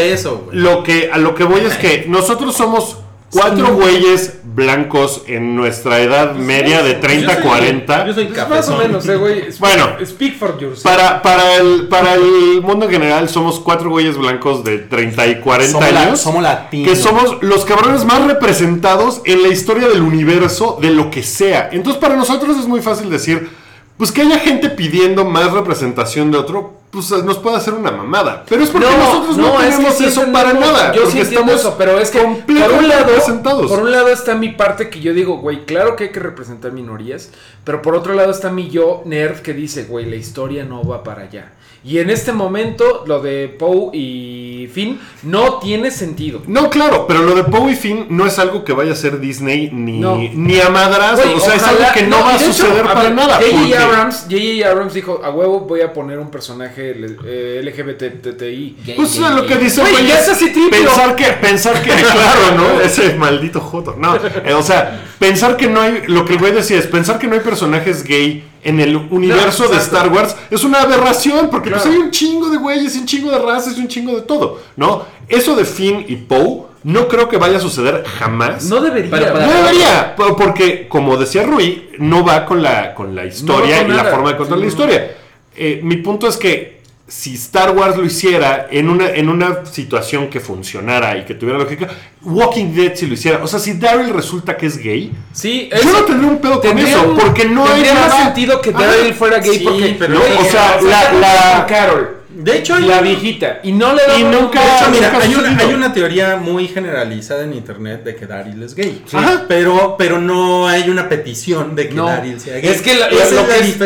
lo 0.52 0.84
que 0.84 1.10
a 1.12 1.18
lo 1.18 1.36
que 1.36 1.44
voy 1.44 1.62
es 1.62 1.76
que 1.78 2.06
nosotros 2.08 2.56
somos 2.56 2.98
cuatro 3.32 3.74
güeyes 3.76 4.40
blancos 4.44 5.24
en 5.28 5.56
nuestra 5.56 6.00
edad 6.00 6.34
media 6.34 6.82
de 6.82 6.96
30 6.96 7.28
Yo 7.36 7.40
soy- 7.42 7.44
40. 7.50 8.08
Yo 8.08 8.14
soy 8.14 8.26
Pues 8.26 8.50
más 8.50 8.70
o 8.70 8.78
menos, 8.78 9.08
eh, 9.08 9.16
güey. 9.16 9.42
Speak- 9.52 9.60
Bueno. 9.60 9.88
Speak 10.06 10.38
for 10.38 10.58
yourself. 10.60 10.84
Para, 10.84 11.22
para, 11.22 11.56
el, 11.58 11.88
para 11.88 12.16
el 12.16 12.62
mundo 12.64 12.86
en 12.86 12.92
general 12.92 13.30
somos 13.30 13.60
cuatro 13.60 13.90
güeyes 13.90 14.18
blancos 14.18 14.64
de 14.64 14.80
30 14.80 15.28
y 15.28 15.40
40 15.42 15.72
Somos 15.74 15.92
la- 15.94 16.02
años. 16.02 16.20
somos 16.20 16.42
latinos. 16.44 16.90
Que 16.90 16.96
somos 16.96 17.38
los 17.42 17.66
cabrones 17.66 18.06
más 18.06 18.26
representados 18.26 19.22
en 19.26 19.44
la 19.44 19.50
historia 19.50 19.88
del 19.88 20.02
universo 20.02 20.78
de 20.82 20.90
lo 20.92 21.12
que 21.12 21.22
sea. 21.24 21.70
Entonces 21.72 22.02
para 22.02 22.16
nosotros 22.16 22.58
es 22.58 22.66
muy 22.68 22.82
fácil 22.82 23.10
decir, 23.10 23.50
pues 23.98 24.12
que 24.12 24.22
haya 24.22 24.40
gente 24.40 24.70
pidiendo 24.70 25.26
más 25.26 25.52
representación 25.52 26.32
de 26.32 26.38
otro, 26.38 26.74
pues 26.92 27.10
nos 27.24 27.40
puede 27.40 27.58
hacer 27.58 27.74
una 27.74 27.92
mamada. 27.92 28.46
Pero 28.48 28.64
es 28.64 28.70
porque 28.70 28.88
nosotros 28.88 29.38
no, 29.38 29.62
es 29.62 29.66
que 29.66 29.72
tenemos 29.72 29.98
sí 29.98 30.06
eso 30.06 30.32
para 30.32 30.54
nada. 30.54 30.94
Yo 30.94 31.10
sí 31.10 31.20
estamos 31.20 31.56
eso, 31.56 31.76
pero 31.78 32.00
es 32.00 32.12
que 32.12 32.20
por 32.20 32.72
un 32.74 32.88
lado, 32.88 33.06
representados. 33.06 33.68
por 33.70 33.80
un 33.80 33.92
lado 33.92 34.10
está 34.10 34.36
mi 34.36 34.50
parte 34.50 34.90
que 34.90 35.00
yo 35.02 35.14
digo, 35.14 35.38
güey, 35.38 35.66
claro 35.66 35.96
que 35.96 36.06
hay 36.06 36.12
que 36.12 36.20
representar 36.20 36.72
minorías, 36.72 37.32
pero 37.64 37.82
por 37.82 37.96
otro 37.96 38.14
lado 38.14 38.32
está 38.32 38.52
mi 38.52 38.70
yo 38.70 39.02
nerd 39.06 39.40
que 39.40 39.54
dice, 39.54 39.86
güey, 39.86 40.06
la 40.06 40.16
historia 40.16 40.64
no 40.64 40.84
va 40.84 41.04
para 41.04 41.24
allá. 41.24 41.52
Y 41.88 42.00
en 42.00 42.10
este 42.10 42.34
momento 42.34 43.06
lo 43.08 43.22
de 43.22 43.48
Poe 43.48 43.92
y 43.94 44.68
Finn 44.74 45.00
no 45.24 45.60
tiene 45.60 45.90
sentido. 45.90 46.42
No, 46.46 46.70
claro, 46.70 47.06
pero 47.08 47.22
lo 47.24 47.34
de 47.34 47.46
Poe 47.46 47.72
y 47.72 47.76
Finn 47.76 48.08
no 48.10 48.26
es 48.28 48.38
algo 48.40 48.66
que 48.66 48.74
vaya 48.74 48.92
a 48.92 48.96
ser 48.96 49.22
Disney 49.22 49.70
ni, 49.72 50.00
No. 50.00 50.18
ni 50.18 50.60
a 50.60 50.70
madrazo. 50.70 51.24
Güey, 51.24 51.36
o 51.36 51.40
sea, 51.40 51.56
es 51.56 51.64
ojalá- 51.64 51.78
algo 51.88 51.94
que 51.94 52.04
no, 52.08 52.20
va 52.20 52.32
a 52.32 52.36
hecho, 52.36 52.46
suceder 52.52 52.82
a 52.86 52.88
para 52.94 53.04
ver, 53.04 53.14
nada. 53.16 53.36
J.J. 53.36 53.82
Abrams. 53.84 54.26
Abrams 54.70 54.94
dijo, 54.94 55.22
a 55.24 55.30
huevo 55.30 55.62
voy 55.62 55.80
a 55.80 55.94
poner 55.94 56.20
un 56.20 56.30
personaje 56.30 56.94
eh, 57.26 57.62
LGBTI. 57.64 58.76
Gay, 58.86 58.96
Pues 58.98 59.16
es 59.16 59.20
lo 59.22 59.46
que 59.46 59.56
dice 59.56 59.80
güey, 59.82 60.08
ya 60.08 60.20
es 60.20 60.28
es 60.28 60.30
así 60.30 60.54
pensar 60.70 61.16
que 61.16 61.26
pensar 61.40 61.82
que 61.82 61.90
claro, 61.90 62.56
¿no? 62.58 62.82
Ese 62.82 63.16
maldito 63.16 63.62
joto. 63.62 63.96
No, 63.98 64.16
eh, 64.18 64.54
o 64.54 64.62
sea, 64.62 65.06
pensar 65.20 65.56
que 65.56 65.68
no 65.68 65.80
hay 65.82 66.04
lo 66.08 66.26
que 66.26 66.34
el 66.34 66.40
güey 66.40 66.52
decía 66.52 66.78
es 66.80 66.88
pensar 66.88 67.18
que 67.18 67.28
no 67.28 67.36
hay 67.36 67.40
personajes 67.42 68.04
gay 68.04 68.44
en 68.68 68.80
el 68.80 68.96
universo 68.96 69.64
No, 69.64 69.70
de. 69.72 69.78
Star 69.78 70.10
Wars 70.12 70.36
es 70.52 70.64
una 70.64 70.82
aberración 70.82 71.50
porque 71.50 71.70
pues 71.72 71.86
hay 71.86 71.98
un 71.98 72.12
chingo 72.12 72.50
de 72.50 72.58
güeyes, 72.58 72.96
y 72.96 73.00
un 73.00 73.06
chingo 73.06 73.32
de 73.32 73.40
razas 73.40 73.78
y 73.78 73.82
un 73.82 73.88
chingo 73.88 74.14
de 74.16 74.22
todo, 74.22 74.60
¿no? 74.76 75.04
Eso 75.30 75.56
de 75.56 75.66
Finn 75.66 76.06
y 76.08 76.16
Poe 76.18 76.68
no 76.84 77.08
creo 77.08 77.28
que 77.28 77.38
vaya 77.38 77.58
a 77.58 77.60
suceder 77.60 78.04
jamás. 78.20 78.66
No 78.66 78.80
debería. 78.82 79.10
Para- 79.12 79.34
No 79.46 79.52
debería, 79.54 80.16
po- 80.16 80.36
porque 80.36 80.88
como 80.88 81.18
decía 81.18 81.44
Rui, 81.44 81.90
no 82.00 82.24
va 82.24 82.46
con 82.46 82.62
la, 82.62 82.94
con 82.94 83.14
la 83.16 83.26
historia 83.26 83.78
No 83.78 83.82
va 83.82 83.88
con 83.88 83.94
y 83.94 83.98
la 83.98 84.04
forma 84.12 84.30
de 84.32 84.38
contar 84.38 84.58
Sí, 84.58 84.62
la 84.64 84.68
historia. 84.70 85.18
Eh, 85.56 85.80
mi 85.84 85.98
punto 85.98 86.28
es 86.28 86.38
que 86.38 86.77
si 87.08 87.36
Star 87.36 87.72
Wars 87.72 87.96
lo 87.96 88.04
hiciera 88.04 88.68
en 88.70 88.90
una, 88.90 89.08
en 89.10 89.30
una 89.30 89.66
situación 89.66 90.30
que 90.30 90.40
funcionara 90.42 91.18
y 91.18 91.24
que 91.26 91.34
tuviera 91.36 91.58
lógica, 91.58 91.88
Walking 92.22 92.74
Dead 92.76 92.96
si 92.96 93.08
lo 93.08 93.14
hiciera, 93.14 93.42
o 93.42 93.48
sea, 93.48 93.60
si 93.60 93.74
Daryl 93.74 94.10
resulta 94.14 94.58
que 94.58 94.66
es 94.66 94.78
gay, 94.78 95.14
Sí, 95.32 95.70
yo 95.84 95.92
no 95.94 96.04
tendría 96.04 96.30
un 96.30 96.40
pedo 96.40 96.60
con 96.60 96.78
eso, 96.78 97.16
porque 97.18 97.46
no 97.46 97.64
hay 97.64 97.70
tendría 97.76 97.94
más 97.94 98.10
nada- 98.10 98.24
sentido 98.26 98.60
que 98.62 98.72
Ajá. 98.72 98.86
Daryl 98.86 99.14
fuera 99.14 99.40
gay 99.40 99.58
Sí, 99.58 99.64
porque 99.64 99.96
pero- 99.98 100.14
No, 100.16 100.20
o 100.20 100.44
sea, 100.46 100.80
la- 100.82 101.14
la- 101.14 101.66
Carol 101.66 102.17
De 102.40 102.58
hecho, 102.58 102.76
hay, 102.76 102.86
La 102.86 103.02
viejita. 103.02 103.60
Y 103.64 103.72
no 103.72 103.94
le 103.94 104.04
da 104.06 104.18
Y 104.20 104.24
nunca- 104.24 104.62
de 104.62 104.68
hecho, 104.76 104.90
mira, 104.92 105.08
nunca 105.12 105.18
ha 105.18 105.28
hay 105.28 105.36
una, 105.36 105.58
hay 105.58 105.74
una 105.74 105.94
teoría 105.94 106.36
muy 106.36 106.68
generalizada 106.68 107.44
en 107.44 107.54
internet 107.54 108.04
de 108.04 108.16
que 108.16 108.28
Daryl 108.28 108.62
es 108.62 108.76
gay. 108.76 109.04
Ajá. 109.12 109.46
Pero, 109.48 109.96
pero 109.98 110.20
no 110.22 110.68
hay 110.68 110.90
una 110.90 111.10
petición 111.10 111.76
de 111.76 111.90
que 111.90 111.96
No. 111.96 112.06
Daryl 112.06 112.40
sea 112.40 112.58
gay. 112.60 112.70
Es 112.70 112.82
que 112.82 112.94
la- 112.96 113.10
lo, 113.10 113.18
es 113.20 113.28
que 113.30 113.36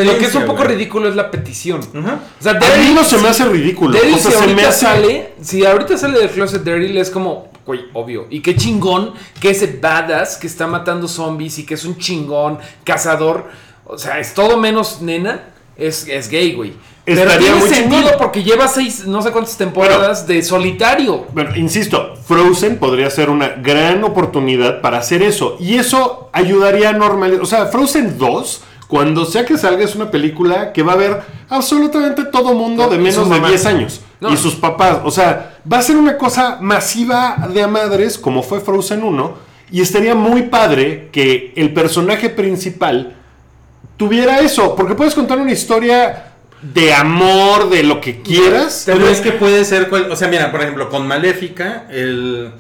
es, 0.02 0.06
lo 0.06 0.18
que 0.18 0.26
es 0.26 0.36
un 0.36 0.44
poco 0.46 0.58
güey. 0.64 0.70
ridículo 0.76 1.08
es 1.08 1.16
la 1.16 1.32
petición. 1.32 1.80
Ajá. 1.96 2.20
O 2.40 2.44
sea, 2.44 2.52
A 2.52 2.56
mí 2.56 2.60
Daryl- 2.62 2.94
no 2.96 3.04
se 3.06 3.18
me 3.20 3.30
hace 3.30 3.46
ridículo. 3.46 3.98
Daryl, 3.98 4.16
o 4.16 4.18
sea, 4.18 4.32
si 4.32 4.38
se 4.38 4.44
me 4.48 4.52
ahorita 4.52 4.70
hace... 4.70 4.80
sale, 4.86 5.34
si 5.42 5.66
ahorita 5.66 5.98
sale 5.98 6.20
del 6.20 6.30
closet 6.30 6.64
Daryl 6.64 6.98
es 6.98 7.10
como, 7.10 7.50
güey, 7.66 7.86
obvio. 7.94 8.28
Y 8.30 8.42
qué 8.42 8.56
chingón 8.58 9.14
que 9.40 9.52
ese 9.52 9.68
badass 9.82 10.36
que 10.38 10.48
está 10.48 10.68
matando 10.68 11.08
zombies 11.08 11.58
y 11.60 11.66
que 11.66 11.76
es 11.76 11.86
un 11.86 11.98
chingón 11.98 12.58
cazador, 12.84 13.46
o 13.86 13.98
sea, 13.98 14.20
es 14.20 14.34
todo 14.34 14.58
menos 14.58 15.02
nena, 15.02 15.42
es, 15.76 16.08
es 16.08 16.30
gay, 16.30 16.54
güey. 16.54 16.74
Pero 17.04 17.22
Estaría 17.22 17.40
tiene 17.40 17.60
muy 17.60 17.70
sentido 17.70 18.12
porque 18.18 18.44
lleva 18.44 18.68
seis, 18.68 19.06
no 19.08 19.22
sé 19.22 19.32
cuántas 19.32 19.58
temporadas 19.58 20.28
de 20.28 20.44
solitario. 20.44 21.26
Bueno, 21.34 21.56
insisto, 21.56 22.16
Frozen 22.26 22.78
podría 22.78 23.10
ser 23.10 23.30
una 23.32 23.50
gran 23.50 24.04
oportunidad 24.04 24.82
para 24.82 25.00
hacer 25.00 25.24
eso. 25.24 25.58
Y 25.60 25.78
eso 25.78 26.30
ayudaría 26.32 26.90
a 26.90 26.94
normalizar. 26.94 27.42
O 27.42 27.46
sea, 27.48 27.66
Frozen 27.66 28.20
2, 28.20 28.62
cuando 28.88 29.26
sea 29.26 29.46
que 29.46 29.58
salga, 29.58 29.84
es 29.84 29.96
una 29.96 30.12
película 30.12 30.74
que 30.74 30.84
va 30.84 30.94
a 30.94 30.98
ver 30.98 31.22
absolutamente 31.50 32.26
todo 32.26 32.54
mundo 32.54 32.88
de 32.88 33.00
menos 33.00 33.28
de 33.28 33.36
mamá. 33.36 33.50
10 33.50 33.66
años. 33.66 34.02
No. 34.20 34.32
Y 34.32 34.38
sus 34.38 34.54
papás. 34.54 35.00
O 35.04 35.10
sea, 35.10 35.58
va 35.72 35.80
a 35.80 35.82
ser 35.82 35.98
una 35.98 36.18
cosa 36.18 36.60
masiva 36.62 37.48
de 37.52 37.64
a 37.64 37.68
madres, 37.68 38.20
como 38.20 38.44
fue 38.44 38.62
Frozen 38.62 39.04
1. 39.04 39.52
Y 39.72 39.82
estaría 39.82 40.14
muy 40.14 40.44
padre 40.44 41.10
que 41.12 41.54
el 41.56 41.74
personaje 41.74 42.30
principal 42.30 43.16
tuviera 43.98 44.40
eso. 44.40 44.76
Porque 44.76 44.96
puedes 44.96 45.14
contar 45.14 45.38
una 45.40 45.52
historia 45.52 46.26
de 46.62 46.94
amor, 46.94 47.70
de 47.70 47.84
lo 47.84 48.00
que 48.02 48.22
quieras. 48.22 48.84
Pero 48.86 49.08
es 49.08 49.20
que 49.22 49.32
puede 49.32 49.66
ser, 49.66 49.90
cual- 49.90 50.12
o 50.12 50.16
sea, 50.16 50.28
mira, 50.28 50.52
por 50.52 50.62
ejemplo, 50.62 50.90
con 50.90 51.08
Maléfica, 51.08 51.86
el, 51.90 52.52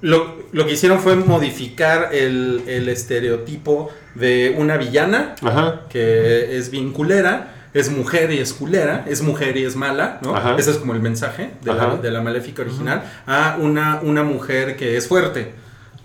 lo, 0.00 0.36
lo 0.52 0.66
que 0.66 0.72
hicieron 0.72 0.98
fue 1.00 1.14
modificar 1.16 2.10
el, 2.12 2.62
el 2.66 2.88
estereotipo 2.88 3.90
de 4.14 4.54
una 4.58 4.76
villana 4.76 5.34
Ajá. 5.42 5.82
que 5.88 6.56
es 6.58 6.70
bien 6.70 6.92
culera, 6.92 7.50
es 7.74 7.90
mujer 7.90 8.30
y 8.32 8.38
es 8.38 8.52
culera, 8.52 9.04
es 9.08 9.22
mujer 9.22 9.56
y 9.56 9.64
es 9.64 9.74
mala, 9.74 10.18
¿no? 10.22 10.36
Ajá. 10.36 10.54
Ese 10.58 10.70
es 10.70 10.76
como 10.76 10.92
el 10.92 11.00
mensaje 11.00 11.50
de, 11.62 11.74
la, 11.74 11.96
de 11.96 12.10
la 12.10 12.20
Maléfica 12.20 12.62
original, 12.62 13.02
a 13.26 13.56
una, 13.60 13.98
una 14.02 14.22
mujer 14.22 14.76
que 14.76 14.96
es 14.96 15.08
fuerte. 15.08 15.54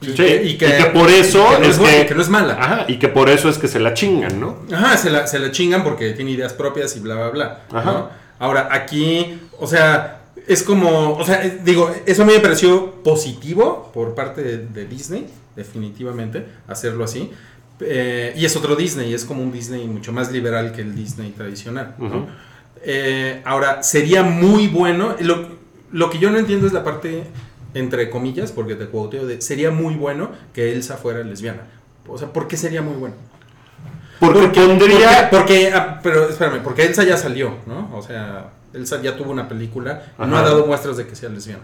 Sí, 0.01 0.23
y 0.43 0.57
que 0.57 0.67
por 0.93 1.09
eso 1.09 1.45
que 1.49 1.57
no 1.59 1.63
es 1.65 1.69
es, 1.71 1.77
buena, 1.79 2.05
que- 2.05 2.15
no 2.15 2.21
es 2.21 2.29
mala. 2.29 2.53
Ajá, 2.59 2.85
y 2.87 2.97
que 2.99 3.09
por 3.09 3.29
eso 3.29 3.49
es 3.49 3.57
que 3.57 3.67
se 3.67 3.79
la 3.79 3.93
chingan, 3.93 4.39
¿no? 4.39 4.59
Ajá, 4.71 4.95
se 4.97 5.09
la, 5.09 5.27
se 5.27 5.39
la 5.39 5.51
chingan 5.51 5.83
porque 5.83 6.11
tiene 6.11 6.31
ideas 6.31 6.53
propias 6.53 6.95
y 6.95 6.99
bla, 7.01 7.15
bla, 7.15 7.29
bla. 7.29 7.59
Ajá. 7.71 7.91
¿no? 7.91 8.09
Ahora, 8.39 8.69
aquí, 8.71 9.37
o 9.59 9.67
sea, 9.67 10.21
es 10.47 10.63
como, 10.63 11.13
o 11.17 11.25
sea, 11.25 11.43
eh, 11.45 11.59
digo, 11.65 11.93
eso 12.05 12.23
a 12.23 12.25
mí 12.25 12.31
me 12.33 12.39
pareció 12.39 13.03
positivo 13.03 13.91
por 13.93 14.15
parte 14.15 14.41
de, 14.41 14.57
de 14.67 14.85
Disney, 14.85 15.27
definitivamente, 15.57 16.45
hacerlo 16.67 17.03
así. 17.03 17.31
Eh, 17.81 18.33
y 18.37 18.45
es 18.45 18.55
otro 18.55 18.75
Disney, 18.75 19.13
es 19.13 19.25
como 19.25 19.41
un 19.43 19.51
Disney 19.51 19.85
mucho 19.87 20.11
más 20.13 20.31
liberal 20.31 20.71
que 20.71 20.81
el 20.81 20.95
Disney 20.95 21.31
tradicional. 21.31 21.95
¿no? 21.97 22.27
Eh, 22.83 23.41
ahora, 23.45 23.83
sería 23.83 24.23
muy 24.23 24.67
bueno, 24.67 25.15
lo, 25.19 25.47
lo 25.91 26.09
que 26.09 26.17
yo 26.19 26.29
no 26.29 26.37
entiendo 26.37 26.67
es 26.67 26.73
la 26.73 26.83
parte, 26.83 27.23
entre 27.73 28.09
comillas, 28.09 28.51
porque 28.51 28.75
te 28.75 28.87
quoteo 28.89 29.25
de, 29.27 29.41
sería 29.41 29.71
muy 29.71 29.95
bueno 29.95 30.31
que 30.53 30.73
Elsa 30.73 30.97
fuera 30.97 31.23
lesbiana. 31.23 31.63
O 32.07 32.17
sea, 32.17 32.33
¿por 32.33 32.47
qué 32.47 32.57
sería 32.57 32.81
muy 32.81 32.95
bueno? 32.95 33.15
Porque. 34.19 34.39
Porque, 34.49 35.27
porque, 35.31 35.71
ah, 35.73 35.99
pero 36.03 36.27
espérame, 36.29 36.61
porque 36.63 36.83
Elsa 36.85 37.03
ya 37.03 37.15
salió, 37.15 37.55
¿no? 37.65 37.89
O 37.95 38.01
sea, 38.01 38.49
Elsa 38.73 39.01
ya 39.01 39.15
tuvo 39.15 39.31
una 39.31 39.47
película 39.47 40.03
y 40.21 40.25
no 40.27 40.37
ha 40.37 40.41
dado 40.41 40.65
muestras 40.65 40.97
de 40.97 41.07
que 41.07 41.15
sea 41.15 41.29
lesbiana. 41.29 41.63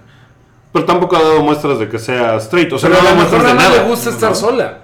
Pero 0.72 0.86
tampoco 0.86 1.16
ha 1.18 1.22
dado 1.22 1.42
muestras 1.42 1.80
de 1.80 1.90
que 1.90 2.00
sea 2.00 2.36
straight. 2.38 2.72
O 2.74 2.78
sea, 2.80 2.90
Pero 2.90 3.02
no 3.02 3.08
a 3.08 3.12
ha 3.12 3.14
lo 3.16 3.22
dado 3.22 3.32
mejor 3.32 3.40
muestras 3.40 3.42
de 3.42 3.48
nada 3.58 3.70
más 3.70 3.70
nada. 3.78 3.84
le 3.84 3.90
gusta 3.90 4.10
estar 4.10 4.30
¿no? 4.30 4.36
sola. 4.36 4.82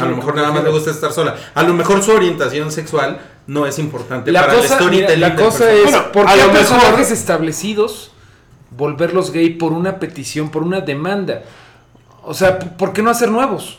A 0.00 0.04
lo 0.04 0.16
mejor 0.16 0.34
nada 0.34 0.52
más 0.52 0.64
le 0.64 0.70
gusta 0.70 0.90
estar 0.90 1.12
sola. 1.12 1.36
A 1.54 1.62
lo 1.62 1.74
mejor 1.74 2.02
su 2.02 2.10
orientación 2.12 2.72
sexual 2.72 3.20
no 3.46 3.66
es 3.66 3.78
importante 3.78 4.32
La 4.32 4.40
para 4.40 4.54
cosa, 4.54 4.62
mira, 4.68 4.76
storytelling 4.78 5.20
la 5.20 5.36
cosa 5.36 5.70
es, 5.72 5.82
Bueno, 5.84 6.12
¿por 6.12 6.26
a 6.28 6.32
qué 6.32 6.36
lo 6.38 6.42
a 6.42 6.46
mejor- 6.48 6.58
personajes 6.58 7.10
establecidos 7.12 8.10
volverlos 8.70 9.32
gay 9.32 9.50
por 9.50 9.72
una 9.72 9.98
petición, 9.98 10.50
por 10.50 10.62
una 10.62 10.80
demanda? 10.80 11.42
O 12.22 12.34
sea, 12.34 12.58
¿p- 12.58 12.66
¿por 12.66 12.92
qué 12.92 13.02
no 13.02 13.10
hacer 13.10 13.30
nuevos? 13.30 13.78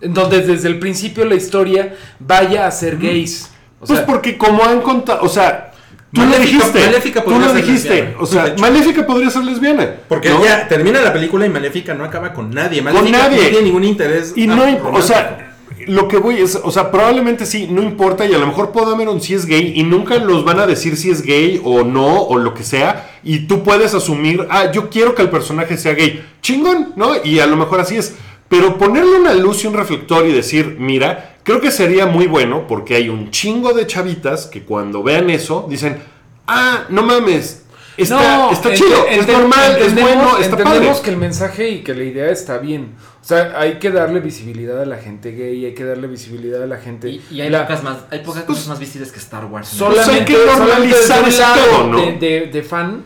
En 0.00 0.12
donde 0.12 0.42
desde 0.42 0.68
el 0.68 0.78
principio 0.78 1.24
la 1.24 1.34
historia 1.34 1.94
vaya 2.18 2.66
a 2.66 2.70
ser 2.70 2.98
gays. 2.98 3.50
O 3.80 3.86
Pues 3.86 3.98
sea, 4.00 4.06
porque 4.06 4.36
como 4.36 4.62
han 4.64 4.80
contado. 4.82 5.22
O 5.22 5.28
sea, 5.28 5.72
tú 6.12 6.20
lo 6.20 6.26
Maléfica- 6.26 6.40
dijiste. 6.58 6.80
Maléfica 6.86 7.24
tú 7.24 7.30
lo 7.38 7.46
ser 7.46 7.56
dijiste. 7.56 7.88
lesbiana, 7.88 8.16
O 8.20 8.26
sea. 8.26 8.54
Maléfica 8.58 9.06
podría 9.06 9.30
ser 9.30 9.44
lesbiana. 9.44 9.90
Porque 10.08 10.28
¿no? 10.28 10.44
ya 10.44 10.68
termina 10.68 11.00
la 11.00 11.12
película 11.12 11.46
y 11.46 11.48
Maléfica 11.50 11.94
no 11.94 12.04
acaba 12.04 12.32
con 12.32 12.50
nadie. 12.50 12.82
Maléfica 12.82 13.18
nadie. 13.18 13.36
no 13.42 13.48
tiene 13.48 13.62
ningún 13.62 13.84
interés. 13.84 14.32
Y 14.36 14.46
no, 14.46 14.54
o 14.54 14.56
romántico. 14.58 15.02
sea, 15.02 15.45
lo 15.86 16.08
que 16.08 16.18
voy 16.18 16.38
es, 16.38 16.60
o 16.62 16.70
sea, 16.70 16.90
probablemente 16.90 17.46
sí, 17.46 17.68
no 17.70 17.82
importa 17.82 18.26
y 18.26 18.34
a 18.34 18.38
lo 18.38 18.46
mejor 18.46 18.72
Podameron 18.72 19.20
sí 19.20 19.34
es 19.34 19.46
gay 19.46 19.72
y 19.76 19.82
nunca 19.82 20.16
los 20.18 20.44
van 20.44 20.60
a 20.60 20.66
decir 20.66 20.96
si 20.96 21.10
es 21.10 21.22
gay 21.22 21.60
o 21.64 21.84
no 21.84 22.22
o 22.22 22.38
lo 22.38 22.54
que 22.54 22.64
sea 22.64 23.10
y 23.22 23.46
tú 23.46 23.62
puedes 23.62 23.94
asumir, 23.94 24.46
ah, 24.50 24.70
yo 24.72 24.90
quiero 24.90 25.14
que 25.14 25.22
el 25.22 25.30
personaje 25.30 25.76
sea 25.76 25.94
gay, 25.94 26.24
chingón, 26.42 26.92
¿no? 26.96 27.12
Y 27.24 27.40
a 27.40 27.46
lo 27.46 27.56
mejor 27.56 27.80
así 27.80 27.96
es, 27.96 28.14
pero 28.48 28.78
ponerle 28.78 29.16
una 29.18 29.34
luz 29.34 29.64
y 29.64 29.66
un 29.66 29.74
reflector 29.74 30.26
y 30.26 30.32
decir, 30.32 30.76
mira, 30.78 31.36
creo 31.42 31.60
que 31.60 31.70
sería 31.70 32.06
muy 32.06 32.26
bueno 32.26 32.66
porque 32.66 32.94
hay 32.94 33.08
un 33.08 33.30
chingo 33.30 33.72
de 33.72 33.86
chavitas 33.86 34.46
que 34.46 34.62
cuando 34.62 35.02
vean 35.02 35.30
eso 35.30 35.66
dicen, 35.68 35.98
ah, 36.46 36.84
no 36.88 37.02
mames, 37.02 37.65
está, 38.04 38.50
está 38.52 38.68
ente- 38.70 38.76
chido, 38.78 39.06
es 39.08 39.26
normal, 39.26 39.76
es 39.80 39.94
bueno, 39.94 40.38
está 40.38 40.56
entendemos 40.56 40.88
padre. 40.98 41.02
que 41.02 41.10
el 41.10 41.16
mensaje 41.16 41.70
y 41.70 41.82
que 41.82 41.94
la 41.94 42.04
idea 42.04 42.30
está 42.30 42.58
bien. 42.58 42.94
O 43.22 43.24
sea, 43.28 43.58
hay 43.58 43.78
que 43.78 43.90
darle 43.90 44.20
visibilidad 44.20 44.80
a 44.80 44.86
la 44.86 44.98
gente 44.98 45.32
gay, 45.32 45.64
hay 45.64 45.74
que 45.74 45.84
darle 45.84 46.06
visibilidad 46.06 46.62
a 46.62 46.66
la 46.66 46.76
gente. 46.76 47.08
Y, 47.08 47.24
y 47.30 47.40
hay 47.40 47.50
La- 47.50 47.62
pocas 47.66 47.82
más, 47.82 47.98
hay 48.10 48.20
pocas 48.20 48.42
Pues- 48.44 48.58
cosas 48.58 48.68
más 48.68 48.78
visibles 48.78 49.10
que 49.12 49.18
Star 49.18 49.46
Wars. 49.46 49.72
¿no? 49.72 49.78
Solo- 49.78 50.02
solamente, 50.02 50.32
hay 50.32 50.38
que 50.38 50.46
solamente 50.46 50.74
normalizar 50.94 51.32
lado 51.32 51.64
pedo, 51.64 51.86
¿no? 51.88 52.00
de, 52.00 52.12
de- 52.12 52.46
de 52.46 52.62
fan, 52.62 53.04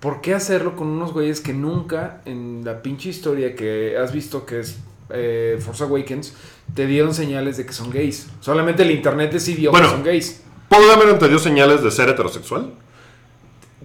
¿por 0.00 0.20
qué 0.20 0.34
hacerlo 0.34 0.76
con 0.76 0.88
unos 0.88 1.12
güeyes 1.12 1.40
que 1.40 1.52
nunca 1.54 2.20
en 2.26 2.62
la 2.64 2.82
pinche 2.82 3.08
historia 3.08 3.54
que 3.54 3.96
has 3.96 4.12
visto 4.12 4.44
que 4.44 4.60
es 4.60 4.76
eh, 5.10 5.58
Force 5.64 5.84
Awakens 5.84 6.34
te 6.74 6.86
dieron 6.86 7.14
señales 7.14 7.56
de 7.56 7.64
que 7.64 7.72
son 7.72 7.90
gays? 7.90 8.26
Solamente 8.40 8.82
el 8.82 8.90
internet 8.90 9.32
decidió 9.32 9.70
Bueno. 9.70 9.86
que 9.88 9.92
son 9.94 10.02
gays. 10.04 10.42
¿Podameron 10.68 11.18
te 11.18 11.28
dio 11.28 11.38
señales 11.38 11.82
de 11.82 11.90
ser 11.90 12.08
heterosexual? 12.08 12.72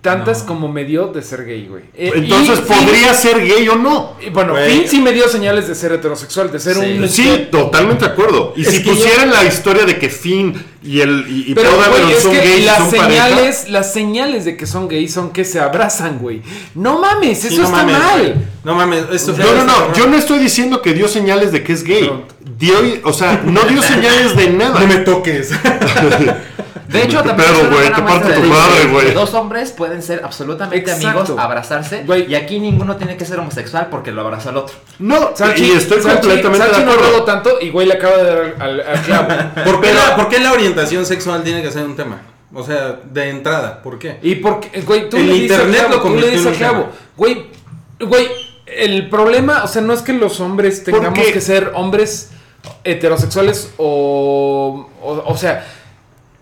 Tantas 0.02 0.44
como 0.44 0.68
me 0.70 0.86
dio 0.86 1.08
de 1.08 1.22
ser 1.22 1.46
gay, 1.46 1.68
güey. 1.68 1.84
Eh, 1.94 2.12
Entonces, 2.16 2.60
¿podría 2.60 3.14
ser 3.14 3.46
gay 3.46 3.68
o 3.68 3.76
no? 3.76 4.16
y 4.26 4.30
bueno, 4.30 4.54
Güey. 4.54 4.70
Finn 4.80 4.88
sí 4.88 5.02
me 5.02 5.12
dio 5.12 5.28
señales 5.28 5.68
de 5.68 5.76
ser 5.76 5.92
heterosexual, 5.92 6.50
de 6.52 6.60
ser 6.60 6.76
Sí. 6.76 6.98
un... 7.00 7.10
Sí, 7.10 7.48
totalmente 7.52 8.06
de 8.06 8.12
acuerdo. 8.12 8.54
Y 8.56 8.62
Es 8.62 8.70
si 8.72 8.80
pusieran 8.80 9.30
la 9.32 9.44
historia 9.44 9.84
de 9.86 9.98
que 10.00 10.10
Finn 10.10 10.54
y 10.82 11.02
el 11.02 11.26
y, 11.28 11.52
y 11.52 11.54
Pero, 11.54 11.72
güey, 11.76 12.14
es 12.14 12.24
son 12.24 12.32
que 12.32 12.38
gays 12.38 12.60
y 12.60 12.66
las 12.66 12.78
son 12.78 12.92
pareja, 12.92 13.28
señales, 13.28 13.70
las 13.70 13.94
señales 13.94 14.46
de 14.46 14.56
que 14.56 14.66
son 14.66 14.88
gays 14.88 15.12
son 15.14 15.32
que 15.32 15.44
se 15.44 15.60
abrazan, 15.60 16.20
güey. 16.20 16.42
No 16.76 17.00
mames, 17.00 17.40
eso 17.44 17.50
Sí, 17.50 17.58
no 17.58 17.66
está 17.66 17.78
mames, 17.78 17.98
mal. 17.98 18.20
güey. 18.22 18.34
No 18.64 18.76
mames, 18.76 19.04
eso 19.12 19.36
No, 19.38 19.54
no, 19.54 19.64
no, 19.66 19.94
yo 19.94 20.08
no 20.08 20.16
estoy 20.16 20.40
diciendo 20.40 20.82
que 20.82 20.94
dio 20.94 21.08
señales 21.10 21.52
de 21.52 21.64
que 21.64 21.74
es 21.74 21.84
gay. 21.84 22.04
No. 22.06 22.24
Dio, 22.58 22.76
o 23.04 23.12
sea, 23.14 23.42
no 23.46 23.62
dio 23.64 23.82
señales 23.84 24.36
de 24.38 24.50
nada. 24.52 24.80
No 24.80 24.88
me 24.88 24.98
toques. 24.98 25.52
De 26.90 27.04
hecho, 27.04 27.22
¿Qué 27.22 27.28
también 27.30 27.50
una 27.52 27.70
güey? 27.70 27.94
Te 27.94 28.02
muestra 28.02 28.34
tu 28.36 28.42
madre, 28.44 28.86
güey. 28.92 29.14
Dos 29.14 29.34
hombres 29.36 29.72
pueden 29.72 30.02
ser 30.02 30.22
absolutamente 30.24 30.92
Exacto. 30.92 31.08
amigos, 31.20 31.32
abrazarse. 31.38 32.04
Güey. 32.04 32.32
Y 32.32 32.36
aquí 32.36 32.60
ninguno 32.60 32.96
tiene 32.96 33.16
que 33.16 33.26
ser 33.26 33.40
homosexual 33.40 33.88
porque 33.92 34.12
lo 34.12 34.22
abraza 34.22 34.50
al 34.50 34.58
otro. 34.58 34.76
No, 34.98 35.36
Salchi, 35.36 35.66
y 35.66 35.72
estoy 35.72 36.00
Salchi- 36.00 36.20
completamente 36.20 36.58
Salchi 36.68 36.80
de 36.80 36.86
no 36.88 36.92
hablado 36.94 37.24
tanto 37.26 37.60
y 37.62 37.70
güey 37.70 37.86
le 37.88 37.94
acaba 37.94 38.18
de 38.18 38.24
dar 38.24 38.56
al, 38.60 38.82
al 38.82 39.02
clavo. 39.04 39.28
¿Por 39.66 39.82
qué, 39.82 39.94
la, 39.94 40.16
por 40.16 40.30
qué 40.30 40.40
la 40.40 40.52
orientación 40.52 41.06
sexual 41.06 41.44
tiene 41.44 41.62
que 41.62 41.72
ser 41.72 41.84
un 41.86 41.96
tema? 41.96 42.22
O 42.54 42.64
sea, 42.64 43.00
de 43.04 43.30
entrada, 43.30 43.84
¿por 43.84 44.00
qué? 44.00 44.18
Y 44.24 44.36
porque, 44.36 44.82
güey, 44.82 45.08
tú 45.10 45.18
El 45.18 45.28
le 45.28 45.34
dices 45.34 45.52
internet 45.52 45.82
al 45.82 45.86
clavo, 45.88 45.96
lo 45.96 46.02
convirtió 46.02 46.40
en. 46.50 46.86
Güey, 47.16 47.46
güey, 48.00 48.28
el 48.66 49.08
problema, 49.10 49.64
o 49.64 49.68
sea, 49.68 49.84
no 49.84 49.94
es 49.94 50.02
que 50.02 50.14
los 50.14 50.40
hombres 50.40 50.84
tengamos 50.84 51.20
que 51.20 51.42
ser 51.42 51.72
hombres 51.76 52.32
heterosexuales 52.84 53.72
o, 53.78 54.90
o, 55.02 55.24
o 55.32 55.38
sea, 55.38 55.66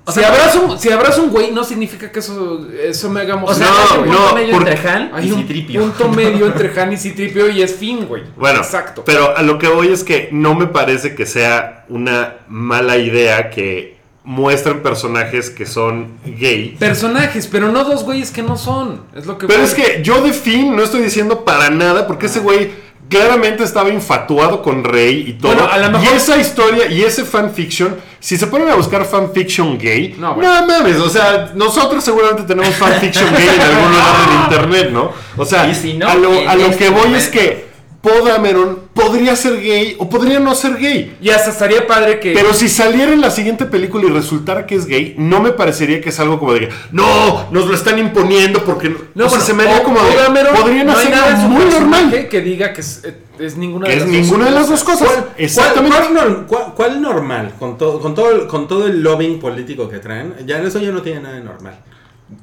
O 0.07 0.11
si, 0.11 0.19
sea, 0.21 0.29
abrazo, 0.29 0.61
un- 0.61 0.79
si 0.79 0.89
abrazo 0.89 1.23
un 1.23 1.29
güey, 1.31 1.51
no 1.51 1.63
significa 1.63 2.11
que 2.11 2.19
eso, 2.19 2.65
eso 2.81 3.09
me 3.09 3.21
haga 3.21 3.35
O 3.43 3.53
sea, 3.53 3.67
hay 3.67 3.97
un 3.99 4.05
punto 4.05 4.19
no, 4.29 4.33
medio 4.35 4.55
entre 4.55 4.89
Han 4.89 5.11
Hay 5.13 5.27
y 5.27 5.31
un 5.31 5.39
Citripio. 5.41 5.81
punto 5.81 6.07
medio 6.15 6.45
entre 6.47 6.81
Han 6.81 6.93
y 6.93 6.97
Citripio 6.97 7.49
y 7.49 7.61
es 7.61 7.75
fin, 7.75 8.05
güey. 8.07 8.23
Bueno, 8.37 8.59
exacto. 8.59 9.03
pero 9.05 9.35
a 9.35 9.41
lo 9.41 9.59
que 9.59 9.67
voy 9.67 9.89
es 9.89 10.03
que 10.05 10.29
no 10.31 10.55
me 10.55 10.67
parece 10.67 11.13
que 11.13 11.25
sea 11.25 11.85
una 11.89 12.35
mala 12.47 12.97
idea 12.97 13.49
que 13.49 13.97
muestren 14.23 14.81
personajes 14.81 15.49
que 15.49 15.65
son 15.65 16.17
gay. 16.25 16.75
Personajes, 16.79 17.47
pero 17.47 17.71
no 17.71 17.83
dos 17.85 18.03
güeyes 18.03 18.31
que 18.31 18.43
no 18.43 18.57
son. 18.57 19.01
Es 19.15 19.25
lo 19.25 19.37
que 19.37 19.47
Pero 19.47 19.59
voy. 19.59 19.67
es 19.69 19.73
que 19.73 20.01
yo 20.03 20.21
de 20.21 20.33
Finn 20.33 20.75
no 20.75 20.83
estoy 20.83 21.01
diciendo 21.01 21.45
para 21.45 21.69
nada, 21.69 22.07
porque 22.07 22.25
ese 22.25 22.39
güey 22.39 22.71
claramente 23.09 23.63
estaba 23.63 23.89
infatuado 23.89 24.61
con 24.61 24.83
Rey 24.83 25.25
y 25.27 25.33
todo. 25.33 25.53
Bueno, 25.53 25.69
a 25.71 25.77
lo 25.77 25.91
mejor- 25.91 26.07
Y 26.13 26.15
esa 26.17 26.37
historia 26.37 26.87
y 26.87 27.03
ese 27.03 27.23
fanfiction, 27.25 27.95
si 28.19 28.37
se 28.37 28.47
ponen 28.47 28.69
a 28.69 28.75
buscar 28.75 29.05
fanfiction 29.05 29.77
gay, 29.77 30.15
No, 30.17 30.35
mames, 30.35 30.97
o 30.97 31.09
sea, 31.09 31.51
nosotros 31.55 32.03
seguramente 32.03 32.43
tenemos 32.43 32.75
fanfiction 32.75 33.33
gay 33.35 33.47
en 33.47 33.61
algún 33.61 33.91
lugar 33.91 34.27
del 34.27 34.39
internet, 34.43 34.89
¿no? 34.91 35.11
O 35.37 35.45
sea, 35.45 35.69
Y 35.69 35.75
si 35.75 35.93
no, 35.93 36.07
a 36.07 36.15
lo, 36.15 36.31
a 36.49 36.55
lo 36.55 36.65
este 36.65 36.77
que 36.85 36.89
voy 36.89 36.97
momento. 37.07 37.17
es 37.17 37.27
que 37.29 37.67
Podameron 38.01 38.86
podría 38.97 39.35
ser 39.35 39.61
gay 39.61 39.95
o 39.99 40.09
podría 40.09 40.39
no 40.39 40.53
ser 40.55 40.77
gay. 40.77 41.15
Y 41.21 41.29
hasta 41.29 41.51
estaría 41.51 41.85
padre 41.87 42.19
que. 42.19 42.33
Pero 42.33 42.53
si 42.53 42.67
saliera 42.67 43.13
en 43.13 43.21
la 43.21 43.31
siguiente 43.31 43.65
película 43.65 44.05
y 44.05 44.09
resultara 44.09 44.65
que 44.65 44.75
es 44.75 44.85
gay, 44.85 45.15
no 45.17 45.39
me 45.39 45.51
parecería 45.51 46.01
que 46.01 46.09
es 46.09 46.19
algo 46.19 46.39
como 46.39 46.53
de 46.53 46.61
que, 46.61 46.69
no, 46.91 47.49
nos 47.51 47.67
lo 47.67 47.73
están 47.75 47.97
imponiendo 47.99 48.63
porque 48.65 48.89
no. 48.89 48.97
no, 49.15 49.25
o 49.25 49.29
sea, 49.29 49.37
bueno, 49.39 49.45
se 49.45 49.53
me 49.53 49.63
haría 49.63 49.83
como 49.83 49.99
de, 50.01 50.45
podrían 50.59 50.87
no 50.87 50.91
hay 50.97 50.97
hacer 51.07 51.11
nada 51.15 51.29
en 51.31 51.41
su 51.41 51.47
muy 51.47 51.65
normal. 51.65 52.27
que 52.29 52.41
diga 52.41 52.73
que 52.73 52.81
es, 52.81 53.01
eh, 53.05 53.15
es 53.39 53.55
ninguna 53.55 53.87
de 53.87 53.93
Es 53.93 53.99
las 54.01 54.09
ninguna 54.09 54.45
de 54.45 54.51
las 54.51 54.67
dos 54.69 54.83
cosas. 54.83 55.07
¿Cuál, 55.07 55.29
Exactamente. 55.37 55.95
cuál- 55.95 56.07
cuál 56.13 56.27
nor- 56.27 56.45
cuál- 56.47 56.73
cuál 56.75 57.01
normal? 57.01 57.53
Con, 57.59 57.77
todo 57.77 57.99
con, 57.99 58.15
todo, 58.15 58.31
el- 58.31 58.47
con 58.47 58.67
todo 58.67 58.87
el 58.87 59.01
lobbying 59.01 59.39
político 59.39 59.87
que 59.87 59.99
traen, 59.99 60.33
ya 60.45 60.59
eso 60.61 60.79
ya 60.79 60.91
no 60.91 61.01
tiene 61.01 61.21
nada 61.21 61.35
de 61.35 61.41
normal. 61.43 61.79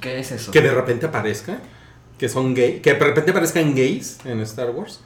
¿Qué 0.00 0.20
es 0.20 0.32
eso? 0.32 0.50
Que 0.52 0.60
de 0.60 0.70
repente 0.72 1.06
aparezca, 1.06 1.58
que 2.18 2.28
son 2.28 2.54
gay, 2.54 2.80
que 2.80 2.94
de 2.94 2.98
repente 3.00 3.32
aparezcan 3.32 3.74
gays 3.74 4.18
en 4.24 4.40
Star 4.40 4.70
Wars. 4.70 5.00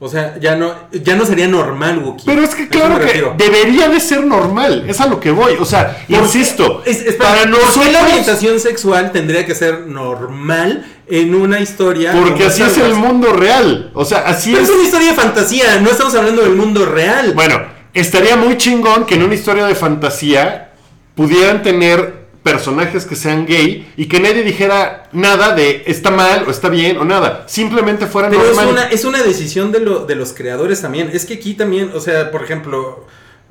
O 0.00 0.08
sea, 0.08 0.36
ya 0.40 0.56
no, 0.56 0.74
ya 0.92 1.14
no 1.16 1.24
sería 1.24 1.46
normal, 1.48 1.98
Wookiee. 2.00 2.26
Pero 2.26 2.42
es 2.42 2.54
que 2.54 2.68
claro 2.68 2.98
que 2.98 3.24
debería 3.38 3.88
de 3.88 4.00
ser 4.00 4.24
normal. 4.26 4.84
Es 4.88 5.00
a 5.00 5.06
lo 5.06 5.18
que 5.20 5.30
voy. 5.30 5.54
O 5.58 5.64
sea, 5.64 5.96
Porque- 6.08 6.22
insisto. 6.22 6.82
es- 6.84 7.00
es 7.00 7.14
para 7.14 7.30
¿por 7.30 7.38
qué 7.38 7.44
la 7.46 7.50
nosotros. 7.58 8.02
orientación 8.02 8.60
sexual 8.60 9.12
tendría 9.12 9.46
que 9.46 9.54
ser 9.54 9.86
normal 9.86 10.84
en 11.06 11.34
una 11.34 11.60
historia. 11.60 12.12
Porque 12.12 12.46
así 12.46 12.62
es 12.62 12.76
el 12.76 12.94
mundo 12.94 13.32
real. 13.32 13.92
O 13.94 14.04
sea, 14.04 14.18
así 14.26 14.50
Pero 14.50 14.64
es. 14.64 14.68
es 14.68 14.74
una 14.74 14.84
historia 14.84 15.08
de 15.10 15.14
fantasía, 15.14 15.80
no 15.80 15.90
estamos 15.90 16.14
hablando 16.14 16.42
del 16.42 16.54
mundo 16.54 16.84
real. 16.84 17.32
Bueno, 17.34 17.62
estaría 17.94 18.36
muy 18.36 18.58
chingón 18.58 19.06
que 19.06 19.14
en 19.14 19.22
una 19.22 19.34
historia 19.34 19.64
de 19.64 19.74
fantasía 19.76 20.72
pudieran 21.14 21.62
tener 21.62 22.23
personajes 22.44 23.06
que 23.06 23.16
sean 23.16 23.46
gay 23.46 23.90
y 23.96 24.06
que 24.06 24.20
nadie 24.20 24.42
dijera 24.44 25.08
nada 25.12 25.54
de 25.56 25.82
está 25.86 26.10
mal 26.12 26.44
o 26.46 26.50
está 26.52 26.68
bien 26.68 26.98
o 26.98 27.04
nada. 27.04 27.44
Simplemente 27.48 28.06
fuera 28.06 28.28
Pero 28.30 28.42
es 28.42 28.48
normal. 28.54 28.68
una, 28.68 28.82
es 28.84 29.04
una 29.04 29.22
decisión 29.22 29.72
de, 29.72 29.80
lo- 29.80 30.04
de 30.06 30.14
los 30.14 30.32
creadores 30.32 30.80
también. 30.82 31.10
Es 31.12 31.24
que 31.26 31.34
aquí 31.34 31.54
también, 31.54 31.90
o 31.94 32.00
sea, 32.00 32.30
por 32.30 32.44
ejemplo, 32.44 33.06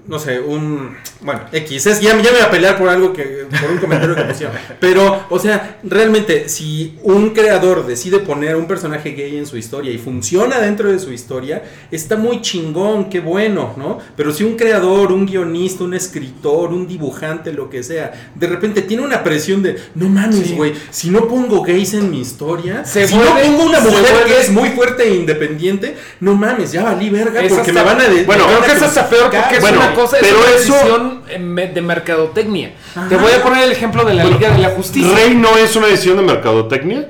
no 0.07 0.19
sé, 0.19 0.39
un. 0.39 0.95
Bueno, 1.21 1.41
X. 1.51 1.85
Es, 1.87 2.01
ya, 2.01 2.09
ya 2.11 2.31
me 2.31 2.31
voy 2.31 2.41
a 2.41 2.51
pelear 2.51 2.77
por 2.77 2.89
algo 2.89 3.13
que. 3.13 3.45
por 3.61 3.71
un 3.71 3.77
comentario 3.77 4.15
que 4.15 4.23
pusieron. 4.23 4.55
Pero, 4.79 5.23
o 5.29 5.39
sea, 5.39 5.79
realmente, 5.83 6.49
si 6.49 6.97
un 7.03 7.29
creador 7.29 7.85
decide 7.85 8.19
poner 8.19 8.55
un 8.57 8.67
personaje 8.67 9.11
gay 9.11 9.37
en 9.37 9.45
su 9.45 9.55
historia 9.57 9.91
y 9.91 9.97
funciona 9.97 10.59
dentro 10.59 10.91
de 10.91 10.99
su 10.99 11.11
historia, 11.13 11.63
está 11.91 12.17
muy 12.17 12.41
chingón, 12.41 13.09
qué 13.09 13.19
bueno, 13.21 13.73
¿no? 13.77 13.99
Pero 14.17 14.33
si 14.33 14.43
un 14.43 14.55
creador, 14.57 15.11
un 15.13 15.25
guionista, 15.25 15.83
un 15.85 15.93
escritor, 15.93 16.73
un 16.73 16.87
dibujante, 16.87 17.53
lo 17.53 17.69
que 17.69 17.83
sea, 17.83 18.31
de 18.35 18.47
repente 18.47 18.81
tiene 18.81 19.03
una 19.03 19.23
presión 19.23 19.63
de, 19.63 19.77
no 19.95 20.09
mames, 20.09 20.47
Sí. 20.47 20.55
güey, 20.55 20.73
si 20.89 21.09
no 21.09 21.27
pongo 21.27 21.61
gays 21.63 21.93
en 21.93 22.11
mi 22.11 22.19
historia, 22.19 22.83
Se 22.83 23.07
si 23.07 23.13
vuelve- 23.15 23.29
no 23.29 23.41
pongo 23.57 23.63
una 23.69 23.79
mujer 23.79 23.99
vuelve- 24.13 24.25
que 24.25 24.41
es 24.41 24.49
muy 24.51 24.69
fuerte 24.69 25.03
e 25.07 25.15
independiente, 25.15 25.95
no 26.19 26.35
mames, 26.35 26.71
ya 26.73 26.83
valí 26.83 27.09
verga 27.09 27.39
porque 27.47 27.55
hasta- 27.61 27.71
me 27.73 27.83
van 27.83 28.01
a 28.01 28.03
Bueno, 28.25 28.45
Creo 28.47 28.61
que 28.63 28.71
es 28.73 28.81
hasta 28.81 29.09
peor 29.09 29.31
porque 29.31 29.55
es 29.55 29.61
Bueno, 29.61 29.92
cosa, 29.93 30.17
es 30.17 30.23
pero 30.23 30.37
una 30.39 30.47
eso- 30.49 30.73
decisión 30.73 31.21
me- 31.53 31.67
de 31.67 31.81
mercadotecnia. 31.81 32.73
Te 33.09 33.15
voy 33.15 33.31
a 33.31 33.41
poner 33.43 33.63
el 33.63 33.71
ejemplo 33.71 34.03
de 34.05 34.13
la 34.13 34.23
Liga 34.25 34.49
de 34.51 34.57
la 34.59 34.69
Justicia. 34.69 35.15
Rey 35.15 35.35
no 35.35 35.57
es 35.57 35.75
una 35.75 35.87
decisión 35.87 36.17
de 36.17 36.23
mercadotecnia. 36.23 37.09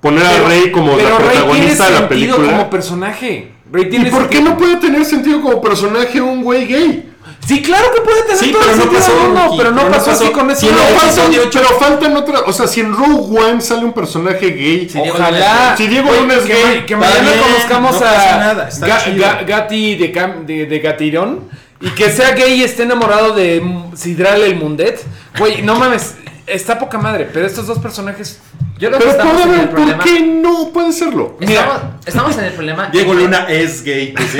Poner 0.00 0.24
a 0.26 0.30
Pero- 0.30 0.48
Rey 0.48 0.70
como 0.70 0.96
pero 0.96 1.08
la 1.10 1.16
Rey 1.18 1.26
tiene 1.28 1.40
protagonista 1.46 1.84
de 1.86 1.90
la 1.90 1.98
sentido 1.98 2.08
película. 2.36 2.46
como 2.58 2.70
personaje. 2.70 3.52
Rey 3.72 3.88
¿Y 3.90 3.98
por 4.10 4.28
qué 4.28 4.36
sentido- 4.36 4.42
no 4.42 4.58
puede 4.58 4.76
tener 4.76 5.04
sentido 5.04 5.40
como 5.42 5.60
personaje 5.60 6.20
un 6.20 6.42
güey 6.44 6.66
gay? 6.66 7.12
Sí, 7.44 7.60
claro 7.62 7.88
que 7.94 8.00
puede 8.02 8.22
tener 8.22 8.36
Sí, 8.38 8.50
todo 8.52 8.60
pero 8.60 8.72
el 8.72 8.76
no 8.78 8.82
sentido 8.84 9.00
pasó, 9.02 9.12
del 9.14 9.22
mundo, 9.32 9.54
pero 9.56 9.70
no 9.70 9.76
pero 9.76 9.88
no 9.90 9.96
pasó 9.96 10.10
así 10.12 10.24
pasó. 10.24 10.32
con 10.32 10.50
ese. 10.50 10.66
no, 10.66 10.72
Pero 10.72 10.84
faltan- 11.00 11.32
faltan, 11.32 11.50
pero 11.52 11.68
faltan 11.78 12.16
otras. 12.16 12.42
O 12.46 12.52
sea, 12.52 12.66
si 12.68 12.80
en 12.80 12.92
Rogue 12.94 13.40
One 13.40 13.60
sale 13.60 13.84
un 13.84 13.92
personaje 13.92 14.46
gay. 14.50 14.86
Diego 14.86 15.14
Ojalá. 15.14 15.74
Si 15.76 15.86
Diego 15.88 16.10
Luna 16.12 16.34
es 16.34 16.42
que, 16.44 16.52
gay, 16.54 16.86
que 16.86 16.94
está 16.94 16.96
mañana 16.96 17.20
bien, 17.32 17.38
conozcamos 17.42 18.00
no 18.00 18.06
a 18.06 18.10
nada, 18.38 18.68
está 18.68 18.86
Ga- 18.86 19.04
chido. 19.04 19.24
Ga- 19.24 19.46
Gati 19.46 19.94
de, 19.96 20.12
Cam- 20.12 20.44
de, 20.44 20.66
de 20.66 20.78
Gatirón 20.78 21.40
y 21.80 21.90
que 21.90 22.10
sea 22.10 22.32
gay 22.32 22.54
y 22.60 22.62
esté 22.64 22.84
enamorado 22.84 23.34
de 23.34 23.62
Sidral 23.94 24.42
el 24.42 24.56
Mundet. 24.56 25.02
Güey, 25.38 25.62
no 25.62 25.76
mames, 25.78 26.14
está 26.46 26.78
poca 26.78 26.98
madre, 26.98 27.28
pero 27.32 27.46
estos 27.46 27.66
dos 27.66 27.78
personajes. 27.78 28.40
Yo 28.78 28.90
creo 28.90 28.98
que 29.00 29.06
Pero 29.06 29.10
estamos 29.12 29.32
puede 29.42 29.44
en 29.44 29.50
el 29.52 29.58
haber, 29.60 29.68
¿por 29.70 29.76
problema. 29.76 30.04
qué 30.04 30.20
no 30.20 30.70
puede 30.70 30.92
serlo? 30.92 31.38
Estamos, 31.40 31.76
estamos 32.04 32.38
en 32.38 32.44
el 32.44 32.52
problema. 32.52 32.86
Diego 32.92 33.14
Luna 33.14 33.46
es 33.48 33.82
gay. 33.82 34.12
pues, 34.16 34.28
sí. 34.30 34.38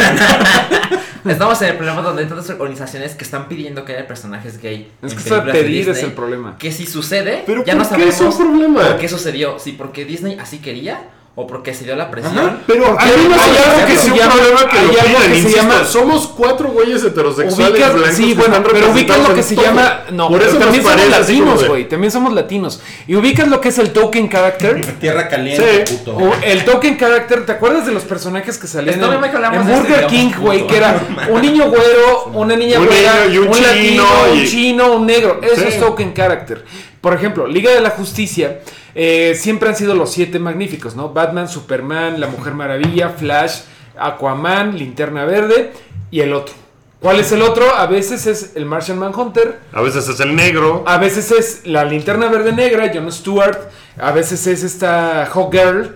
Estamos 1.25 1.61
en 1.63 1.69
el 1.71 1.77
problema 1.77 2.03
donde 2.03 2.23
hay 2.23 2.29
tantas 2.29 2.51
organizaciones 2.51 3.15
que 3.15 3.25
están 3.25 3.49
pidiendo 3.49 3.85
que 3.87 3.95
haya 3.95 4.07
personajes 4.07 4.61
gay. 4.61 4.93
Es 5.03 5.13
en 5.13 5.19
que 5.19 5.25
eso 5.25 5.43
pedir 5.45 5.81
es 5.81 5.87
Disney, 5.87 6.05
el 6.05 6.13
problema. 6.13 6.57
Que 6.59 6.71
si 6.71 6.87
sucede, 6.87 7.45
Pero 7.47 7.65
ya 7.65 7.75
¿por 7.77 7.83
no 7.91 7.97
qué 7.97 8.09
es 8.09 8.15
sabemos 8.15 8.41
un 8.41 8.47
problema? 8.51 8.83
por 8.89 8.99
qué 8.99 9.09
sucedió. 9.09 9.59
Si 9.59 9.73
porque 9.73 10.05
Disney 10.05 10.39
así 10.39 10.59
quería 10.59 11.01
o 11.39 11.47
porque 11.47 11.75
se 11.75 11.85
dio 11.85 11.95
la 11.97 12.11
presión. 12.11 12.39
Ajá. 12.39 12.57
Pero 12.67 12.97
hay, 12.99 13.11
hay 13.11 13.27
algo 13.27 13.87
que 13.87 13.97
se 13.97 14.09
llama- 14.09 14.33
problema 14.35 14.69
que 14.71 14.79
hay 14.79 14.87
lo 14.87 14.91
algo 14.93 15.03
piden, 15.03 15.21
que 15.21 15.29
se 15.29 15.37
insisto, 15.37 15.57
llama- 15.63 15.85
somos 15.85 16.27
cuatro 16.29 16.69
güeyes 16.71 17.05
heterosexuales 17.05 17.75
Ubicas- 17.79 17.93
blancos 17.93 18.17
sí, 18.17 18.29
que 18.29 18.35
bueno, 18.35 18.57
están 18.57 18.73
pero 18.73 18.91
ubicas 18.91 19.29
lo 19.29 19.35
que 19.35 19.43
se 19.43 19.55
todo. 19.55 19.65
llama. 19.67 20.01
No, 20.13 20.29
Por 20.31 20.43
eso 20.43 20.57
también 20.57 20.83
somos 20.83 21.09
latinos, 21.11 21.69
güey. 21.69 21.89
También 21.89 22.11
somos 22.11 22.33
latinos. 22.33 22.81
Y 23.07 23.17
ubicas 23.17 23.49
lo 23.49 23.61
que 23.61 23.69
es 23.69 23.79
el 23.79 23.91
token 23.93 24.31
character. 24.31 24.81
Tierra 25.01 25.29
caliente, 25.29 25.85
Sí. 25.87 25.95
puto. 25.97 26.17
O 26.17 26.33
el 26.43 26.65
token 26.65 26.97
character, 26.97 27.45
¿te 27.45 27.53
acuerdas 27.53 27.85
de 27.85 27.93
los 27.93 28.05
personajes 28.05 28.57
que 28.57 28.67
salían 28.67 28.95
Está 28.95 29.15
en, 29.15 29.25
este, 29.25 29.73
Burger 29.75 30.07
King, 30.07 30.31
güey? 30.41 30.67
Que 30.67 30.77
era 30.79 30.99
un 31.31 31.43
niño 31.43 31.69
güero, 31.69 32.31
una 32.33 32.57
niña 32.57 32.81
Un 32.81 32.87
güera, 32.87 33.27
niño 33.27 33.35
y 33.35 33.39
un 33.39 33.49
un, 33.49 33.53
chino 33.55 33.67
latino, 33.69 34.05
y- 34.35 34.39
un 34.41 34.47
chino, 34.47 34.93
un 34.95 35.07
negro. 35.07 35.41
Eso 35.43 35.57
Sí. 35.61 35.69
es 35.69 35.79
token 35.81 36.15
character. 36.15 36.65
Por 37.01 37.15
ejemplo, 37.15 37.47
Liga 37.47 37.71
de 37.73 37.81
la 37.81 37.91
Justicia 37.91 38.61
eh, 38.95 39.35
siempre 39.39 39.69
han 39.69 39.77
sido 39.77 39.95
los 39.95 40.11
siete 40.11 40.39
magníficos, 40.39 40.97
¿no? 40.97 41.11
Batman, 41.11 41.49
Superman, 41.49 42.21
La 42.21 42.27
Mujer 42.27 42.55
Maravilla, 42.55 43.11
Flash, 43.11 43.61
Aquaman, 43.99 44.77
Linterna 44.79 45.25
Verde 45.25 45.73
y 46.11 46.21
el 46.21 46.33
otro. 46.33 46.55
¿Cuál 47.01 47.21
es 47.21 47.31
el 47.31 47.43
otro? 47.43 47.73
A 47.75 47.87
veces 47.87 48.27
es 48.27 48.53
el 48.57 48.65
Martian 48.65 48.99
Manhunter, 48.99 49.61
A 49.73 49.83
veces 49.83 50.09
es 50.09 50.19
el 50.21 50.35
negro. 50.35 50.83
a 50.87 50.97
veces 50.99 51.31
es 51.31 51.61
la 51.65 51.85
linterna 51.85 52.29
verde 52.29 52.53
negra, 52.53 52.91
Jon 52.93 53.13
Stewart. 53.13 53.59
A 53.99 54.13
veces 54.13 54.47
es 54.47 54.63
esta 54.65 55.27
Hawk 55.27 55.53
Girl. 55.53 55.95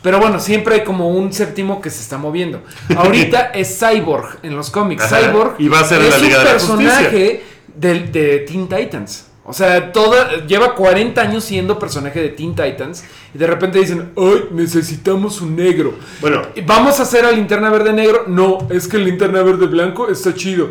Pero 0.00 0.20
bueno, 0.20 0.38
siempre 0.38 0.76
hay 0.76 0.84
como 0.84 1.08
un 1.10 1.32
séptimo 1.32 1.80
que 1.80 1.90
se 1.90 2.00
está 2.00 2.18
moviendo. 2.18 2.62
Ahorita 2.96 3.46
es 3.52 3.78
Cyborg 3.80 4.38
en 4.44 4.56
los 4.56 4.70
cómics. 4.70 5.02
Ajá, 5.02 5.28
Cyborg 5.28 5.56
y 5.58 5.68
va 5.68 5.80
a 5.80 5.84
ser 5.84 6.00
es 6.02 6.10
la 6.10 6.18
Liga 6.18 6.38
un 6.38 6.44
de 6.44 6.44
la 6.44 6.50
personaje 6.52 7.44
del- 7.74 8.12
de, 8.12 8.38
Teen 8.48 8.68
Titans. 8.68 9.26
O 9.48 9.54
sea, 9.54 9.92
toda, 9.92 10.44
lleva 10.46 10.74
40 10.74 11.20
años 11.22 11.42
siendo 11.42 11.78
personaje 11.78 12.20
de 12.20 12.28
Teen 12.28 12.54
Titans. 12.54 13.02
Y 13.34 13.38
de 13.38 13.46
repente 13.46 13.78
dicen, 13.78 14.10
¡ay, 14.16 14.44
necesitamos 14.52 15.40
un 15.40 15.56
negro! 15.56 15.94
Bueno, 16.20 16.42
¿Y 16.54 16.60
¿Vamos 16.60 17.00
a 17.00 17.04
hacer 17.04 17.24
a 17.24 17.32
linterna 17.32 17.70
verde 17.70 17.92
negro? 17.94 18.24
No, 18.26 18.58
es 18.70 18.86
que 18.86 18.98
el 18.98 19.04
linterna 19.06 19.42
verde 19.42 19.66
blanco 19.66 20.08
está 20.08 20.34
chido. 20.34 20.68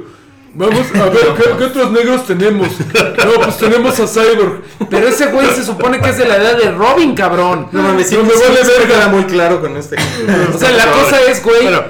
Vamos 0.54 0.88
a 0.96 1.06
ver, 1.10 1.34
¿qué, 1.38 1.44
qué 1.58 1.64
otros 1.66 1.92
negros 1.92 2.26
tenemos? 2.26 2.68
No, 3.26 3.34
pues 3.44 3.58
tenemos 3.58 4.00
a 4.00 4.08
Cyborg. 4.08 4.62
Pero 4.90 5.08
ese 5.08 5.28
güey 5.28 5.48
se 5.48 5.64
supone 5.64 6.00
que 6.00 6.10
es 6.10 6.18
de 6.18 6.28
la 6.28 6.38
edad 6.38 6.58
de 6.58 6.72
Robin, 6.72 7.14
cabrón. 7.16 7.68
No 7.72 7.82
mames, 7.84 8.08
sí, 8.10 8.16
No 8.16 8.24
me 8.24 8.30
sí, 8.32 8.40
vale 8.48 8.64
sí 8.64 8.72
verga. 8.78 8.88
queda 8.96 9.08
muy 9.10 9.24
claro 9.26 9.60
con 9.62 9.76
este. 9.78 9.98
O 10.54 10.58
sea, 10.58 10.72
la 10.72 10.86
cosa 10.92 11.22
es, 11.30 11.44
güey, 11.44 11.64
Bueno. 11.64 11.82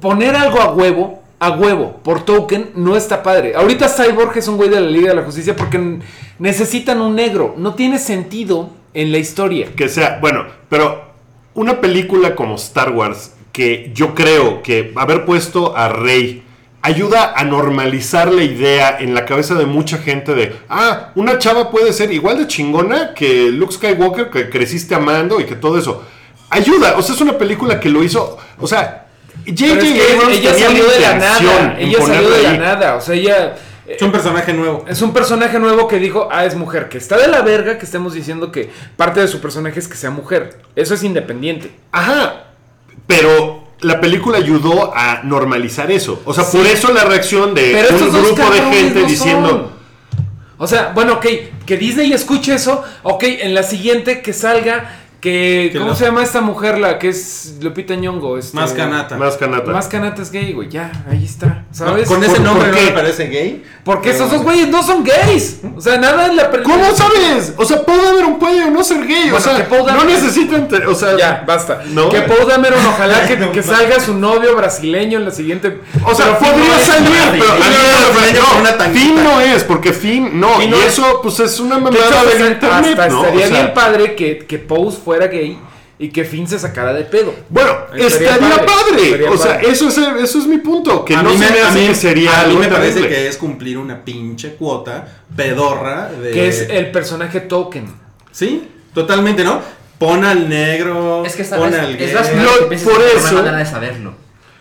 poner 0.00 0.36
algo 0.36 0.60
a 0.60 0.72
huevo, 0.74 1.22
a 1.40 1.50
huevo, 1.50 2.00
por 2.02 2.24
token, 2.24 2.70
no 2.74 2.96
está 2.96 3.22
padre. 3.22 3.54
Ahorita 3.54 3.88
Cyborg 3.88 4.36
es 4.36 4.48
un 4.48 4.56
güey 4.56 4.68
de 4.68 4.80
la 4.80 4.88
Liga 4.88 5.10
de 5.10 5.16
la 5.16 5.22
Justicia 5.22 5.54
porque 5.54 5.98
necesitan 6.38 7.00
un 7.00 7.14
negro. 7.14 7.54
No 7.56 7.74
tiene 7.74 7.98
sentido 7.98 8.70
en 8.94 9.12
la 9.12 9.18
historia. 9.18 9.68
que 9.76 9.88
sea, 9.88 10.18
bueno, 10.20 10.46
pero 10.68 11.04
una 11.54 11.80
película 11.80 12.34
como 12.34 12.56
Star 12.56 12.92
Wars, 12.92 13.34
que 13.52 13.90
yo 13.94 14.14
creo 14.14 14.62
que 14.62 14.92
haber 14.96 15.24
puesto 15.24 15.76
a 15.76 15.88
Rey 15.88 16.42
ayuda 16.82 17.34
a 17.36 17.44
normalizar 17.44 18.32
la 18.32 18.42
idea 18.42 18.98
en 18.98 19.14
la 19.14 19.24
cabeza 19.24 19.54
de 19.54 19.66
mucha 19.66 19.98
gente 19.98 20.34
de, 20.34 20.54
ah, 20.68 21.10
una 21.16 21.38
chava 21.38 21.70
puede 21.70 21.92
ser 21.92 22.12
igual 22.12 22.38
de 22.38 22.46
chingona 22.46 23.14
que 23.14 23.50
Luke 23.50 23.74
Skywalker, 23.74 24.30
que 24.30 24.48
creciste 24.48 24.94
amando 24.94 25.40
y 25.40 25.44
que 25.44 25.56
todo 25.56 25.78
eso. 25.78 26.04
Ayuda, 26.50 26.96
o 26.96 27.02
sea, 27.02 27.14
es 27.14 27.20
una 27.20 27.36
película 27.36 27.78
que 27.78 27.90
lo 27.90 28.02
hizo, 28.02 28.38
o 28.58 28.66
sea, 28.66 29.07
J.J. 29.56 29.74
Pero 29.74 29.80
es 29.80 29.92
que 29.92 30.12
Abrams 30.14 30.36
ella 30.38 30.54
salió 30.54 30.86
de 30.88 31.00
la 31.00 31.14
nada. 31.14 31.76
Ella 31.78 31.98
salió 32.06 32.30
de 32.30 32.42
la 32.42 32.52
nada. 32.56 32.94
O 32.96 33.00
sea, 33.00 33.14
ella. 33.14 33.54
eh, 33.86 33.96
Es 33.96 34.02
un 34.02 34.12
personaje 34.12 34.52
nuevo. 34.52 34.84
Es 34.88 35.00
un 35.02 35.12
personaje 35.12 35.58
nuevo 35.58 35.88
que 35.88 35.98
dijo, 35.98 36.28
ah, 36.30 36.44
es 36.44 36.54
mujer, 36.54 36.88
que 36.88 36.98
está 36.98 37.16
de 37.16 37.28
la 37.28 37.40
verga 37.42 37.78
que 37.78 37.84
estemos 37.86 38.12
diciendo 38.14 38.52
que 38.52 38.70
parte 38.96 39.20
de 39.20 39.28
su 39.28 39.40
personaje 39.40 39.78
es 39.78 39.88
que 39.88 39.96
sea 39.96 40.10
mujer. 40.10 40.58
Eso 40.76 40.94
es 40.94 41.02
independiente. 41.02 41.70
Ajá, 41.92 42.44
pero 43.06 43.64
la 43.80 44.00
película 44.00 44.38
ayudó 44.38 44.92
a 44.94 45.20
normalizar 45.22 45.90
eso. 45.90 46.20
O 46.24 46.34
sea, 46.34 46.44
Sí. 46.44 46.56
por 46.58 46.66
eso 46.66 46.92
la 46.92 47.04
reacción 47.04 47.54
de 47.54 47.70
Pero 47.72 48.04
un 48.04 48.12
grupo 48.12 48.50
de 48.50 48.60
gente 48.60 49.00
no 49.02 49.06
diciendo... 49.06 49.72
O 50.60 50.66
sea, 50.66 50.90
bueno, 50.92 51.14
ok, 51.14 51.26
que 51.64 51.76
Disney 51.76 52.12
escuche 52.12 52.52
eso, 52.54 52.82
ok, 53.04 53.22
en 53.22 53.54
la 53.54 53.62
siguiente 53.62 54.22
que 54.22 54.32
salga 54.32 54.90
Que, 55.20 55.70
¿Cómo 55.76 55.86
lo- 55.90 55.94
se 55.96 56.04
llama 56.04 56.22
esta 56.22 56.40
mujer, 56.40 56.78
la 56.78 56.96
que 57.00 57.08
es 57.08 57.54
Lupita 57.60 57.96
Nyong'o? 57.96 58.38
Este, 58.38 58.56
Más 58.56 58.72
canata. 58.72 59.16
Más 59.16 59.36
canata. 59.36 59.72
Más 59.72 59.88
canata 59.88 60.22
es 60.22 60.30
gay, 60.30 60.52
güey. 60.52 60.68
Ya, 60.68 60.92
ahí 61.10 61.24
está. 61.24 61.46
No, 61.46 61.64
¿Sabes? 61.72 62.06
con 62.08 62.22
ese 62.22 62.34
¿Por- 62.36 62.40
nombre 62.42 62.68
no 62.70 62.80
me 62.80 62.90
parece 62.92 63.26
gay. 63.26 63.64
Porque 63.82 64.10
Pero- 64.10 64.24
esos 64.26 64.30
dos 64.30 64.42
güeyes 64.44 64.68
no 64.68 64.80
son 64.84 65.02
gays. 65.02 65.58
O 65.76 65.80
sea, 65.80 65.96
nada 65.98 66.26
en 66.26 66.36
la 66.36 66.48
¿Cómo 66.62 66.94
sabes? 66.94 67.52
O 67.56 67.64
sea, 67.64 67.84
Paul 67.84 67.98
Dameron 68.04 68.38
puede 68.38 68.62
o 68.64 68.70
no 68.70 68.84
ser 68.84 69.04
gay. 69.08 69.30
o 69.30 69.40
sea, 69.40 69.56
que 69.56 69.64
Paul 69.64 69.80
no 69.80 69.86
Dameron- 69.88 70.06
necesitan. 70.06 70.68
te- 70.68 70.86
O 70.86 70.94
sea, 70.94 71.16
Ya, 71.18 71.42
basta. 71.44 71.82
¿No? 71.88 72.10
Que 72.10 72.20
Paul 72.20 72.46
Dameron, 72.46 72.78
ojalá 72.86 73.26
que, 73.26 73.50
que 73.50 73.62
salga 73.64 73.98
su 73.98 74.14
novio 74.14 74.54
brasileño 74.54 75.18
en 75.18 75.24
la 75.24 75.30
siguiente. 75.32 75.80
O 76.04 76.14
sea, 76.14 76.38
podría 76.38 76.76
no 76.78 76.84
salir, 76.84 77.12
pero 77.32 77.44
Finn 78.92 79.16
no 79.16 79.40
es 79.40 79.54
no, 79.54 79.60
no 79.62 79.66
porque 79.66 79.92
Finn 79.92 80.38
no. 80.40 80.62
Y 80.62 80.68
no 80.68 80.76
es. 80.76 80.86
eso, 80.92 81.20
pues 81.22 81.40
es 81.40 81.58
una 81.58 81.76
De 81.76 81.80
mamada 81.82 82.04
hasta, 82.04 82.24
del 82.24 82.52
internet, 82.52 82.90
hasta 82.98 83.08
¿no? 83.08 83.22
estaría 83.24 83.46
O 83.46 83.48
sea, 83.48 83.60
bien 83.62 83.74
padre 83.74 84.14
que, 84.14 84.38
que 84.38 84.58
Pose 84.58 84.98
fuera 85.08 85.26
gay 85.28 85.58
y 85.98 86.10
que 86.10 86.22
Finn 86.22 86.46
se 86.46 86.58
sacara 86.58 86.92
de 86.92 87.04
pedo. 87.04 87.34
Bueno, 87.48 87.70
Estaría 87.96 88.34
estaría, 88.34 88.50
padre, 88.50 88.66
padre. 88.66 89.04
estaría 89.06 89.30
o 89.30 89.36
sea, 89.38 89.54
padre. 89.54 89.70
eso 89.70 89.88
es, 89.88 89.96
eso 89.96 90.38
es 90.38 90.46
mi 90.46 90.58
punto. 90.58 91.02
Que 91.02 91.14
a 91.14 91.22
no 91.22 91.30
mí 91.30 91.38
se 91.38 91.50
me 91.50 91.60
hace 91.62 91.78
mí- 91.80 91.86
que 91.88 91.94
sería 91.94 92.30
a 92.30 92.44
mí 92.44 92.50
algo 92.50 92.60
me 92.60 92.68
parece 92.68 92.94
terrible. 93.00 93.16
que 93.16 93.28
es 93.28 93.36
cumplir 93.38 93.78
una 93.78 94.04
pinche 94.04 94.54
cuota 94.56 95.08
pedorra 95.34 96.10
de 96.10 96.30
Que 96.30 96.48
es 96.48 96.66
el 96.68 96.90
personaje 96.90 97.40
token. 97.40 97.86
Sí, 98.32 98.68
totalmente, 98.92 99.42
¿no? 99.44 99.62
Pon 99.98 100.24
al 100.26 100.46
negro, 100.46 101.24
Es 101.24 101.34
que 101.34 101.42
pon 101.44 101.72
al 101.74 101.90
es 101.92 101.98
gay. 101.98 102.12
la 102.12 102.22
primera 102.22 102.42
No, 102.44 102.58
por 102.58 102.68
que 102.68 102.84
no 102.84 102.92
hay 103.00 103.16
eso- 103.16 103.32
manera 103.36 103.56
de 103.56 103.66
saberlo. 103.66 104.12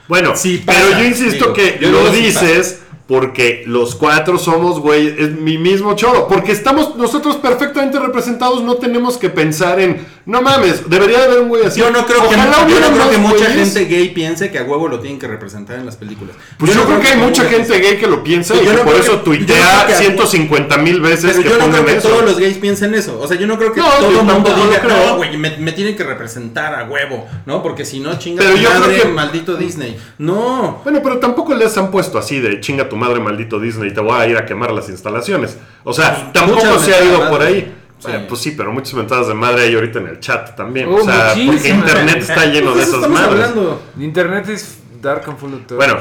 Bueno, 0.08 0.34
Sí 0.38 0.64
pero 0.66 0.92
yo 0.98 1.04
insisto 1.04 1.44
digo, 1.52 1.54
que 1.54 1.78
yo 1.82 1.90
lo 1.92 2.10
dices 2.10 2.80
porque 3.08 3.64
los 3.66 3.96
cuatro 3.96 4.38
somos, 4.38 4.80
güey, 4.80 5.08
es 5.18 5.32
mi 5.32 5.58
mismo 5.58 5.96
choro. 5.96 6.28
Porque 6.28 6.52
estamos 6.52 6.96
nosotros 6.98 7.38
perfectamente 7.38 8.00
representados, 8.00 8.62
no 8.64 8.76
tenemos 8.76 9.18
que 9.18 9.30
pensar 9.30 9.80
en, 9.80 10.06
no 10.26 10.42
mames, 10.42 10.90
debería 10.90 11.20
de 11.20 11.24
haber 11.26 11.40
un 11.40 11.48
güey 11.48 11.66
así. 11.66 11.80
Yo 11.80 11.90
no 11.90 12.06
creo 12.06 12.22
que, 12.28 12.36
Ojalá 12.36 12.58
yo 12.60 12.66
hubiera 12.66 12.90
no 12.90 12.96
creo 12.98 13.10
que 13.12 13.18
mucha 13.18 13.46
güeyes. 13.48 13.74
gente 13.74 13.86
gay 13.86 14.10
piense 14.10 14.52
que 14.52 14.60
a 14.60 14.64
huevo 14.64 14.90
lo 14.90 15.00
tienen 15.00 15.20
que 15.20 15.28
representar 15.28 15.80
en 15.80 15.86
las 15.86 15.96
películas. 15.96 16.36
Pues 16.58 16.74
yo, 16.74 16.82
no 16.82 16.86
creo 16.88 17.00
que 17.00 17.08
hay 17.08 17.18
mucha 17.18 17.46
gente 17.46 17.80
gay 17.80 17.98
que 17.98 18.08
lo 18.08 18.24
piensa 18.24 18.54
Yo 18.56 18.62
y 18.62 18.66
que 18.66 18.74
no 18.74 18.80
por 18.84 18.88
creo 18.94 18.98
eso 18.98 19.06
que- 19.06 19.12
yo 19.12 19.18
no 19.18 19.24
tuitea 19.24 19.84
creo 19.86 19.98
que- 20.00 20.04
150 20.06 20.78
mil 20.78 21.00
veces 21.00 21.32
Pero 21.32 21.44
que 21.44 21.50
yo 21.50 21.58
no 21.66 21.72
creo 21.72 21.86
que 21.86 21.96
eso. 21.98 22.10
todos 22.10 22.24
los 22.26 22.38
gays 22.38 22.58
piensen 22.58 22.94
eso. 22.94 23.20
O 23.22 23.28
sea, 23.28 23.38
yo 23.38 23.48
no 23.48 23.58
creo 23.58 23.72
que 23.72 23.80
No, 23.80 23.88
todo 23.88 24.12
yo 24.12 24.20
el 24.20 24.26
mundo 24.26 24.50
diga, 24.54 24.82
creo. 24.82 25.08
no, 25.12 25.16
güey, 25.16 25.38
me, 25.38 25.56
me 25.58 25.72
tienen 25.72 25.96
que 25.96 26.04
representar 26.04 26.76
a 26.76 26.84
huevo, 26.90 27.26
¿no? 27.46 27.64
Porque 27.64 27.86
si 27.86 28.02
no, 28.02 28.20
chinga 28.20 28.42
Pero 28.44 28.56
tu 28.56 28.62
yo 28.62 28.70
creo 28.70 28.80
madre, 28.82 29.02
que- 29.02 29.08
maldito 29.08 29.56
Disney. 29.56 29.98
No. 30.18 30.82
Bueno, 30.84 31.00
pero 31.02 31.20
tampoco 31.20 31.56
les 31.56 31.78
han 31.78 31.90
puesto 31.90 32.18
así 32.18 32.40
de 32.42 32.60
chinga 32.60 32.90
tu 32.90 32.97
madre, 32.98 33.20
maldito 33.20 33.60
Disney, 33.60 33.94
te 33.94 34.02
voy 34.02 34.20
a 34.20 34.28
ir 34.28 34.38
a 34.38 34.46
quemar 34.46 34.72
las 34.72 34.90
instalaciones. 34.90 35.58
O 35.84 35.94
sea, 35.94 36.32
tampoco 36.34 36.80
se 36.80 36.94
ha 36.94 37.04
ido 37.04 37.30
por 37.30 37.42
ahí. 37.42 37.74
Sí. 38.00 38.12
Pues 38.30 38.42
sí, 38.42 38.52
pero 38.56 38.72
muchas 38.72 38.94
mentadas 38.94 39.28
de 39.28 39.34
madre 39.34 39.64
hay 39.64 39.74
ahorita 39.74 40.00
en 40.00 40.08
el 40.08 40.20
chat 40.20 40.56
también. 40.56 40.88
Uh, 40.88 40.98
o 40.98 41.04
sea, 41.04 41.34
porque 41.34 41.70
internet 41.70 42.18
está 42.20 42.46
lleno 42.46 42.72
de 42.76 42.84
Pues 42.84 42.88
esas 42.90 43.10
madres. 43.10 43.46
hablando. 43.46 43.82
Internet 44.00 44.50
es 44.50 44.78
dark 45.02 45.24
and 45.28 45.38
full 45.38 45.54
of. 45.54 45.62
Bueno, 45.76 45.98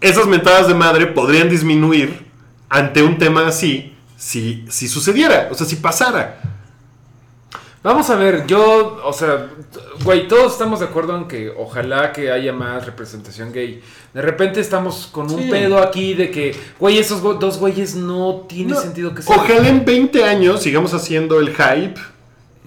esas 0.00 0.26
mentadas 0.26 0.68
de 0.68 0.74
madre 0.74 1.06
podrían 1.08 1.48
disminuir 1.50 2.26
ante 2.68 3.02
un 3.02 3.18
tema 3.18 3.46
así 3.48 3.94
si, 4.16 4.64
si 4.70 4.88
sucediera, 4.88 5.48
o 5.50 5.54
sea, 5.54 5.66
si 5.66 5.76
pasara. 5.76 6.40
Vamos 7.82 8.10
a 8.10 8.16
ver, 8.16 8.44
yo, 8.46 9.00
o 9.04 9.12
sea, 9.12 9.50
güey, 10.02 10.26
todos 10.26 10.52
estamos 10.52 10.80
de 10.80 10.86
acuerdo 10.86 11.16
en 11.16 11.28
que 11.28 11.48
ojalá 11.56 12.12
que 12.12 12.30
haya 12.32 12.52
más 12.52 12.84
representación 12.84 13.52
gay. 13.52 13.80
De 14.12 14.20
repente 14.20 14.58
estamos 14.60 15.08
con 15.12 15.30
un 15.30 15.42
Sí. 15.44 15.48
pedo 15.48 15.78
aquí 15.78 16.14
de 16.14 16.30
que, 16.30 16.56
güey, 16.80 16.98
esos 16.98 17.22
dos 17.22 17.58
güeyes 17.58 17.94
no 17.94 18.46
tiene 18.48 18.72
No, 18.72 18.80
sentido 18.80 19.14
que 19.14 19.22
sean. 19.22 19.38
Ojalá 19.38 19.68
en 19.68 19.84
20 19.84 20.24
años 20.24 20.60
sigamos 20.62 20.92
haciendo 20.92 21.38
el 21.38 21.50
hype. 21.50 21.94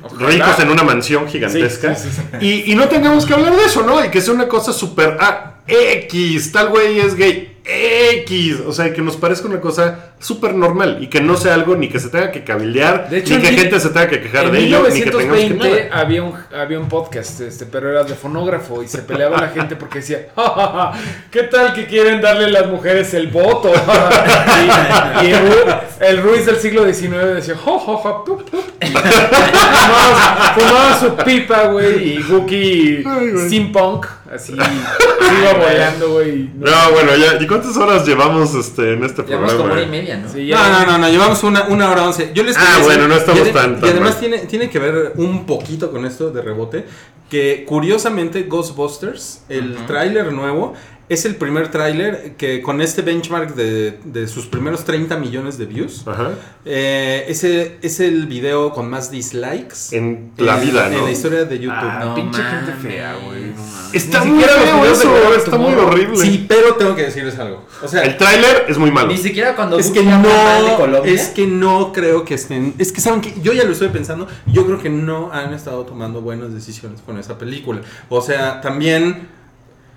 Ojalá. 0.02 0.28
Ricos 0.30 0.60
en 0.60 0.70
una 0.70 0.84
mansión 0.84 1.28
gigantesca. 1.28 1.94
Sí, 1.94 2.10
sí, 2.10 2.22
Y, 2.40 2.72
y 2.72 2.76
no 2.76 2.88
tengamos 2.88 3.26
que 3.26 3.34
hablar 3.34 3.56
de 3.56 3.66
eso, 3.66 3.84
¿no? 3.84 4.04
Y 4.04 4.10
que 4.10 4.22
sea 4.22 4.34
una 4.34 4.48
cosa 4.48 4.72
súper. 4.72 5.18
Ah, 5.20 5.56
X, 5.68 6.52
tal 6.54 6.70
güey 6.70 7.00
es 7.00 7.16
gay. 7.16 7.51
X. 7.64 8.60
O 8.68 8.74
sea, 8.74 8.94
que 8.94 9.02
nos 9.02 9.18
parezca 9.18 9.48
una 9.48 9.62
cosa 9.62 10.12
súper 10.20 10.54
normal. 10.56 10.98
Y 11.02 11.08
que 11.08 11.22
no 11.22 11.38
sea 11.38 11.54
algo 11.54 11.76
ni 11.76 11.90
que 11.90 12.00
se 12.00 12.10
tenga 12.10 12.32
que 12.32 12.44
cabildear. 12.44 13.10
De 13.10 13.20
hecho, 13.20 13.36
ni 13.36 13.42
que 13.42 13.50
en 13.50 13.58
gente 13.58 13.80
se 13.80 13.90
tenga 13.90 14.08
que 14.10 14.22
quejar 14.22 14.46
En 14.46 14.52
de 14.54 14.60
ello. 14.60 14.84
Ni 14.92 15.02
que 15.02 15.12
tengamos 15.12 15.38
que 15.38 15.44
1920 15.50 15.90
nada. 15.90 16.02
había 16.02 16.24
un, 16.24 16.34
había 16.56 16.80
un 16.80 16.90
podcast, 16.90 17.42
este, 17.42 17.66
pero 17.66 17.90
era 17.90 18.04
de 18.04 18.16
fonógrafo 18.16 18.82
y 18.84 18.88
se 18.88 19.00
peleaba 19.00 19.40
la 19.42 19.50
gente 19.50 19.76
porque 19.76 20.00
decía, 20.00 20.28
"Ja, 20.36 20.44
ja, 20.44 20.68
ja, 20.68 20.92
¿qué 21.32 21.44
tal 21.44 21.74
que 21.74 21.86
quieren 21.88 22.22
darle 22.22 22.46
a 22.46 22.50
las 22.50 22.68
mujeres 22.68 23.14
el 23.14 23.28
voto? 23.28 23.72
y 23.72 25.26
y 25.28 25.32
el, 25.32 25.40
Ru- 25.52 25.80
el 26.02 26.22
Ruiz 26.22 26.46
del 26.46 26.58
siglo 26.58 26.84
XIX 26.92 27.36
decía, 27.36 27.56
"Ja, 27.56 27.80
ja, 27.80 27.98
ja, 28.04 28.24
pup, 28.26 28.50
pup". 28.50 28.81
Fumaba, 28.94 30.54
fumaba 30.56 31.00
su 31.00 31.16
pipa, 31.24 31.64
güey, 31.68 32.18
y 32.18 32.22
güey. 32.24 33.48
steampunk, 33.48 34.06
así, 34.34 34.54
iba 35.42 35.54
volando, 35.54 36.14
güey. 36.14 36.50
No, 36.56 36.72
bueno, 36.94 37.16
ya. 37.16 37.42
¿Y 37.42 37.48
cuántas 37.48 37.76
horas 37.78 38.06
llevamos 38.06 38.54
este, 38.56 38.94
en 38.94 39.04
este 39.04 39.24
Llevamos 39.24 39.52
programa? 39.54 39.58
como 39.58 39.74
hora 39.74 39.82
y 39.84 39.88
media, 39.88 40.18
¿no? 40.18 40.30
Sí, 40.32 40.50
No, 40.52 40.70
no, 40.70 40.86
no, 40.86 40.98
no, 40.98 41.10
llevamos 41.10 41.44
una, 41.44 41.64
una 41.64 41.90
hora 41.90 42.04
once. 42.04 42.32
Yo 42.34 42.44
les 42.44 42.58
Ah, 42.58 42.80
bueno, 42.84 43.08
no 43.08 43.16
estamos 43.16 43.42
y 43.42 43.44
ade- 43.50 43.54
tan- 43.54 43.80
tan 43.80 43.90
Y 43.90 43.92
además 43.92 44.12
mal. 44.12 44.20
tiene, 44.20 44.38
tiene 44.40 44.70
que 44.70 44.80
ver 44.80 45.14
un 45.18 45.46
poquito 45.46 45.92
con 45.92 46.06
esto 46.06 46.32
de 46.32 46.42
rebote. 46.42 46.86
Que 47.30 47.64
curiosamente 47.66 48.44
Ghostbusters, 48.44 49.44
el 49.48 49.72
Ujú. 49.76 49.86
tráiler 49.88 50.34
nuevo, 50.34 50.74
es 51.14 51.26
el 51.26 51.36
primer 51.36 51.70
tráiler 51.70 52.36
que 52.38 52.62
con 52.62 52.82
este 52.82 53.02
benchmark 53.02 53.54
de, 53.56 54.00
de 54.06 54.28
sus 54.28 54.46
primeros 54.48 54.86
30 54.86 55.18
millones 55.18 55.58
de 55.58 55.66
views. 55.66 56.08
Ajá. 56.08 56.32
eh, 56.66 57.26
ese 57.28 57.78
es 57.82 58.00
el 58.00 58.28
video 58.28 58.72
con 58.72 58.90
más 58.90 59.12
dislikes 59.12 59.92
En 59.92 60.32
la 60.38 60.56
vida, 60.58 60.88
en 60.88 60.94
¿no? 60.98 61.06
la 61.06 61.12
historia 61.12 61.46
de 61.46 61.60
YouTube. 61.60 61.78
Ah, 61.80 62.02
No 62.06 62.16
pinche 62.16 62.42
gente 62.42 62.72
fea, 62.82 63.16
güey. 63.26 63.42
no. 63.56 63.82
Está 63.94 64.24
Ni 64.24 64.32
muy 64.32 64.44
feo 64.44 64.86
eso, 64.86 65.34
está 65.36 65.58
muy 65.58 65.74
horrible. 65.74 66.16
Sí, 66.18 66.46
pero 66.48 66.76
tengo 66.76 66.96
que 66.96 67.04
decirles 67.04 67.38
algo. 67.40 67.66
O 67.84 67.88
sea, 67.90 68.04
El 68.04 68.16
tráiler 68.16 68.66
es 68.70 68.78
muy 68.78 68.90
malo. 68.90 69.10
Ni 69.10 69.18
siquiera 69.18 69.54
cuando 69.56 69.78
Es 69.78 69.90
que 69.92 70.00
de 70.02 70.06
no, 70.06 70.78
Colombia. 70.78 71.12
es 71.14 71.28
que 71.30 71.46
no 71.46 71.92
creo 71.92 72.24
que 72.24 72.36
estén, 72.36 72.74
es 72.78 72.92
que 72.94 73.02
saben 73.02 73.20
que 73.20 73.34
yo 73.42 73.52
ya 73.52 73.66
lo 73.66 73.72
estoy 73.74 73.90
pensando, 73.90 74.28
yo 74.48 74.66
creo 74.66 74.80
que 74.80 74.90
no 74.90 75.30
han 75.34 75.54
estado 75.54 75.86
tomando 75.86 76.22
buenas 76.22 76.54
decisiones 76.54 77.02
con 77.02 77.20
esa 77.20 77.38
película. 77.38 77.82
O 78.08 78.22
sea, 78.22 78.62
también 78.62 79.28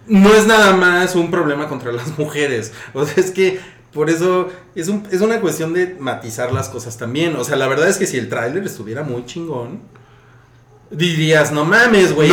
no 0.06 0.34
es 0.34 0.46
nada 0.46 0.74
más 0.76 1.14
un 1.14 1.30
problema 1.30 1.68
contra 1.68 1.92
las 1.92 2.18
mujeres. 2.18 2.72
O 2.92 3.04
sea, 3.06 3.22
es 3.22 3.30
que 3.30 3.60
por 3.92 4.10
eso 4.10 4.48
es, 4.74 4.88
un- 4.88 5.06
es 5.10 5.20
una 5.20 5.40
cuestión 5.40 5.72
de 5.72 5.96
matizar 6.00 6.52
las 6.52 6.68
cosas 6.68 6.96
también. 6.98 7.36
O 7.36 7.44
sea, 7.44 7.56
la 7.56 7.66
verdad 7.68 7.88
es 7.88 7.96
que 7.96 8.06
si 8.06 8.18
el 8.18 8.28
tráiler 8.28 8.64
estuviera 8.64 9.02
muy 9.02 9.24
chingón, 9.24 9.80
dirías, 10.90 11.52
no 11.52 11.64
mames, 11.64 12.14
güey. 12.14 12.30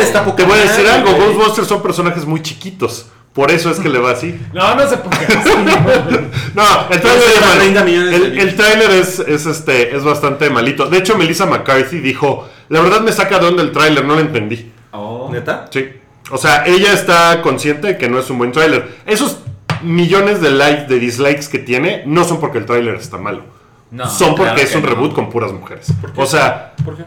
está 0.00 0.20
No, 0.20 0.24
poca 0.26 0.36
te 0.36 0.44
voy 0.44 0.58
a 0.58 0.62
decir 0.62 0.84
madre, 0.84 0.90
algo. 1.00 1.12
güey". 1.14 1.34
Ghostbusters 1.34 1.68
son 1.68 1.82
personajes 1.82 2.24
muy 2.26 2.42
chiquitos. 2.42 3.06
Por 3.32 3.50
eso 3.50 3.68
es 3.70 3.80
que 3.80 3.88
le 3.88 3.98
va 3.98 4.12
así. 4.12 4.38
No, 4.52 4.74
no 4.76 4.88
se 4.88 4.96
ponga 4.96 5.16
así. 5.18 5.50
No, 6.54 6.62
el 6.88 6.94
Entonces, 6.96 7.00
tráiler 7.00 7.34
es 7.34 7.40
malo. 7.40 7.60
30 7.60 7.84
millones 7.84 8.10
de 8.10 8.16
El, 8.16 8.38
el 8.38 8.56
tráiler 8.56 8.90
es, 8.92 9.18
es, 9.18 9.46
este, 9.46 9.96
es 9.96 10.04
bastante 10.04 10.50
malito. 10.50 10.86
De 10.88 10.98
hecho, 10.98 11.16
Melissa 11.18 11.44
McCarthy 11.46 11.98
dijo, 11.98 12.48
la 12.68 12.80
verdad 12.80 13.00
me 13.00 13.10
saca 13.10 13.40
de 13.40 13.46
onda 13.46 13.62
el 13.64 13.72
tráiler, 13.72 14.04
no 14.04 14.14
lo 14.14 14.20
entendí. 14.20 14.70
Oh. 14.92 15.28
¿Neta? 15.32 15.66
Sí. 15.72 15.84
O 16.30 16.38
sea, 16.38 16.64
ella 16.66 16.92
está 16.92 17.42
consciente 17.42 17.86
de 17.88 17.98
que 17.98 18.08
no 18.08 18.18
es 18.18 18.30
un 18.30 18.38
buen 18.38 18.52
tráiler. 18.52 18.96
Esos 19.06 19.40
millones 19.82 20.40
de 20.40 20.50
likes, 20.50 20.86
de 20.86 20.98
dislikes 20.98 21.48
que 21.50 21.58
tiene, 21.58 22.02
no 22.06 22.24
son 22.24 22.40
porque 22.40 22.58
el 22.58 22.66
tráiler 22.66 22.94
está 22.94 23.18
malo. 23.18 23.42
No, 23.90 24.08
son 24.08 24.34
porque 24.34 24.54
claro 24.54 24.68
es 24.68 24.74
un 24.74 24.82
no. 24.82 24.88
reboot 24.88 25.14
con 25.14 25.30
puras 25.30 25.52
mujeres. 25.52 25.92
O 26.16 26.26
sea, 26.26 26.74
¿Por 26.84 26.96
qué? 26.96 27.04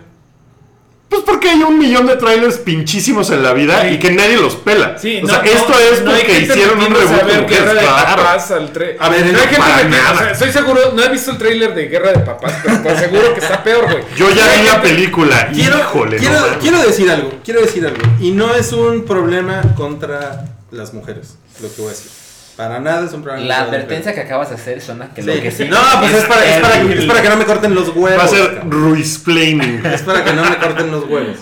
Pues 1.10 1.22
porque 1.26 1.50
hay 1.50 1.64
un 1.64 1.80
millón 1.80 2.06
de 2.06 2.16
trailers 2.18 2.58
pinchísimos 2.58 3.30
en 3.30 3.42
la 3.42 3.54
vida 3.54 3.82
Sí. 3.84 3.88
y 3.96 4.00
que 4.00 4.12
nadie 4.12 4.38
los 4.38 4.56
pela. 4.58 4.98
Sí, 4.98 5.18
o 5.18 5.22
no, 5.22 5.28
sea, 5.30 5.38
no, 5.38 5.44
esto 5.46 5.74
es 5.80 6.02
no 6.04 6.12
porque 6.12 6.26
gente 6.26 6.54
hicieron 6.54 6.80
un 6.80 6.94
reboot 6.94 7.22
a 7.22 7.26
ver 7.26 7.34
con 7.36 7.42
mujeres, 7.44 7.50
Guerra 7.66 7.74
de. 7.74 7.86
Papás 7.88 8.52
al 8.52 8.64
A 9.00 9.10
ver, 9.10 9.26
no 9.26 9.40
hay 9.40 9.44
gente 9.48 9.58
para 9.58 9.78
que- 9.84 9.90
nada. 9.90 10.12
o 10.14 10.18
sea, 10.18 10.32
estoy 10.32 10.52
seguro, 10.52 10.92
no 10.94 11.04
he 11.04 11.10
visto 11.10 11.32
el 11.32 11.38
tráiler 11.38 11.74
de 11.74 11.88
Guerra 11.88 12.12
de 12.12 12.20
Papás, 12.20 12.54
pero 12.64 12.82
te 12.82 12.90
aseguro 12.90 13.34
que 13.34 13.40
está 13.40 13.64
peor, 13.64 13.86
güey. 13.92 14.04
Yo 14.18 14.30
ya 14.32 14.48
vi 14.54 14.66
la 14.68 14.82
película. 14.82 15.50
Quiero, 15.54 15.80
Híjole, 15.80 16.18
quiero, 16.18 16.40
no 16.52 16.60
quiero 16.60 16.78
decir 16.82 17.10
algo, 17.10 17.32
quiero 17.44 17.62
decir 17.62 17.86
algo. 17.86 18.02
Y 18.20 18.32
no 18.32 18.54
es 18.54 18.74
un 18.74 19.06
problema 19.06 19.62
contra 19.76 20.46
las 20.72 20.94
mujeres, 20.94 21.36
lo 21.62 21.74
que 21.74 21.82
voy 21.82 21.88
a 21.92 21.94
decir. 21.94 22.12
Para 22.58 22.80
nada 22.80 23.06
es 23.06 23.14
un 23.14 23.22
problema 23.22 23.46
La 23.48 23.62
advertencia 23.62 24.16
que 24.16 24.22
acabas 24.22 24.50
de 24.50 24.56
hacer 24.56 24.82
suena 24.82 25.14
que 25.14 25.22
lo 25.22 25.32
que 25.34 25.52
Sí. 25.52 25.66
No, 25.66 25.78
pues 26.00 26.14
es 26.14 26.26
para, 26.26 26.44
es, 26.44 26.60
para, 26.62 26.82
es 26.82 27.06
para 27.06 27.22
que 27.22 27.30
no 27.30 27.38
me 27.38 27.46
corten 27.46 27.76
los 27.76 27.90
huevos. 27.90 28.20
Va 28.20 28.24
a 28.24 28.28
ser 28.28 28.56
cabrón. 28.56 28.72
Ruisplaining. 28.72 29.86
Es 29.94 30.02
para 30.02 30.26
que 30.26 30.34
no 30.34 30.44
me 30.44 30.58
corten 30.58 30.92
los 30.92 31.04
huevos. 31.06 31.38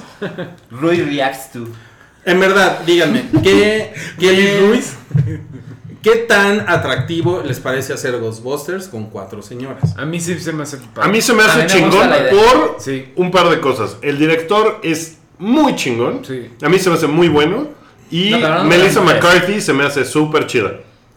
Rui 0.69 1.01
reacts 1.01 1.53
to. 1.53 1.67
En 2.25 2.39
verdad, 2.39 2.79
díganme, 2.85 3.23
¿qué, 3.43 3.93
qué, 4.19 4.81
¿qué 6.01 6.15
tan 6.27 6.67
atractivo 6.67 7.41
les 7.45 7.59
parece 7.59 7.93
hacer 7.93 8.19
Ghostbusters 8.19 8.87
con 8.87 9.09
cuatro 9.09 9.41
señoras? 9.41 9.95
A 9.97 10.05
mí 10.05 10.19
sí 10.19 10.37
se 10.39 10.51
me 10.51 10.63
hace. 10.63 10.79
A 10.95 11.07
mí 11.07 11.21
se 11.21 11.33
me 11.33 11.43
hace 11.43 11.59
me 11.59 11.67
chingón 11.67 12.09
por 12.31 12.77
Sí. 12.79 13.13
un 13.15 13.31
par 13.31 13.49
de 13.49 13.61
cosas. 13.61 13.97
El 14.01 14.17
director 14.17 14.79
es 14.83 15.17
muy 15.37 15.75
chingón. 15.75 16.25
Sí. 16.25 16.49
A 16.61 16.67
mí 16.67 16.77
se 16.79 16.89
me 16.89 16.95
hace 16.95 17.07
muy 17.07 17.29
bueno. 17.29 17.69
Y 18.11 18.31
No, 18.31 18.37
pero 18.37 18.49
no, 18.55 18.63
no, 18.63 18.69
Melissa 18.69 18.99
no, 18.99 19.05
no, 19.05 19.13
McCarthy 19.13 19.61
se 19.61 19.73
me 19.73 19.83
hace 19.85 20.03
súper 20.03 20.45
chida. 20.47 20.73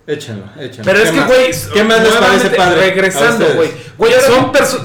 Échenlo, 0.09 0.47
échenlo. 0.59 0.85
Pero 0.91 1.01
es 1.01 1.11
¿Qué 1.11 1.19
que, 1.19 1.25
güey, 1.27 1.51
¿Qué 1.75 1.85
más 1.85 2.03
les 2.03 2.15
parece 2.15 2.51
padre? 2.57 2.81
Regresando, 2.81 3.45
güey. 3.55 3.71
Güey, 3.99 4.13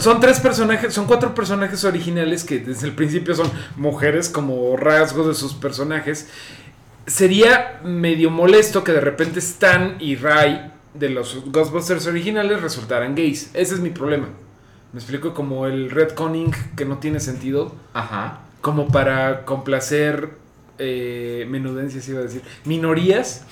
son, 0.01 0.19
tres 0.19 0.41
personajes, 0.41 0.93
son 0.93 1.05
cuatro 1.05 1.33
personajes 1.33 1.85
originales 1.85 2.43
que 2.43 2.59
desde 2.59 2.87
el 2.87 2.93
principio 2.93 3.33
son 3.33 3.49
mujeres 3.77 4.27
como 4.27 4.75
rasgos 4.75 5.27
de 5.27 5.33
sus 5.33 5.53
personajes. 5.53 6.27
Sería 7.07 7.79
medio 7.85 8.31
molesto 8.31 8.83
que 8.83 8.91
de 8.91 8.99
repente 8.99 9.39
Stan 9.39 9.95
y 9.97 10.17
Ray 10.17 10.73
de 10.93 11.09
los 11.09 11.41
Ghostbusters 11.45 12.05
originales 12.05 12.61
resultaran 12.61 13.15
gays. 13.15 13.49
Ese 13.53 13.75
es 13.75 13.79
mi 13.79 13.91
problema. 13.91 14.27
Me 14.91 14.99
explico 14.99 15.33
como 15.33 15.67
el 15.67 15.89
retconning 15.89 16.51
que 16.75 16.83
no 16.83 16.97
tiene 16.97 17.21
sentido. 17.21 17.73
Ajá. 17.93 18.41
Como 18.59 18.89
para 18.89 19.45
complacer 19.45 20.31
eh, 20.79 21.47
menudencias, 21.49 22.09
iba 22.09 22.19
a 22.19 22.23
decir. 22.23 22.41
Minorías. 22.65 23.45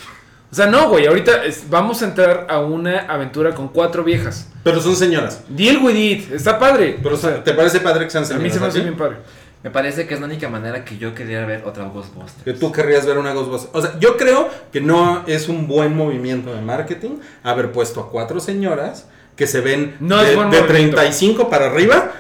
O 0.52 0.56
sea, 0.56 0.66
no, 0.68 0.90
güey. 0.90 1.08
Ahorita 1.08 1.46
es- 1.46 1.70
vamos 1.70 2.02
a 2.02 2.06
entrar 2.06 2.48
a 2.50 2.60
una 2.60 3.00
aventura 3.02 3.56
con 3.56 3.70
cuatro 3.70 4.04
viejas. 4.04 4.48
Pero 4.64 4.82
son 4.82 4.96
señoras. 4.96 5.42
Deal 5.48 5.78
with 5.82 5.96
it. 5.96 6.32
Está 6.34 6.60
padre. 6.60 6.98
Pero, 7.02 7.16
o 7.16 7.18
sea, 7.18 7.44
¿te 7.44 7.54
parece 7.54 7.80
padre 7.80 8.06
que 8.06 8.12
sean 8.12 8.24
a 8.24 8.28
señoras? 8.28 8.44
mí 8.44 8.50
se 8.54 8.60
me 8.60 8.68
hace 8.68 8.82
bien 8.82 8.98
padre. 8.98 9.18
Me 9.64 9.70
parece 9.70 10.08
que 10.08 10.16
es 10.16 10.20
la 10.20 10.26
única 10.26 10.50
manera 10.50 10.84
que 10.84 10.98
yo 10.98 11.14
quería 11.14 11.46
ver 11.46 11.64
otra 11.66 11.86
Ghostbusters. 11.86 12.44
Que 12.44 12.54
tú 12.54 12.72
querrías 12.72 13.06
ver 13.06 13.18
una 13.20 13.32
Ghostbusters. 13.34 13.76
O 13.76 13.82
sea, 13.82 13.98
yo 14.00 14.18
creo 14.18 14.50
que 14.74 14.82
no 14.82 15.24
es 15.28 15.48
un 15.50 15.68
buen 15.68 15.96
movimiento 15.96 16.54
de 16.54 16.62
marketing 16.62 17.20
haber 17.44 17.72
puesto 17.72 18.00
a 18.02 18.10
cuatro 18.10 18.40
señoras 18.40 19.08
que 19.36 19.46
se 19.48 19.62
ven 19.62 19.96
No 20.00 20.18
de, 20.18 20.32
de 20.32 20.36
movimiento. 20.36 20.68
35 20.68 21.50
para 21.50 21.68
arriba. 21.68 22.12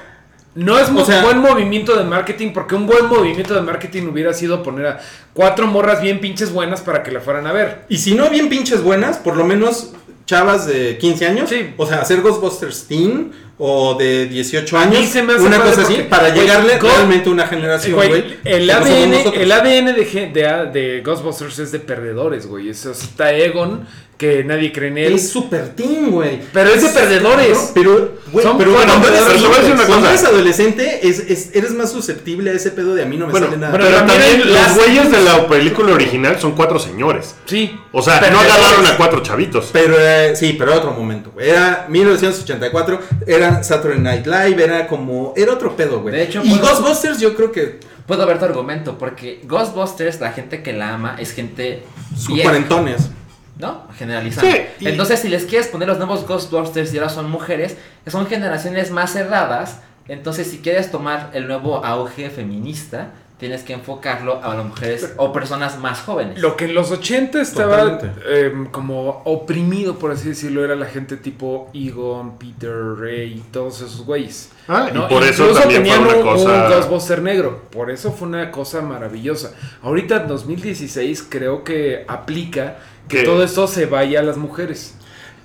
No 0.56 0.78
es 0.78 0.90
O 0.90 0.94
un 0.94 1.06
sea- 1.06 1.24
buen 1.24 1.38
movimiento 1.38 1.96
de 1.96 2.04
marketing, 2.04 2.52
porque 2.54 2.76
un 2.76 2.86
buen 2.86 3.08
movimiento 3.08 3.54
de 3.54 3.62
marketing 3.62 4.08
hubiera 4.08 4.34
sido 4.34 4.62
poner 4.64 4.86
a 4.88 5.00
cuatro 5.34 5.66
morras 5.68 6.02
bien 6.02 6.20
pinches 6.20 6.52
buenas 6.52 6.82
para 6.82 7.04
que 7.04 7.12
la 7.12 7.22
fueran 7.22 7.48
a 7.48 7.54
ver. 7.54 7.86
Y 7.88 7.98
si 8.00 8.16
no 8.16 8.30
bien 8.30 8.50
pinches 8.50 8.84
buenas, 8.84 9.18
por 9.18 9.38
lo 9.38 9.46
menos 9.46 9.94
chavas 10.26 10.66
de 10.68 10.98
15 10.98 11.26
años. 11.26 11.50
Sí. 11.50 11.74
O 11.78 11.86
sea, 11.86 12.02
hacer 12.02 12.22
Ghostbusters 12.22 12.86
Teen 12.88 13.32
o 13.64 13.94
de 13.94 14.26
18 14.26 14.76
A 14.78 14.86
mí 14.88 14.96
años. 14.98 15.10
se 15.12 15.22
me 15.22 15.34
hace 15.34 15.44
una 15.44 15.62
cosa 15.62 15.84
así, 15.84 15.94
para 16.10 16.30
güey, 16.32 16.42
llegarle 16.42 16.80
realmente 16.80 17.30
a 17.30 17.32
una 17.32 17.46
generación, 17.48 17.94
Güey, 17.96 18.40
el, 18.44 18.68
ADN, 18.72 19.14
el 19.36 19.52
ADN 19.52 19.86
de, 19.96 20.32
de, 20.34 20.80
de 20.80 21.02
Ghostbusters 21.02 21.60
es 21.60 21.72
de 21.72 21.80
perdedores, 21.80 22.48
güey. 22.48 22.70
Eso 22.70 22.92
está 22.92 23.32
Egon, 23.34 23.86
que 24.18 24.44
nadie 24.44 24.72
cree 24.72 24.90
en 24.90 24.98
él. 25.00 25.14
Es 25.14 25.30
super 25.30 25.70
teen, 25.76 26.10
güey. 26.12 26.42
Pero 26.54 26.72
es 26.72 26.82
de 26.82 26.90
perdedores. 26.90 27.72
Pero, 27.74 28.18
güey, 28.32 28.46
Son 28.46 28.58
pero 28.58 28.72
bueno, 28.72 28.94
cuando 28.94 29.08
pero 29.10 30.08
eres, 30.10 30.24
adolescente, 30.24 31.00
es, 31.08 31.20
es- 31.20 31.50
eres 31.56 31.72
más 31.72 31.92
susceptible 31.92 32.52
a 32.52 32.54
ese 32.54 32.70
pedo 32.72 32.94
de 32.94 33.02
a 33.04 33.06
mí 33.08 33.18
no 33.18 33.26
me 33.26 33.32
Bueno, 33.32 33.48
sale 33.48 33.58
nada. 33.58 33.72
pero, 33.72 33.86
Pero 33.86 33.98
también, 33.98 34.20
también 34.22 34.54
las- 34.54 34.76
los 34.76 34.86
güeyes 34.86 35.12
de 35.12 35.22
la 35.22 35.48
película 35.48 35.94
original 35.94 36.40
son 36.40 36.52
cuatro 36.54 36.78
señores. 36.80 37.36
Sí. 37.46 37.76
O 37.92 38.02
sea, 38.02 38.22
no 38.32 38.40
agarraron 38.40 38.86
a 38.86 38.96
cuatro 38.96 39.22
chavitos. 39.24 39.70
Pero 39.74 39.96
eh, 40.00 40.36
sí, 40.36 40.56
pero 40.58 40.72
era 40.72 40.80
otro 40.82 40.92
momento. 40.94 41.32
Era 41.40 41.88
1984, 41.90 43.00
era 43.26 43.51
Saturday 43.64 44.00
Night 44.00 44.26
Live, 44.26 44.64
era 44.64 44.88
como. 44.88 45.34
Era 45.36 45.54
otro 45.54 45.76
pedo, 45.76 46.02
güey. 46.02 46.16
De 46.16 46.24
hecho, 46.24 46.42
y 46.44 46.50
bueno- 46.50 46.64
Ghostbusters, 46.66 47.20
yo 47.20 47.36
creo 47.36 47.52
que. 47.52 47.80
Puedo 48.08 48.26
ver 48.26 48.40
tu 48.40 48.46
argumento, 48.46 48.98
porque 48.98 49.42
Ghostbusters, 49.46 50.20
la 50.20 50.32
gente 50.32 50.64
que 50.64 50.74
la 50.74 50.96
ama 50.96 51.16
es 51.20 51.32
gente 51.34 51.84
Son 52.18 52.34
vieja, 52.36 52.50
cuarentones. 52.50 53.10
¿no? 53.58 53.84
Generalizando. 53.98 54.50
Sí, 54.52 54.58
y- 54.80 54.88
Entonces, 54.88 55.20
si 55.20 55.30
les 55.30 55.46
quieres 55.46 55.68
poner 55.68 55.88
los 55.88 55.98
nuevos 56.00 56.26
Ghostbusters 56.28 56.94
y 56.94 56.98
ahora 56.98 57.10
son 57.10 57.30
mujeres, 57.30 57.78
son 58.08 58.26
generaciones 58.26 58.90
más 58.92 59.14
cerradas. 59.14 59.78
Entonces, 60.08 60.48
si 60.50 60.58
quieres 60.60 60.90
tomar 60.90 61.30
el 61.34 61.48
nuevo 61.48 61.86
auge 61.86 62.30
feminista, 62.32 63.12
tienes 63.42 63.64
que 63.64 63.74
enfocarlo 63.74 64.40
a 64.44 64.54
las 64.56 64.64
mujeres 64.66 65.14
o 65.18 65.34
personas 65.34 65.80
más 65.80 66.00
jóvenes. 66.02 66.40
Lo 66.40 66.56
que 66.56 66.66
en 66.66 66.76
los 66.76 66.92
80 66.92 67.42
estaba 67.42 68.00
em, 68.30 68.68
como 68.68 69.24
oprimido, 69.26 69.98
por 69.98 70.12
así 70.12 70.30
decirlo, 70.30 70.64
era 70.64 70.76
la 70.76 70.86
gente 70.86 71.18
tipo 71.18 71.70
Egon, 71.74 72.38
Peter, 72.38 72.72
Ray, 73.00 73.44
todos 73.52 73.78
esos 73.82 74.06
güeyes. 74.06 74.52
Ah, 74.68 74.90
y 74.92 74.94
¿no? 74.94 75.08
por 75.08 75.24
eso 75.24 75.42
Incluso 75.44 75.60
también 75.62 75.84
fue 75.84 75.92
tenían 75.92 76.08
una 76.08 76.18
un, 76.18 76.38
cosa- 76.38 76.66
un 76.66 76.72
Ghostbuster 76.72 77.22
negro. 77.24 77.62
Por 77.72 77.90
eso 77.90 78.12
fue 78.12 78.28
una 78.28 78.52
cosa 78.52 78.82
maravillosa. 78.82 79.54
Ahorita 79.82 80.18
en 80.22 80.28
2016 80.28 81.26
creo 81.28 81.64
que 81.64 82.06
aplica 82.08 82.78
que 83.08 83.18
Que- 83.18 83.24
todo 83.24 83.44
esto 83.44 83.68
se 83.68 83.88
vaya 83.88 84.20
a 84.20 84.24
las 84.24 84.38
mujeres. 84.38 84.94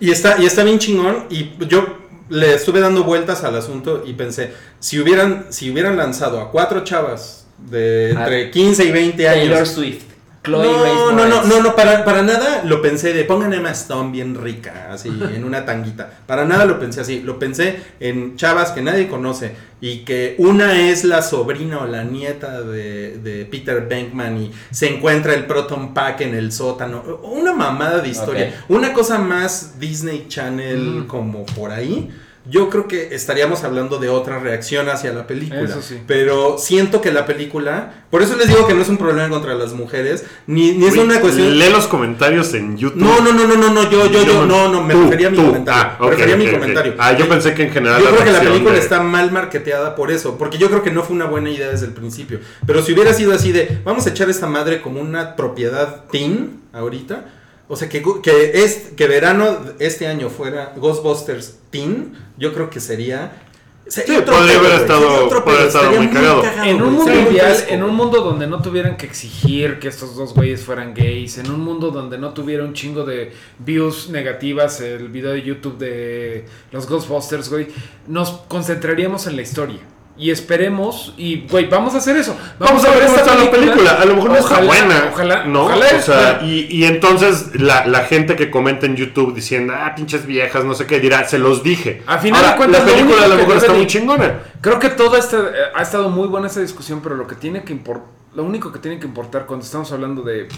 Y 0.01 0.11
está, 0.11 0.37
y 0.39 0.45
está 0.45 0.63
bien 0.65 0.79
chingón. 0.79 1.25
Y 1.31 1.53
yo 1.67 1.83
le 2.29 2.53
estuve 2.55 2.81
dando 2.81 3.05
vueltas 3.05 3.43
al 3.43 3.57
asunto 3.57 4.03
y 4.05 4.13
pensé, 4.13 4.53
si 4.81 5.01
hubieran, 5.01 5.47
si 5.49 5.71
hubieran 5.71 5.97
lanzado 5.97 6.43
a 6.43 6.51
cuatro 6.51 6.85
chavas 6.85 7.46
de 7.59 8.15
Ah, 8.17 8.21
entre 8.21 8.51
15 8.51 8.85
y 8.85 8.91
20 8.93 9.29
años. 9.29 9.43
Taylor 9.49 9.67
Swift, 9.67 10.03
Chloe 10.45 10.63
no, 10.65 11.13
no, 11.13 11.27
no, 11.27 11.43
no, 11.45 11.61
no, 11.61 11.75
para, 11.75 12.05
para 12.05 12.23
nada 12.23 12.63
lo 12.65 12.81
pensé 12.81 13.13
de 13.13 13.25
pongan 13.25 13.53
a 13.53 13.57
Emma 13.57 13.71
Stone 13.73 14.13
bien 14.13 14.37
rica, 14.41 14.91
así, 14.93 15.09
en 15.35 15.43
una 15.45 15.65
tanguita. 15.65 16.09
Para 16.27 16.45
nada 16.45 16.65
lo 16.67 16.79
pensé 16.79 17.01
así. 17.01 17.21
Lo 17.21 17.39
pensé 17.39 17.81
en 17.99 18.37
chavas 18.37 18.71
que 18.71 18.81
nadie 18.83 19.09
conoce 19.09 19.53
y 19.81 20.05
que 20.05 20.37
una 20.39 20.89
es 20.89 21.03
la 21.05 21.21
sobrina 21.23 21.79
o 21.81 21.87
la 21.87 22.05
nieta 22.05 22.63
de, 22.63 23.19
de 23.19 23.45
Peter 23.47 23.87
Venkman 23.89 24.41
y 24.41 24.53
se 24.71 24.89
encuentra 24.95 25.35
el 25.35 25.47
Proton 25.47 25.93
Pack 25.93 26.21
en 26.21 26.35
el 26.37 26.53
sótano. 26.53 27.03
Una 27.25 27.53
mamada 27.53 27.99
de 27.99 28.09
historia. 28.09 28.65
Una 28.69 28.93
cosa 28.93 29.19
más 29.19 29.81
Disney 29.81 30.27
Channel 30.29 30.79
Mm. 30.79 31.07
como 31.09 31.45
por 31.45 31.73
ahí. 31.73 32.09
Yo 32.49 32.71
creo 32.71 32.87
que 32.87 33.15
estaríamos 33.15 33.65
hablando 33.65 33.99
de 33.99 34.09
otra 34.09 34.39
reacción 34.39 34.89
hacia 34.89 35.13
la 35.13 35.27
película. 35.27 35.63
Eso 35.63 35.83
sí. 35.83 36.01
Pero 36.07 36.59
siento 36.59 37.01
que 37.01 37.11
la 37.11 37.27
película. 37.27 38.05
Por 38.11 38.23
eso 38.23 38.37
les 38.37 38.47
digo 38.49 38.67
que 38.67 38.75
no 38.75 38.83
es 38.83 38.89
un 38.89 38.99
problema 38.99 39.29
contra 39.29 39.55
las 39.55 39.73
mujeres. 39.73 40.25
Ni, 40.47 40.73
ni 40.73 40.87
es 40.87 40.97
una 40.97 41.21
cuestión. 41.21 41.59
Lee 41.59 41.71
los 41.71 41.87
comentarios 41.87 42.55
en 42.55 42.77
YouTube. 42.77 43.01
No, 43.03 43.21
no, 43.21 43.33
no, 43.33 43.47
no, 43.47 43.57
no, 43.57 43.71
no, 43.71 43.91
yo, 43.91 44.07
yo, 44.07 44.25
yo, 44.25 44.47
no, 44.47 44.69
no, 44.71 44.83
me 44.83 44.95
Tú, 44.95 45.03
refería 45.05 45.27
a 45.27 45.31
mi 45.31 45.37
tú. 45.39 45.47
comentario. 45.47 45.73
Ah, 45.77 45.97
me 45.99 46.07
ok, 46.07 46.13
refería 46.13 46.35
a 46.35 46.39
mi 46.39 46.51
comentario. 46.51 46.95
Ah, 46.99 47.13
yo 47.17 47.29
pensé 47.29 47.53
que 47.55 47.65
en 47.65 47.71
general. 47.73 48.01
Yo 48.03 48.11
creo 48.11 48.25
que 48.25 48.33
la 48.33 48.41
película 48.41 48.73
de- 48.75 48.79
está 48.79 49.01
mal 49.03 49.33
marketeada 49.33 49.95
por 49.97 50.11
eso, 50.13 50.39
porque 50.39 50.57
yo 50.59 50.69
creo 50.69 50.83
que 50.83 50.91
no 50.93 51.03
fue 51.03 51.17
una 51.17 51.27
buena 51.27 51.51
idea 51.51 51.69
desde 51.71 51.87
el 51.87 51.93
principio. 51.93 52.39
Pero 52.67 52.83
si 52.83 52.93
hubiera 52.93 53.13
sido 53.13 53.33
así 53.33 53.51
de, 53.53 53.79
vamos 53.85 54.07
a 54.07 54.11
echar 54.11 54.31
esta 54.31 54.47
madre 54.47 54.81
como 54.81 55.01
una 55.01 55.35
propiedad 55.37 56.05
teen 56.13 56.61
ahorita, 56.73 57.25
o 57.69 57.77
sea, 57.77 57.89
que, 57.89 58.03
que, 58.23 58.65
es, 58.65 58.91
que 58.97 59.07
verano 59.09 59.59
este 59.79 60.07
año 60.07 60.29
fuera 60.31 60.73
Ghostbusters 60.77 61.59
teen, 61.71 62.15
yo 62.39 62.53
creo 62.55 62.71
que 62.71 62.81
sería... 62.81 63.43
sería 63.89 64.19
Sí, 64.19 64.23
podría 64.25 64.59
haber 64.59 64.73
estado- 64.81 65.01
sería 65.01 65.25
otro 65.25 65.45
podría 65.45 65.61
pedo, 65.61 65.69
estado 65.69 65.85
estaría 65.91 66.01
muy 66.01 66.15
cagado. 66.15 66.43
En 66.65 66.83
un 66.83 66.93
mundo 66.95 67.13
ideal, 67.31 67.57
en 67.69 67.83
un 67.83 67.95
mundo 67.95 68.21
donde 68.21 68.47
no 68.47 68.63
tuvieran 68.63 68.97
que 68.97 69.07
exigir 69.07 69.79
que 69.79 69.89
estos 69.89 70.17
dos 70.17 70.35
güeyes 70.35 70.63
fueran 70.63 70.95
gays, 70.95 71.39
en 71.39 71.51
un 71.51 71.61
mundo 71.61 71.91
donde 71.91 72.19
no 72.19 72.33
tuviera 72.35 72.65
un 72.65 72.73
chingo 72.73 73.05
de 73.05 73.33
views 73.59 74.09
negativas 74.11 74.81
el 74.81 75.09
video 75.09 75.33
de 75.33 75.43
YouTube 75.43 75.79
de 75.79 76.45
los 76.73 76.89
Ghostbusters, 76.89 77.49
güey, 77.51 77.69
nos 78.07 78.31
concentraríamos 78.49 79.27
en 79.27 79.37
la 79.37 79.43
historia. 79.43 79.79
Y 80.19 80.31
esperemos, 80.31 81.13
y 81.19 81.47
güey, 81.47 81.67
vamos 81.69 81.95
a 81.95 81.99
hacer 81.99 82.17
eso. 82.17 82.35
Vamos 82.59 82.83
a 82.87 82.91
ver 82.91 83.05
cómo 83.05 83.17
está 83.19 83.35
la 83.35 83.51
película. 83.51 83.91
A 84.01 84.05
lo 84.07 84.15
mejor 84.17 84.31
no 84.31 84.39
Ojalá, 84.39 84.61
está 84.61 84.67
buena. 84.67 85.11
Ojalá, 85.13 85.45
¿no? 85.45 85.65
ojalá. 85.65 85.87
o 85.95 86.01
sea, 86.03 86.41
y, 86.43 86.67
y 86.71 86.85
entonces 86.85 87.61
la, 87.61 87.87
la 87.87 88.05
gente 88.05 88.35
que 88.35 88.51
comenta 88.51 88.87
en 88.87 88.97
YouTube 88.97 89.35
diciendo, 89.35 89.75
ah, 89.77 89.93
pinches 89.95 90.25
viejas, 90.25 90.65
no 90.65 90.73
sé 90.75 90.87
qué, 90.87 91.01
dirá, 91.01 91.29
se 91.29 91.39
los 91.39 91.63
dije. 91.63 92.03
A 92.07 92.17
final 92.19 92.41
Ahora, 92.41 92.53
de 92.53 92.57
cuentas, 92.57 92.87
la 92.87 92.93
película 92.95 93.25
a 93.25 93.29
lo 93.29 93.35
mejor 93.37 93.57
está 93.57 93.73
de- 93.73 93.79
muy 93.79 93.87
chingona. 93.87 94.39
Creo 94.63 94.79
que 94.79 94.89
todo 94.89 95.19
este, 95.19 95.37
eh, 95.37 95.43
ha 95.75 95.83
estado 95.83 96.09
muy 96.09 96.29
buena 96.29 96.47
esa 96.47 96.61
discusión, 96.61 97.01
pero 97.03 97.15
lo 97.15 97.27
que 97.27 97.35
tiene 97.35 97.63
que 97.63 97.75
impor- 97.75 98.01
lo 98.35 98.43
único 98.43 98.73
que 98.73 98.79
tiene 98.79 98.99
que 98.99 99.07
importar 99.07 99.45
cuando 99.45 99.67
estamos 99.67 99.93
hablando 99.93 100.23
de 100.23 100.49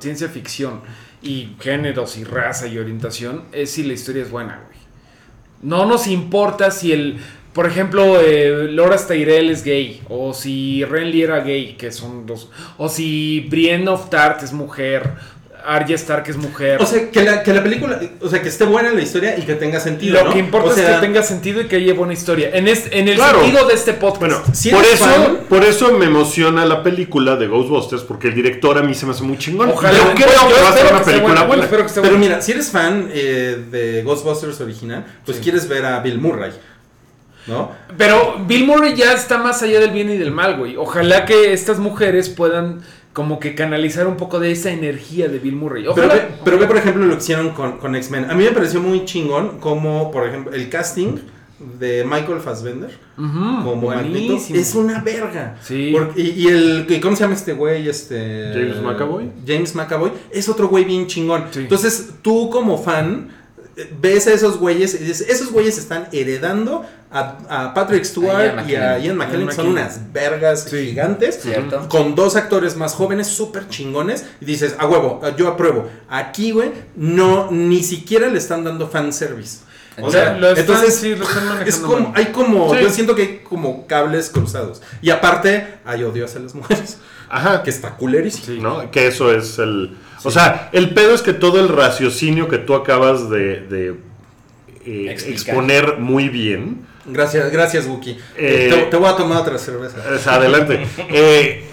ciencia 0.00 0.28
ficción 0.28 0.80
y 1.22 1.50
géneros 1.60 2.16
y 2.16 2.24
raza 2.24 2.66
y 2.66 2.78
orientación 2.78 3.44
es 3.52 3.70
si 3.70 3.84
la 3.84 3.92
historia 3.92 4.22
es 4.22 4.30
buena, 4.32 4.60
güey. 4.66 4.78
No 5.62 5.86
nos 5.86 6.06
importa 6.06 6.70
si 6.70 6.92
el, 6.92 7.20
por 7.52 7.66
ejemplo, 7.66 8.20
eh, 8.20 8.68
Loras 8.70 9.06
Tyrell 9.08 9.50
es 9.50 9.64
gay 9.64 10.00
o 10.08 10.32
si 10.34 10.84
Renly 10.84 11.22
era 11.22 11.40
gay, 11.40 11.74
que 11.78 11.90
son 11.92 12.26
dos, 12.26 12.50
o 12.76 12.88
si 12.88 13.46
Brienne 13.50 13.88
of 13.88 14.10
Tart 14.10 14.42
es 14.42 14.52
mujer, 14.52 15.10
Arya 15.66 15.96
Stark 15.96 16.24
es 16.28 16.36
mujer. 16.36 16.80
O 16.80 16.86
sea, 16.86 17.10
que 17.10 17.22
la, 17.22 17.42
que 17.42 17.52
la 17.52 17.62
película, 17.62 18.00
o 18.22 18.28
sea, 18.28 18.40
que 18.40 18.48
esté 18.48 18.64
buena 18.64 18.90
la 18.92 19.02
historia 19.02 19.36
y 19.36 19.42
que 19.42 19.54
tenga 19.54 19.80
sentido. 19.80 20.14
lo 20.20 20.24
¿no? 20.26 20.32
que 20.32 20.38
importa 20.38 20.70
O 20.70 20.72
sea, 20.72 20.88
es 20.90 20.94
que 21.00 21.06
tenga 21.06 21.22
sentido 21.22 21.60
y 21.60 21.64
que 21.66 21.76
haya 21.76 21.92
buena 21.92 22.14
historia. 22.14 22.50
En, 22.54 22.68
es- 22.68 22.86
en 22.90 23.06
el 23.08 23.16
Claro. 23.16 23.40
sentido 23.42 23.66
de 23.66 23.74
este 23.74 23.92
podcast. 23.92 24.20
Bueno, 24.20 24.42
Si 24.54 24.70
por 24.70 24.84
eso, 24.84 25.04
fan- 25.04 25.38
por 25.48 25.64
eso 25.64 25.92
me 25.98 26.06
emociona 26.06 26.64
la 26.64 26.82
película 26.82 27.36
de 27.36 27.48
Ghostbusters, 27.48 28.02
porque 28.02 28.28
el 28.28 28.34
director 28.34 28.78
a 28.78 28.82
mí 28.82 28.94
se 28.94 29.04
me 29.04 29.12
hace 29.12 29.24
muy 29.24 29.36
chingón. 29.36 29.68
Ojalá. 29.70 29.98
Yo 29.98 30.04
creo 30.14 30.28
que 30.48 30.62
va 30.62 30.68
a 30.70 30.72
ser 30.72 30.92
una 30.94 31.02
película 31.02 31.42
buena, 31.42 31.68
que 31.68 31.76
Pero 31.76 32.02
buena. 32.02 32.18
mira, 32.18 32.40
si 32.40 32.52
eres 32.52 32.70
fan 32.70 33.10
eh, 33.12 33.58
de 33.70 34.02
Ghostbusters 34.04 34.58
original, 34.62 35.04
pues 35.26 35.38
quieres 35.38 35.68
ver 35.68 35.84
a 35.84 36.00
Bill 36.00 36.18
Murray, 36.18 36.52
¿no? 37.48 37.72
Pero 37.96 38.36
Bill 38.46 38.64
Murray 38.66 38.94
ya 38.94 39.12
está 39.12 39.38
más 39.38 39.62
allá 39.62 39.80
del 39.80 39.90
bien 39.90 40.10
y 40.10 40.16
del 40.16 40.30
mal, 40.30 40.56
güey. 40.56 40.76
Ojalá 40.76 41.24
que 41.24 41.52
estas 41.52 41.78
mujeres 41.78 42.28
puedan 42.28 42.80
como 43.12 43.40
que 43.40 43.54
canalizar 43.56 44.06
un 44.06 44.16
poco 44.16 44.38
de 44.38 44.52
esa 44.52 44.70
energía 44.70 45.28
de 45.28 45.38
Bill 45.40 45.56
Murray. 45.56 45.84
Pero 45.94 46.08
ve, 46.08 46.22
pero 46.44 46.58
ve, 46.58 46.66
por 46.66 46.76
ejemplo, 46.76 47.04
lo 47.04 47.14
que 47.14 47.22
hicieron 47.22 47.50
con, 47.50 47.78
con 47.78 47.96
X-Men. 47.96 48.30
A 48.30 48.34
mí 48.34 48.44
me 48.44 48.52
pareció 48.52 48.80
muy 48.80 49.04
chingón 49.04 49.58
como, 49.58 50.10
por 50.12 50.28
ejemplo, 50.28 50.52
el 50.52 50.68
casting 50.68 51.16
de 51.80 52.04
Michael 52.04 52.38
Fassbender 52.38 52.96
como 53.16 53.88
Magneto 53.88 54.36
es 54.54 54.74
una 54.76 55.00
verga. 55.00 55.56
Sí. 55.60 55.90
Porque- 55.92 56.20
y, 56.20 56.44
y 56.44 56.46
el 56.46 57.00
¿cómo 57.02 57.16
se 57.16 57.24
llama 57.24 57.34
este 57.34 57.52
güey? 57.54 57.88
Este 57.88 58.52
James 58.54 58.80
McAvoy. 58.80 59.32
James 59.44 59.74
McAvoy 59.74 60.12
es 60.30 60.48
otro 60.48 60.68
güey 60.68 60.84
bien 60.84 61.08
chingón. 61.08 61.46
Sí. 61.50 61.60
Entonces, 61.60 62.10
tú 62.22 62.48
como 62.50 62.78
fan 62.78 63.30
ves 64.00 64.26
a 64.26 64.32
esos 64.32 64.58
güeyes 64.58 64.94
y 64.94 64.98
dices, 64.98 65.28
esos 65.28 65.52
güeyes 65.52 65.78
están 65.78 66.08
heredando 66.12 66.84
a, 67.10 67.38
a 67.48 67.74
Patrick 67.74 68.02
A 68.02 68.04
Stewart 68.04 68.54
Ian 68.56 68.68
y 68.70 68.74
a. 68.74 68.98
Ian 68.98 69.16
McKellen, 69.16 69.48
que 69.48 69.54
son 69.54 69.68
unas 69.68 70.12
vergas 70.12 70.64
Sí. 70.64 70.86
gigantes. 70.88 71.40
¿Cierto? 71.42 71.88
Con 71.88 72.14
dos 72.14 72.36
actores 72.36 72.76
más 72.76 72.94
jóvenes, 72.94 73.26
súper 73.28 73.68
chingones. 73.68 74.26
Y 74.40 74.44
dices, 74.44 74.74
a 74.78 74.86
huevo, 74.86 75.20
yo 75.36 75.48
apruebo. 75.48 75.88
Aquí, 76.08 76.50
güey, 76.50 76.72
no, 76.96 77.50
ni 77.50 77.82
siquiera 77.82 78.28
le 78.28 78.38
están 78.38 78.64
dando 78.64 78.88
fanservice. 78.88 79.60
O 80.00 80.10
sea, 80.12 80.34
Lo 80.38 80.50
están- 80.50 80.60
entonces 80.60 80.94
sí, 80.94 81.14
lo 81.16 81.24
están 81.24 81.44
manejando 81.46 81.68
es 81.68 81.76
como, 81.78 82.12
hay 82.14 82.26
como, 82.26 82.72
Sí. 82.74 82.80
yo 82.82 82.90
siento 82.90 83.14
que 83.16 83.22
hay 83.22 83.38
como 83.38 83.86
cables 83.88 84.30
cruzados. 84.30 84.80
Y 85.02 85.10
aparte, 85.10 85.74
hay 85.84 86.04
odio 86.04 86.24
hacia 86.24 86.40
las 86.40 86.54
mujeres. 86.54 86.98
Ajá. 87.28 87.62
Que 87.64 87.70
está 87.70 87.96
culerísimo. 87.96 88.46
Sí. 88.46 88.58
¿no? 88.60 88.90
Que 88.92 89.08
eso 89.08 89.32
es 89.34 89.58
el... 89.58 89.96
O 90.24 90.30
sea, 90.30 90.68
el 90.72 90.90
pedo 90.94 91.14
es 91.14 91.22
que 91.22 91.32
todo 91.32 91.60
el 91.60 91.68
raciocinio 91.68 92.48
que 92.48 92.58
tú 92.58 92.74
acabas 92.74 93.30
de, 93.30 93.60
de, 93.60 93.94
eh, 94.84 95.16
exponer 95.26 95.98
muy 95.98 96.28
bien, 96.28 96.86
Gracias, 97.10 97.50
gracias, 97.50 97.86
Wookie. 97.86 98.18
Eh, 98.36 98.68
te, 98.70 98.82
te 98.90 98.96
voy 98.96 99.08
a 99.08 99.16
tomar 99.16 99.38
otra 99.38 99.58
cerveza. 99.58 99.96
es 100.14 100.26
adelante. 100.26 100.86
Eh, 101.08 101.64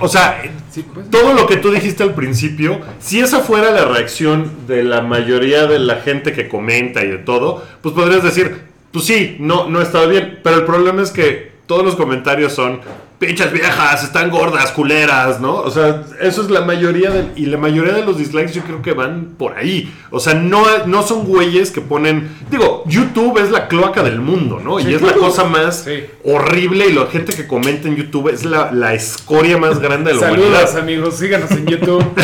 o 0.00 0.08
sea, 0.08 0.42
Sí, 0.70 0.84
pues. 0.92 1.08
todo 1.10 1.32
lo 1.32 1.46
que 1.46 1.56
tú 1.56 1.70
dijiste 1.70 2.02
al 2.02 2.14
principio, 2.14 2.80
si 2.98 3.20
esa 3.20 3.40
fuera 3.40 3.70
la 3.70 3.84
reacción 3.86 4.66
de 4.66 4.84
la 4.84 5.00
mayoría 5.00 5.66
de 5.66 5.78
la 5.78 5.96
gente 5.96 6.32
que 6.32 6.48
comenta 6.48 7.02
y 7.02 7.08
de 7.08 7.18
todo, 7.18 7.64
pues 7.80 7.94
podrías 7.94 8.22
decir, 8.22 8.56
pues 8.92 9.04
sí, 9.06 9.36
no, 9.40 9.68
no 9.68 9.80
estaba 9.80 10.06
bien. 10.06 10.40
Pero 10.42 10.56
el 10.56 10.64
problema 10.64 11.02
es 11.02 11.10
que 11.10 11.52
todos 11.66 11.84
los 11.84 11.96
comentarios 11.96 12.52
son, 12.52 12.80
pinches 13.18 13.52
viejas, 13.52 14.02
están 14.04 14.30
gordas, 14.30 14.72
culeras, 14.72 15.40
¿no? 15.40 15.54
O 15.56 15.70
sea, 15.70 16.02
eso 16.20 16.42
es 16.42 16.50
la 16.50 16.62
mayoría 16.62 17.10
del, 17.10 17.30
y 17.36 17.46
la 17.46 17.56
mayoría 17.56 17.92
de 17.94 18.04
los 18.04 18.18
dislikes 18.18 18.52
yo 18.52 18.62
creo 18.62 18.82
que 18.82 18.92
van 18.92 19.34
por 19.38 19.56
ahí. 19.56 19.92
O 20.10 20.20
sea, 20.20 20.34
no, 20.34 20.64
no 20.86 21.02
son 21.02 21.24
güeyes 21.24 21.70
que 21.70 21.80
ponen, 21.80 22.28
digo, 22.50 22.82
YouTube 22.86 23.38
es 23.38 23.50
la 23.50 23.68
cloaca 23.68 24.02
del 24.02 24.20
mundo, 24.20 24.60
¿no? 24.62 24.78
y 24.80 24.92
es 24.92 25.00
la 25.00 25.14
cosa 25.14 25.44
más 25.44 25.84
Sí. 25.84 26.04
horrible 26.24 26.86
y 26.88 26.92
la 26.92 27.06
gente 27.06 27.34
que 27.34 27.46
comenta 27.46 27.88
en 27.88 27.96
YouTube 27.96 28.28
es 28.28 28.44
la, 28.44 28.70
la 28.72 28.94
escoria 28.94 29.56
más 29.58 29.78
grande 29.78 30.10
de 30.12 30.16
la 30.20 30.26
Saludos 30.28 30.48
humanidad. 30.50 30.78
amigos, 30.78 31.14
síganos 31.16 31.50
en 31.52 31.66
YouTube. 31.66 32.04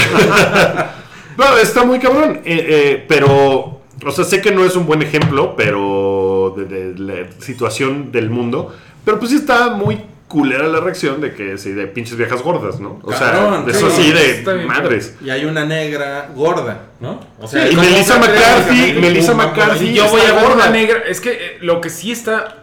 No, 1.36 1.56
está 1.56 1.84
muy 1.84 1.98
cabrón. 1.98 2.40
eh, 2.44 2.66
eh, 2.68 3.04
pero, 3.08 3.80
o 4.04 4.10
sea, 4.10 4.24
sé 4.24 4.42
que 4.42 4.50
no 4.50 4.64
es 4.64 4.76
un 4.76 4.84
buen 4.86 5.00
ejemplo, 5.00 5.54
pero 5.56 6.54
de, 6.56 6.64
de 6.66 6.98
la 6.98 7.14
situación 7.38 8.12
del 8.12 8.28
mundo. 8.28 8.74
Pero 9.04 9.18
pues 9.18 9.30
sí 9.30 9.38
está 9.38 9.70
muy 9.70 10.02
culera 10.30 10.66
la 10.68 10.78
reacción 10.80 11.20
de 11.20 11.34
que 11.34 11.58
sí, 11.58 11.72
de 11.72 11.86
pinches 11.88 12.16
viejas 12.16 12.40
gordas, 12.42 12.78
¿no? 12.78 13.00
O 13.02 13.12
sea, 13.12 13.32
Cabrón, 13.32 13.66
de 13.66 13.72
eso 13.72 13.90
sí, 13.90 14.04
sí, 14.04 14.12
de 14.12 14.54
bien. 14.54 14.66
madres. 14.68 15.16
Y 15.22 15.28
hay 15.28 15.44
una 15.44 15.64
negra 15.66 16.30
gorda, 16.34 16.86
¿no? 17.00 17.18
O 17.40 17.48
Sí, 17.48 17.58
y 17.58 17.74
Melissa 17.76 18.16
McCarthy, 18.18 18.92
Melissa 19.00 19.34
McCarthy. 19.34 19.86
Y 19.90 19.94
yo 19.94 20.08
voy 20.08 20.20
a 20.20 20.32
ver 20.32 20.42
gorda. 20.44 20.54
una 20.54 20.70
negra. 20.70 21.02
Es 21.06 21.20
que 21.20 21.30
eh, 21.32 21.58
lo 21.62 21.80
que 21.80 21.90
sí 21.90 22.12
está 22.12 22.62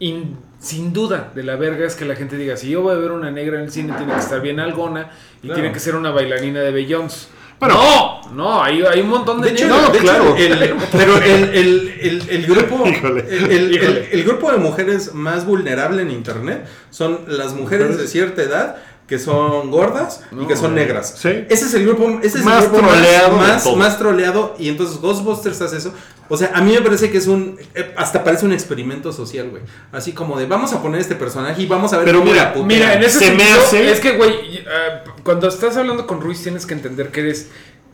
in- 0.00 0.36
sin 0.60 0.92
duda 0.92 1.30
de 1.34 1.42
la 1.44 1.56
verga 1.56 1.86
es 1.86 1.94
que 1.96 2.04
la 2.04 2.14
gente 2.14 2.36
diga: 2.36 2.56
si 2.58 2.68
yo 2.68 2.82
voy 2.82 2.94
a 2.94 2.98
ver 2.98 3.10
una 3.12 3.30
negra 3.30 3.56
en 3.56 3.64
el 3.64 3.72
cine, 3.72 3.94
tiene 3.96 4.12
que 4.12 4.20
estar 4.20 4.40
bien 4.42 4.60
algona 4.60 5.10
y 5.42 5.46
Claro. 5.46 5.54
tiene 5.62 5.72
que 5.72 5.80
ser 5.80 5.96
una 5.96 6.10
bailarina 6.10 6.60
de 6.60 6.70
Beyoncé. 6.72 7.28
Bueno. 7.60 7.74
no, 7.74 8.30
no, 8.32 8.62
hay, 8.62 8.82
hay 8.82 9.00
un 9.00 9.08
montón 9.08 9.40
de, 9.40 9.48
De 9.48 9.54
hecho, 9.54 9.66
no, 9.68 9.88
de 9.88 9.98
hecho, 9.98 10.06
claro. 10.06 10.36
el- 10.36 10.74
pero 10.92 11.16
el, 11.16 11.44
el- 11.54 11.94
el- 12.00 12.30
el 12.30 12.46
grupo, 12.46 12.86
Híjole. 12.88 13.24
el, 13.28 13.50
el- 13.50 13.74
Híjole. 13.74 14.08
el- 14.12 14.18
el 14.20 14.24
grupo 14.24 14.52
de 14.52 14.58
mujeres 14.58 15.12
más 15.14 15.44
vulnerable 15.44 16.02
en 16.02 16.10
internet 16.10 16.66
son 16.90 17.20
las 17.26 17.54
mujeres 17.54 17.98
de 17.98 18.06
cierta 18.06 18.42
edad 18.42 18.76
que 19.08 19.18
son 19.18 19.70
gordas 19.70 20.20
y 20.30 20.46
que 20.46 20.54
son 20.54 20.74
negras. 20.74 21.14
Sí. 21.18 21.30
Ese 21.48 21.64
es 21.64 21.74
el 21.74 21.84
grupo, 21.86 22.20
ese 22.22 22.38
es 22.38 22.44
Más 22.44 22.62
el 22.64 22.70
grupo 22.70 22.86
troleado 22.86 23.36
más, 23.36 23.48
más, 23.48 23.64
todo. 23.64 23.76
más 23.76 23.98
troleado 23.98 24.54
y 24.58 24.68
entonces 24.68 25.00
Ghostbusters 25.00 25.60
hace 25.62 25.78
eso. 25.78 25.92
O 26.28 26.36
sea, 26.36 26.50
a 26.54 26.60
mí 26.60 26.72
me 26.74 26.82
parece 26.82 27.10
que 27.10 27.16
es 27.16 27.26
un 27.26 27.58
eh, 27.74 27.94
hasta 27.96 28.22
parece 28.22 28.44
un 28.44 28.52
experimento 28.52 29.10
social, 29.12 29.48
güey. 29.48 29.62
Así 29.92 30.12
como 30.12 30.38
de 30.38 30.44
vamos 30.44 30.74
a 30.74 30.82
poner 30.82 31.00
este 31.00 31.14
personaje 31.14 31.62
y 31.62 31.66
vamos 31.66 31.92
a 31.94 31.96
ver 31.96 32.04
Pero 32.04 32.18
cómo 32.20 32.30
mira, 32.30 32.52
la. 32.54 32.62
Mira, 32.64 32.94
en 32.94 33.02
ese 33.02 33.18
Se 33.18 33.30
me 33.32 33.38
sentido, 33.44 33.60
hace- 33.62 33.90
es 33.92 34.00
que, 34.00 34.12
güey, 34.18 34.58
eh, 34.58 34.64
cuando 35.24 35.48
estás 35.48 35.74
hablando 35.78 36.06
con 36.06 36.20
Ruiz 36.20 36.42
tienes 36.42 36.66
que 36.66 36.74
entender 36.74 37.08
que 37.10 37.20
eres 37.20 37.48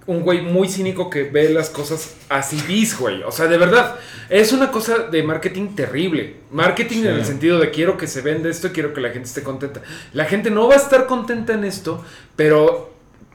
un 0.06 0.22
güey 0.22 0.42
muy 0.42 0.68
cínico 0.68 1.10
que 1.10 1.24
ve 1.24 1.48
las 1.48 1.70
cosas 1.70 2.16
así 2.28 2.60
vis, 2.66 2.98
güey. 2.98 3.22
O 3.22 3.32
sea, 3.32 3.46
de 3.46 3.56
verdad, 3.56 3.96
es 4.28 4.52
una 4.52 4.70
cosa 4.70 4.98
de 4.98 5.22
marketing 5.22 5.74
terrible. 5.74 6.36
Marketing 6.50 6.98
en 6.98 7.14
el 7.14 7.24
sentido 7.24 7.58
de 7.58 7.70
quiero 7.70 7.96
que 7.96 8.06
se 8.06 8.20
venda 8.20 8.48
esto, 8.48 8.70
quiero 8.72 8.92
que 8.92 9.00
la 9.00 9.10
gente 9.10 9.28
esté 9.28 9.42
contenta. 9.42 9.82
La 10.12 10.24
gente 10.26 10.50
no 10.50 10.68
va 10.68 10.74
a 10.74 10.78
estar 10.78 11.06
contenta 11.06 11.54
en 11.54 11.64
esto, 11.64 12.04
pero 12.36 12.93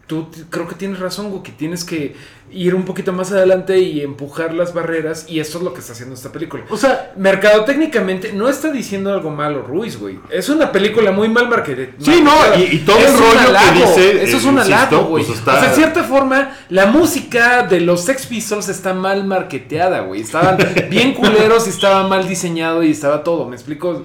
tú 0.10 0.28
creo 0.50 0.68
que 0.68 0.74
tienes 0.74 1.00
razón, 1.00 1.30
güey, 1.30 1.44
que 1.44 1.52
tienes 1.52 1.84
que 1.86 2.16
ir 2.52 2.74
un 2.74 2.84
poquito 2.84 3.14
más 3.14 3.32
adelante 3.32 3.78
y 3.78 4.02
empujar 4.02 4.56
las 4.56 4.74
barreras 4.74 5.26
y 5.30 5.40
eso 5.40 5.60
es 5.60 5.64
lo 5.64 5.72
que 5.72 5.82
está 5.82 5.94
haciendo 5.94 6.16
esta 6.16 6.32
película. 6.32 6.64
O 6.72 6.78
sea, 6.78 7.14
Mercadotécnicamente 7.16 8.34
no 8.34 8.50
está 8.50 8.72
diciendo 8.72 9.14
algo 9.14 9.30
malo 9.30 9.62
Ruiz, 9.62 10.00
güey. 10.00 10.18
Es 10.32 10.50
una 10.50 10.72
película 10.72 11.12
muy 11.12 11.30
mal 11.30 11.48
marketed. 11.48 11.90
Sí, 12.00 12.22
no, 12.24 12.32
y- 12.58 12.76
y 12.76 12.78
todo 12.80 12.98
el 12.98 13.04
Es 13.04 13.12
un 13.12 13.20
rollo 13.20 13.32
que 13.34 13.40
halago, 13.46 13.88
dice, 13.88 14.24
Eso 14.24 14.38
es 14.38 14.46
un 14.46 14.58
halago, 14.60 15.04
güey. 15.04 15.24
pues 15.26 15.38
está- 15.38 15.54
O 15.58 15.60
sea, 15.60 15.70
en 15.70 15.76
cierta 15.76 16.04
forma, 16.04 16.56
la 16.70 16.88
música 16.88 17.64
de 17.68 17.82
los 17.82 18.02
Sex 18.06 18.26
Pistols 18.26 18.68
está 18.68 18.96
mal 18.96 19.26
marketeada, 19.26 20.00
güey. 20.02 20.22
Estaban 20.22 20.58
bien 20.90 21.14
culeros 21.14 21.68
y 21.68 21.70
estaba 21.70 22.08
mal 22.08 22.28
diseñado 22.28 22.82
y 22.82 22.90
estaba 22.92 23.24
todo. 23.24 23.46
¿Me 23.46 23.56
explico? 23.56 24.04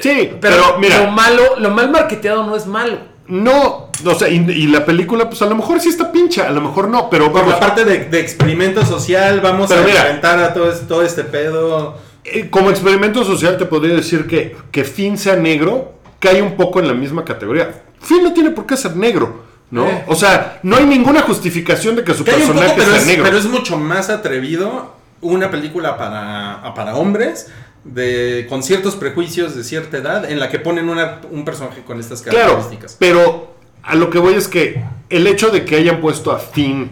sí, 0.00 0.30
Pero, 0.40 0.40
pero, 0.40 0.78
mira, 0.78 1.04
lo 1.04 1.10
malo, 1.10 1.42
lo 1.58 1.70
mal 1.70 1.90
marketeado 1.90 2.42
no 2.44 2.56
es 2.56 2.66
malo. 2.66 3.14
No, 3.28 3.88
o 4.04 4.14
sea, 4.14 4.28
y, 4.28 4.36
y 4.36 4.66
la 4.68 4.84
película, 4.84 5.28
pues 5.28 5.42
a 5.42 5.46
lo 5.46 5.54
mejor 5.56 5.80
sí 5.80 5.88
está 5.88 6.12
pincha, 6.12 6.46
a 6.48 6.50
lo 6.52 6.60
mejor 6.60 6.88
no, 6.88 7.08
pero 7.10 7.32
por 7.32 7.46
la 7.46 7.58
parte 7.58 7.84
de, 7.84 8.04
de 8.04 8.20
experimento 8.20 8.84
social, 8.84 9.40
vamos 9.40 9.68
Pero 9.68 9.82
a 9.82 9.84
mira. 9.84 10.00
enfrentar 10.02 10.38
a 10.40 10.54
todo, 10.54 10.72
todo 10.88 11.02
este 11.02 11.24
pedo. 11.24 11.96
Eh, 12.24 12.48
como 12.50 12.70
experimento 12.70 13.24
social 13.24 13.56
te 13.56 13.66
podría 13.66 13.94
decir 13.94 14.26
que 14.26 14.56
que 14.72 14.82
Finn 14.84 15.16
sea 15.16 15.36
negro 15.36 15.92
cae 16.18 16.42
un 16.42 16.56
poco 16.56 16.80
en 16.80 16.88
la 16.88 16.94
misma 16.94 17.24
categoría. 17.24 17.82
Finn 18.00 18.22
no 18.22 18.32
tiene 18.32 18.50
por 18.50 18.66
qué 18.66 18.76
ser 18.76 18.96
negro, 18.96 19.42
¿no? 19.70 19.86
Eh. 19.86 20.04
O 20.08 20.14
sea, 20.16 20.58
no 20.62 20.76
hay 20.76 20.84
ninguna 20.86 21.22
justificación 21.22 21.96
de 21.96 22.04
que 22.04 22.14
su 22.14 22.24
Que 22.24 22.32
poco, 22.32 22.46
personaje 22.52 22.80
sea 22.80 22.96
es, 22.96 23.06
negro. 23.06 23.24
pero 23.24 23.38
es 23.38 23.46
mucho 23.46 23.76
más 23.78 24.10
atrevido 24.10 24.94
una 25.20 25.50
película 25.50 25.96
para, 25.96 26.74
para 26.74 26.94
hombres 26.96 27.48
de, 27.92 28.46
con 28.48 28.62
ciertos 28.62 28.96
prejuicios 28.96 29.54
de 29.54 29.64
cierta 29.64 29.96
edad 29.98 30.30
en 30.30 30.40
la 30.40 30.48
que 30.50 30.58
ponen 30.58 30.88
una- 30.88 31.20
un 31.30 31.44
personaje 31.44 31.82
con 31.86 32.00
estas 32.00 32.22
Claro, 32.22 32.38
características. 32.54 32.96
pero 32.98 33.54
a 33.82 33.94
lo 33.94 34.10
que 34.10 34.18
voy 34.18 34.34
es 34.34 34.48
que 34.48 34.82
el 35.08 35.26
hecho 35.26 35.50
de 35.50 35.64
que 35.64 35.76
hayan 35.76 36.00
puesto 36.00 36.32
a 36.32 36.38
Finn 36.38 36.90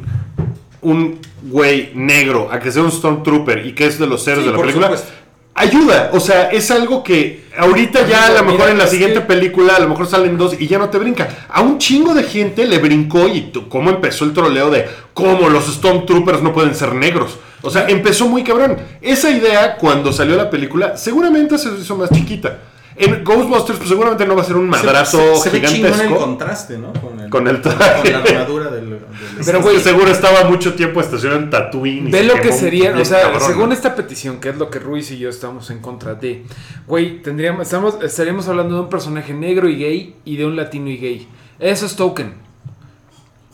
un 0.83 1.19
güey 1.43 1.91
negro 1.95 2.49
a 2.51 2.61
que 2.61 2.71
sea 2.71 2.83
un 2.83 2.93
Stormtrooper 2.93 3.67
y 3.67 3.75
que 3.75 3.87
es 3.87 3.99
de 3.99 4.07
los 4.07 4.27
héroes 4.29 4.45
Sí, 4.45 4.51
de 4.51 4.57
la 4.57 4.61
película 4.63 4.87
supuesto. 4.89 5.13
ayuda, 5.55 6.11
o 6.13 6.21
sea, 6.21 6.51
es 6.51 6.71
algo 6.71 7.03
que 7.03 7.45
ahorita 7.57 8.07
ya 8.07 8.27
a 8.27 8.29
lo 8.31 8.43
Mira, 8.45 8.53
mejor 8.53 8.71
en 8.71 8.79
la 8.79 8.87
siguiente 8.87 9.21
que- 9.21 9.27
película 9.27 9.77
a 9.77 9.81
lo 9.81 9.89
mejor 9.89 10.07
salen 10.07 10.37
dos 10.39 10.55
y 10.61 10.67
ya 10.69 10.79
no 10.79 10.91
te 10.91 10.99
brinca. 10.99 11.47
A 11.49 11.61
un 11.63 11.79
chingo 11.79 12.15
de 12.15 12.23
gente 12.25 12.67
le 12.67 12.79
brincó 12.79 13.29
y 13.29 13.43
tú- 13.53 13.69
cómo 13.69 13.91
empezó 13.91 14.25
el 14.25 14.33
troleo 14.33 14.71
de 14.71 14.87
cómo 15.15 15.49
los 15.49 15.67
Stormtroopers 15.67 16.43
no 16.43 16.53
pueden 16.53 16.75
ser 16.75 16.95
negros. 16.95 17.39
O 17.65 17.71
sea, 17.71 17.89
empezó 17.89 18.29
muy 18.29 18.45
cabrón. 18.45 18.77
Esa 19.01 19.31
idea 19.31 19.77
cuando 19.77 20.13
salió 20.13 20.37
la 20.37 20.51
película 20.51 20.97
seguramente 20.97 21.59
se 21.59 21.71
hizo 21.71 21.97
más 21.97 22.11
chiquita. 22.11 22.59
En 22.97 23.25
Ghostbusters 23.25 23.79
pues 23.79 23.89
seguramente 23.89 24.25
no 24.25 24.37
va 24.37 24.43
a 24.43 24.45
ser 24.45 24.55
un 24.55 24.69
madrazo 24.69 25.19
se, 25.35 25.51
se, 25.51 25.51
se 25.51 25.59
ve 25.59 25.67
chingón 25.67 25.87
el 25.89 25.95
gigantesco. 25.95 26.17
contraste, 26.25 26.79
¿no? 26.79 26.93
Con 26.93 27.19
el, 27.19 27.29
Con 27.29 27.49
el 27.49 27.61
traje. 27.61 28.13
con 28.13 28.13
la 28.13 28.19
armadura 28.41 28.71
del, 28.71 28.89
del- 28.91 29.01
Pero 29.45 29.63
güey, 29.63 29.81
seguro 29.81 30.13
estaba 30.13 30.45
mucho 30.45 30.75
tiempo 30.75 31.01
estacionado 31.01 31.41
en 31.43 31.51
Tatooine. 31.51 32.09
Ve 32.13 32.23
lo 32.23 32.35
que 32.35 32.53
sería, 32.53 32.97
o 32.97 33.05
sea, 33.05 33.23
cabrón, 33.23 33.41
según 33.49 33.73
esta 33.73 33.97
petición, 33.97 34.39
que 34.39 34.51
es 34.51 34.59
lo 34.59 34.71
que 34.71 34.79
Ruiz 34.79 35.11
y 35.11 35.19
yo 35.19 35.29
estamos 35.29 35.71
en 35.71 35.81
contra 35.81 36.15
de, 36.15 36.45
güey, 36.87 37.21
tendríamos, 37.21 37.63
estamos, 37.63 37.97
estaríamos 38.01 38.47
hablando 38.47 38.77
de 38.77 38.83
un 38.83 38.89
personaje 38.89 39.35
negro 39.35 39.69
y 39.69 39.77
gay 39.77 40.15
y 40.25 40.37
de 40.37 40.47
un 40.47 40.55
latino 40.55 40.89
y 40.89 40.97
gay. 40.99 41.29
Eso 41.59 41.87
es 41.87 41.97
token. 41.97 42.35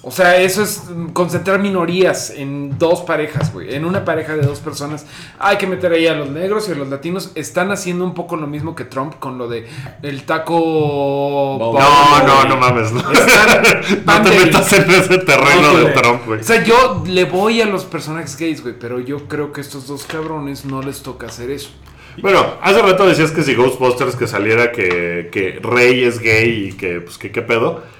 O 0.03 0.11
sea, 0.11 0.41
eso 0.41 0.63
es 0.63 0.85
concentrar 1.13 1.59
minorías 1.59 2.31
en 2.31 2.79
dos 2.79 3.03
parejas, 3.03 3.53
güey. 3.53 3.75
En 3.75 3.85
una 3.85 4.03
pareja 4.03 4.35
de 4.35 4.41
dos 4.41 4.59
personas. 4.61 5.05
Hay 5.39 5.59
que 5.59 5.67
meter 5.67 5.93
ahí 5.93 6.07
a 6.07 6.15
los 6.15 6.31
negros 6.31 6.69
y 6.69 6.73
a 6.73 6.75
los 6.75 6.89
latinos. 6.89 7.33
Están 7.35 7.71
haciendo 7.71 8.05
un 8.05 8.15
poco 8.15 8.37
lo 8.37 8.47
mismo 8.47 8.75
que 8.75 8.85
Trump 8.87 9.17
con 9.19 9.37
lo 9.37 9.47
de 9.47 9.69
el 10.03 10.23
taco. 10.23 11.59
No, 11.61 12.27
no, 12.27 12.45
no 12.45 12.57
mames. 12.57 12.93
No, 12.93 13.03
te 14.23 14.31
metas 14.39 14.73
en 14.73 14.91
ese 14.91 15.19
terreno 15.19 15.73
No, 15.73 15.79
de. 15.79 15.91
Trump, 15.93 16.23
güey. 16.27 16.41
O 16.41 16.45
sea, 16.45 16.65
yo 16.65 17.05
le 17.07 17.25
voy 17.25 17.61
a 17.61 17.67
los 17.67 17.85
personajes 17.85 18.39
gays, 18.39 18.63
güey, 18.63 18.75
pero 18.79 19.01
yo 19.01 19.29
creo 19.29 19.53
que 19.53 19.61
a 19.61 19.65
estos 19.65 19.87
dos 19.87 20.05
cabrones 20.05 20.65
no 20.65 20.81
les 20.81 21.03
toca 21.03 21.27
hacer 21.27 21.51
eso. 21.51 21.71
Bueno, 22.23 22.55
hace 22.63 22.81
rato 22.81 23.07
decías 23.07 23.33
que 23.33 23.43
si 23.43 23.55
Ghostbusters 23.55 24.17
que 24.17 24.27
saliera 24.27 24.73
que, 24.73 25.29
que 25.31 25.61
Rey 25.63 26.05
es 26.05 26.21
gay 26.21 26.69
y 26.69 26.73
que, 26.73 27.03
pues, 27.03 27.19
que 27.19 27.31
qué 27.31 27.43
pedo. 27.43 28.00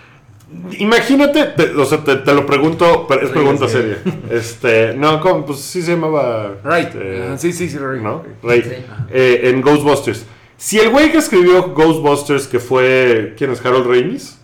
Imagínate, 0.79 1.45
te- 1.57 1.71
o 1.75 1.85
sea, 1.85 2.03
te, 2.03 2.17
te 2.17 2.35
lo 2.35 2.45
pregunto, 2.47 3.07
pero 3.09 3.21
es 3.23 3.31
Rey 3.31 3.35
pregunta 3.43 3.69
seria. 3.69 3.99
Este, 4.31 4.95
no, 4.95 5.21
¿cómo? 5.21 5.47
pues 5.47 5.61
sí 5.61 5.83
se 5.83 5.93
llamaba. 5.93 6.55
Right. 6.65 6.89
este, 6.89 7.23
Ajá, 7.23 7.39
sí, 7.39 7.53
sí, 7.53 7.69
sí, 7.69 7.79
right. 7.79 8.03
¿No? 8.03 8.23
Rey. 8.43 8.63
Sí. 8.63 8.71
Eh, 9.11 9.41
en 9.45 9.61
Ghostbusters. 9.61 10.27
Si 10.57 10.79
el 10.79 10.91
güey 10.91 11.11
que 11.11 11.19
escribió 11.19 11.69
Ghostbusters, 11.73 12.47
que 12.47 12.59
fue. 12.59 13.35
¿Quién 13.39 13.51
es? 13.53 13.65
Harold 13.65 13.87
Ramis. 13.87 14.39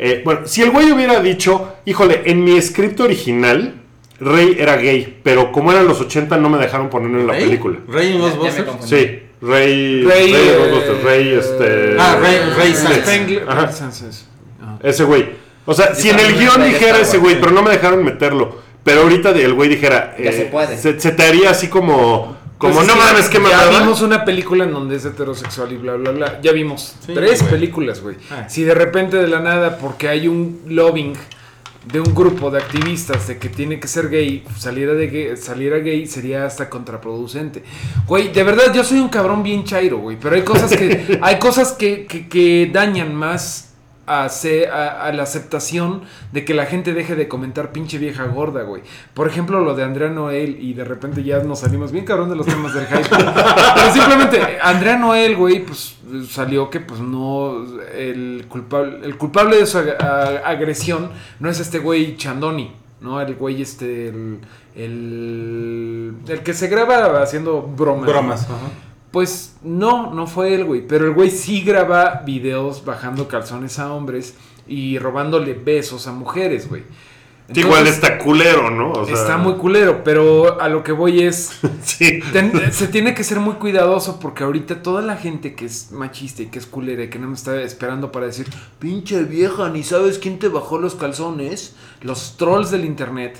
Eh, 0.00 0.22
bueno, 0.24 0.40
si 0.44 0.62
el 0.62 0.70
güey 0.70 0.92
hubiera 0.92 1.20
dicho, 1.20 1.74
híjole, 1.84 2.22
en 2.26 2.44
mi 2.44 2.60
script 2.62 3.00
original, 3.00 3.74
Rey 4.20 4.56
era 4.58 4.76
gay, 4.76 5.20
pero 5.24 5.50
como 5.50 5.72
eran 5.72 5.86
los 5.88 6.00
80 6.00 6.36
no 6.36 6.48
me 6.50 6.58
dejaron 6.58 6.88
ponerlo 6.90 7.20
en 7.20 7.26
la 7.26 7.32
¿Rey? 7.32 7.44
película. 7.46 7.78
¿Rey 7.88 8.12
en 8.12 8.20
Ya- 8.20 8.28
ya 8.28 8.34
me 8.36 8.36
Ghostbusters? 8.42 8.88
Sí, 8.88 9.22
Rey. 9.40 10.02
Rey, 10.04 10.34
eh, 10.34 10.56
Ghostbusters, 10.58 11.02
Rey, 11.02 11.28
este. 11.32 11.96
Ah, 11.98 12.18
Rey, 12.20 12.38
Rey 12.56 12.74
Sanz. 12.74 12.96
Spengler- 13.06 13.44
Ajá. 13.48 13.66
Rey. 13.66 13.74
Ajá. 14.60 14.78
Ese 14.82 15.04
güey. 15.04 15.30
O 15.66 15.74
sea, 15.74 15.94
si 15.94 16.08
en 16.10 16.18
el 16.18 16.36
guion 16.38 16.62
dijera 16.64 16.98
ese 16.98 17.18
güey, 17.18 17.38
pero 17.40 17.52
no 17.52 17.62
me 17.62 17.70
dejaron 17.70 18.02
meterlo. 18.04 18.56
Pero 18.84 19.02
ahorita 19.02 19.30
el 19.30 19.52
güey 19.54 19.68
dijera. 19.68 20.16
Ya 20.18 20.30
eh, 20.30 20.32
se 20.32 20.44
puede. 20.46 20.78
Se, 20.78 20.98
se 20.98 21.10
te 21.12 21.22
haría 21.24 21.50
así 21.50 21.68
como. 21.68 22.36
Como 22.56 22.74
Pues 22.74 22.88
es 22.88 22.92
no 22.92 22.98
que 23.00 23.06
mames, 23.06 23.28
qué 23.28 23.36
Ya 23.38 23.42
mamada. 23.42 23.78
vimos 23.80 24.02
una 24.02 24.24
película 24.24 24.64
en 24.64 24.72
donde 24.72 24.96
es 24.96 25.04
heterosexual 25.04 25.70
y 25.72 25.76
bla, 25.76 25.94
bla, 25.94 26.10
bla. 26.10 26.40
Ya 26.42 26.50
vimos 26.52 26.96
Sí, 27.06 27.14
tres 27.14 27.38
güey. 27.40 27.52
películas, 27.52 28.00
güey. 28.00 28.16
Ah. 28.32 28.48
Si 28.48 28.64
de 28.64 28.74
repente 28.74 29.16
de 29.16 29.28
la 29.28 29.38
nada, 29.38 29.78
porque 29.78 30.08
hay 30.08 30.26
un 30.26 30.62
lobbying 30.66 31.12
de 31.84 32.00
un 32.00 32.12
grupo 32.16 32.50
de 32.50 32.58
activistas 32.58 33.28
de 33.28 33.38
que 33.38 33.48
tiene 33.48 33.78
que 33.78 33.86
ser 33.86 34.08
gay, 34.10 34.42
saliera, 34.58 34.94
de 34.94 35.06
gay, 35.06 35.36
saliera 35.36 35.78
gay, 35.78 36.06
sería 36.08 36.46
hasta 36.46 36.68
contraproducente. 36.68 37.62
Güey, 38.08 38.32
de 38.32 38.42
verdad, 38.42 38.72
yo 38.74 38.82
soy 38.82 38.98
un 38.98 39.08
cabrón 39.08 39.44
bien 39.44 39.62
chairo, 39.62 39.98
güey. 39.98 40.16
Pero 40.20 40.34
hay 40.34 40.42
cosas 40.42 40.74
que, 40.76 41.18
hay 41.22 41.38
cosas 41.38 41.72
que, 41.72 42.06
que- 42.06 42.26
que 42.28 42.70
dañan 42.72 43.14
más 43.14 43.67
a, 44.08 44.24
a- 44.26 45.02
a 45.06 45.12
la 45.12 45.22
aceptación 45.22 46.02
de 46.32 46.44
que 46.44 46.54
la 46.54 46.66
gente 46.66 46.94
deje 46.94 47.14
de 47.16 47.28
comentar 47.28 47.72
pinche 47.72 47.98
vieja 47.98 48.24
gorda, 48.24 48.62
güey. 48.62 48.82
Por 49.14 49.28
ejemplo, 49.28 49.60
lo 49.60 49.74
de 49.74 49.84
Andrea 49.84 50.08
Noel, 50.08 50.58
y 50.60 50.74
de 50.74 50.84
repente 50.84 51.22
ya 51.22 51.40
nos 51.42 51.60
salimos 51.60 51.92
bien 51.92 52.04
cabrón 52.04 52.30
de 52.30 52.36
los 52.36 52.46
temas 52.46 52.72
del 52.74 52.86
hype. 52.86 53.08
Pero 53.74 53.92
simplemente, 53.92 54.58
Andrea 54.62 54.96
Noel, 54.96 55.36
güey, 55.36 55.64
pues 55.64 55.96
salió 56.30 56.70
que 56.70 56.80
pues 56.80 57.00
no, 57.00 57.64
el 57.94 58.46
culpable, 58.48 59.00
el 59.04 59.16
culpable 59.18 59.56
de 59.56 59.66
su 59.66 59.78
ag- 59.78 60.42
agresión 60.44 61.10
no 61.40 61.50
es 61.50 61.60
este 61.60 61.78
güey 61.78 62.16
Chandoni, 62.16 62.72
¿no? 63.00 63.20
El 63.20 63.34
güey 63.34 63.60
este, 63.62 64.08
el, 64.08 64.38
el, 64.74 66.14
el 66.28 66.40
que 66.42 66.54
se 66.54 66.68
graba 66.68 67.22
haciendo 67.22 67.62
bromas. 67.62 68.06
Bromas. 68.06 68.42
ajá. 68.44 68.56
Pues 69.10 69.56
no, 69.62 70.12
no 70.12 70.26
fue 70.26 70.54
él, 70.54 70.64
güey. 70.64 70.86
Pero 70.86 71.06
el 71.06 71.12
güey 71.12 71.30
sí 71.30 71.62
graba 71.62 72.22
videos 72.26 72.84
bajando 72.84 73.26
calzones 73.28 73.78
a 73.78 73.92
hombres 73.92 74.34
y 74.66 74.98
robándole 74.98 75.54
besos 75.54 76.06
a 76.06 76.12
mujeres, 76.12 76.68
güey. 76.68 76.82
Igual 77.54 77.86
está 77.86 78.18
culero, 78.18 78.70
¿no? 78.70 78.92
O 78.92 79.06
sea, 79.06 79.14
está 79.14 79.38
muy 79.38 79.54
culero, 79.54 80.04
pero 80.04 80.60
a 80.60 80.68
lo 80.68 80.82
que 80.84 80.92
voy 80.92 81.22
es... 81.22 81.58
Sí. 81.82 82.20
ten- 82.34 82.52
se 82.70 82.88
tiene 82.88 83.14
que 83.14 83.24
ser 83.24 83.40
muy 83.40 83.54
cuidadoso 83.54 84.20
porque 84.20 84.44
ahorita 84.44 84.82
toda 84.82 85.00
la 85.00 85.16
gente 85.16 85.54
que 85.54 85.64
es 85.64 85.90
machista 85.90 86.42
y 86.42 86.46
que 86.48 86.58
es 86.58 86.66
culera 86.66 87.04
y 87.04 87.08
que 87.08 87.18
no 87.18 87.26
me 87.28 87.34
está 87.34 87.62
esperando 87.62 88.12
para 88.12 88.26
decir, 88.26 88.46
pinche 88.78 89.22
vieja, 89.22 89.70
ni 89.70 89.82
sabes 89.82 90.18
quién 90.18 90.38
te 90.38 90.48
bajó 90.48 90.76
los 90.78 90.94
calzones, 90.96 91.74
los 92.02 92.36
trolls 92.36 92.70
del 92.70 92.84
internet 92.84 93.38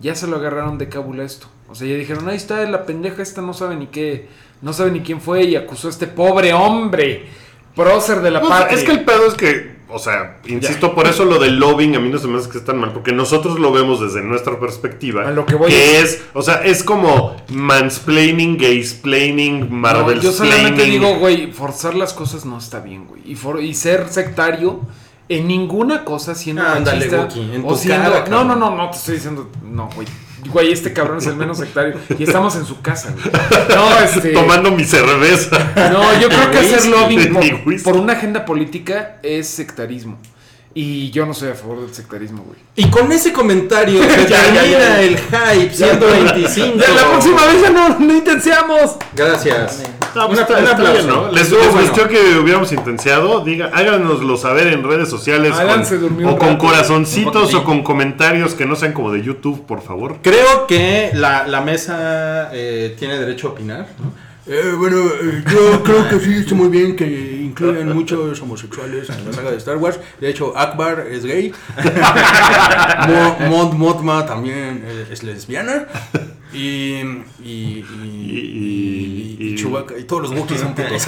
ya 0.00 0.14
se 0.14 0.28
lo 0.28 0.36
agarraron 0.36 0.78
de 0.78 0.88
cábula 0.88 1.24
esto. 1.24 1.48
O 1.68 1.74
sea, 1.74 1.88
ya 1.88 1.96
dijeron, 1.96 2.28
ahí 2.28 2.36
está 2.36 2.62
la 2.70 2.86
pendeja 2.86 3.20
esta, 3.22 3.42
no 3.42 3.52
sabe 3.54 3.74
ni 3.74 3.88
qué, 3.88 4.28
no 4.62 4.72
sabe 4.72 4.90
ni 4.90 5.00
quién 5.00 5.20
fue 5.20 5.44
y 5.44 5.56
acusó 5.56 5.88
a 5.88 5.90
este 5.90 6.06
pobre 6.06 6.52
hombre, 6.52 7.26
prócer 7.74 8.20
de 8.20 8.30
la 8.30 8.40
No, 8.40 8.48
patria. 8.48 8.76
es 8.78 8.84
que 8.84 8.90
el 8.92 9.04
pedo 9.04 9.26
es 9.28 9.34
que, 9.34 9.78
o 9.88 9.98
sea, 9.98 10.38
insisto, 10.46 10.94
por 10.94 11.06
eso 11.06 11.24
lo 11.24 11.38
del 11.38 11.58
lobbying 11.58 11.94
a 11.96 12.00
mí 12.00 12.08
no 12.10 12.18
se 12.18 12.26
me 12.26 12.38
hace 12.38 12.50
que 12.50 12.58
es 12.58 12.64
tan 12.64 12.78
mal, 12.78 12.92
porque 12.92 13.12
nosotros 13.12 13.58
lo 13.58 13.70
vemos 13.72 14.00
desde 14.00 14.20
nuestra 14.22 14.58
perspectiva. 14.58 15.26
A 15.28 15.30
lo 15.30 15.46
que 15.46 15.54
voy 15.54 15.70
que 15.70 16.00
es- 16.00 16.14
es, 16.14 16.22
o 16.34 16.42
sea, 16.42 16.56
es 16.64 16.82
como 16.82 17.36
mansplaining, 17.50 18.58
gaysplaining, 18.58 19.60
No, 19.60 19.76
marvel 19.76 20.20
yo 20.20 20.32
solamente 20.32 20.82
digo, 20.84 21.18
güey, 21.18 21.52
forzar 21.52 21.94
las 21.94 22.12
cosas 22.12 22.44
no 22.44 22.58
está 22.58 22.80
bien, 22.80 23.06
güey. 23.06 23.22
Y, 23.24 23.34
for- 23.36 23.62
y 23.62 23.74
ser 23.74 24.08
sectario 24.08 24.80
en 25.28 25.46
ninguna 25.46 26.04
cosa 26.04 26.34
siendo 26.34 26.62
Ah, 26.62 26.80
machista 26.80 27.20
Wookie, 27.20 27.54
en 27.54 27.62
o 27.64 27.76
siendo... 27.76 28.10
cara, 28.10 28.24
no, 28.28 28.44
no, 28.44 28.56
no, 28.56 28.74
no 28.74 28.90
te 28.90 28.96
estoy 28.96 29.14
diciendo... 29.16 29.48
No, 29.62 29.88
güey. 29.94 30.08
Güey, 30.46 30.72
este 30.72 30.92
cabrón 30.92 31.18
es 31.18 31.26
el 31.26 31.36
menos 31.36 31.58
sectario. 31.58 31.94
Y 32.18 32.22
estamos 32.22 32.54
en 32.56 32.64
su 32.64 32.80
casa, 32.80 33.12
güey. 33.12 33.24
No, 33.74 33.98
este... 33.98 34.32
Tomando 34.32 34.70
mi 34.70 34.84
cerveza. 34.84 35.72
No, 35.92 36.20
yo 36.20 36.28
creo 36.28 36.50
que 36.50 36.58
hacer 36.58 36.86
lobbying 36.86 37.82
por 37.82 37.96
una 37.96 38.14
agenda 38.14 38.44
política 38.44 39.18
es 39.22 39.48
sectarismo. 39.48 40.18
Y 40.80 41.10
yo 41.10 41.26
no 41.26 41.34
soy 41.34 41.48
a 41.48 41.54
favor 41.54 41.80
del 41.80 41.92
sectarismo, 41.92 42.44
güey. 42.44 42.58
Y 42.76 42.88
con 42.88 43.10
ese 43.10 43.32
comentario 43.32 44.00
se 44.08 44.08
Ya, 44.08 44.26
ya, 44.28 44.52
termina 44.60 44.78
ya. 44.78 45.02
el 45.02 45.18
hype 45.18 45.74
125. 45.74 46.76
Ya, 46.78 46.94
la 46.94 47.08
próxima 47.10 47.46
vez 47.46 47.62
ya 47.62 47.70
no, 47.70 47.98
no 47.98 48.12
intenseamos. 48.16 48.96
Gracias. 49.12 49.82
Pues 50.14 50.26
Un 50.28 50.38
está- 50.38 50.70
aplauso. 50.70 50.92
bien, 50.92 51.06
¿no? 51.08 51.32
¿Les, 51.32 51.50
les 51.50 51.72
bueno. 51.72 51.80
gustó 51.88 52.06
que 52.06 52.38
hubiéramos 52.40 52.70
intenciado? 52.70 53.40
Diga, 53.44 53.72
háganoslo 53.74 54.36
saber 54.36 54.68
en 54.68 54.84
redes 54.84 55.08
sociales. 55.08 55.52
Con- 55.52 56.26
o 56.26 56.38
con 56.38 56.48
rato. 56.50 56.58
corazoncitos 56.58 57.54
o 57.54 57.64
con 57.64 57.82
comentarios 57.82 58.54
que 58.54 58.64
no 58.64 58.76
sean 58.76 58.92
como 58.92 59.10
de 59.10 59.22
YouTube, 59.22 59.66
por 59.66 59.82
favor. 59.82 60.18
Creo 60.22 60.68
que 60.68 61.10
la, 61.14 61.44
la 61.48 61.60
mesa 61.60 62.50
eh, 62.52 62.94
tiene 62.96 63.18
derecho 63.18 63.48
a 63.48 63.50
opinar. 63.50 63.88
¿no? 63.98 64.28
Eh, 64.50 64.72
bueno, 64.78 64.96
eh, 64.96 65.44
yo 65.52 65.82
creo 65.82 66.08
que 66.08 66.20
sí 66.20 66.36
está 66.38 66.54
muy 66.54 66.68
bien 66.68 66.96
que 66.96 67.04
incluyan 67.60 67.94
muchos 67.94 68.40
homosexuales 68.40 69.08
en 69.10 69.24
la 69.26 69.32
saga 69.32 69.50
de 69.50 69.56
Star 69.56 69.76
Wars. 69.76 69.98
De 70.20 70.28
hecho, 70.30 70.56
Akbar 70.56 71.06
es 71.10 71.24
gay. 71.24 71.52
Mo- 73.08 73.36
Mod 73.48 73.72
Mothma 73.74 74.26
también 74.26 74.82
eh, 74.86 75.06
es 75.10 75.22
lesbiana. 75.22 75.86
Y. 76.52 77.00
Y. 77.42 77.44
Y. 77.44 77.84
Y- 78.30 79.36
y, 79.40 79.52
y- 79.52 79.54
Chewbacca- 79.56 79.98
y 79.98 80.04
todos 80.04 80.22
los 80.22 80.30
Wookiees 80.32 80.60
son 80.60 80.74
putos. 80.74 81.04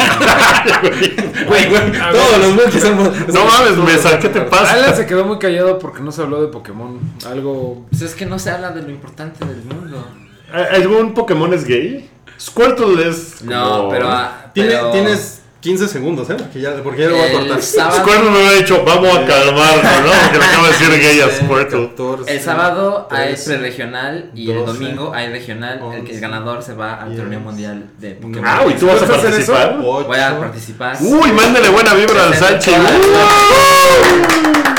Güey, 1.46 1.68
güey, 1.68 1.92
todos 2.12 2.38
los 2.38 2.56
Wookiees 2.56 2.82
son. 2.82 2.96
No 3.32 3.44
mames, 3.44 3.76
Mesa, 3.78 4.18
¿qué 4.18 4.28
te 4.28 4.40
pasa? 4.42 4.72
Alan 4.74 4.94
se 4.96 5.06
quedó 5.06 5.24
muy 5.24 5.38
callado 5.38 5.78
porque 5.78 6.02
no 6.02 6.12
se 6.12 6.22
habló 6.22 6.40
de 6.42 6.48
Pokémon. 6.48 6.98
Algo 7.26 7.86
Pues 7.90 8.02
es 8.02 8.14
que 8.14 8.26
no 8.26 8.38
se 8.38 8.50
habla 8.50 8.70
de 8.70 8.82
lo 8.82 8.90
importante 8.90 9.44
del 9.44 9.62
mundo. 9.64 10.06
¿Algún 10.52 11.14
Pokémon 11.14 11.52
es 11.54 11.64
gay? 11.64 12.10
Squirtle 12.38 13.08
es. 13.08 13.42
No, 13.42 13.90
ah, 13.92 14.50
Tiene- 14.54 14.70
pero 14.70 14.90
Tienes 14.92 15.39
15 15.60 15.88
segundos, 15.88 16.30
¿eh? 16.30 16.36
Porque 16.38 16.60
ya, 16.60 16.82
porque 16.82 17.02
ya 17.02 17.08
lo 17.08 17.16
voy 17.16 17.24
a 17.24 17.26
el 17.26 17.32
cortar. 17.38 17.62
sábado, 17.62 18.00
Squirtle 18.00 18.30
me 18.30 18.36
hubiera 18.38 18.52
dicho, 18.54 18.82
vamos 18.84 19.14
a 19.14 19.26
calmarnos, 19.26 19.84
¿no? 20.04 20.10
Porque 20.22 20.38
le 20.38 20.44
acabo 20.44 20.66
de 20.66 20.72
decir 20.72 20.88
gay 21.00 21.20
a 21.20 21.28
Sí, 21.28 21.44
Squirtle. 21.44 21.88
14, 21.90 22.32
el 22.34 22.40
sábado 22.40 23.08
hay 23.10 23.26
13. 23.34 23.58
preregional 23.58 24.30
y 24.34 24.50
el 24.50 24.58
12, 24.64 24.72
domingo 24.72 25.12
hay 25.14 25.28
regional. 25.30 25.74
el, 25.74 25.90
que- 25.90 25.96
el 25.96 26.16
11, 26.16 26.20
ganador 26.20 26.62
se 26.62 26.72
va 26.74 26.94
al 26.94 27.10
10, 27.10 27.20
torneo 27.20 27.40
mundial 27.40 27.84
de 27.98 28.10
Pokémon. 28.12 28.44
Ah, 28.46 28.64
¿y 28.68 28.72
tú 28.72 28.86
vas 28.86 29.02
a 29.02 29.06
participar? 29.06 29.78
Voy 29.78 30.18
a 30.18 30.38
participar. 30.38 30.96
Uy, 31.00 31.30
mándale 31.32 31.68
buena 31.68 31.92
vibra 31.92 32.24
al 32.24 32.34
Salchi. 32.34 32.70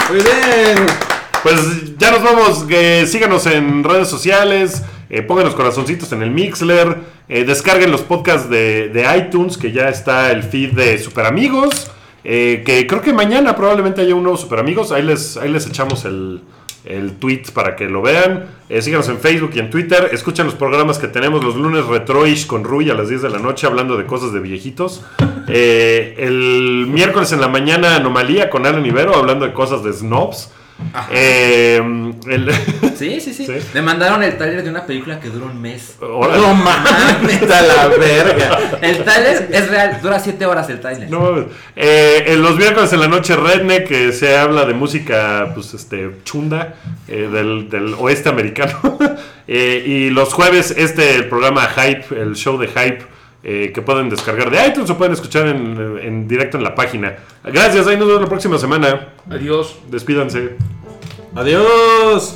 Muy 0.09 0.17
bien. 0.19 0.85
Pues 1.43 1.97
ya 1.97 2.11
nos 2.11 2.23
vamos. 2.23 2.65
eh, 2.69 3.05
síganos 3.07 3.45
en 3.45 3.83
redes 3.83 4.07
sociales. 4.07 4.81
eh, 5.09 5.21
pongan 5.23 5.45
los 5.45 5.55
corazoncitos 5.55 6.11
en 6.13 6.21
el 6.23 6.31
Mixler. 6.31 6.97
Eh, 7.33 7.45
descarguen 7.45 7.91
los 7.91 8.01
podcasts 8.01 8.49
de, 8.49 8.89
de 8.89 9.05
iTunes, 9.17 9.57
que 9.57 9.71
ya 9.71 9.87
está 9.87 10.31
el 10.31 10.43
feed 10.43 10.73
de 10.73 10.97
Super 10.99 11.25
Amigos. 11.25 11.89
eh, 12.25 12.61
que 12.65 12.85
creo 12.85 13.01
que 13.01 13.13
mañana 13.13 13.55
probablemente 13.55 14.01
haya 14.01 14.13
un 14.13 14.23
nuevo 14.23 14.37
Super 14.37 14.59
Amigos. 14.59 14.91
Ahí 14.91 15.01
les, 15.01 15.37
ahí 15.37 15.49
les 15.49 15.65
echamos 15.65 16.03
el, 16.03 16.41
el 16.83 17.13
tweet 17.13 17.43
para 17.53 17.77
que 17.77 17.85
lo 17.85 18.01
vean. 18.01 18.47
Eh, 18.67 18.81
síganos 18.81 19.07
en 19.07 19.17
Facebook 19.17 19.51
y 19.55 19.59
en 19.59 19.69
Twitter. 19.69 20.09
Escuchen 20.11 20.45
los 20.45 20.55
programas 20.55 20.99
que 20.99 21.07
tenemos 21.07 21.41
los 21.41 21.55
lunes 21.55 21.85
Retroish 21.85 22.47
con 22.47 22.65
Rui 22.65 22.89
a 22.89 22.95
las 22.95 23.07
10 23.07 23.21
de 23.21 23.29
la 23.29 23.39
noche 23.39 23.65
hablando 23.65 23.95
de 23.95 24.05
cosas 24.05 24.33
de 24.33 24.39
viejitos. 24.41 25.01
El 25.47 26.85
miércoles 26.89 27.31
en 27.31 27.39
la 27.41 27.47
mañana 27.47 27.95
Anomalía 27.95 28.49
con 28.49 28.65
Alan 28.65 28.85
Ibero 28.85 29.15
hablando 29.15 29.45
de 29.45 29.53
cosas 29.53 29.83
de 29.83 29.93
snobs. 29.93 30.51
Eh, 31.11 31.81
el- 32.29 32.51
Sí, 32.97 33.19
sí, 33.19 33.33
sí, 33.33 33.45
Sí. 33.47 33.53
Me 33.73 33.81
mandaron 33.81 34.21
el 34.23 34.37
trailer 34.37 34.63
de 34.63 34.69
una 34.69 34.85
película 34.85 35.19
que 35.19 35.29
dura 35.29 35.45
un 35.47 35.59
mes. 35.61 35.95
Órale. 36.01 36.41
No 36.41 36.53
mames, 36.53 37.43
a 37.51 37.61
la 37.61 37.87
verga. 37.87 38.77
El 38.81 39.03
trailer 39.03 39.49
es 39.51 39.69
real, 39.69 39.99
dura 40.01 40.19
7 40.19 40.45
horas 40.45 40.69
el 40.69 40.79
trailer. 40.79 41.09
No 41.09 41.19
mames. 41.21 41.45
Eh, 41.75 42.23
en 42.27 42.41
los 42.41 42.57
miércoles 42.57 42.91
en 42.93 42.99
la 42.99 43.07
noche 43.07 43.35
Redneck 43.35 43.87
que 43.87 44.11
se 44.11 44.37
habla 44.37 44.65
de 44.65 44.73
música 44.73 45.51
pues 45.53 45.73
este 45.73 46.11
chunda 46.23 46.75
eh, 47.07 47.27
del, 47.31 47.69
del 47.69 47.93
oeste 47.97 48.29
americano 48.29 48.79
Eh, 49.47 49.83
y 49.85 50.09
los 50.11 50.33
jueves 50.33 50.71
este 50.77 51.15
el 51.15 51.27
programa 51.27 51.67
Hype 51.67 52.05
el 52.21 52.35
show 52.35 52.57
de 52.57 52.67
Hype 52.67 53.05
eh, 53.43 53.71
que 53.73 53.81
pueden 53.81 54.09
descargar 54.09 54.49
de 54.51 54.67
iTunes 54.67 54.89
o 54.89 54.97
pueden 54.97 55.13
escuchar 55.13 55.47
en, 55.47 55.99
en 56.01 56.27
directo 56.27 56.57
en 56.57 56.63
la 56.63 56.75
página 56.75 57.15
gracias 57.43 57.87
ahí 57.87 57.97
nos 57.97 58.07
vemos 58.07 58.21
la 58.21 58.29
próxima 58.29 58.57
semana 58.57 59.13
Adiós. 59.29 59.77
despídanse 59.89 60.57
Adiós. 61.35 62.35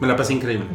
Me 0.00 0.06
la 0.06 0.14
pasé 0.16 0.34
increíble. 0.34 0.66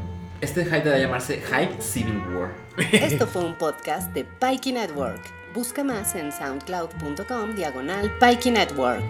Este 0.42 0.66
hype 0.66 0.82
debe 0.82 1.00
llamarse 1.00 1.40
Hype 1.42 1.82
Civil 1.82 2.22
War. 2.36 2.50
Esto 2.92 3.28
fue 3.28 3.44
un 3.46 3.54
podcast 3.56 4.12
de 4.14 4.26
Pikey 4.26 4.74
Network. 4.74 5.22
Busca 5.54 5.84
más 5.84 6.16
en 6.16 6.32
soundcloud.com 6.32 7.56
diagonal 7.56 8.12
Pikey 8.20 8.52
Network. 8.52 9.04